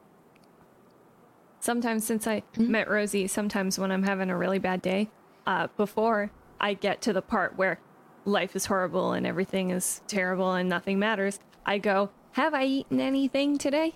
Sometimes 1.61 2.07
since 2.07 2.27
I 2.27 2.43
met 2.57 2.89
Rosie, 2.89 3.27
sometimes 3.27 3.79
when 3.79 3.93
I'm 3.93 4.03
having 4.03 4.31
a 4.31 4.37
really 4.37 4.59
bad 4.59 4.81
day, 4.81 5.11
uh, 5.47 5.69
before 5.77 6.31
I 6.59 6.75
get 6.75 7.03
to 7.03 7.13
the 7.13 7.23
part 7.23 7.57
where 7.57 7.79
life 8.25 8.57
is 8.57 8.67
horrible 8.67 9.13
and 9.13 9.27
everything 9.27 9.71
is 9.71 10.01
terrible 10.07 10.53
and 10.53 10.69
nothing 10.69 10.99
matters, 10.99 11.39
I 11.67 11.79
go, 11.79 12.11
Have 12.33 12.55
I 12.55 12.65
eaten 12.65 13.01
anything 13.01 13.59
today? 13.59 13.95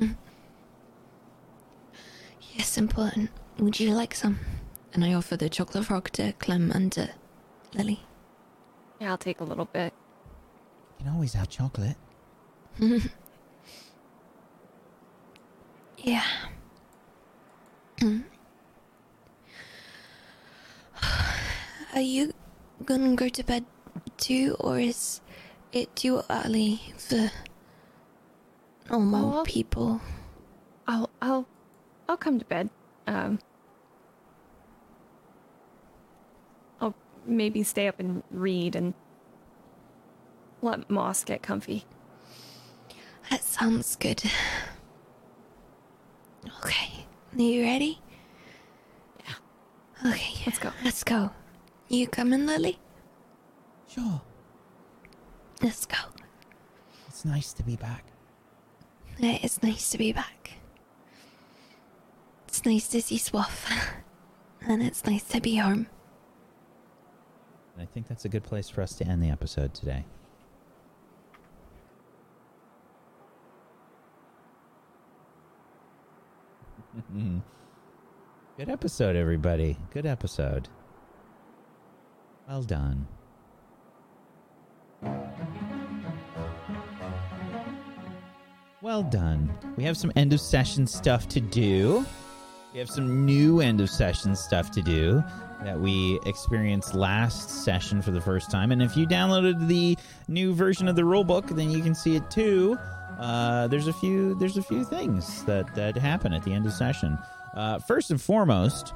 yes, 2.52 2.78
important. 2.78 3.30
Would 3.58 3.80
you 3.80 3.92
like 3.92 4.14
some? 4.14 4.38
And 4.92 5.04
I 5.04 5.12
offer 5.12 5.36
the 5.36 5.48
chocolate 5.48 5.86
frog 5.86 6.10
to 6.12 6.32
Clem 6.34 6.70
and 6.70 6.96
uh, 6.96 7.06
Lily. 7.74 8.00
Yeah, 9.00 9.10
I'll 9.10 9.18
take 9.18 9.40
a 9.40 9.44
little 9.44 9.64
bit. 9.66 9.92
You 10.98 11.04
can 11.06 11.14
always 11.14 11.32
have 11.34 11.48
chocolate. 11.48 11.96
Yeah. 16.02 16.24
Are 21.94 22.00
you 22.00 22.32
gonna 22.86 23.14
go 23.16 23.28
to 23.28 23.44
bed 23.44 23.66
too, 24.16 24.56
or 24.60 24.78
is 24.80 25.20
it 25.72 25.94
too 25.94 26.22
early 26.30 26.80
for 26.96 27.30
normal 28.88 29.40
Oh. 29.40 29.44
people? 29.44 30.00
I'll 30.86 31.10
I'll 31.20 31.46
I'll 32.08 32.16
come 32.16 32.38
to 32.38 32.46
bed. 32.46 32.70
Um 33.06 33.38
I'll 36.80 36.94
maybe 37.26 37.62
stay 37.62 37.88
up 37.88 38.00
and 38.00 38.22
read 38.30 38.74
and 38.76 38.94
let 40.62 40.90
Moss 40.90 41.24
get 41.24 41.42
comfy. 41.42 41.84
That 43.30 43.42
sounds 43.42 43.96
good. 43.96 44.22
Okay, 46.64 47.06
are 47.36 47.42
you 47.42 47.62
ready? 47.62 48.00
Yeah. 49.24 50.10
Okay, 50.10 50.30
Let's 50.46 50.58
go. 50.58 50.70
Let's 50.82 51.04
go. 51.04 51.30
You 51.88 52.06
coming, 52.08 52.46
Lily? 52.46 52.78
Sure. 53.88 54.20
Let's 55.62 55.84
go. 55.86 55.98
It's 57.08 57.24
nice 57.24 57.52
to 57.52 57.62
be 57.62 57.76
back. 57.76 58.04
It's 59.18 59.62
nice 59.62 59.90
to 59.90 59.98
be 59.98 60.12
back. 60.12 60.52
It's 62.48 62.64
nice 62.64 62.88
to 62.88 63.02
see 63.02 63.18
Swaff. 63.18 63.70
and 64.66 64.82
it's 64.82 65.04
nice 65.04 65.24
to 65.24 65.40
be 65.40 65.56
home. 65.56 65.88
I 67.80 67.86
think 67.86 68.08
that's 68.08 68.26
a 68.26 68.28
good 68.28 68.42
place 68.42 68.68
for 68.68 68.82
us 68.82 68.92
to 68.96 69.06
end 69.06 69.22
the 69.22 69.30
episode 69.30 69.72
today. 69.72 70.04
Good 78.58 78.68
episode, 78.68 79.16
everybody. 79.16 79.78
Good 79.94 80.04
episode. 80.04 80.68
Well 82.46 82.62
done. 82.62 83.08
Well 88.82 89.02
done. 89.04 89.56
We 89.76 89.84
have 89.84 89.96
some 89.96 90.12
end 90.16 90.34
of 90.34 90.40
session 90.40 90.86
stuff 90.86 91.28
to 91.28 91.40
do. 91.40 92.04
We 92.72 92.78
have 92.78 92.88
some 92.88 93.24
new 93.24 93.60
end 93.60 93.80
of 93.80 93.90
session 93.90 94.36
stuff 94.36 94.70
to 94.72 94.82
do 94.82 95.24
that 95.64 95.78
we 95.78 96.20
experienced 96.24 96.94
last 96.94 97.64
session 97.64 98.00
for 98.00 98.12
the 98.12 98.20
first 98.20 98.50
time. 98.50 98.70
And 98.70 98.80
if 98.80 98.96
you 98.96 99.06
downloaded 99.06 99.66
the 99.66 99.98
new 100.28 100.54
version 100.54 100.86
of 100.86 100.94
the 100.94 101.02
rulebook, 101.02 101.48
then 101.56 101.70
you 101.70 101.82
can 101.82 101.94
see 101.96 102.14
it 102.14 102.30
too. 102.30 102.78
Uh, 103.18 103.66
there's 103.66 103.88
a 103.88 103.92
few 103.92 104.34
there's 104.36 104.56
a 104.56 104.62
few 104.62 104.84
things 104.84 105.44
that 105.44 105.74
that 105.74 105.96
happen 105.96 106.32
at 106.32 106.44
the 106.44 106.52
end 106.52 106.64
of 106.64 106.72
session. 106.72 107.18
Uh, 107.54 107.80
first 107.80 108.12
and 108.12 108.22
foremost, 108.22 108.94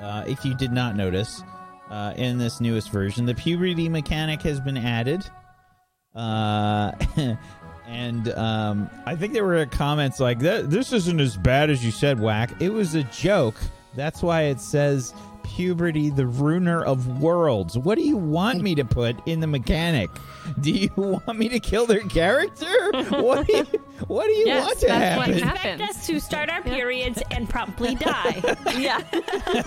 uh, 0.00 0.24
if 0.26 0.42
you 0.44 0.54
did 0.54 0.72
not 0.72 0.96
notice, 0.96 1.42
uh, 1.90 2.14
in 2.16 2.38
this 2.38 2.60
newest 2.60 2.90
version, 2.90 3.26
the 3.26 3.34
puberty 3.34 3.88
mechanic 3.90 4.40
has 4.42 4.58
been 4.58 4.78
added. 4.78 5.22
And 7.88 8.28
um, 8.34 8.90
I 9.06 9.16
think 9.16 9.32
there 9.32 9.44
were 9.46 9.64
comments 9.66 10.20
like, 10.20 10.40
"That 10.40 10.70
"This 10.70 10.92
isn't 10.92 11.20
as 11.20 11.36
bad 11.38 11.70
as 11.70 11.84
you 11.84 11.90
said, 11.90 12.20
Whack." 12.20 12.52
It 12.60 12.72
was 12.72 12.94
a 12.94 13.02
joke. 13.04 13.54
That's 13.94 14.22
why 14.22 14.42
it 14.42 14.60
says 14.60 15.14
puberty, 15.42 16.10
the 16.10 16.26
ruiner 16.26 16.84
of 16.84 17.20
worlds. 17.22 17.78
What 17.78 17.96
do 17.96 18.04
you 18.04 18.18
want 18.18 18.60
me 18.60 18.74
to 18.74 18.84
put 18.84 19.16
in 19.26 19.40
the 19.40 19.46
mechanic? 19.46 20.10
Do 20.60 20.70
you 20.70 20.90
want 20.96 21.38
me 21.38 21.48
to 21.48 21.58
kill 21.58 21.86
their 21.86 22.02
character? 22.02 22.66
What 23.10 23.46
do 23.46 23.56
you, 23.56 23.64
what 24.06 24.26
do 24.26 24.32
you 24.32 24.46
Yes, 24.46 24.66
want 24.66 24.78
to 24.80 24.86
that's 24.86 25.16
what 25.16 25.26
happen? 25.28 25.38
happened. 25.48 25.80
Expect 25.80 25.98
us 25.98 26.06
to 26.06 26.20
start 26.20 26.50
our 26.50 26.60
periods 26.62 27.22
and 27.30 27.48
promptly 27.48 27.94
die. 27.96 28.42
yeah. 28.78 29.00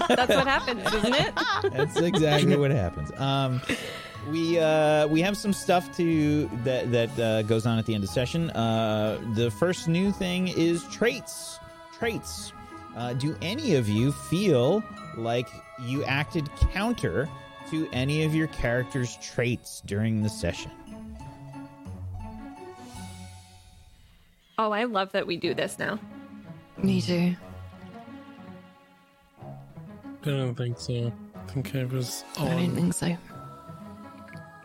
That's 0.08 0.36
what 0.36 0.48
happens, 0.48 0.86
isn't 0.94 1.16
it? 1.16 1.34
That's 1.74 1.98
exactly 1.98 2.56
what 2.56 2.70
happens. 2.72 3.12
Um, 3.20 3.62
we 4.30 4.60
uh, 4.60 5.08
we 5.08 5.22
have 5.22 5.36
some 5.36 5.54
stuff 5.54 5.96
to 5.98 6.50
that 6.64 6.92
that 6.92 7.20
uh, 7.20 7.42
goes 7.44 7.66
on 7.66 7.80
at 7.80 7.86
the 7.86 7.96
end 7.96 8.04
of 8.04 8.10
session. 8.10 8.50
Uh, 8.52 9.20
the 9.36 9.50
first 9.52 9.88
new 9.88 10.12
thing 10.12 10.48
is 10.50 10.84
traits. 10.86 11.60
Traits. 11.98 12.54
Uh, 12.96 13.14
do 13.14 13.36
any 13.42 13.76
of 13.76 13.88
you 13.88 14.12
feel 14.12 14.84
like 15.16 15.48
you 15.82 16.04
acted 16.04 16.50
counter 16.74 17.30
to 17.70 17.88
any 17.94 18.24
of 18.24 18.36
your 18.36 18.48
character's 18.48 19.18
traits 19.18 19.82
during 19.86 20.22
the 20.22 20.30
session? 20.30 20.72
Oh, 24.58 24.72
I 24.72 24.84
love 24.84 25.14
that 25.14 25.26
we 25.26 25.38
do 25.38 25.54
this 25.54 25.80
now. 25.80 26.00
Me 26.78 27.02
too. 27.02 27.36
I 29.42 30.26
don't 30.26 30.56
think 30.56 30.78
so. 30.78 31.12
I 31.36 31.52
think 31.52 31.76
I 31.76 31.86
was 31.86 32.24
I 32.38 32.50
don't 32.50 32.76
think 32.76 32.94
so. 32.94 33.18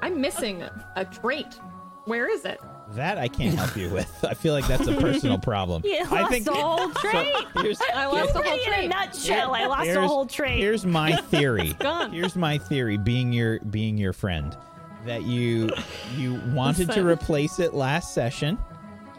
I'm 0.02 0.20
missing 0.20 0.62
a, 0.62 0.72
a 0.96 1.04
trait. 1.04 1.58
Where 2.04 2.28
is 2.32 2.44
it? 2.44 2.60
That 2.90 3.18
I 3.18 3.26
can't 3.26 3.58
help 3.58 3.76
you 3.76 3.88
with. 3.90 4.24
I 4.24 4.34
feel 4.34 4.52
like 4.54 4.68
that's 4.68 4.86
a 4.86 4.94
personal 4.94 5.38
problem. 5.38 5.82
You 5.84 6.04
I 6.08 6.20
lost 6.20 6.30
think 6.30 6.44
the 6.44 6.52
whole 6.54 6.88
trait. 6.94 7.34
here's, 7.54 7.80
I 7.92 8.06
lost 8.06 8.32
the 8.32 8.42
whole 8.42 8.58
Pretty 8.58 8.84
in 8.84 8.84
a 8.84 8.88
nutshell, 8.88 9.54
I 9.54 9.66
lost 9.66 9.80
the 9.80 9.86
here's- 9.86 10.06
whole 10.08 10.26
trait. 10.26 10.58
Here's 10.58 10.86
my 10.86 11.16
theory. 11.30 11.74
Here's 12.12 12.36
my 12.36 12.58
theory. 12.58 12.96
Being 12.96 13.32
your 13.32 13.58
being 13.60 13.98
your 13.98 14.12
friend, 14.12 14.56
that 15.04 15.22
you 15.24 15.68
you 16.14 16.40
wanted 16.52 16.90
to 16.92 17.04
replace 17.04 17.58
it 17.58 17.74
last 17.74 18.14
session. 18.14 18.56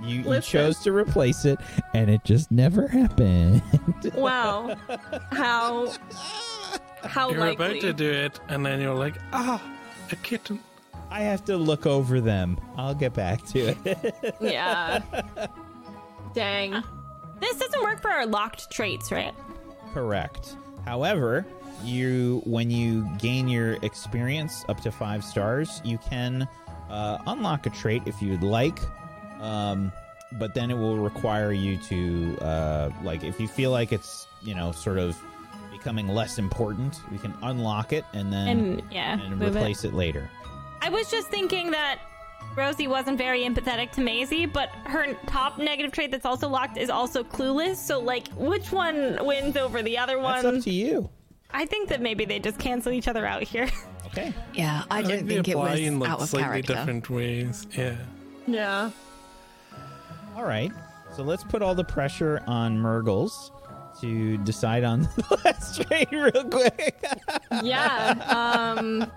You, 0.01 0.31
you 0.31 0.41
chose 0.41 0.77
to 0.83 0.91
replace 0.93 1.43
it, 1.43 1.59
and 1.95 2.09
it 2.09 2.23
just 2.23 2.51
never 2.51 2.87
happened. 2.87 3.63
Wow. 4.13 4.77
How 5.31 5.91
how 7.03 7.31
You 7.31 7.39
were 7.39 7.47
about 7.49 7.81
to 7.81 7.91
do 7.93 8.09
it, 8.09 8.39
and 8.47 8.65
then 8.65 8.79
you're 8.79 8.93
like, 8.95 9.15
ah, 9.33 9.61
a 10.11 10.15
kitten. 10.17 10.59
I 11.09 11.21
have 11.21 11.45
to 11.45 11.55
look 11.57 11.85
over 11.85 12.19
them. 12.19 12.59
I'll 12.75 12.93
get 12.95 13.13
back 13.13 13.45
to 13.47 13.75
it. 13.85 14.35
Yeah. 14.41 15.01
Dang. 16.33 16.83
This 17.39 17.57
doesn't 17.57 17.81
work 17.81 18.01
for 18.01 18.09
our 18.09 18.25
locked 18.25 18.69
traits, 18.71 19.11
right? 19.11 19.33
Correct. 19.93 20.55
However, 20.85 21.45
you 21.83 22.41
when 22.45 22.69
you 22.71 23.07
gain 23.17 23.47
your 23.47 23.73
experience 23.83 24.65
up 24.69 24.81
to 24.81 24.91
five 24.91 25.23
stars, 25.23 25.81
you 25.83 25.97
can 25.97 26.47
uh, 26.89 27.19
unlock 27.27 27.65
a 27.65 27.69
trait 27.69 28.03
if 28.05 28.21
you'd 28.21 28.43
like. 28.43 28.79
Um, 29.39 29.91
but 30.33 30.53
then 30.53 30.71
it 30.71 30.75
will 30.77 30.97
require 30.97 31.51
you 31.51 31.77
to 31.77 32.37
uh, 32.41 32.89
like 33.03 33.23
if 33.23 33.39
you 33.39 33.47
feel 33.47 33.71
like 33.71 33.91
it's 33.91 34.27
you 34.41 34.53
know 34.55 34.71
sort 34.71 34.97
of 34.97 35.17
becoming 35.87 36.09
less 36.13 36.37
important, 36.37 36.99
we 37.13 37.17
can 37.17 37.33
unlock 37.43 37.93
it 37.93 38.03
and 38.11 38.31
then 38.33 38.47
And 38.49 38.83
yeah, 38.91 39.13
and 39.21 39.37
move 39.37 39.55
it. 39.55 39.59
replace 39.59 39.85
it 39.85 39.93
later. 39.93 40.29
I 40.81 40.89
was 40.89 41.09
just 41.09 41.29
thinking 41.29 41.71
that 41.71 41.99
Rosie 42.57 42.89
wasn't 42.89 43.17
very 43.17 43.43
empathetic 43.45 43.91
to 43.93 44.01
Maisie, 44.01 44.45
but 44.45 44.67
her 44.83 45.13
top 45.27 45.57
negative 45.57 45.93
trait 45.93 46.11
that's 46.11 46.25
also 46.25 46.49
locked 46.49 46.75
is 46.77 46.89
also 46.89 47.23
clueless. 47.23 47.77
So, 47.77 48.01
like, 48.01 48.27
which 48.35 48.69
one 48.73 49.17
wins 49.25 49.55
over 49.55 49.81
the 49.81 49.97
other 49.97 50.19
one? 50.19 50.43
That's 50.43 50.57
up 50.57 50.63
to 50.65 50.71
you. 50.71 51.09
I 51.51 51.65
think 51.65 51.87
that 51.87 52.01
maybe 52.01 52.25
they 52.25 52.39
just 52.39 52.59
cancel 52.59 52.91
each 52.91 53.07
other 53.07 53.25
out 53.25 53.43
here. 53.43 53.69
Okay. 54.07 54.33
Yeah, 54.53 54.83
I 54.89 55.01
don't 55.03 55.27
they 55.27 55.35
think 55.35 55.47
it 55.49 55.51
apply 55.51 55.71
was 55.71 55.79
in 55.81 55.99
like 55.99 56.09
out 56.09 56.21
of 56.21 56.29
slightly 56.29 56.63
character. 56.63 56.73
different 56.73 57.09
ways. 57.09 57.67
Yeah. 57.77 57.97
Yeah. 58.47 58.89
All 60.35 60.45
right. 60.45 60.71
So 61.15 61.23
let's 61.23 61.43
put 61.43 61.61
all 61.61 61.75
the 61.75 61.83
pressure 61.83 62.41
on 62.47 62.79
Murgles 62.79 63.51
to 64.01 64.37
decide 64.39 64.83
on 64.83 65.01
the 65.15 65.39
last 65.45 65.81
trade 65.81 66.07
real 66.11 66.43
quick. 66.45 67.03
Yeah. 67.63 68.73
Um. 68.77 69.11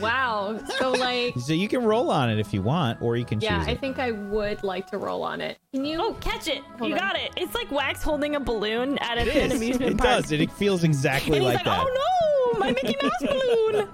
Wow. 0.00 0.58
So 0.78 0.92
like. 0.92 1.34
so 1.38 1.52
you 1.52 1.68
can 1.68 1.82
roll 1.84 2.10
on 2.10 2.30
it 2.30 2.38
if 2.38 2.52
you 2.54 2.62
want, 2.62 3.00
or 3.02 3.16
you 3.16 3.24
can 3.24 3.38
choose 3.40 3.44
Yeah, 3.50 3.58
choose 3.58 3.68
I 3.68 3.70
it. 3.72 3.80
think 3.80 3.98
I 3.98 4.12
would 4.12 4.62
like 4.62 4.86
to 4.90 4.98
roll 4.98 5.22
on 5.22 5.40
it. 5.40 5.58
Can 5.72 5.84
you? 5.84 5.98
Oh, 6.00 6.14
catch 6.20 6.48
it! 6.48 6.62
Hold 6.78 6.90
you 6.90 6.94
on. 6.94 7.00
got 7.00 7.16
it. 7.16 7.32
It's 7.36 7.54
like 7.54 7.70
Wax 7.70 8.02
holding 8.02 8.36
a 8.36 8.40
balloon 8.40 8.98
at 8.98 9.18
It 9.18 9.28
an 9.28 9.50
is. 9.50 9.56
amusement 9.56 9.92
It 9.92 9.98
park. 9.98 10.22
does. 10.22 10.32
It 10.32 10.50
feels 10.52 10.84
exactly 10.84 11.38
and 11.38 11.44
he's 11.46 11.54
like 11.54 11.64
like, 11.66 11.76
that. 11.76 11.86
"Oh 11.86 12.52
no, 12.54 12.58
my 12.58 12.70
Mickey 12.72 12.96
Mouse 13.02 13.12
balloon!" 13.20 13.88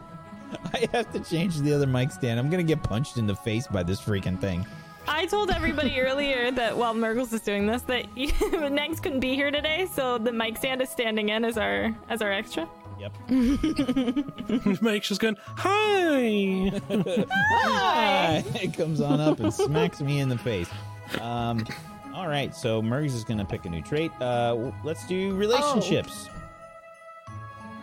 I 0.73 0.89
have 0.93 1.13
to 1.13 1.21
change 1.21 1.59
the 1.61 1.73
other 1.75 1.87
mic 1.87 2.11
stand. 2.11 2.39
I'm 2.41 2.49
gonna 2.51 2.63
get 2.63 2.83
punched 2.83 3.17
in 3.19 3.27
the 3.27 3.37
face 3.37 3.67
by 3.67 3.83
this 3.83 4.01
freaking 4.01 4.41
thing. 4.41 4.67
I 5.09 5.27
told 5.27 5.51
everybody 5.51 6.01
earlier 6.01 6.51
that 6.51 6.77
while 6.77 6.95
Mergles 6.95 7.33
is 7.33 7.41
doing 7.41 7.67
this, 7.67 7.83
that 7.83 8.15
Negs 8.15 9.03
couldn't 9.03 9.21
be 9.21 9.35
here 9.35 9.51
today, 9.51 9.89
so 9.93 10.19
the 10.19 10.33
mic 10.33 10.59
stand 10.59 10.83
is 10.83 10.91
standing 10.91 11.31
in 11.31 11.45
as 11.45 11.57
our 11.57 11.95
as 12.09 12.21
our 12.21 12.31
extra. 12.31 12.69
Yep. 12.99 13.13
Mike's 14.83 15.09
just 15.09 15.21
going, 15.21 15.37
hi. 15.57 16.73
Hi! 16.91 18.45
It 18.61 18.75
comes 18.75 19.01
on 19.01 19.21
up 19.21 19.39
and 19.41 19.55
smacks 19.55 20.01
me 20.01 20.19
in 20.19 20.29
the 20.29 20.37
face. 20.37 20.69
Um, 21.21 21.65
all 22.13 22.27
right, 22.27 22.55
so 22.55 22.83
Murgs 22.83 23.15
is 23.15 23.23
going 23.23 23.39
to 23.39 23.45
pick 23.45 23.65
a 23.67 23.69
new 23.69 23.83
trait. 23.83 24.11
Uh, 24.21 24.73
let's 24.83 25.07
do 25.07 25.35
relationships. 25.37 26.29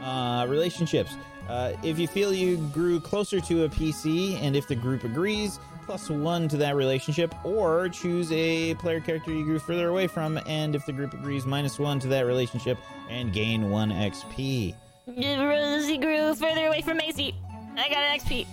Uh, 0.02 0.46
relationships. 0.50 1.16
Uh, 1.48 1.74
if 1.82 1.98
you 1.98 2.08
feel 2.08 2.34
you 2.34 2.58
grew 2.74 3.00
closer 3.00 3.40
to 3.40 3.64
a 3.64 3.70
PC, 3.70 4.42
and 4.42 4.56
if 4.56 4.68
the 4.68 4.76
group 4.76 5.06
agrees, 5.06 5.60
plus 5.86 6.10
one 6.10 6.48
to 6.50 6.58
that 6.58 6.76
relationship, 6.76 7.34
or 7.46 7.90
choose 7.90 8.32
a 8.32 8.74
player 8.76 9.00
character 9.00 9.32
you 9.32 9.44
grew 9.44 9.60
further 9.60 9.90
away 9.90 10.08
from, 10.08 10.40
and 10.48 10.76
if 10.76 10.86
the 10.86 10.94
group 10.94 11.14
agrees, 11.14 11.46
minus 11.46 11.78
one 11.80 12.00
to 12.00 12.08
that 12.08 12.26
relationship, 12.26 12.78
and 13.10 13.32
gain 13.34 13.70
one 13.70 13.90
XP. 13.92 14.76
Rosie 15.08 15.98
grew 15.98 16.34
further 16.36 16.68
away 16.68 16.82
from 16.82 16.98
Maisie. 16.98 17.36
I 17.78 17.90
got 17.90 17.98
an 18.00 18.20
XP. 18.20 18.48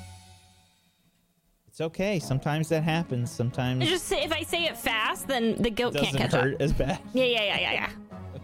It's 1.69 1.81
okay. 1.81 2.19
Sometimes 2.19 2.69
that 2.69 2.83
happens. 2.83 3.31
Sometimes 3.31 3.81
It's 3.83 3.91
just 3.91 4.13
if 4.13 4.31
I 4.31 4.43
say 4.43 4.67
it 4.67 4.77
fast, 4.77 5.27
then 5.27 5.57
the 5.63 5.71
goat 5.71 5.95
can't 5.95 6.05
doesn't 6.13 6.19
catch 6.19 6.33
hurt 6.33 6.55
up. 6.57 6.61
as 6.61 6.73
bad. 6.75 6.99
Yeah, 7.15 7.25
yeah, 7.25 7.43
yeah, 7.45 7.59
yeah, 7.61 7.73
yeah. 7.73 7.91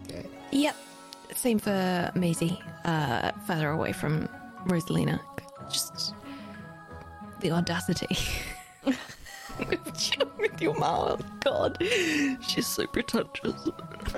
Okay. 0.05 0.26
Yep. 0.50 0.76
Same 1.34 1.58
for 1.58 2.10
Maisie. 2.15 2.58
Uh, 2.86 3.33
further 3.47 3.68
away 3.68 3.92
from 3.92 4.26
Rosalina. 4.65 5.20
Just 5.70 6.15
the 7.41 7.50
audacity. 7.50 8.17
With 8.87 10.61
your 10.61 10.79
mouth, 10.79 11.25
God, 11.41 11.79
she's 11.81 12.67
so 12.67 12.87
pretentious. 12.87 13.69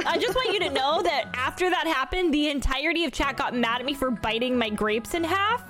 I 0.05 0.19
just 0.19 0.35
want 0.35 0.53
you 0.53 0.61
to 0.61 0.71
know 0.71 1.03
that 1.03 1.31
after 1.35 1.71
that 1.71 1.87
happened, 1.87 2.35
the 2.35 2.51
entirety 2.51 3.05
of 3.05 3.13
chat 3.13 3.37
got 3.39 3.55
mad 3.55 3.81
at 3.81 3.87
me 3.87 3.95
for 3.95 4.11
biting 4.11 4.59
my 4.59 4.69
grapes 4.69 5.15
in 5.15 5.25
half. 5.25 5.65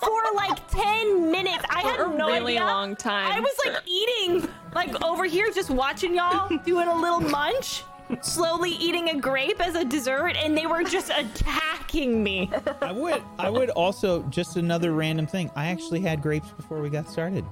For 0.00 0.22
like 0.34 0.68
10 0.68 1.30
minutes. 1.30 1.64
I 1.70 1.80
had 1.80 2.00
a 2.00 2.16
no 2.16 2.26
really 2.26 2.58
idea. 2.58 2.66
long 2.66 2.96
time. 2.96 3.32
I 3.32 3.40
was 3.40 3.52
like 3.64 3.82
eating, 3.86 4.48
like 4.74 5.02
over 5.02 5.24
here, 5.24 5.50
just 5.52 5.70
watching 5.70 6.14
y'all 6.14 6.48
doing 6.64 6.88
a 6.88 6.94
little 6.94 7.20
munch, 7.20 7.84
slowly 8.20 8.70
eating 8.70 9.10
a 9.10 9.20
grape 9.20 9.60
as 9.60 9.74
a 9.74 9.84
dessert, 9.84 10.36
and 10.36 10.56
they 10.56 10.66
were 10.66 10.82
just 10.82 11.10
attacking 11.10 12.22
me. 12.22 12.50
I 12.80 12.92
would. 12.92 13.22
I 13.38 13.50
would 13.50 13.70
also 13.70 14.22
just 14.24 14.56
another 14.56 14.92
random 14.92 15.26
thing. 15.26 15.50
I 15.56 15.66
actually 15.68 16.00
had 16.00 16.22
grapes 16.22 16.50
before 16.50 16.80
we 16.80 16.90
got 16.90 17.08
started. 17.08 17.44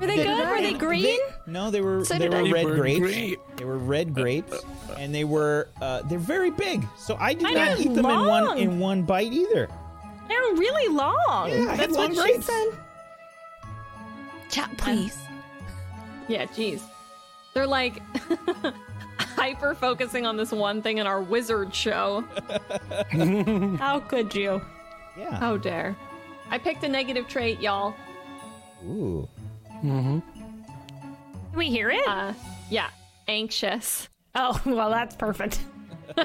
Were 0.00 0.06
they 0.06 0.16
good? 0.16 0.48
Were 0.48 0.60
they 0.60 0.74
green? 0.74 1.18
No, 1.46 1.70
they 1.70 1.80
were. 1.80 2.04
So 2.04 2.14
they 2.14 2.28
did 2.28 2.32
were 2.32 2.38
I. 2.38 2.42
red 2.50 2.52
They 2.52 2.64
were 2.70 2.76
grapes. 2.76 3.00
great. 3.00 3.56
They 3.56 3.64
were 3.64 3.78
red 3.78 4.14
grapes, 4.14 4.52
uh, 4.52 4.56
uh, 4.56 4.92
uh. 4.92 4.96
and 4.98 5.14
they 5.14 5.24
were. 5.24 5.68
Uh, 5.80 6.02
they're 6.02 6.18
very 6.18 6.50
big. 6.50 6.84
So 6.96 7.16
I 7.20 7.34
did 7.34 7.46
I 7.46 7.50
not 7.52 7.78
know, 7.78 7.84
eat 7.84 7.94
them 7.94 8.06
in 8.06 8.26
one 8.26 8.58
in 8.58 8.78
one 8.78 9.02
bite 9.02 9.32
either. 9.32 9.68
They're 10.28 10.38
really 10.54 10.94
long. 10.94 11.48
Yeah, 11.50 11.66
I 11.70 11.74
had 11.76 11.78
That's 11.90 11.96
what 11.96 12.12
long 12.14 12.26
she 12.26 12.32
grapes. 12.32 12.46
said. 12.46 12.66
Chat, 14.50 14.76
please. 14.78 15.18
Yeah, 16.28 16.46
jeez. 16.46 16.80
They're 17.52 17.66
like 17.66 18.00
hyper 19.18 19.74
focusing 19.74 20.26
on 20.26 20.36
this 20.36 20.50
one 20.52 20.80
thing 20.82 20.98
in 20.98 21.06
our 21.06 21.20
wizard 21.22 21.74
show. 21.74 22.24
How 23.78 24.00
could 24.00 24.34
you? 24.34 24.60
Yeah. 25.16 25.36
How 25.36 25.56
dare. 25.56 25.96
I 26.50 26.58
picked 26.58 26.82
a 26.84 26.88
negative 26.88 27.28
trait, 27.28 27.60
y'all. 27.60 27.94
Ooh. 28.86 29.28
Can 29.84 30.22
we 31.54 31.68
hear 31.68 31.90
it? 31.90 32.06
Uh, 32.08 32.32
yeah, 32.70 32.88
anxious. 33.28 34.08
oh, 34.34 34.60
well, 34.66 34.90
that's 34.90 35.14
perfect. 35.14 35.60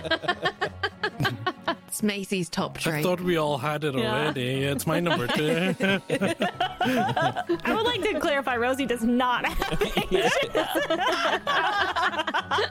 It's 1.87 2.03
Maisie's 2.03 2.49
top 2.49 2.77
I 2.85 3.01
thought 3.01 3.19
we 3.19 3.37
all 3.37 3.57
had 3.57 3.83
it 3.83 3.95
Yeah. 3.95 4.13
already. 4.13 4.63
It's 4.63 4.85
my 4.85 4.99
number 4.99 5.25
two. 5.25 5.75
I 5.81 7.53
would 7.67 7.83
like 7.85 8.03
to 8.03 8.19
clarify 8.19 8.57
Rosie 8.57 8.85
does 8.85 9.01
not 9.03 9.43
have 9.47 9.81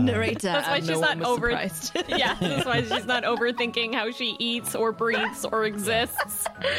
Narrator. 0.00 0.48
That's 0.48 0.68
why 0.68 0.76
and 0.76 0.84
she's 0.84 0.94
no 0.94 1.00
not 1.00 1.08
one 1.10 1.18
was 1.20 1.28
over. 1.28 1.50
yeah, 2.08 2.34
that's 2.40 2.66
why 2.66 2.82
she's 2.82 3.06
not 3.06 3.22
overthinking 3.24 3.94
how 3.94 4.10
she 4.10 4.36
eats 4.38 4.74
or 4.74 4.92
breathes 4.92 5.44
or 5.44 5.64
exists. 5.64 6.46
yeah, 6.62 6.70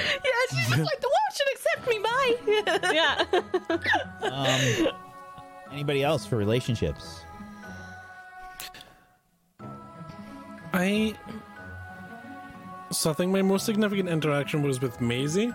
she's 0.51 0.67
just 0.69 0.81
like 0.81 1.01
the 1.01 1.09
world 1.09 1.33
should 1.35 1.47
accept 1.53 1.87
me. 1.87 1.99
Bye. 1.99 2.35
Yeah. 2.93 3.25
Um. 4.29 4.61
anybody 5.71 6.03
else 6.03 6.25
for 6.25 6.35
relationships? 6.37 7.21
I. 10.73 11.15
So 12.91 13.11
I 13.11 13.13
think 13.13 13.31
my 13.31 13.41
most 13.41 13.65
significant 13.65 14.09
interaction 14.09 14.63
was 14.63 14.81
with 14.81 14.99
Maisie. 14.99 15.53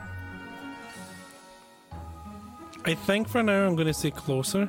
I 2.84 2.94
think 2.94 3.28
for 3.28 3.42
now 3.42 3.66
I'm 3.66 3.74
going 3.76 3.88
to 3.88 3.94
say 3.94 4.10
closer. 4.10 4.68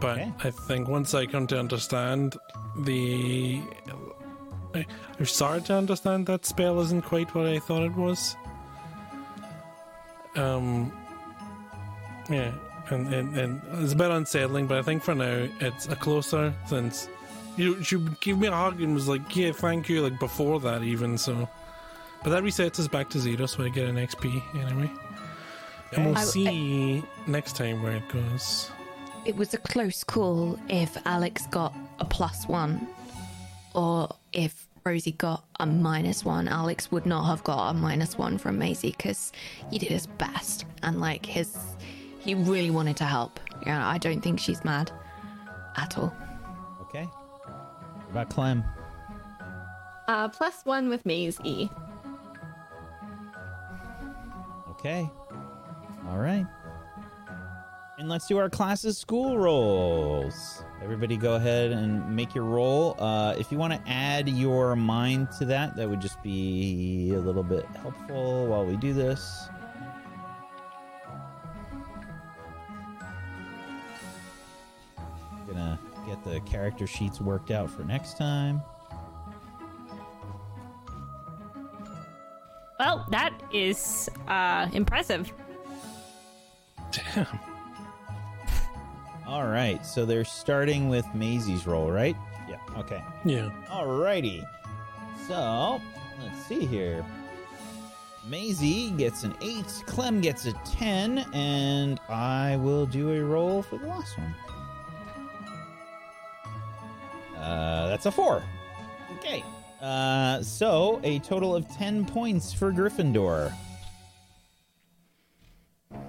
But 0.00 0.18
Okay. 0.18 0.32
I 0.44 0.50
think 0.50 0.88
once 0.88 1.14
I 1.14 1.26
come 1.26 1.46
to 1.48 1.58
understand 1.58 2.36
the. 2.78 3.62
I- 4.74 4.86
I've 5.18 5.28
started 5.28 5.66
to 5.66 5.74
understand 5.74 6.26
that 6.26 6.46
spell 6.46 6.80
isn't 6.80 7.02
quite 7.02 7.34
what 7.34 7.46
I 7.46 7.58
thought 7.58 7.82
it 7.82 7.94
was. 7.94 8.36
Um. 10.36 10.92
Yeah, 12.30 12.52
and, 12.90 13.12
and, 13.12 13.36
and 13.36 13.60
it's 13.82 13.92
a 13.92 13.96
bit 13.96 14.10
unsettling, 14.12 14.68
but 14.68 14.78
I 14.78 14.82
think 14.82 15.02
for 15.02 15.14
now 15.16 15.48
it's 15.60 15.88
a 15.88 15.96
closer 15.96 16.54
since 16.66 17.08
you 17.56 17.82
she 17.82 17.98
gave 18.20 18.38
me 18.38 18.46
a 18.48 18.52
hug 18.52 18.80
and 18.80 18.94
was 18.94 19.08
like, 19.08 19.34
"Yeah, 19.36 19.52
thank 19.52 19.88
you." 19.88 20.02
Like 20.02 20.18
before 20.18 20.60
that, 20.60 20.82
even 20.82 21.18
so. 21.18 21.48
But 22.22 22.30
that 22.30 22.42
resets 22.42 22.78
us 22.78 22.86
back 22.88 23.08
to 23.10 23.18
zero, 23.18 23.46
so 23.46 23.64
I 23.64 23.68
get 23.70 23.88
an 23.88 23.96
XP 23.96 24.42
anyway. 24.54 24.90
And 25.92 26.06
we'll 26.06 26.18
I- 26.18 26.24
see 26.24 27.02
next 27.26 27.56
time 27.56 27.82
where 27.82 27.92
it 27.96 28.08
goes. 28.08 28.70
It 29.24 29.36
was 29.36 29.52
a 29.54 29.58
close 29.58 30.02
call 30.04 30.58
if 30.68 30.96
Alex 31.06 31.46
got 31.46 31.74
a 31.98 32.04
plus 32.04 32.46
one, 32.48 32.86
or 33.74 34.08
if 34.32 34.66
Rosie 34.84 35.12
got 35.12 35.44
a 35.60 35.66
minus 35.66 36.24
one. 36.24 36.48
Alex 36.48 36.90
would 36.90 37.04
not 37.06 37.24
have 37.24 37.44
got 37.44 37.70
a 37.70 37.74
minus 37.74 38.16
one 38.16 38.38
from 38.38 38.58
Maisie 38.58 38.94
because 38.96 39.30
he 39.70 39.78
did 39.78 39.90
his 39.90 40.06
best 40.06 40.64
and 40.82 41.00
like 41.00 41.26
his, 41.26 41.54
he 42.20 42.34
really 42.34 42.70
wanted 42.70 42.96
to 42.96 43.04
help. 43.04 43.38
Yeah, 43.66 43.86
I 43.86 43.98
don't 43.98 44.22
think 44.22 44.40
she's 44.40 44.64
mad 44.64 44.90
at 45.76 45.98
all. 45.98 46.14
Okay. 46.82 47.06
What 48.10 48.22
about 48.22 48.30
Clem? 48.34 48.64
Uh, 50.08 50.28
plus 50.30 50.64
one 50.64 50.88
with 50.88 51.06
maze 51.06 51.38
E. 51.44 51.70
Okay. 54.70 55.08
All 56.08 56.18
right. 56.18 56.44
And 57.98 58.08
let's 58.08 58.26
do 58.26 58.36
our 58.38 58.50
classes 58.50 58.98
school 58.98 59.38
rolls. 59.38 60.64
Everybody 60.82 61.16
go 61.16 61.36
ahead 61.36 61.70
and 61.70 62.16
make 62.16 62.34
your 62.34 62.42
roll. 62.42 62.96
Uh, 62.98 63.36
if 63.38 63.52
you 63.52 63.58
want 63.58 63.74
to 63.74 63.88
add 63.88 64.28
your 64.28 64.74
mind 64.74 65.30
to 65.38 65.44
that, 65.44 65.76
that 65.76 65.88
would 65.88 66.00
just 66.00 66.20
be 66.20 67.12
a 67.14 67.20
little 67.20 67.44
bit 67.44 67.64
helpful 67.80 68.48
while 68.48 68.66
we 68.66 68.76
do 68.76 68.92
this. 68.92 69.48
Character 76.50 76.86
sheets 76.86 77.20
worked 77.20 77.50
out 77.50 77.70
for 77.70 77.84
next 77.84 78.18
time. 78.18 78.60
Well, 82.78 83.06
that 83.10 83.34
is 83.52 84.08
uh, 84.26 84.68
impressive. 84.72 85.32
Damn. 86.92 87.26
All 89.26 89.46
right, 89.46 89.84
so 89.86 90.04
they're 90.04 90.24
starting 90.24 90.88
with 90.88 91.06
Maisie's 91.14 91.66
roll, 91.66 91.90
right? 91.90 92.16
Yeah. 92.48 92.58
Okay. 92.78 93.02
Yeah. 93.24 93.50
Alrighty. 93.68 94.44
So, 95.28 95.80
let's 96.20 96.44
see 96.46 96.64
here. 96.64 97.04
Maisie 98.26 98.90
gets 98.92 99.24
an 99.24 99.34
8, 99.40 99.64
Clem 99.86 100.20
gets 100.20 100.46
a 100.46 100.52
10, 100.64 101.18
and 101.32 102.00
I 102.08 102.56
will 102.56 102.86
do 102.86 103.10
a 103.12 103.20
roll 103.20 103.62
for 103.62 103.78
the 103.78 103.86
last 103.86 104.18
one. 104.18 104.34
Uh, 107.50 107.88
that's 107.88 108.06
a 108.06 108.12
4. 108.12 108.42
Okay. 109.18 109.42
Uh, 109.82 110.40
so, 110.42 111.00
a 111.02 111.18
total 111.20 111.54
of 111.56 111.66
10 111.76 112.04
points 112.06 112.52
for 112.52 112.70
Gryffindor. 112.72 113.52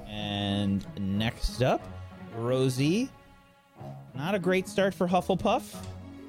And 0.08 0.86
next 1.00 1.61
up, 1.64 1.82
Rosie. 2.36 3.10
Not 4.14 4.36
a 4.36 4.40
great 4.40 4.68
start 4.68 4.94
for 4.94 5.08
Hufflepuff. 5.08 5.64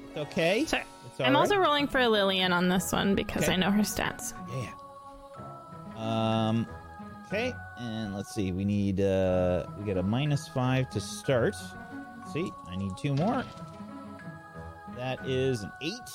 It's 0.07 0.17
okay. 0.17 0.65
So, 0.65 0.77
It's 0.77 1.19
I'm 1.19 1.33
right. 1.33 1.35
also 1.39 1.57
rolling 1.57 1.87
for 1.87 2.07
Lillian 2.07 2.51
on 2.53 2.69
this 2.69 2.91
one 2.91 3.13
because 3.13 3.43
Okay. 3.43 3.53
I 3.53 3.55
know 3.57 3.69
her 3.71 3.83
stats. 3.83 4.33
Yeah. 4.55 4.71
Um. 5.97 6.65
Okay, 7.27 7.53
and 7.79 8.13
let's 8.15 8.33
see. 8.33 8.51
We 8.51 8.65
need 8.65 8.99
uh, 9.01 9.65
we 9.77 9.85
get 9.85 9.97
a 9.97 10.03
minus 10.03 10.47
five 10.47 10.89
to 10.91 10.99
start. 10.99 11.55
Let's 12.19 12.33
see, 12.33 12.51
I 12.67 12.75
need 12.75 12.91
two 12.97 13.15
more. 13.15 13.43
That 14.95 15.27
is 15.27 15.63
an 15.63 15.71
eight 15.81 16.09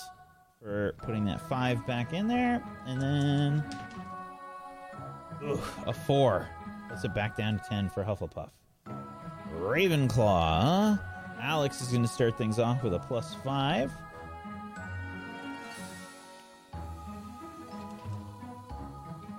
for 0.62 0.94
putting 0.98 1.24
that 1.26 1.40
five 1.40 1.86
back 1.86 2.12
in 2.12 2.26
there, 2.28 2.62
and 2.86 3.00
then 3.00 3.64
a 5.86 5.92
four. 5.92 6.48
That's 6.88 7.04
it 7.04 7.14
back 7.14 7.36
down 7.36 7.58
to 7.58 7.64
ten 7.68 7.90
for 7.90 8.02
Hufflepuff. 8.02 8.50
Ravenclaw. 9.56 10.98
Alex 11.40 11.80
is 11.82 11.88
going 11.88 12.02
to 12.02 12.08
start 12.08 12.36
things 12.36 12.58
off 12.58 12.82
with 12.82 12.94
a 12.94 12.98
plus 12.98 13.34
five. 13.44 13.92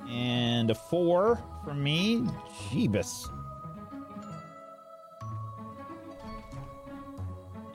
And 0.09 0.71
a 0.71 0.75
four 0.75 1.39
from 1.63 1.83
me. 1.83 2.27
Jeebus. 2.69 3.29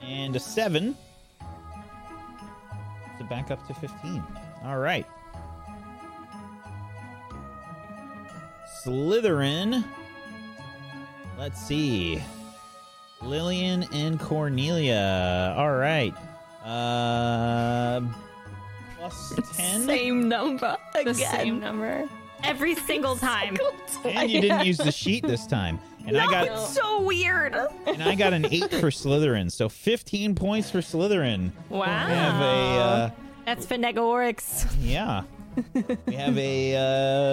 And 0.01 0.35
a 0.35 0.39
seven. 0.39 0.97
To 3.17 3.23
back 3.23 3.51
up 3.51 3.65
to 3.67 3.73
15. 3.73 4.23
All 4.65 4.77
right. 4.77 5.05
Slytherin. 8.83 9.83
Let's 11.37 11.59
see. 11.61 12.21
Lillian 13.21 13.83
and 13.93 14.19
Cornelia. 14.19 15.53
All 15.57 15.75
right. 15.75 16.13
Uh, 16.63 18.01
plus 18.97 19.33
10. 19.55 19.85
Same 19.85 20.27
number 20.29 20.77
The 20.93 20.99
again. 21.01 21.15
same 21.15 21.59
number. 21.59 22.09
Every 22.43 22.75
single 22.75 23.15
time. 23.15 23.57
And 24.03 24.29
you 24.29 24.41
didn't 24.41 24.65
use 24.65 24.77
the 24.77 24.91
sheet 24.91 25.25
this 25.25 25.47
time. 25.47 25.79
And 26.07 26.17
I 26.17 26.25
got 26.27 26.59
so 26.67 27.01
weird. 27.01 27.55
and 27.87 28.03
I 28.03 28.15
got 28.15 28.33
an 28.33 28.45
8 28.45 28.71
for 28.71 28.91
Slytherin. 28.91 29.51
So 29.51 29.69
15 29.69 30.35
points 30.35 30.69
for 30.69 30.79
Slytherin. 30.79 31.51
Wow. 31.69 31.79
We 31.79 32.13
have 32.13 32.41
a 32.41 32.79
uh, 32.79 33.09
That's 33.45 33.65
Finegorix. 33.65 34.67
yeah. 34.79 35.23
we 36.05 36.13
have 36.13 36.37
a 36.37 36.75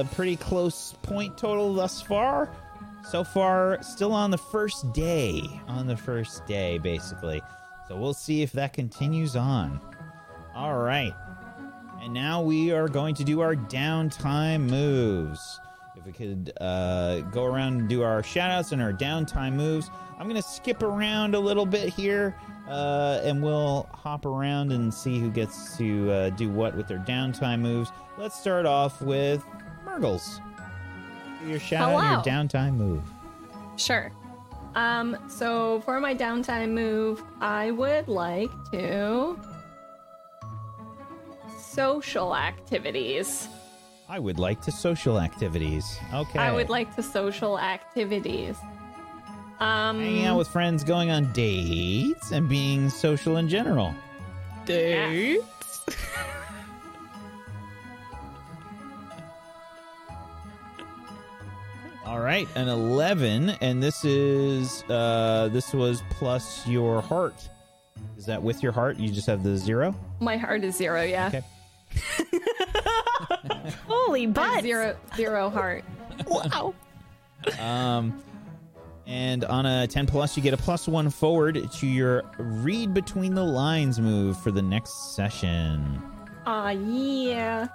uh, 0.00 0.04
pretty 0.14 0.36
close 0.36 0.94
point 1.02 1.36
total 1.36 1.74
thus 1.74 2.00
far. 2.00 2.50
So 3.08 3.24
far, 3.24 3.82
still 3.82 4.12
on 4.12 4.30
the 4.30 4.38
first 4.38 4.92
day. 4.92 5.42
On 5.66 5.86
the 5.86 5.96
first 5.96 6.46
day, 6.46 6.78
basically. 6.78 7.42
So 7.88 7.96
we'll 7.96 8.14
see 8.14 8.42
if 8.42 8.52
that 8.52 8.72
continues 8.72 9.36
on. 9.36 9.80
All 10.54 10.78
right. 10.78 11.12
And 12.00 12.14
now 12.14 12.42
we 12.42 12.72
are 12.72 12.88
going 12.88 13.14
to 13.16 13.24
do 13.24 13.40
our 13.40 13.54
downtime 13.54 14.68
moves. 14.70 15.60
If 16.02 16.06
we 16.06 16.12
could 16.26 16.52
uh, 16.60 17.20
go 17.30 17.44
around 17.44 17.80
and 17.80 17.88
do 17.88 18.02
our 18.02 18.22
shoutouts 18.22 18.72
and 18.72 18.82
our 18.82 18.92
downtime 18.92 19.52
moves. 19.52 19.88
I'm 20.18 20.28
going 20.28 20.40
to 20.40 20.48
skip 20.48 20.82
around 20.82 21.36
a 21.36 21.38
little 21.38 21.66
bit 21.66 21.90
here 21.90 22.36
uh, 22.68 23.20
and 23.22 23.40
we'll 23.42 23.88
hop 23.92 24.26
around 24.26 24.72
and 24.72 24.92
see 24.92 25.20
who 25.20 25.30
gets 25.30 25.76
to 25.76 26.10
uh, 26.10 26.30
do 26.30 26.50
what 26.50 26.76
with 26.76 26.88
their 26.88 26.98
downtime 26.98 27.60
moves. 27.60 27.90
Let's 28.18 28.38
start 28.38 28.66
off 28.66 29.00
with 29.00 29.44
Murgles. 29.84 30.40
Your 31.46 31.60
shout 31.60 31.92
out 31.92 32.24
your 32.24 32.34
downtime 32.34 32.74
move. 32.74 33.02
Sure. 33.76 34.10
Um, 34.74 35.16
so 35.28 35.82
for 35.82 36.00
my 36.00 36.14
downtime 36.14 36.70
move, 36.70 37.22
I 37.40 37.70
would 37.70 38.08
like 38.08 38.50
to 38.72 39.38
social 41.58 42.34
activities. 42.34 43.48
I 44.12 44.18
would 44.18 44.38
like 44.38 44.60
to 44.62 44.70
social 44.70 45.18
activities. 45.18 45.98
Okay. 46.12 46.38
I 46.38 46.52
would 46.52 46.68
like 46.68 46.94
to 46.96 47.02
social 47.02 47.58
activities. 47.58 48.58
Um, 49.58 50.00
hanging 50.00 50.26
out 50.26 50.36
with 50.36 50.48
friends, 50.48 50.84
going 50.84 51.10
on 51.10 51.32
dates, 51.32 52.30
and 52.30 52.46
being 52.46 52.90
social 52.90 53.38
in 53.38 53.48
general. 53.48 53.94
dates. 54.66 55.46
All 62.04 62.20
right, 62.20 62.46
an 62.54 62.68
eleven, 62.68 63.48
and 63.62 63.82
this 63.82 64.04
is 64.04 64.84
uh 64.90 65.48
this 65.50 65.72
was 65.72 66.02
plus 66.10 66.66
your 66.66 67.00
heart. 67.00 67.48
Is 68.18 68.26
that 68.26 68.42
with 68.42 68.62
your 68.62 68.72
heart? 68.72 68.98
You 68.98 69.08
just 69.10 69.26
have 69.26 69.42
the 69.42 69.56
zero. 69.56 69.94
My 70.20 70.36
heart 70.36 70.64
is 70.64 70.76
zero. 70.76 71.00
Yeah. 71.02 71.28
Okay. 71.28 71.42
Holy 73.86 74.26
butt. 74.26 74.62
Zero 74.62 74.96
zero 75.16 75.50
heart. 75.50 75.84
Wow. 76.26 76.74
Um, 77.60 78.22
and 79.06 79.44
on 79.44 79.66
a 79.66 79.86
ten 79.86 80.06
plus, 80.06 80.36
you 80.36 80.42
get 80.42 80.54
a 80.54 80.56
plus 80.56 80.86
one 80.86 81.10
forward 81.10 81.70
to 81.72 81.86
your 81.86 82.22
read 82.38 82.94
between 82.94 83.34
the 83.34 83.44
lines 83.44 83.98
move 84.00 84.40
for 84.40 84.50
the 84.50 84.62
next 84.62 85.14
session. 85.14 86.02
Aw, 86.46 86.70
yeah. 86.70 87.68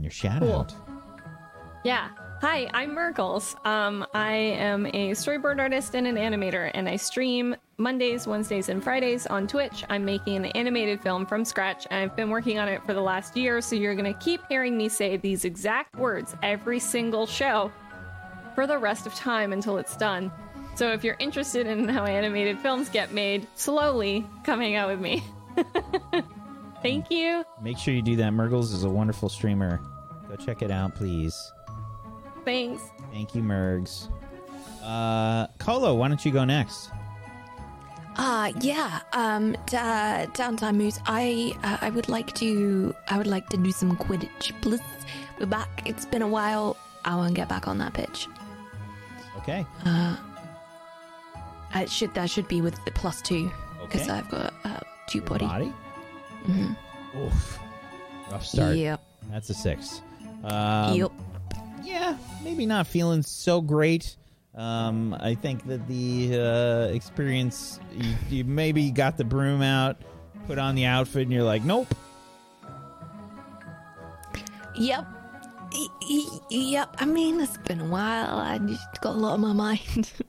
Your 0.00 0.10
shout 0.10 0.40
Cool. 0.40 0.52
out. 0.52 0.74
Yeah. 1.84 2.08
Hi, 2.40 2.70
I'm 2.72 2.92
Merkles. 2.92 3.54
Um, 3.66 4.06
I 4.14 4.32
am 4.32 4.86
a 4.86 5.10
storyboard 5.10 5.58
artist 5.58 5.94
and 5.94 6.06
an 6.06 6.16
animator, 6.16 6.70
and 6.72 6.88
I 6.88 6.96
stream 6.96 7.54
Mondays, 7.80 8.26
Wednesdays, 8.26 8.68
and 8.68 8.84
Fridays 8.84 9.26
on 9.26 9.46
Twitch. 9.46 9.84
I'm 9.88 10.04
making 10.04 10.36
an 10.36 10.46
animated 10.46 11.00
film 11.00 11.24
from 11.24 11.44
scratch, 11.44 11.86
and 11.90 11.98
I've 11.98 12.14
been 12.14 12.28
working 12.28 12.58
on 12.58 12.68
it 12.68 12.84
for 12.84 12.92
the 12.92 13.00
last 13.00 13.36
year, 13.36 13.60
so 13.62 13.74
you're 13.74 13.94
gonna 13.94 14.14
keep 14.14 14.42
hearing 14.48 14.76
me 14.76 14.88
say 14.88 15.16
these 15.16 15.46
exact 15.46 15.96
words 15.96 16.36
every 16.42 16.78
single 16.78 17.26
show 17.26 17.72
for 18.54 18.66
the 18.66 18.76
rest 18.76 19.06
of 19.06 19.14
time 19.14 19.52
until 19.54 19.78
it's 19.78 19.96
done. 19.96 20.30
So 20.74 20.92
if 20.92 21.02
you're 21.02 21.16
interested 21.18 21.66
in 21.66 21.88
how 21.88 22.04
animated 22.04 22.58
films 22.58 22.90
get 22.90 23.12
made, 23.12 23.46
slowly 23.54 24.26
come 24.44 24.60
hang 24.60 24.76
out 24.76 24.90
with 24.90 25.00
me. 25.00 25.24
Thank 26.82 27.10
you. 27.10 27.44
Make 27.62 27.78
sure 27.78 27.94
you 27.94 28.02
do 28.02 28.16
that. 28.16 28.32
Mergles 28.32 28.72
is 28.72 28.84
a 28.84 28.88
wonderful 28.88 29.28
streamer. 29.28 29.80
Go 30.28 30.36
check 30.36 30.62
it 30.62 30.70
out, 30.70 30.94
please. 30.94 31.34
Thanks. 32.44 32.82
Thank 33.10 33.34
you, 33.34 33.42
Mergs. 33.42 34.08
Uh, 34.82 35.46
Colo, 35.58 35.94
why 35.94 36.08
don't 36.08 36.24
you 36.24 36.32
go 36.32 36.44
next? 36.44 36.90
Uh 38.16 38.52
yeah. 38.60 39.00
Um 39.12 39.52
d- 39.66 39.76
uh, 39.76 40.26
downtime 40.34 40.76
moves. 40.76 41.00
I 41.06 41.54
uh, 41.62 41.78
I 41.80 41.90
would 41.90 42.08
like 42.08 42.34
to 42.36 42.94
I 43.08 43.16
would 43.18 43.26
like 43.26 43.48
to 43.50 43.56
do 43.56 43.70
some 43.72 43.96
Quidditch. 43.96 44.52
Please. 44.60 44.80
We're 45.38 45.46
back. 45.46 45.82
It's 45.86 46.04
been 46.04 46.22
a 46.22 46.28
while. 46.28 46.76
I 47.04 47.16
want 47.16 47.28
to 47.28 47.34
get 47.34 47.48
back 47.48 47.66
on 47.68 47.78
that 47.78 47.94
pitch. 47.94 48.26
Okay. 49.38 49.64
Uh 49.84 50.16
I 51.72 51.84
should 51.86 52.12
that 52.14 52.28
should 52.28 52.48
be 52.48 52.60
with 52.60 52.84
the 52.84 52.90
plus 52.90 53.22
2 53.22 53.50
because 53.82 54.02
Okay. 54.02 54.10
I've 54.10 54.28
got 54.28 54.52
uh, 54.64 54.80
two 55.08 55.18
Your 55.18 55.26
body. 55.28 55.46
body? 55.46 55.72
Mhm. 56.46 56.76
Oof. 57.16 57.58
Rough 58.30 58.44
start. 58.44 58.76
Yep. 58.76 59.00
That's 59.30 59.50
a 59.50 59.54
six. 59.54 60.02
Um, 60.44 60.94
yep. 60.94 61.12
Yeah, 61.82 62.16
maybe 62.42 62.66
not 62.66 62.86
feeling 62.86 63.22
so 63.22 63.60
great. 63.60 64.16
Um, 64.54 65.16
I 65.20 65.34
think 65.34 65.66
that 65.66 65.86
the 65.86 66.38
uh, 66.38 66.92
experience, 66.92 67.78
you, 67.92 68.14
you 68.28 68.44
maybe 68.44 68.90
got 68.90 69.16
the 69.16 69.24
broom 69.24 69.62
out, 69.62 69.96
put 70.46 70.58
on 70.58 70.74
the 70.74 70.86
outfit, 70.86 71.22
and 71.22 71.32
you're 71.32 71.44
like, 71.44 71.64
nope. 71.64 71.94
Yep. 74.74 75.06
Yep. 76.50 76.96
I 76.98 77.04
mean, 77.04 77.40
it's 77.40 77.58
been 77.58 77.80
a 77.80 77.86
while. 77.86 78.38
I 78.38 78.58
just 78.58 79.00
got 79.00 79.14
a 79.14 79.18
lot 79.18 79.34
on 79.34 79.40
my 79.40 79.52
mind. 79.52 80.10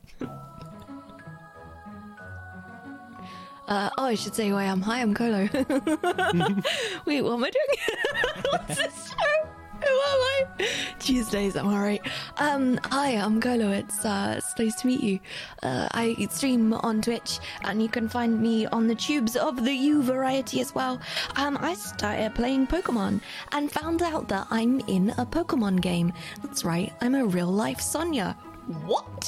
Uh, 3.67 3.90
oh, 3.98 4.03
I 4.03 4.16
should 4.16 4.35
say 4.35 4.50
who 4.50 4.56
I 4.58 4.66
am. 4.66 4.82
Hi, 4.82 5.00
I'm 5.00 5.14
Colo. 5.14 5.48
Wait, 7.06 7.22
what 7.22 7.33
am 7.33 7.43
I 7.45 7.51
doing? 7.51 8.43
What's 8.51 8.75
this 8.75 9.11
show? 9.11 9.50
Who 9.88 9.88
am 9.90 10.22
I? 10.22 10.45
Tuesdays, 11.00 11.56
I'm 11.56 11.68
alright. 11.68 12.01
Um, 12.38 12.80
hi, 12.84 13.14
I'm 13.14 13.42
Colo. 13.42 13.72
It's, 13.72 14.06
uh, 14.06 14.35
it's 14.38 14.58
nice 14.60 14.76
to 14.82 14.88
meet 14.88 15.01
you. 15.01 15.19
Uh, 15.64 15.88
I 15.92 16.27
stream 16.30 16.74
on 16.74 17.01
Twitch, 17.01 17.40
and 17.64 17.82
you 17.82 17.90
can 17.90 18.08
find 18.08 18.40
me 18.40 18.68
on 18.68 18.88
the 18.88 18.93
tubes 18.93 19.35
of 19.35 19.64
the 19.64 19.74
U 19.74 20.03
variety 20.03 20.61
as 20.61 20.76
well. 20.76 21.01
Um, 21.35 21.58
I 21.61 21.74
started 21.74 22.35
playing 22.35 22.68
Pokemon 22.68 23.22
and 23.53 23.72
found 23.72 24.03
out 24.03 24.27
that 24.27 24.45
I'm 24.51 24.82
in 24.82 25.10
a 25.18 25.26
Pokemon 25.26 25.82
game. 25.82 26.14
That's 26.43 26.64
right, 26.64 26.93
I'm 27.01 27.16
a 27.16 27.26
real 27.26 27.51
life 27.51 27.82
Sonia. 27.82 28.38
What? 28.85 29.27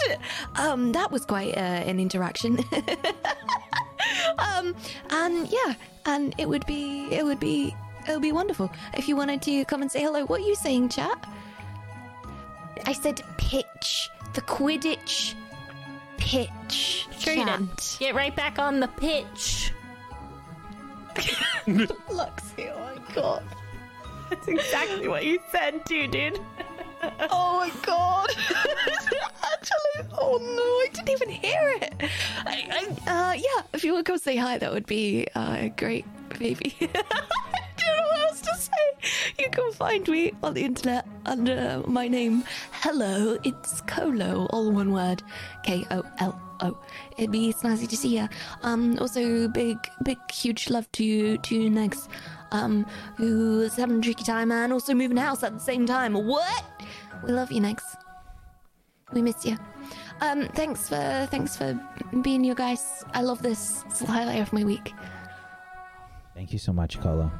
Um, 0.55 0.91
that 0.91 1.11
was 1.11 1.25
quite 1.25 1.57
uh, 1.57 1.81
an 1.89 1.99
interaction. 1.99 2.59
um, 4.37 4.75
and 5.09 5.51
yeah, 5.51 5.73
and 6.05 6.35
it 6.37 6.47
would 6.47 6.65
be, 6.67 7.07
it 7.11 7.25
would 7.25 7.39
be, 7.39 7.75
it 8.07 8.11
would 8.11 8.21
be 8.21 8.31
wonderful 8.31 8.71
if 8.95 9.07
you 9.07 9.15
wanted 9.15 9.41
to 9.43 9.65
come 9.65 9.81
and 9.81 9.91
say 9.91 10.01
hello. 10.01 10.25
What 10.25 10.41
are 10.41 10.45
you 10.45 10.55
saying, 10.55 10.89
chat? 10.89 11.25
I 12.85 12.93
said 12.93 13.21
pitch, 13.37 14.09
the 14.33 14.41
Quidditch 14.41 15.35
pitch. 16.17 17.07
Sure 17.17 17.33
you 17.33 17.45
did. 17.45 17.69
chat. 17.77 17.97
Get 17.99 18.15
right 18.15 18.35
back 18.35 18.59
on 18.59 18.79
the 18.79 18.87
pitch. 18.87 19.71
Luxie, 21.67 22.71
oh 22.73 22.95
my 22.95 23.13
god. 23.13 23.43
That's 24.29 24.47
exactly 24.47 25.07
what 25.07 25.23
you 25.25 25.39
said 25.51 25.85
too, 25.85 26.07
dude. 26.07 26.39
Oh 27.31 27.57
my 27.57 27.69
god! 27.85 28.29
Actually, 29.51 30.09
oh 30.17 30.37
no, 30.39 30.63
I 30.63 30.87
didn't 30.93 31.09
even 31.09 31.27
hear 31.27 31.77
it. 31.81 31.93
I, 32.45 32.87
I, 33.05 33.11
uh, 33.11 33.33
yeah, 33.33 33.63
if 33.73 33.83
you 33.83 33.93
would 33.93 34.05
come 34.05 34.17
say 34.17 34.37
hi, 34.37 34.57
that 34.57 34.71
would 34.71 34.85
be 34.85 35.27
uh, 35.35 35.67
great, 35.75 36.05
baby. 36.39 36.73
Don't 37.77 37.97
know 37.97 38.03
what 38.09 38.19
else 38.21 38.41
to 38.41 38.55
say. 38.55 39.33
You 39.39 39.49
can 39.49 39.71
find 39.73 40.07
me 40.07 40.33
on 40.43 40.53
the 40.53 40.63
internet 40.63 41.07
under 41.25 41.81
my 41.87 42.07
name. 42.07 42.43
Hello, 42.71 43.37
it's 43.43 43.81
Colo, 43.81 44.47
all 44.47 44.71
one 44.71 44.91
word. 44.91 45.23
K 45.63 45.85
O 45.91 46.03
L 46.19 46.39
O. 46.61 46.77
It'd 47.17 47.31
be 47.31 47.53
snazzy 47.53 47.87
to 47.89 47.97
see 47.97 48.17
you. 48.17 48.29
Um, 48.61 48.97
also, 48.99 49.47
big, 49.47 49.77
big, 50.03 50.17
huge 50.31 50.69
love 50.69 50.91
to 50.93 51.37
to 51.37 51.69
Negs 51.69 52.07
um, 52.53 52.85
who's 53.17 53.75
having 53.75 53.97
a 53.97 54.01
tricky 54.01 54.23
time 54.23 54.51
and 54.51 54.71
also 54.71 54.93
moving 54.93 55.17
house 55.17 55.43
at 55.43 55.53
the 55.53 55.59
same 55.59 55.85
time. 55.85 56.13
What? 56.13 56.63
We 57.25 57.33
love 57.33 57.51
you, 57.51 57.59
Nex. 57.59 57.83
We 59.11 59.21
miss 59.21 59.45
you. 59.45 59.57
Um, 60.21 60.47
thanks 60.49 60.87
for 60.87 61.27
thanks 61.29 61.57
for 61.57 61.77
being 62.21 62.43
you 62.43 62.55
guys. 62.55 63.03
I 63.13 63.21
love 63.21 63.41
this. 63.41 63.83
It's 63.87 63.99
the 63.99 64.07
highlight 64.07 64.41
of 64.41 64.53
my 64.53 64.63
week. 64.63 64.93
Thank 66.33 66.53
you 66.53 66.59
so 66.59 66.71
much, 66.71 66.99
Colo. 67.01 67.31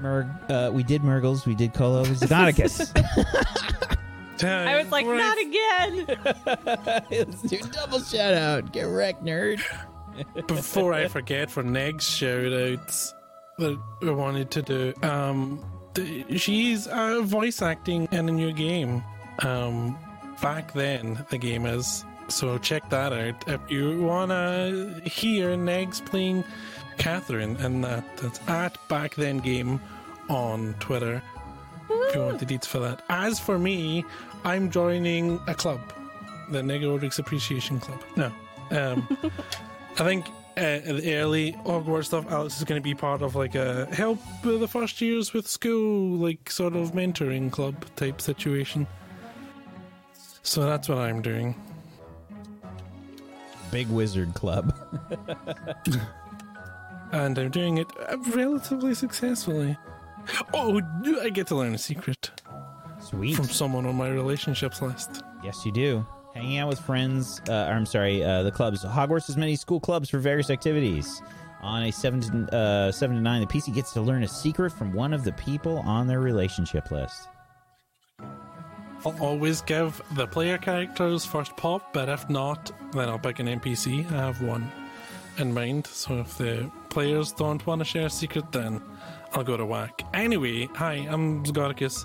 Murg, 0.00 0.50
uh, 0.50 0.70
we 0.72 0.82
did 0.82 1.02
Murgles, 1.02 1.46
we 1.46 1.54
did 1.54 1.74
Colo, 1.74 2.04
Xenoticus. 2.04 2.90
I 4.42 4.76
was 4.82 4.90
like, 4.90 5.06
not 5.06 5.38
again. 5.38 6.06
Let's 7.10 7.42
do 7.42 7.58
double 7.58 8.00
shout 8.00 8.34
out. 8.34 8.72
Get 8.72 8.84
wrecked, 8.84 9.24
nerd. 9.24 9.60
Before 10.46 10.92
I 10.92 11.08
forget, 11.08 11.50
for 11.50 11.62
Neg's 11.62 12.08
shout 12.08 12.52
outs 12.52 13.14
that 13.58 13.78
I 14.02 14.10
wanted 14.10 14.50
to 14.52 14.62
do, 14.62 14.94
um, 15.02 15.64
th- 15.94 16.40
she's 16.40 16.86
uh, 16.86 17.20
voice 17.22 17.62
acting 17.62 18.08
in 18.12 18.28
a 18.28 18.32
new 18.32 18.52
game. 18.52 19.02
Um, 19.40 19.98
back 20.42 20.72
then, 20.72 21.24
the 21.30 21.38
game 21.38 21.66
is. 21.66 22.04
So 22.28 22.58
check 22.58 22.88
that 22.90 23.12
out. 23.12 23.48
If 23.48 23.60
you 23.68 24.02
want 24.02 24.30
to 24.30 25.00
hear 25.04 25.56
Negs 25.56 26.04
playing 26.04 26.44
Catherine 27.00 27.56
in 27.56 27.80
that, 27.80 28.04
that's 28.18 28.46
at 28.46 28.76
back 28.88 29.14
then 29.14 29.38
game 29.38 29.80
on 30.28 30.74
Twitter. 30.80 31.22
If 31.88 32.14
you 32.14 32.20
want 32.20 32.38
the 32.38 32.46
deets 32.46 32.66
for 32.66 32.78
that. 32.80 33.02
As 33.08 33.40
for 33.40 33.58
me, 33.58 34.04
I'm 34.44 34.70
joining 34.70 35.40
a 35.48 35.54
club, 35.54 35.80
the 36.50 36.60
Negorix 36.60 37.18
Appreciation 37.18 37.80
Club. 37.80 38.02
No. 38.16 38.26
Um, 38.70 39.08
I 39.98 40.04
think 40.04 40.26
uh, 40.58 40.92
the 40.92 41.16
early 41.16 41.52
Hogwarts 41.64 42.04
stuff, 42.04 42.30
Alex 42.30 42.58
is 42.58 42.64
going 42.64 42.80
to 42.80 42.84
be 42.84 42.94
part 42.94 43.22
of 43.22 43.34
like 43.34 43.54
a 43.54 43.86
help 43.94 44.18
the 44.42 44.68
first 44.68 45.00
years 45.00 45.32
with 45.32 45.48
school, 45.48 46.18
like 46.18 46.50
sort 46.50 46.76
of 46.76 46.92
mentoring 46.92 47.50
club 47.50 47.82
type 47.96 48.20
situation. 48.20 48.86
So 50.42 50.66
that's 50.66 50.86
what 50.86 50.98
I'm 50.98 51.22
doing. 51.22 51.54
Big 53.70 53.88
Wizard 53.88 54.34
Club. 54.34 54.74
And 57.12 57.36
I'm 57.38 57.50
doing 57.50 57.78
it 57.78 57.88
relatively 58.34 58.94
successfully. 58.94 59.76
Oh, 60.54 60.80
I 61.22 61.30
get 61.30 61.46
to 61.48 61.56
learn 61.56 61.74
a 61.74 61.78
secret 61.78 62.30
Sweet. 63.00 63.34
from 63.34 63.46
someone 63.46 63.86
on 63.86 63.96
my 63.96 64.08
relationships 64.08 64.80
list. 64.80 65.22
Yes, 65.42 65.64
you 65.64 65.72
do. 65.72 66.06
Hanging 66.34 66.58
out 66.58 66.68
with 66.68 66.78
friends. 66.78 67.40
Uh, 67.48 67.66
or 67.68 67.72
I'm 67.72 67.86
sorry, 67.86 68.22
uh, 68.22 68.42
the 68.44 68.52
clubs. 68.52 68.84
Hogwarts 68.84 69.26
has 69.26 69.36
many 69.36 69.56
school 69.56 69.80
clubs 69.80 70.08
for 70.08 70.18
various 70.18 70.50
activities. 70.50 71.20
On 71.62 71.82
a 71.82 71.90
seven 71.90 72.20
to 72.20 72.56
uh, 72.56 72.92
seven 72.92 73.16
to 73.16 73.22
nine, 73.22 73.40
the 73.40 73.46
PC 73.46 73.74
gets 73.74 73.92
to 73.92 74.00
learn 74.00 74.22
a 74.22 74.28
secret 74.28 74.70
from 74.70 74.92
one 74.92 75.12
of 75.12 75.24
the 75.24 75.32
people 75.32 75.78
on 75.80 76.06
their 76.06 76.20
relationship 76.20 76.90
list. 76.90 77.28
I'll 79.04 79.16
always 79.20 79.62
give 79.62 80.00
the 80.14 80.26
player 80.26 80.58
characters 80.58 81.24
first 81.24 81.56
pop, 81.56 81.92
but 81.92 82.08
if 82.08 82.28
not, 82.30 82.70
then 82.92 83.08
I'll 83.08 83.18
pick 83.18 83.38
an 83.38 83.46
NPC. 83.46 84.10
I 84.12 84.16
have 84.26 84.42
one 84.42 84.70
in 85.38 85.52
mind, 85.52 85.86
so 85.86 86.20
if 86.20 86.36
the 86.38 86.70
players 86.90 87.32
don't 87.32 87.64
want 87.66 87.78
to 87.80 87.84
share 87.84 88.06
a 88.06 88.10
secret, 88.10 88.52
then 88.52 88.82
I'll 89.32 89.44
go 89.44 89.56
to 89.56 89.64
whack. 89.64 90.02
Anyway, 90.12 90.68
hi, 90.74 91.06
I'm 91.08 91.44
Zgoticus. 91.44 92.04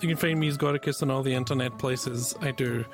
You 0.00 0.08
can 0.08 0.16
find 0.16 0.40
me 0.40 0.50
Zgoticus 0.50 1.02
on 1.02 1.10
all 1.10 1.22
the 1.22 1.34
internet 1.34 1.78
places. 1.78 2.34
I 2.40 2.50
do 2.50 2.84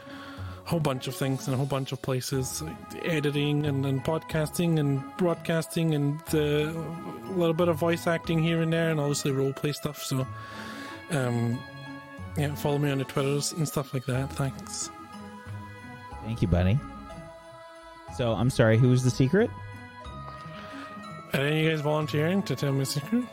a 0.67 0.68
whole 0.68 0.81
bunch 0.81 1.07
of 1.07 1.15
things 1.15 1.49
in 1.49 1.55
a 1.55 1.57
whole 1.57 1.65
bunch 1.65 1.92
of 1.92 2.02
places 2.02 2.62
editing 3.05 3.65
and, 3.65 3.86
and 3.86 4.05
podcasting 4.05 4.78
and 4.78 5.02
broadcasting 5.17 5.94
and 5.94 6.20
uh, 6.34 6.39
a 6.39 7.34
little 7.34 7.55
bit 7.55 7.68
of 7.68 7.76
voice 7.76 8.07
acting 8.07 8.42
here 8.42 8.60
and 8.60 8.73
there, 8.73 8.91
and 8.91 9.00
obviously 9.00 9.31
roleplay 9.31 9.75
stuff. 9.75 10.02
So, 10.02 10.26
um, 11.10 11.58
yeah, 12.36 12.55
follow 12.57 12.78
me 12.78 12.91
on 12.91 12.99
the 12.99 13.05
Twitters 13.05 13.52
and 13.52 13.67
stuff 13.67 13.94
like 13.94 14.05
that. 14.07 14.31
Thanks. 14.33 14.91
Thank 16.25 16.42
you, 16.42 16.49
buddy. 16.49 16.78
So 18.17 18.33
I'm 18.33 18.50
sorry, 18.50 18.76
who 18.76 18.89
was 18.91 19.05
the 19.05 19.10
secret? 19.10 19.50
Are 21.34 21.40
any 21.40 21.58
of 21.60 21.65
you 21.65 21.70
guys 21.70 21.81
volunteering 21.81 22.42
to 22.44 22.57
tell 22.57 22.73
me 22.73 22.82
a 22.82 22.86
secret? 22.86 23.24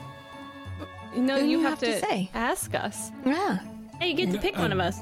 No, 1.15 1.37
you, 1.37 1.45
you 1.45 1.59
have, 1.61 1.71
have 1.71 1.79
to 1.79 1.99
to, 2.01 2.05
say. 2.05 2.29
ask 2.33 2.73
us. 2.75 3.11
Yeah. 3.25 3.59
Hey, 3.99 4.09
you 4.09 4.15
get 4.15 4.31
to 4.31 4.37
pick 4.37 4.57
one 4.57 4.71
of 4.73 4.79
us. 4.79 4.97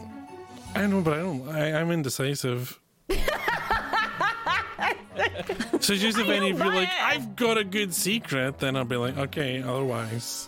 I 0.76 0.86
know, 0.88 1.02
but 1.02 1.14
I 1.14 1.18
don't. 1.18 1.50
I, 1.50 1.80
I'm 1.80 1.92
indecisive. 1.92 2.80
so 3.10 3.16
just 5.96 6.18
if 6.20 6.30
any 6.30 6.52
of 6.52 6.60
you 6.60 6.66
like, 6.66 6.90
I've 7.02 7.36
got 7.36 7.58
a 7.58 7.64
good 7.64 7.94
secret, 7.94 8.60
then 8.60 8.76
I'll 8.76 8.86
be 8.86 8.96
like, 8.96 9.18
okay. 9.18 9.62
Otherwise, 9.62 10.48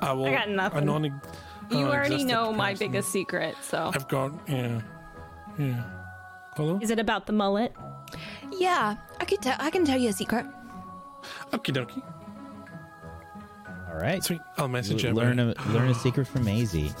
I 0.00 0.12
will. 0.12 0.26
I 0.26 0.32
got 0.32 0.48
nothing. 0.48 0.78
A 0.78 0.84
non- 0.84 1.04
uh, 1.06 1.20
You 1.70 1.86
Oh, 1.86 1.90
already 1.90 2.14
existent 2.14 2.30
know 2.30 2.52
my 2.52 2.74
biggest 2.74 3.10
secret, 3.10 3.54
so 3.62 3.90
I've 3.94 4.08
got 4.08 4.32
yeah, 4.48 4.80
yeah. 5.58 5.82
Hello. 6.56 6.78
Is 6.82 6.90
it 6.90 6.98
about 6.98 7.26
the 7.26 7.32
mullet? 7.32 7.74
Yeah, 8.58 8.96
I 9.20 9.24
could 9.24 9.40
tell. 9.42 9.56
I 9.58 9.70
can 9.70 9.84
tell 9.84 9.98
you 9.98 10.10
a 10.10 10.12
secret. 10.12 10.44
Okie 11.52 11.72
dokie. 11.74 12.02
All 13.88 13.98
right. 13.98 14.22
Sweet. 14.24 14.40
I'll 14.56 14.68
message 14.68 15.04
you. 15.04 15.12
learn 15.12 15.38
about 15.38 15.64
a 15.66 15.68
learn 15.70 15.90
a 15.90 15.94
secret 15.94 16.26
from 16.26 16.44
Maisie. 16.44 16.92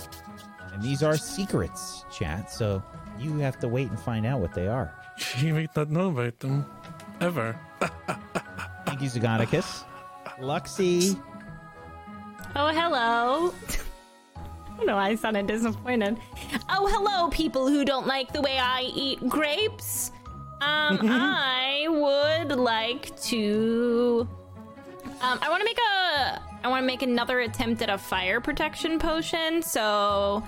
And 0.72 0.82
these 0.82 1.02
are 1.02 1.16
secrets, 1.16 2.04
chat. 2.10 2.50
So 2.50 2.82
you 3.18 3.38
have 3.38 3.58
to 3.60 3.68
wait 3.68 3.88
and 3.88 3.98
find 3.98 4.24
out 4.26 4.40
what 4.40 4.54
they 4.54 4.68
are. 4.68 4.92
it. 5.16 5.42
You 5.42 5.54
might 5.54 5.74
not 5.76 5.90
know 5.90 6.08
about 6.08 6.38
them 6.40 6.66
ever. 7.20 7.58
Thank 8.86 9.02
you, 9.02 9.08
Zagonicus. 9.08 9.84
Luxie. 10.40 11.20
Oh, 12.56 12.68
hello. 12.68 13.54
I 14.36 14.76
don't 14.76 14.86
know 14.86 14.96
I 14.96 15.14
sounded 15.14 15.46
disappointed. 15.46 16.18
Oh, 16.68 16.86
hello, 16.90 17.28
people 17.30 17.68
who 17.68 17.84
don't 17.84 18.06
like 18.06 18.32
the 18.32 18.40
way 18.42 18.58
I 18.58 18.82
eat 18.94 19.26
grapes. 19.28 20.10
Um, 20.62 20.98
I 21.10 21.86
would 21.88 22.56
like 22.56 23.16
to. 23.22 24.28
Um, 25.20 25.38
I 25.42 25.48
want 25.48 25.60
to 25.60 25.64
make 25.64 25.78
a. 25.78 26.42
I 26.64 26.68
want 26.68 26.82
to 26.82 26.86
make 26.86 27.02
another 27.02 27.40
attempt 27.40 27.82
at 27.82 27.90
a 27.90 27.98
fire 27.98 28.40
protection 28.40 28.98
potion. 29.00 29.62
So, 29.62 30.42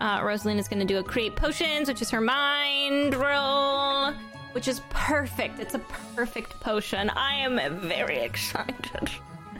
uh, 0.00 0.20
Rosaline 0.22 0.58
is 0.58 0.66
going 0.66 0.80
to 0.80 0.84
do 0.84 0.98
a 0.98 1.02
create 1.02 1.36
potions, 1.36 1.88
which 1.88 2.02
is 2.02 2.10
her 2.10 2.20
mind 2.20 3.14
roll, 3.14 4.12
which 4.52 4.66
is 4.66 4.80
perfect. 4.90 5.60
It's 5.60 5.74
a 5.74 5.78
perfect 6.16 6.58
potion. 6.60 7.10
I 7.10 7.34
am 7.34 7.80
very 7.80 8.18
excited. 8.28 9.10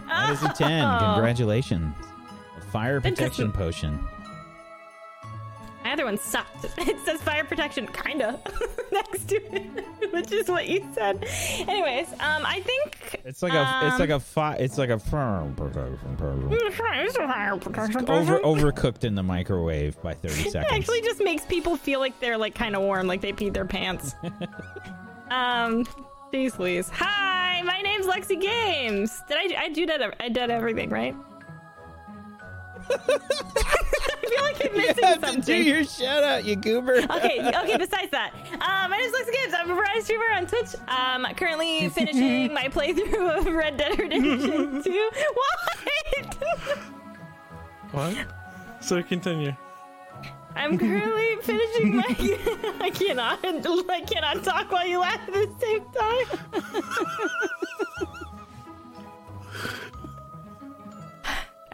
That 0.09 0.31
is 0.31 0.43
a 0.43 0.49
10. 0.53 0.85
Oh. 0.85 1.13
Congratulations. 1.15 1.95
A 2.59 2.61
fire 2.61 3.01
protection 3.01 3.53
potion. 3.53 4.05
My 5.93 5.95
other 5.95 6.07
one 6.07 6.17
sucked. 6.17 6.65
It 6.89 6.99
says 7.05 7.21
fire 7.21 7.45
protection, 7.45 7.87
kinda, 7.87 8.41
next 8.93 9.29
to 9.29 9.37
it, 9.55 10.13
which 10.15 10.33
is 10.33 10.49
what 10.49 10.67
you 10.67 10.89
said. 10.95 11.23
Anyways, 11.69 12.09
um, 12.13 12.47
I 12.47 12.61
think 12.65 13.21
It's 13.27 13.43
like 13.43 13.53
a 13.53 13.81
it's 13.85 13.95
um, 13.95 14.01
like 14.01 14.09
a 14.09 14.19
fi- 14.19 14.55
it's 14.55 14.79
like 14.79 14.89
a 14.89 14.99
firm 14.99 15.55
protection 15.55 16.17
program. 16.17 16.51
it's 16.51 16.75
a 17.19 17.29
fire 17.29 17.59
protection 17.59 18.09
over 18.09 18.39
overcooked 18.39 19.05
in 19.05 19.15
the 19.15 19.23
microwave 19.23 20.01
by 20.01 20.15
30 20.15 20.35
seconds. 20.35 20.55
It 20.55 20.73
actually 20.73 21.03
just 21.03 21.23
makes 21.23 21.45
people 21.45 21.77
feel 21.77 22.01
like 22.01 22.19
they're 22.21 22.39
like 22.39 22.55
kind 22.55 22.75
of 22.75 22.81
warm, 22.81 23.07
like 23.07 23.21
they 23.21 23.35
peed 23.35 23.53
their 23.53 23.67
pants. 23.67 24.15
um, 25.31 25.85
jeez, 26.33 26.53
please. 26.53 26.89
Hi, 26.89 27.61
my 27.67 27.83
name's 27.83 28.07
Lexi 28.07 28.41
Games. 28.41 29.21
Did 29.29 29.37
I? 29.37 29.65
I 29.65 29.69
do 29.69 29.85
that. 29.85 30.17
I 30.21 30.31
did 30.31 30.51
everything 30.51 30.89
right. 30.89 31.15
I 34.33 34.35
feel 34.35 34.45
like 34.45 34.67
I'm 34.71 34.77
missing 34.77 34.97
you 34.99 35.05
have 35.09 35.21
something. 35.21 35.41
to 35.43 35.47
do 35.47 35.63
your 35.63 35.85
shout 35.85 36.25
out, 36.25 36.45
you 36.45 36.57
goober. 36.57 36.95
okay, 37.11 37.49
okay, 37.63 37.77
besides 37.77 38.11
that, 38.11 38.33
um, 38.53 38.91
my 38.91 38.97
name's 38.97 39.13
Lexi 39.13 39.33
Gibbs. 39.33 39.55
I'm 39.59 39.71
a 39.71 39.75
variety 39.75 40.01
streamer 40.01 40.33
on 40.35 40.47
Twitch. 40.47 40.75
Um, 40.89 41.27
currently 41.37 41.89
finishing 41.91 42.53
my 42.53 42.69
playthrough 42.69 43.39
of 43.39 43.47
Red 43.47 43.77
Dead 43.77 43.99
Redemption 43.99 44.83
2. 44.83 45.11
What? 45.35 46.37
What? 47.93 48.27
So 48.81 49.03
continue. 49.03 49.55
I'm 50.55 50.77
currently 50.77 51.37
finishing 51.43 51.97
my. 51.97 52.05
I 52.81 52.91
cannot. 52.91 53.39
I 53.43 54.01
cannot 54.03 54.45
talk 54.45 54.71
while 54.71 54.87
you 54.87 55.01
laugh 55.01 55.21
at 55.27 55.33
the 55.33 55.51
same 55.61 55.85
time. 55.93 56.27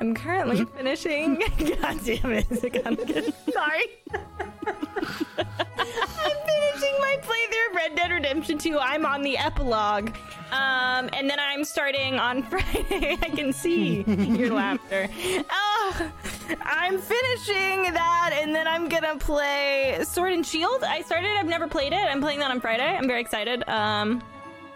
I'm 0.00 0.14
currently 0.14 0.64
finishing. 0.64 1.36
God 1.58 1.98
damn 2.04 2.32
it! 2.32 2.46
I'm. 2.86 2.96
Sorry. 3.52 3.84
I'm 6.20 6.36
finishing 6.46 6.94
my 7.00 7.16
playthrough 7.22 7.70
of 7.70 7.74
Red 7.74 7.96
Dead 7.96 8.10
Redemption 8.12 8.58
2. 8.58 8.78
I'm 8.78 9.04
on 9.04 9.22
the 9.22 9.36
epilogue. 9.36 10.10
Um, 10.52 11.10
and 11.12 11.28
then 11.28 11.38
I'm 11.40 11.64
starting 11.64 12.14
on 12.14 12.42
Friday. 12.44 13.18
I 13.20 13.28
can 13.28 13.52
see 13.52 14.02
your 14.02 14.54
laughter. 14.54 15.08
Oh, 15.50 16.10
I'm 16.62 16.98
finishing 16.98 17.92
that, 17.92 18.30
and 18.40 18.54
then 18.54 18.66
I'm 18.66 18.88
gonna 18.88 19.18
play 19.18 19.98
Sword 20.04 20.32
and 20.32 20.46
Shield. 20.46 20.84
I 20.84 21.02
started. 21.02 21.36
I've 21.38 21.46
never 21.46 21.66
played 21.66 21.92
it. 21.92 21.98
I'm 21.98 22.20
playing 22.20 22.38
that 22.38 22.50
on 22.50 22.60
Friday. 22.60 22.96
I'm 22.96 23.06
very 23.06 23.20
excited. 23.20 23.68
Um, 23.68 24.22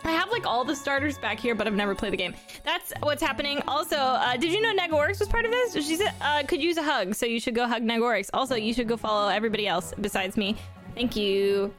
I 0.04 0.12
have 0.12 0.30
like 0.30 0.46
all 0.46 0.64
the 0.64 0.74
starters 0.74 1.18
back 1.18 1.38
here, 1.38 1.54
but 1.54 1.66
I've 1.66 1.74
never 1.74 1.94
played 1.94 2.12
the 2.12 2.16
game. 2.16 2.34
That's 2.64 2.92
what's 3.00 3.22
happening. 3.22 3.62
Also, 3.68 3.96
uh, 3.96 4.36
did 4.36 4.52
you 4.52 4.60
know 4.60 4.74
Negorix 4.74 5.20
was 5.20 5.28
part 5.28 5.44
of 5.44 5.50
this? 5.50 5.74
She 5.74 5.96
said 5.96 6.12
uh, 6.20 6.42
could 6.46 6.62
use 6.62 6.76
a 6.76 6.82
hug, 6.82 7.14
so 7.14 7.26
you 7.26 7.38
should 7.40 7.54
go 7.54 7.66
hug 7.66 7.82
Negorix. 7.82 8.28
Also, 8.34 8.54
you 8.56 8.74
should 8.74 8.88
go 8.88 8.96
follow 8.96 9.28
everybody 9.28 9.66
else 9.66 9.94
besides 10.00 10.36
me. 10.36 10.56
Thank 10.94 11.16
you. 11.16 11.72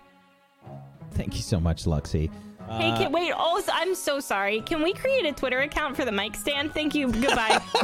Thank 1.12 1.36
you 1.36 1.42
so 1.42 1.60
much, 1.60 1.86
Luxy. 1.86 2.32
Hey, 2.70 2.92
Uh, 2.92 2.98
can, 2.98 3.12
wait. 3.12 3.32
Also, 3.32 3.72
I'm 3.74 3.94
so 3.94 4.20
sorry. 4.20 4.62
Can 4.62 4.82
we 4.82 4.94
create 4.94 5.26
a 5.26 5.34
Twitter 5.34 5.60
account 5.60 5.96
for 5.96 6.06
the 6.06 6.12
mic 6.12 6.36
stand? 6.36 6.74
Thank 6.74 6.96
you. 6.96 7.12
Goodbye. 7.12 7.62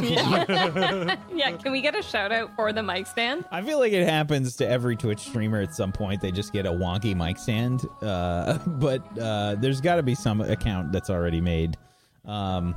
yeah, 1.34 1.52
can 1.52 1.72
we 1.72 1.80
get 1.80 1.94
a 1.94 2.02
shout 2.02 2.32
out 2.32 2.54
for 2.56 2.72
the 2.72 2.82
mic 2.82 3.06
stand? 3.06 3.44
I 3.50 3.62
feel 3.62 3.78
like 3.78 3.92
it 3.92 4.06
happens 4.06 4.56
to 4.56 4.68
every 4.68 4.96
Twitch 4.96 5.20
streamer 5.20 5.60
at 5.60 5.74
some 5.74 5.92
point. 5.92 6.20
They 6.20 6.32
just 6.32 6.52
get 6.52 6.66
a 6.66 6.70
wonky 6.70 7.14
mic 7.14 7.38
stand. 7.38 7.86
Uh, 8.02 8.58
but 8.66 9.02
uh, 9.18 9.56
there's 9.56 9.80
got 9.80 9.96
to 9.96 10.02
be 10.02 10.14
some 10.14 10.40
account 10.40 10.92
that's 10.92 11.10
already 11.10 11.40
made. 11.40 11.76
Um, 12.24 12.74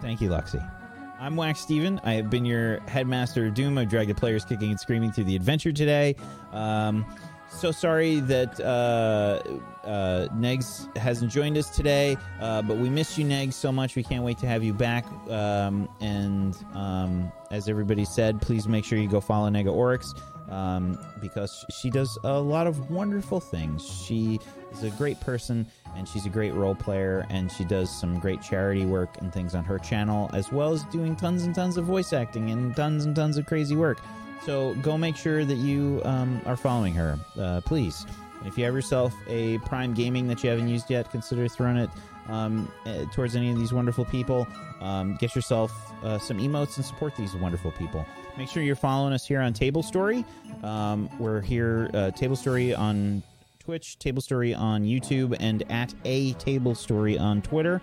thank 0.00 0.20
you, 0.20 0.28
Luxy. 0.28 0.64
I'm 1.18 1.34
Wax 1.36 1.60
Steven. 1.60 1.98
I 2.04 2.12
have 2.14 2.28
been 2.28 2.44
your 2.44 2.80
headmaster 2.80 3.46
of 3.46 3.54
Doom. 3.54 3.78
I've 3.78 3.88
dragged 3.88 4.10
the 4.10 4.14
players 4.14 4.44
kicking 4.44 4.70
and 4.70 4.78
screaming 4.78 5.12
through 5.12 5.24
the 5.24 5.36
adventure 5.36 5.72
today. 5.72 6.14
Um, 6.52 7.06
so 7.48 7.70
sorry 7.70 8.20
that 8.20 8.60
uh, 8.60 9.40
uh, 9.84 10.28
Negs 10.34 10.94
hasn't 10.96 11.30
joined 11.30 11.56
us 11.56 11.70
today, 11.70 12.16
uh, 12.40 12.62
but 12.62 12.76
we 12.76 12.88
miss 12.88 13.16
you, 13.16 13.24
Negs, 13.24 13.54
so 13.54 13.72
much. 13.72 13.96
We 13.96 14.02
can't 14.02 14.24
wait 14.24 14.38
to 14.38 14.46
have 14.46 14.62
you 14.62 14.74
back. 14.74 15.06
Um, 15.30 15.88
and 16.00 16.56
um, 16.74 17.32
as 17.50 17.68
everybody 17.68 18.04
said, 18.04 18.40
please 18.40 18.66
make 18.66 18.84
sure 18.84 18.98
you 18.98 19.08
go 19.08 19.20
follow 19.20 19.48
Negorix 19.48 20.14
um, 20.50 20.98
because 21.20 21.64
she 21.70 21.90
does 21.90 22.18
a 22.24 22.38
lot 22.38 22.66
of 22.66 22.90
wonderful 22.90 23.40
things. 23.40 23.86
She 24.06 24.40
is 24.72 24.82
a 24.82 24.90
great 24.90 25.20
person 25.20 25.66
and 25.96 26.08
she's 26.08 26.26
a 26.26 26.30
great 26.30 26.54
role 26.54 26.74
player 26.74 27.26
and 27.30 27.50
she 27.50 27.64
does 27.64 27.90
some 27.90 28.18
great 28.18 28.42
charity 28.42 28.84
work 28.84 29.16
and 29.20 29.32
things 29.32 29.54
on 29.54 29.64
her 29.64 29.78
channel 29.78 30.30
as 30.32 30.52
well 30.52 30.72
as 30.72 30.84
doing 30.86 31.16
tons 31.16 31.44
and 31.44 31.54
tons 31.54 31.76
of 31.76 31.84
voice 31.84 32.12
acting 32.12 32.50
and 32.50 32.76
tons 32.76 33.04
and 33.04 33.16
tons 33.16 33.36
of 33.38 33.46
crazy 33.46 33.76
work. 33.76 33.98
So 34.46 34.74
go 34.74 34.96
make 34.96 35.16
sure 35.16 35.44
that 35.44 35.56
you 35.56 36.00
um, 36.04 36.40
are 36.46 36.56
following 36.56 36.94
her, 36.94 37.18
uh, 37.36 37.62
please. 37.62 38.06
And 38.38 38.46
if 38.46 38.56
you 38.56 38.64
have 38.64 38.74
yourself 38.74 39.12
a 39.26 39.58
Prime 39.58 39.92
Gaming 39.92 40.28
that 40.28 40.44
you 40.44 40.50
haven't 40.50 40.68
used 40.68 40.88
yet, 40.88 41.10
consider 41.10 41.48
throwing 41.48 41.78
it 41.78 41.90
um, 42.28 42.70
eh, 42.86 43.06
towards 43.12 43.34
any 43.34 43.50
of 43.50 43.58
these 43.58 43.72
wonderful 43.72 44.04
people. 44.04 44.46
Um, 44.80 45.16
get 45.16 45.34
yourself 45.34 45.72
uh, 46.04 46.20
some 46.20 46.38
emotes 46.38 46.76
and 46.76 46.84
support 46.86 47.16
these 47.16 47.34
wonderful 47.34 47.72
people. 47.72 48.06
Make 48.38 48.48
sure 48.48 48.62
you're 48.62 48.76
following 48.76 49.12
us 49.12 49.26
here 49.26 49.40
on 49.40 49.52
Table 49.52 49.82
Story. 49.82 50.24
Um, 50.62 51.10
we're 51.18 51.40
here, 51.40 51.90
uh, 51.92 52.12
Table 52.12 52.36
Story 52.36 52.72
on 52.72 53.24
Twitch, 53.58 53.98
Table 53.98 54.22
Story 54.22 54.54
on 54.54 54.84
YouTube, 54.84 55.36
and 55.40 55.68
at 55.72 55.92
a 56.04 56.34
Table 56.34 56.76
Story 56.76 57.18
on 57.18 57.42
Twitter. 57.42 57.80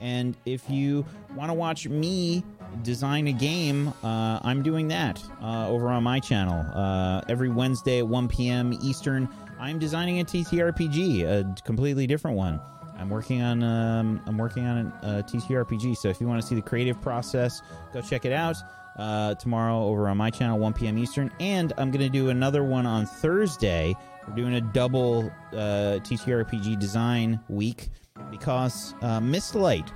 And 0.00 0.34
if 0.46 0.70
you 0.70 1.04
want 1.34 1.50
to 1.50 1.54
watch 1.54 1.86
me 1.86 2.42
design 2.82 3.28
a 3.28 3.32
game, 3.32 3.88
uh, 4.02 4.40
I'm 4.42 4.62
doing 4.62 4.88
that 4.88 5.22
uh, 5.42 5.68
over 5.68 5.88
on 5.88 6.02
my 6.02 6.20
channel 6.20 6.64
uh, 6.74 7.22
every 7.28 7.48
Wednesday 7.48 7.98
at 7.98 8.06
1 8.06 8.28
p.m. 8.28 8.72
Eastern. 8.82 9.28
I'm 9.58 9.78
designing 9.78 10.20
a 10.20 10.24
TTRPG, 10.24 11.24
a 11.24 11.62
completely 11.64 12.06
different 12.06 12.36
one. 12.36 12.60
I'm 12.98 13.10
working 13.10 13.42
on 13.42 13.62
um, 13.62 14.22
I'm 14.26 14.38
working 14.38 14.66
on 14.66 14.92
a, 15.02 15.18
a 15.18 15.22
TTRPG. 15.22 15.96
So 15.96 16.08
if 16.08 16.20
you 16.20 16.26
want 16.26 16.40
to 16.40 16.46
see 16.46 16.54
the 16.54 16.62
creative 16.62 17.00
process, 17.00 17.62
go 17.92 18.00
check 18.00 18.24
it 18.24 18.32
out 18.32 18.56
uh, 18.96 19.34
tomorrow 19.34 19.82
over 19.84 20.08
on 20.08 20.16
my 20.16 20.30
channel, 20.30 20.58
1 20.58 20.72
p.m. 20.72 20.98
Eastern. 20.98 21.30
And 21.40 21.72
I'm 21.78 21.90
going 21.90 22.04
to 22.04 22.08
do 22.08 22.30
another 22.30 22.64
one 22.64 22.86
on 22.86 23.06
Thursday. 23.06 23.94
We're 24.26 24.34
doing 24.34 24.54
a 24.54 24.60
double 24.60 25.30
uh, 25.52 26.00
TTRPG 26.02 26.78
design 26.78 27.40
week 27.48 27.90
because 28.30 28.94
uh, 29.02 29.20
Mistlight 29.20 29.90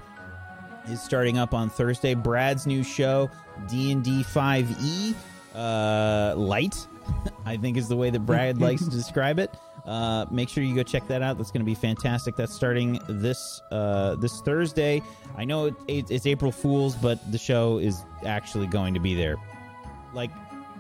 is 0.88 1.02
starting 1.02 1.38
up 1.38 1.54
on 1.54 1.70
Thursday. 1.70 2.14
Brad's 2.14 2.66
new 2.66 2.82
show, 2.82 3.30
D&D 3.68 4.24
5e 4.24 5.14
uh, 5.54 6.34
Light, 6.36 6.86
I 7.44 7.56
think 7.56 7.76
is 7.76 7.88
the 7.88 7.96
way 7.96 8.10
that 8.10 8.20
Brad 8.20 8.58
likes 8.60 8.84
to 8.84 8.90
describe 8.90 9.38
it. 9.38 9.54
Uh, 9.86 10.26
make 10.30 10.48
sure 10.48 10.62
you 10.62 10.74
go 10.74 10.82
check 10.82 11.06
that 11.08 11.22
out. 11.22 11.38
That's 11.38 11.50
going 11.50 11.62
to 11.62 11.66
be 11.66 11.74
fantastic. 11.74 12.36
That's 12.36 12.54
starting 12.54 13.00
this 13.08 13.62
uh, 13.70 14.14
this 14.16 14.40
Thursday. 14.42 15.02
I 15.36 15.44
know 15.44 15.66
it, 15.66 15.74
it, 15.88 16.10
it's 16.10 16.26
April 16.26 16.52
Fools, 16.52 16.94
but 16.94 17.18
the 17.32 17.38
show 17.38 17.78
is 17.78 18.04
actually 18.24 18.66
going 18.66 18.94
to 18.94 19.00
be 19.00 19.14
there. 19.14 19.36
Like 20.12 20.30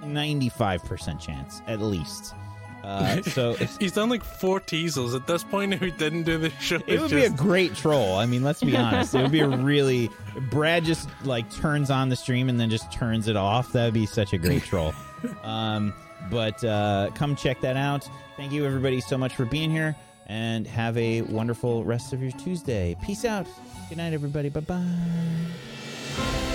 95% 0.02 1.18
chance, 1.20 1.62
at 1.66 1.80
least. 1.80 2.34
Uh, 2.82 3.22
so 3.22 3.54
He's 3.54 3.92
done 3.92 4.08
like 4.08 4.24
four 4.24 4.60
teasers 4.60 5.14
at 5.14 5.26
this 5.26 5.44
point 5.44 5.74
who 5.80 5.90
didn't 5.90 6.22
do 6.24 6.38
the 6.38 6.50
show. 6.60 6.78
it 6.86 7.00
would 7.00 7.10
be 7.10 7.24
a 7.24 7.30
great 7.30 7.74
troll. 7.74 8.16
I 8.16 8.26
mean, 8.26 8.42
let's 8.42 8.62
be 8.62 8.76
honest. 8.76 9.14
It 9.14 9.22
would 9.22 9.32
be 9.32 9.40
a 9.40 9.48
really 9.48 10.10
Brad 10.50 10.84
just 10.84 11.08
like 11.24 11.50
turns 11.52 11.90
on 11.90 12.08
the 12.08 12.16
stream 12.16 12.48
and 12.48 12.58
then 12.58 12.70
just 12.70 12.90
turns 12.92 13.28
it 13.28 13.36
off. 13.36 13.72
That 13.72 13.84
would 13.86 13.94
be 13.94 14.06
such 14.06 14.32
a 14.32 14.38
great 14.38 14.62
troll. 14.64 14.94
Um, 15.42 15.92
but 16.30 16.62
uh, 16.64 17.10
come 17.14 17.36
check 17.36 17.60
that 17.60 17.76
out. 17.76 18.08
Thank 18.36 18.52
you 18.52 18.64
everybody 18.64 19.00
so 19.00 19.18
much 19.18 19.34
for 19.34 19.44
being 19.44 19.70
here, 19.70 19.94
and 20.26 20.66
have 20.66 20.96
a 20.96 21.22
wonderful 21.22 21.84
rest 21.84 22.12
of 22.12 22.22
your 22.22 22.32
Tuesday. 22.32 22.96
Peace 23.02 23.24
out. 23.24 23.46
Good 23.88 23.98
night, 23.98 24.14
everybody. 24.14 24.48
Bye 24.48 24.60
bye. 24.60 26.49